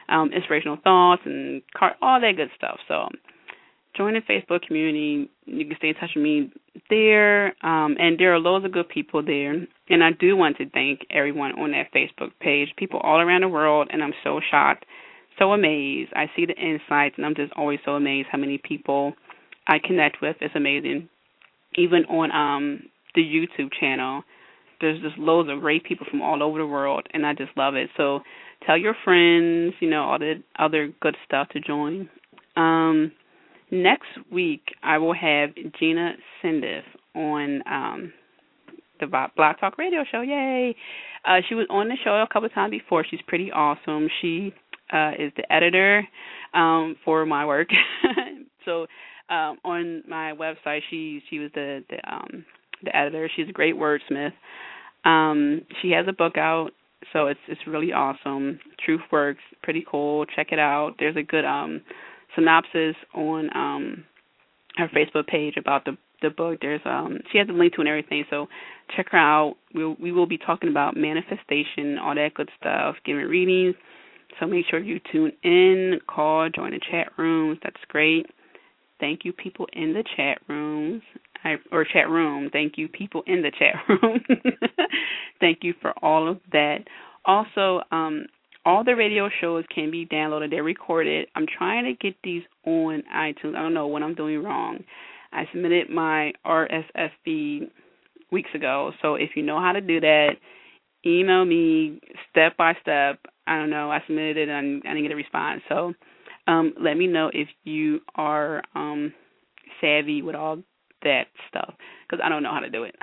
um, 0.09 0.31
inspirational 0.33 0.77
thoughts 0.83 1.21
and 1.25 1.61
car- 1.77 1.95
all 2.01 2.19
that 2.21 2.33
good 2.37 2.49
stuff. 2.55 2.79
So 2.87 3.07
join 3.95 4.13
the 4.13 4.21
Facebook 4.21 4.61
community. 4.63 5.29
You 5.45 5.65
can 5.65 5.77
stay 5.77 5.89
in 5.89 5.95
touch 5.95 6.11
with 6.15 6.23
me 6.23 6.51
there, 6.89 7.47
um, 7.65 7.95
and 7.99 8.19
there 8.19 8.33
are 8.33 8.39
loads 8.39 8.65
of 8.65 8.71
good 8.71 8.89
people 8.89 9.23
there. 9.23 9.53
And 9.89 10.03
I 10.03 10.11
do 10.11 10.35
want 10.35 10.57
to 10.57 10.69
thank 10.69 11.01
everyone 11.09 11.53
on 11.59 11.71
that 11.71 11.91
Facebook 11.93 12.31
page, 12.39 12.69
people 12.77 12.99
all 13.01 13.19
around 13.19 13.41
the 13.41 13.49
world, 13.49 13.89
and 13.91 14.01
I'm 14.01 14.13
so 14.23 14.39
shocked, 14.49 14.85
so 15.37 15.51
amazed. 15.53 16.11
I 16.15 16.25
see 16.35 16.45
the 16.45 16.55
insights, 16.55 17.15
and 17.17 17.25
I'm 17.25 17.35
just 17.35 17.53
always 17.55 17.79
so 17.85 17.91
amazed 17.91 18.29
how 18.31 18.37
many 18.37 18.57
people 18.57 19.13
I 19.67 19.79
connect 19.83 20.21
with. 20.21 20.37
It's 20.41 20.55
amazing. 20.55 21.09
Even 21.75 22.05
on 22.05 22.31
um 22.31 22.83
the 23.15 23.21
YouTube 23.21 23.69
channel, 23.77 24.23
there's 24.79 25.01
just 25.01 25.17
loads 25.17 25.49
of 25.49 25.59
great 25.59 25.83
people 25.83 26.07
from 26.09 26.21
all 26.21 26.41
over 26.41 26.57
the 26.57 26.65
world, 26.65 27.07
and 27.13 27.25
I 27.25 27.33
just 27.33 27.51
love 27.55 27.75
it. 27.75 27.89
So 27.97 28.21
tell 28.65 28.77
your 28.77 28.95
friends, 29.03 29.73
you 29.79 29.89
know, 29.89 30.03
all 30.03 30.19
the 30.19 30.41
other 30.57 30.91
good 31.01 31.15
stuff 31.25 31.49
to 31.49 31.59
join. 31.59 32.09
Um, 32.55 33.11
next 33.71 34.09
week, 34.31 34.63
I 34.83 34.97
will 34.97 35.13
have 35.13 35.51
Gina 35.79 36.13
Sendiff 36.43 36.83
on 37.15 37.61
um, 37.65 38.13
the 38.99 39.07
Blog 39.07 39.59
Talk 39.59 39.77
Radio 39.77 40.03
Show. 40.11 40.21
Yay! 40.21 40.75
Uh, 41.25 41.37
she 41.47 41.55
was 41.55 41.67
on 41.69 41.87
the 41.87 41.95
show 42.03 42.11
a 42.21 42.27
couple 42.31 42.45
of 42.45 42.53
times 42.53 42.71
before. 42.71 43.05
She's 43.09 43.19
pretty 43.27 43.51
awesome. 43.51 44.07
She 44.21 44.53
uh, 44.91 45.11
is 45.17 45.31
the 45.37 45.51
editor 45.51 46.07
um, 46.53 46.95
for 47.05 47.25
my 47.25 47.45
work. 47.45 47.69
so 48.65 48.87
um, 49.29 49.57
on 49.63 50.03
my 50.07 50.33
website, 50.33 50.81
she 50.89 51.21
she 51.29 51.39
was 51.39 51.51
the 51.53 51.83
the 51.89 52.13
um, 52.13 52.45
the 52.83 52.95
editor. 52.95 53.29
She's 53.35 53.49
a 53.49 53.53
great 53.53 53.75
wordsmith. 53.75 54.33
Um, 55.05 55.61
she 55.81 55.91
has 55.91 56.05
a 56.07 56.13
book 56.13 56.37
out, 56.37 56.71
so 57.13 57.27
it's 57.27 57.39
it's 57.47 57.61
really 57.67 57.93
awesome. 57.93 58.59
Truth 58.83 59.01
Works, 59.11 59.41
pretty 59.63 59.85
cool. 59.89 60.25
Check 60.35 60.47
it 60.51 60.59
out. 60.59 60.95
There's 60.99 61.15
a 61.15 61.23
good 61.23 61.45
um 61.45 61.81
synopsis 62.35 62.95
on 63.15 63.49
um 63.55 64.05
her 64.77 64.89
Facebook 64.89 65.27
page 65.27 65.55
about 65.57 65.85
the 65.85 65.97
the 66.21 66.29
book. 66.29 66.59
There's 66.61 66.81
um 66.85 67.19
she 67.31 67.37
has 67.39 67.49
a 67.49 67.53
link 67.53 67.73
to 67.75 67.81
and 67.81 67.89
everything, 67.89 68.25
so 68.29 68.47
check 68.95 69.09
her 69.11 69.17
out. 69.17 69.55
We 69.73 69.85
we'll, 69.85 69.95
we 70.01 70.11
will 70.11 70.27
be 70.27 70.37
talking 70.37 70.69
about 70.69 70.95
manifestation, 70.97 71.97
all 71.99 72.15
that 72.15 72.33
good 72.35 72.49
stuff, 72.59 72.95
giving 73.05 73.25
readings. 73.25 73.75
So 74.39 74.47
make 74.47 74.65
sure 74.69 74.79
you 74.79 74.99
tune 75.11 75.33
in, 75.43 75.99
call, 76.07 76.49
join 76.49 76.71
the 76.71 76.79
chat 76.91 77.11
rooms. 77.17 77.59
That's 77.63 77.81
great. 77.89 78.27
Thank 78.99 79.25
you, 79.25 79.33
people 79.33 79.67
in 79.73 79.93
the 79.93 80.03
chat 80.15 80.39
rooms. 80.47 81.01
I, 81.43 81.55
or 81.71 81.85
chat 81.85 82.09
room. 82.09 82.49
Thank 82.53 82.77
you, 82.77 82.87
people 82.87 83.23
in 83.27 83.41
the 83.41 83.51
chat 83.51 83.75
room. 83.89 84.21
Thank 85.39 85.59
you 85.63 85.73
for 85.81 85.91
all 86.03 86.29
of 86.29 86.39
that. 86.51 86.79
Also, 87.25 87.81
um, 87.91 88.25
all 88.65 88.83
the 88.83 88.95
radio 88.95 89.29
shows 89.39 89.65
can 89.73 89.91
be 89.91 90.05
downloaded. 90.05 90.51
They're 90.51 90.63
recorded. 90.63 91.27
I'm 91.35 91.45
trying 91.57 91.85
to 91.85 91.93
get 91.93 92.15
these 92.23 92.43
on 92.65 93.03
iTunes. 93.13 93.55
I 93.55 93.61
don't 93.61 93.73
know 93.73 93.87
what 93.87 94.03
I'm 94.03 94.15
doing 94.15 94.43
wrong. 94.43 94.83
I 95.33 95.45
submitted 95.51 95.89
my 95.89 96.33
RSS 96.45 97.11
feed 97.23 97.71
weeks 98.31 98.49
ago. 98.53 98.91
So 99.01 99.15
if 99.15 99.31
you 99.35 99.43
know 99.43 99.59
how 99.59 99.71
to 99.71 99.81
do 99.81 99.99
that, 100.01 100.31
email 101.05 101.45
me 101.45 101.99
step 102.29 102.57
by 102.57 102.73
step. 102.81 103.19
I 103.47 103.57
don't 103.57 103.69
know. 103.69 103.91
I 103.91 103.99
submitted 104.05 104.37
it 104.37 104.49
and 104.49 104.81
I 104.85 104.89
didn't 104.89 105.03
get 105.03 105.11
a 105.11 105.15
response. 105.15 105.61
So 105.67 105.93
um, 106.47 106.73
let 106.79 106.97
me 106.97 107.07
know 107.07 107.29
if 107.33 107.47
you 107.63 108.01
are 108.15 108.61
um, 108.75 109.13
savvy 109.79 110.21
with 110.21 110.35
all 110.35 110.57
that 111.03 111.23
stuff 111.49 111.73
because 112.07 112.23
I 112.23 112.29
don't 112.29 112.43
know 112.43 112.53
how 112.53 112.59
to 112.59 112.69
do 112.69 112.83
it. 112.83 112.95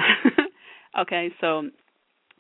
okay, 1.01 1.31
so 1.41 1.69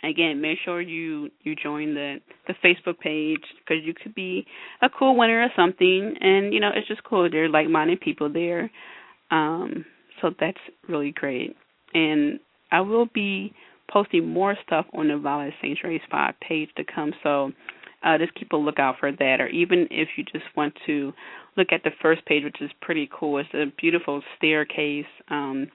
again, 0.02 0.40
make 0.40 0.58
sure 0.64 0.80
you 0.80 1.30
you 1.42 1.54
join 1.54 1.94
the 1.94 2.16
the 2.46 2.54
Facebook 2.64 2.98
page 2.98 3.42
because 3.58 3.84
you 3.84 3.94
could 3.94 4.14
be 4.14 4.46
a 4.82 4.88
cool 4.88 5.16
winner 5.16 5.42
or 5.42 5.48
something, 5.56 6.14
and 6.20 6.52
you 6.52 6.60
know 6.60 6.70
it's 6.74 6.88
just 6.88 7.04
cool. 7.04 7.28
There 7.30 7.44
are 7.44 7.48
like-minded 7.48 8.00
people 8.00 8.32
there, 8.32 8.70
um, 9.30 9.84
so 10.20 10.30
that's 10.38 10.58
really 10.88 11.12
great. 11.12 11.56
And 11.94 12.40
I 12.70 12.80
will 12.80 13.06
be 13.06 13.52
posting 13.90 14.28
more 14.28 14.56
stuff 14.66 14.86
on 14.92 15.08
the 15.08 15.16
Violet 15.16 15.54
Sanctuary 15.60 16.02
Spa 16.06 16.32
page 16.46 16.68
to 16.76 16.84
come. 16.84 17.12
So 17.22 17.52
uh, 18.04 18.18
just 18.18 18.34
keep 18.34 18.52
a 18.52 18.56
lookout 18.56 18.96
for 19.00 19.10
that. 19.10 19.40
Or 19.40 19.48
even 19.48 19.88
if 19.90 20.08
you 20.16 20.24
just 20.24 20.44
want 20.56 20.74
to 20.86 21.12
look 21.56 21.68
at 21.72 21.82
the 21.84 21.90
first 22.00 22.24
page, 22.26 22.44
which 22.44 22.60
is 22.60 22.70
pretty 22.80 23.08
cool. 23.12 23.38
It's 23.38 23.48
a 23.54 23.72
beautiful 23.80 24.22
staircase 24.36 25.06
um, 25.30 25.68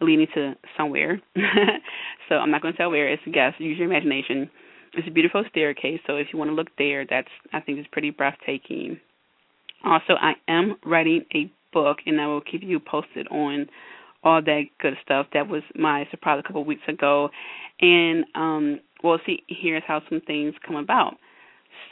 leading 0.00 0.26
to 0.34 0.54
somewhere. 0.76 1.20
so 2.28 2.36
I'm 2.36 2.50
not 2.50 2.62
going 2.62 2.74
to 2.74 2.78
tell 2.78 2.90
where. 2.90 3.08
It's 3.08 3.22
a 3.26 3.30
guess. 3.30 3.54
Use 3.58 3.78
your 3.78 3.88
imagination. 3.88 4.50
It's 4.94 5.08
a 5.08 5.10
beautiful 5.10 5.44
staircase. 5.50 6.00
So 6.06 6.16
if 6.16 6.28
you 6.32 6.38
want 6.38 6.50
to 6.50 6.54
look 6.54 6.68
there, 6.78 7.04
that's 7.08 7.28
I 7.52 7.60
think 7.60 7.78
is 7.78 7.86
pretty 7.92 8.10
breathtaking. 8.10 9.00
Also, 9.84 10.14
I 10.20 10.32
am 10.48 10.76
writing 10.84 11.24
a 11.34 11.50
book, 11.72 11.98
and 12.06 12.20
I 12.20 12.26
will 12.26 12.40
keep 12.40 12.62
you 12.62 12.80
posted 12.80 13.28
on 13.28 13.66
all 14.24 14.42
that 14.42 14.62
good 14.80 14.94
stuff. 15.04 15.26
That 15.34 15.48
was 15.48 15.62
my 15.74 16.06
surprise 16.10 16.40
a 16.40 16.42
couple 16.46 16.62
of 16.62 16.66
weeks 16.66 16.82
ago, 16.88 17.28
and 17.80 18.24
um, 18.34 18.80
we'll 19.02 19.20
see. 19.26 19.42
Here's 19.48 19.82
how 19.86 20.02
some 20.08 20.20
things 20.26 20.54
come 20.66 20.76
about. 20.76 21.14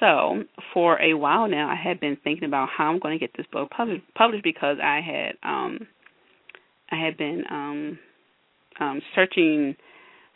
So 0.00 0.42
for 0.72 1.00
a 1.00 1.14
while 1.14 1.48
now, 1.48 1.68
I 1.68 1.76
had 1.76 2.00
been 2.00 2.16
thinking 2.24 2.44
about 2.44 2.68
how 2.74 2.90
I'm 2.90 2.98
going 2.98 3.18
to 3.18 3.24
get 3.24 3.36
this 3.36 3.46
book 3.52 3.70
published, 3.70 4.02
published 4.14 4.42
because 4.42 4.78
I 4.82 5.00
had 5.00 5.36
um, 5.48 5.86
I 6.94 7.04
had 7.04 7.16
been 7.16 7.42
um, 7.50 7.98
um, 8.80 9.02
searching 9.14 9.76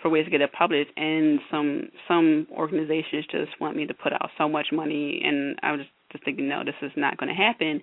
for 0.03 0.09
ways 0.09 0.25
to 0.25 0.31
get 0.31 0.41
it 0.41 0.53
published, 0.53 0.91
and 0.97 1.41
some 1.51 1.89
some 2.07 2.47
organizations 2.53 3.27
just 3.31 3.61
want 3.61 3.77
me 3.77 3.87
to 3.87 3.95
put 3.95 4.13
out 4.13 4.31
so 4.39 4.49
much 4.49 4.69
money, 4.73 5.21
and 5.25 5.59
I 5.63 5.73
was 5.73 5.81
just 6.13 6.25
thinking, 6.25 6.49
no, 6.49 6.63
this 6.65 6.75
is 6.83 6.93
not 6.97 7.17
going 7.19 7.29
to 7.29 7.35
happen. 7.35 7.81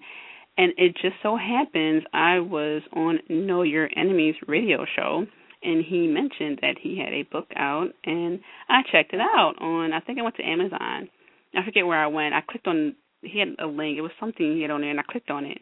And 0.58 0.72
it 0.78 0.96
just 1.02 1.16
so 1.22 1.36
happens 1.36 2.04
I 2.14 2.40
was 2.40 2.82
on 2.94 3.20
Know 3.30 3.64
Your 3.64 3.90
Enemies 3.98 4.36
radio 4.48 4.86
show, 4.96 5.26
and 5.64 5.84
he 5.84 6.08
mentioned 6.08 6.60
that 6.62 6.76
he 6.82 6.98
had 6.98 7.14
a 7.14 7.24
book 7.24 7.48
out, 7.58 7.90
and 8.06 8.40
I 8.70 8.82
checked 8.92 9.14
it 9.14 9.20
out 9.20 9.56
on. 9.60 9.92
I 9.92 10.00
think 10.00 10.20
I 10.20 10.22
went 10.22 10.36
to 10.38 10.44
Amazon. 10.44 11.10
I 11.54 11.66
forget 11.66 11.86
where 11.86 12.02
I 12.02 12.08
went. 12.08 12.34
I 12.34 12.42
clicked 12.42 12.68
on. 12.68 12.96
He 13.22 13.40
had 13.40 13.50
a 13.60 13.68
link. 13.68 13.98
It 13.98 14.02
was 14.02 14.12
something 14.20 14.56
he 14.56 14.62
had 14.62 14.72
on 14.72 14.82
there, 14.82 14.92
and 14.92 15.00
I 15.00 15.04
clicked 15.04 15.30
on 15.30 15.46
it, 15.46 15.58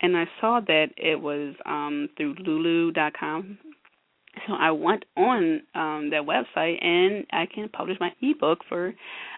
and 0.00 0.16
I 0.16 0.24
saw 0.40 0.60
that 0.66 0.86
it 0.96 1.20
was 1.20 1.54
um 1.64 2.08
through 2.16 2.34
Lulu.com. 2.38 3.58
So 4.46 4.54
I 4.54 4.70
went 4.70 5.04
on 5.16 5.62
um 5.74 6.10
that 6.10 6.26
website, 6.26 6.84
and 6.84 7.26
I 7.32 7.46
can 7.52 7.68
publish 7.68 7.98
my 8.00 8.10
ebook 8.20 8.60
for 8.68 8.88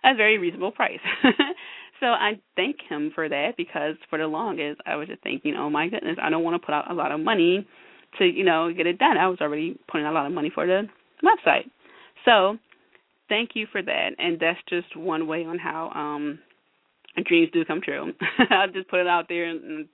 a 0.05 0.14
very 0.16 0.39
reasonable 0.39 0.72
price. 0.72 1.01
so 2.01 2.06
I 2.06 2.40
thank 2.56 2.76
him 2.89 3.12
for 3.14 3.28
that 3.28 3.56
because 3.56 3.97
for 4.09 4.18
the 4.18 4.26
longest 4.26 4.81
I 4.86 4.97
was 4.97 5.09
just 5.09 5.22
thinking, 5.22 5.55
oh 5.56 5.70
my 5.70 5.89
goodness, 5.89 6.16
I 6.22 6.31
don't 6.31 6.44
want 6.44 6.60
to 6.60 6.64
put 6.64 6.74
out 6.74 6.90
a 6.90 6.94
lot 6.94 7.12
of 7.12 7.20
money 7.20 7.66
to 8.18 8.24
you 8.24 8.44
know 8.44 8.72
get 8.74 8.86
it 8.86 8.98
done. 8.98 9.16
I 9.16 9.28
was 9.28 9.39
already 9.40 9.78
putting 9.90 10.06
out 10.06 10.12
a 10.12 10.18
lot 10.18 10.26
of 10.26 10.32
money 10.32 10.51
for 10.55 10.66
the 10.66 10.82
website. 11.22 11.70
So 12.24 12.59
thank 13.28 13.51
you 13.55 13.66
for 13.70 13.82
that. 13.82 14.10
And 14.18 14.39
that's 14.40 14.59
just 14.68 14.97
one 14.97 15.26
way 15.26 15.44
on 15.44 15.59
how 15.59 15.90
um 15.90 16.39
dreams 17.26 17.51
do 17.52 17.64
come 17.64 17.81
true. 17.81 18.12
I'll 18.51 18.70
just 18.70 18.89
put 18.89 19.01
it 19.01 19.06
out 19.06 19.26
there 19.28 19.44
and 19.44 19.64
and 19.64 19.89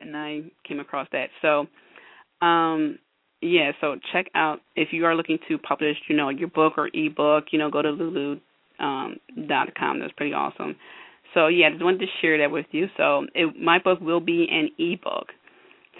I 0.00 0.42
came 0.66 0.80
across 0.80 1.08
that. 1.12 1.28
So 1.42 1.66
um 2.44 2.98
yeah, 3.40 3.72
so 3.80 3.96
check 4.12 4.26
out 4.34 4.60
if 4.74 4.88
you 4.92 5.04
are 5.04 5.14
looking 5.14 5.38
to 5.48 5.58
publish, 5.58 5.96
you 6.08 6.16
know, 6.16 6.30
your 6.30 6.48
book 6.48 6.74
or 6.78 6.88
ebook, 6.94 7.46
you 7.50 7.58
know, 7.58 7.70
go 7.70 7.82
to 7.82 7.90
lulu 7.90 8.40
um 8.78 9.16
dot 9.48 9.74
com. 9.78 10.00
That's 10.00 10.12
pretty 10.12 10.32
awesome. 10.32 10.76
So 11.34 11.48
yeah, 11.48 11.66
I 11.66 11.70
just 11.70 11.84
wanted 11.84 12.00
to 12.00 12.06
share 12.20 12.38
that 12.38 12.50
with 12.50 12.66
you. 12.70 12.86
So 12.96 13.26
it, 13.34 13.54
my 13.60 13.78
book 13.78 14.00
will 14.00 14.20
be 14.20 14.46
an 14.50 14.70
ebook. 14.78 15.28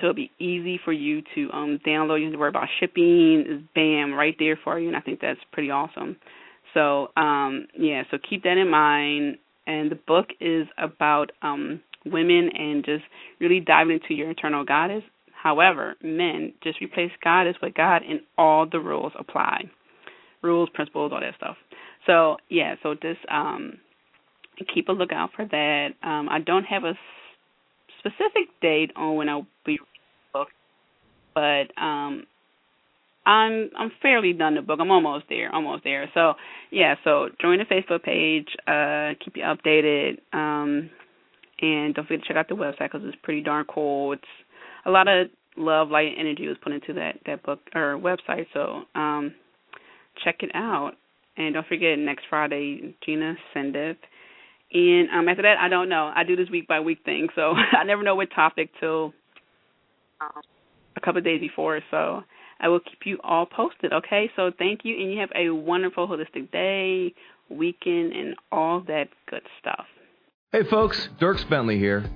So 0.00 0.06
it'll 0.06 0.14
be 0.14 0.30
easy 0.38 0.80
for 0.84 0.92
you 0.92 1.22
to 1.34 1.50
um 1.52 1.78
download. 1.86 2.18
You 2.18 2.24
don't 2.24 2.32
have 2.32 2.32
to 2.32 2.38
worry 2.38 2.48
about 2.48 2.68
shipping. 2.80 3.68
Bam 3.74 4.12
right 4.12 4.34
there 4.38 4.58
for 4.64 4.78
you, 4.78 4.88
and 4.88 4.96
I 4.96 5.00
think 5.00 5.20
that's 5.20 5.40
pretty 5.52 5.70
awesome. 5.70 6.16
So 6.72 7.12
um, 7.16 7.66
yeah, 7.78 8.02
so 8.10 8.18
keep 8.28 8.42
that 8.42 8.56
in 8.56 8.68
mind. 8.68 9.38
And 9.66 9.90
the 9.90 9.98
book 10.06 10.26
is 10.40 10.66
about 10.76 11.30
um, 11.42 11.80
women 12.05 12.51
and 12.55 12.85
just 12.85 13.05
really 13.40 13.60
diving 13.60 14.01
into 14.01 14.14
your 14.14 14.31
internal 14.31 14.64
goddess. 14.64 15.02
However, 15.43 15.94
men 16.02 16.55
just 16.62 16.81
replace 16.81 17.10
goddess 17.22 17.56
with 17.62 17.74
God, 17.74 18.02
and 18.09 18.20
all 18.39 18.66
the 18.70 18.81
rules 18.81 19.12
apply. 19.18 19.64
Rules, 20.43 20.68
principles, 20.72 21.12
all 21.12 21.20
that 21.20 21.35
stuff. 21.36 21.56
So 22.06 22.36
yeah, 22.48 22.76
so 22.82 22.94
just 22.94 23.20
um, 23.31 23.78
keep 24.72 24.89
a 24.89 24.93
lookout 24.93 25.31
for 25.35 25.44
that. 25.44 25.89
Um, 26.02 26.28
I 26.28 26.39
don't 26.40 26.64
have 26.64 26.85
a 26.85 26.94
specific 27.98 28.48
date 28.60 28.90
on 28.97 29.16
when 29.16 29.28
I'll 29.28 29.47
be 29.64 29.78
book, 30.32 30.48
but 31.35 31.66
um, 31.81 32.24
I'm 33.26 33.70
I'm 33.78 33.90
fairly 34.02 34.32
done 34.32 34.55
the 34.55 34.62
book. 34.62 34.78
I'm 34.81 34.90
almost 34.90 35.26
there, 35.28 35.55
almost 35.55 35.85
there. 35.85 36.10
So 36.14 36.35
yeah, 36.70 36.94
so 37.05 37.28
join 37.40 37.59
the 37.59 37.64
Facebook 37.64 38.02
page, 38.02 38.48
uh, 38.66 39.14
keep 39.24 39.36
you 39.36 39.43
updated, 39.43 40.18
um, 40.32 40.90
and 41.60 41.94
don't 41.94 42.06
forget 42.06 42.22
to 42.22 42.28
check 42.28 42.36
out 42.36 42.48
the 42.48 42.55
website 42.55 42.93
because 42.93 43.02
it's 43.05 43.16
pretty 43.22 43.43
darn 43.43 43.64
cool. 43.72 44.12
It's 44.12 44.22
a 44.86 44.90
lot 44.90 45.09
of 45.09 45.28
love, 45.56 45.90
light, 45.90 46.09
and 46.09 46.18
energy 46.18 46.48
was 46.48 46.56
put 46.62 46.72
into 46.72 46.93
that 46.94 47.18
that 47.26 47.43
book 47.43 47.60
or 47.74 47.98
website. 47.98 48.47
So 48.52 48.82
um, 48.94 49.35
check 50.24 50.36
it 50.40 50.51
out, 50.55 50.93
and 51.36 51.55
don't 51.55 51.66
forget 51.66 51.98
next 51.98 52.24
Friday, 52.28 52.94
Gina 53.05 53.35
Sendip. 53.55 53.97
And 54.72 55.09
um, 55.10 55.28
after 55.28 55.43
that, 55.43 55.56
I 55.60 55.68
don't 55.68 55.89
know. 55.89 56.10
I 56.14 56.24
do 56.24 56.35
this 56.36 56.51
week 56.51 56.66
by 56.66 56.81
week 56.81 56.98
thing, 57.05 57.28
so 57.35 57.52
I 57.72 57.85
never 57.85 58.02
know 58.02 58.16
what 58.16 58.28
topic 58.35 58.70
till 58.81 59.12
a 60.97 61.01
couple 61.01 61.18
of 61.18 61.24
days 61.24 61.40
before. 61.40 61.81
So 61.90 62.22
I 62.60 62.68
will 62.68 62.81
keep 62.81 63.01
you 63.05 63.18
all 63.22 63.47
posted. 63.47 63.93
Okay, 63.93 64.31
so 64.36 64.51
thank 64.59 64.81
you, 64.85 64.97
and 65.01 65.12
you 65.12 65.20
have 65.20 65.31
a 65.36 65.51
wonderful 65.51 66.09
holistic 66.09 66.51
day, 66.51 67.14
weekend, 67.51 68.12
and 68.12 68.35
all 68.51 68.81
that 68.89 69.09
good 69.31 69.43
stuff. 69.60 69.86
Hey 70.55 70.62
folks, 70.62 71.09
Dierks 71.18 71.51
Bentley 71.51 71.78
here. 71.81 72.09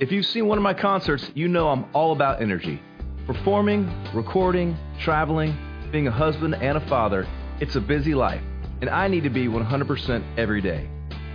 If 0.00 0.12
you've 0.12 0.26
seen 0.26 0.46
one 0.46 0.58
of 0.58 0.62
my 0.62 0.74
concerts, 0.74 1.30
you 1.34 1.48
know 1.48 1.70
I'm 1.70 1.86
all 1.94 2.12
about 2.12 2.42
energy. 2.42 2.82
Performing, 3.26 3.90
recording, 4.12 4.76
traveling, 5.00 5.56
being 5.90 6.06
a 6.06 6.10
husband 6.10 6.56
and 6.56 6.76
a 6.76 6.86
father, 6.88 7.26
it's 7.58 7.74
a 7.74 7.80
busy 7.80 8.14
life, 8.14 8.42
and 8.82 8.90
I 8.90 9.08
need 9.08 9.22
to 9.22 9.30
be 9.30 9.46
100% 9.46 10.38
every 10.38 10.60
day. 10.60 10.90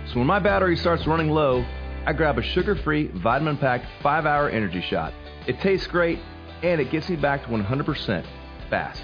So 0.06 0.18
when 0.18 0.28
my 0.28 0.38
battery 0.38 0.76
starts 0.76 1.04
running 1.04 1.30
low, 1.30 1.66
I 2.06 2.12
grab 2.12 2.38
a 2.38 2.42
sugar 2.42 2.76
free, 2.76 3.08
vitamin 3.08 3.56
packed 3.56 3.86
5 4.00 4.24
hour 4.24 4.48
energy 4.48 4.82
shot. 4.82 5.12
It 5.48 5.58
tastes 5.58 5.88
great, 5.88 6.20
and 6.62 6.80
it 6.80 6.92
gets 6.92 7.08
me 7.08 7.16
back 7.16 7.42
to 7.42 7.48
100% 7.48 8.24
fast. 8.70 9.02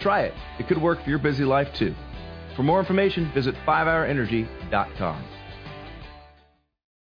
Try 0.00 0.22
it, 0.22 0.34
it 0.58 0.66
could 0.66 0.82
work 0.82 1.04
for 1.04 1.10
your 1.10 1.20
busy 1.20 1.44
life 1.44 1.72
too. 1.74 1.94
For 2.56 2.64
more 2.64 2.80
information, 2.80 3.30
visit 3.34 3.54
5hourenergy.com. 3.64 5.37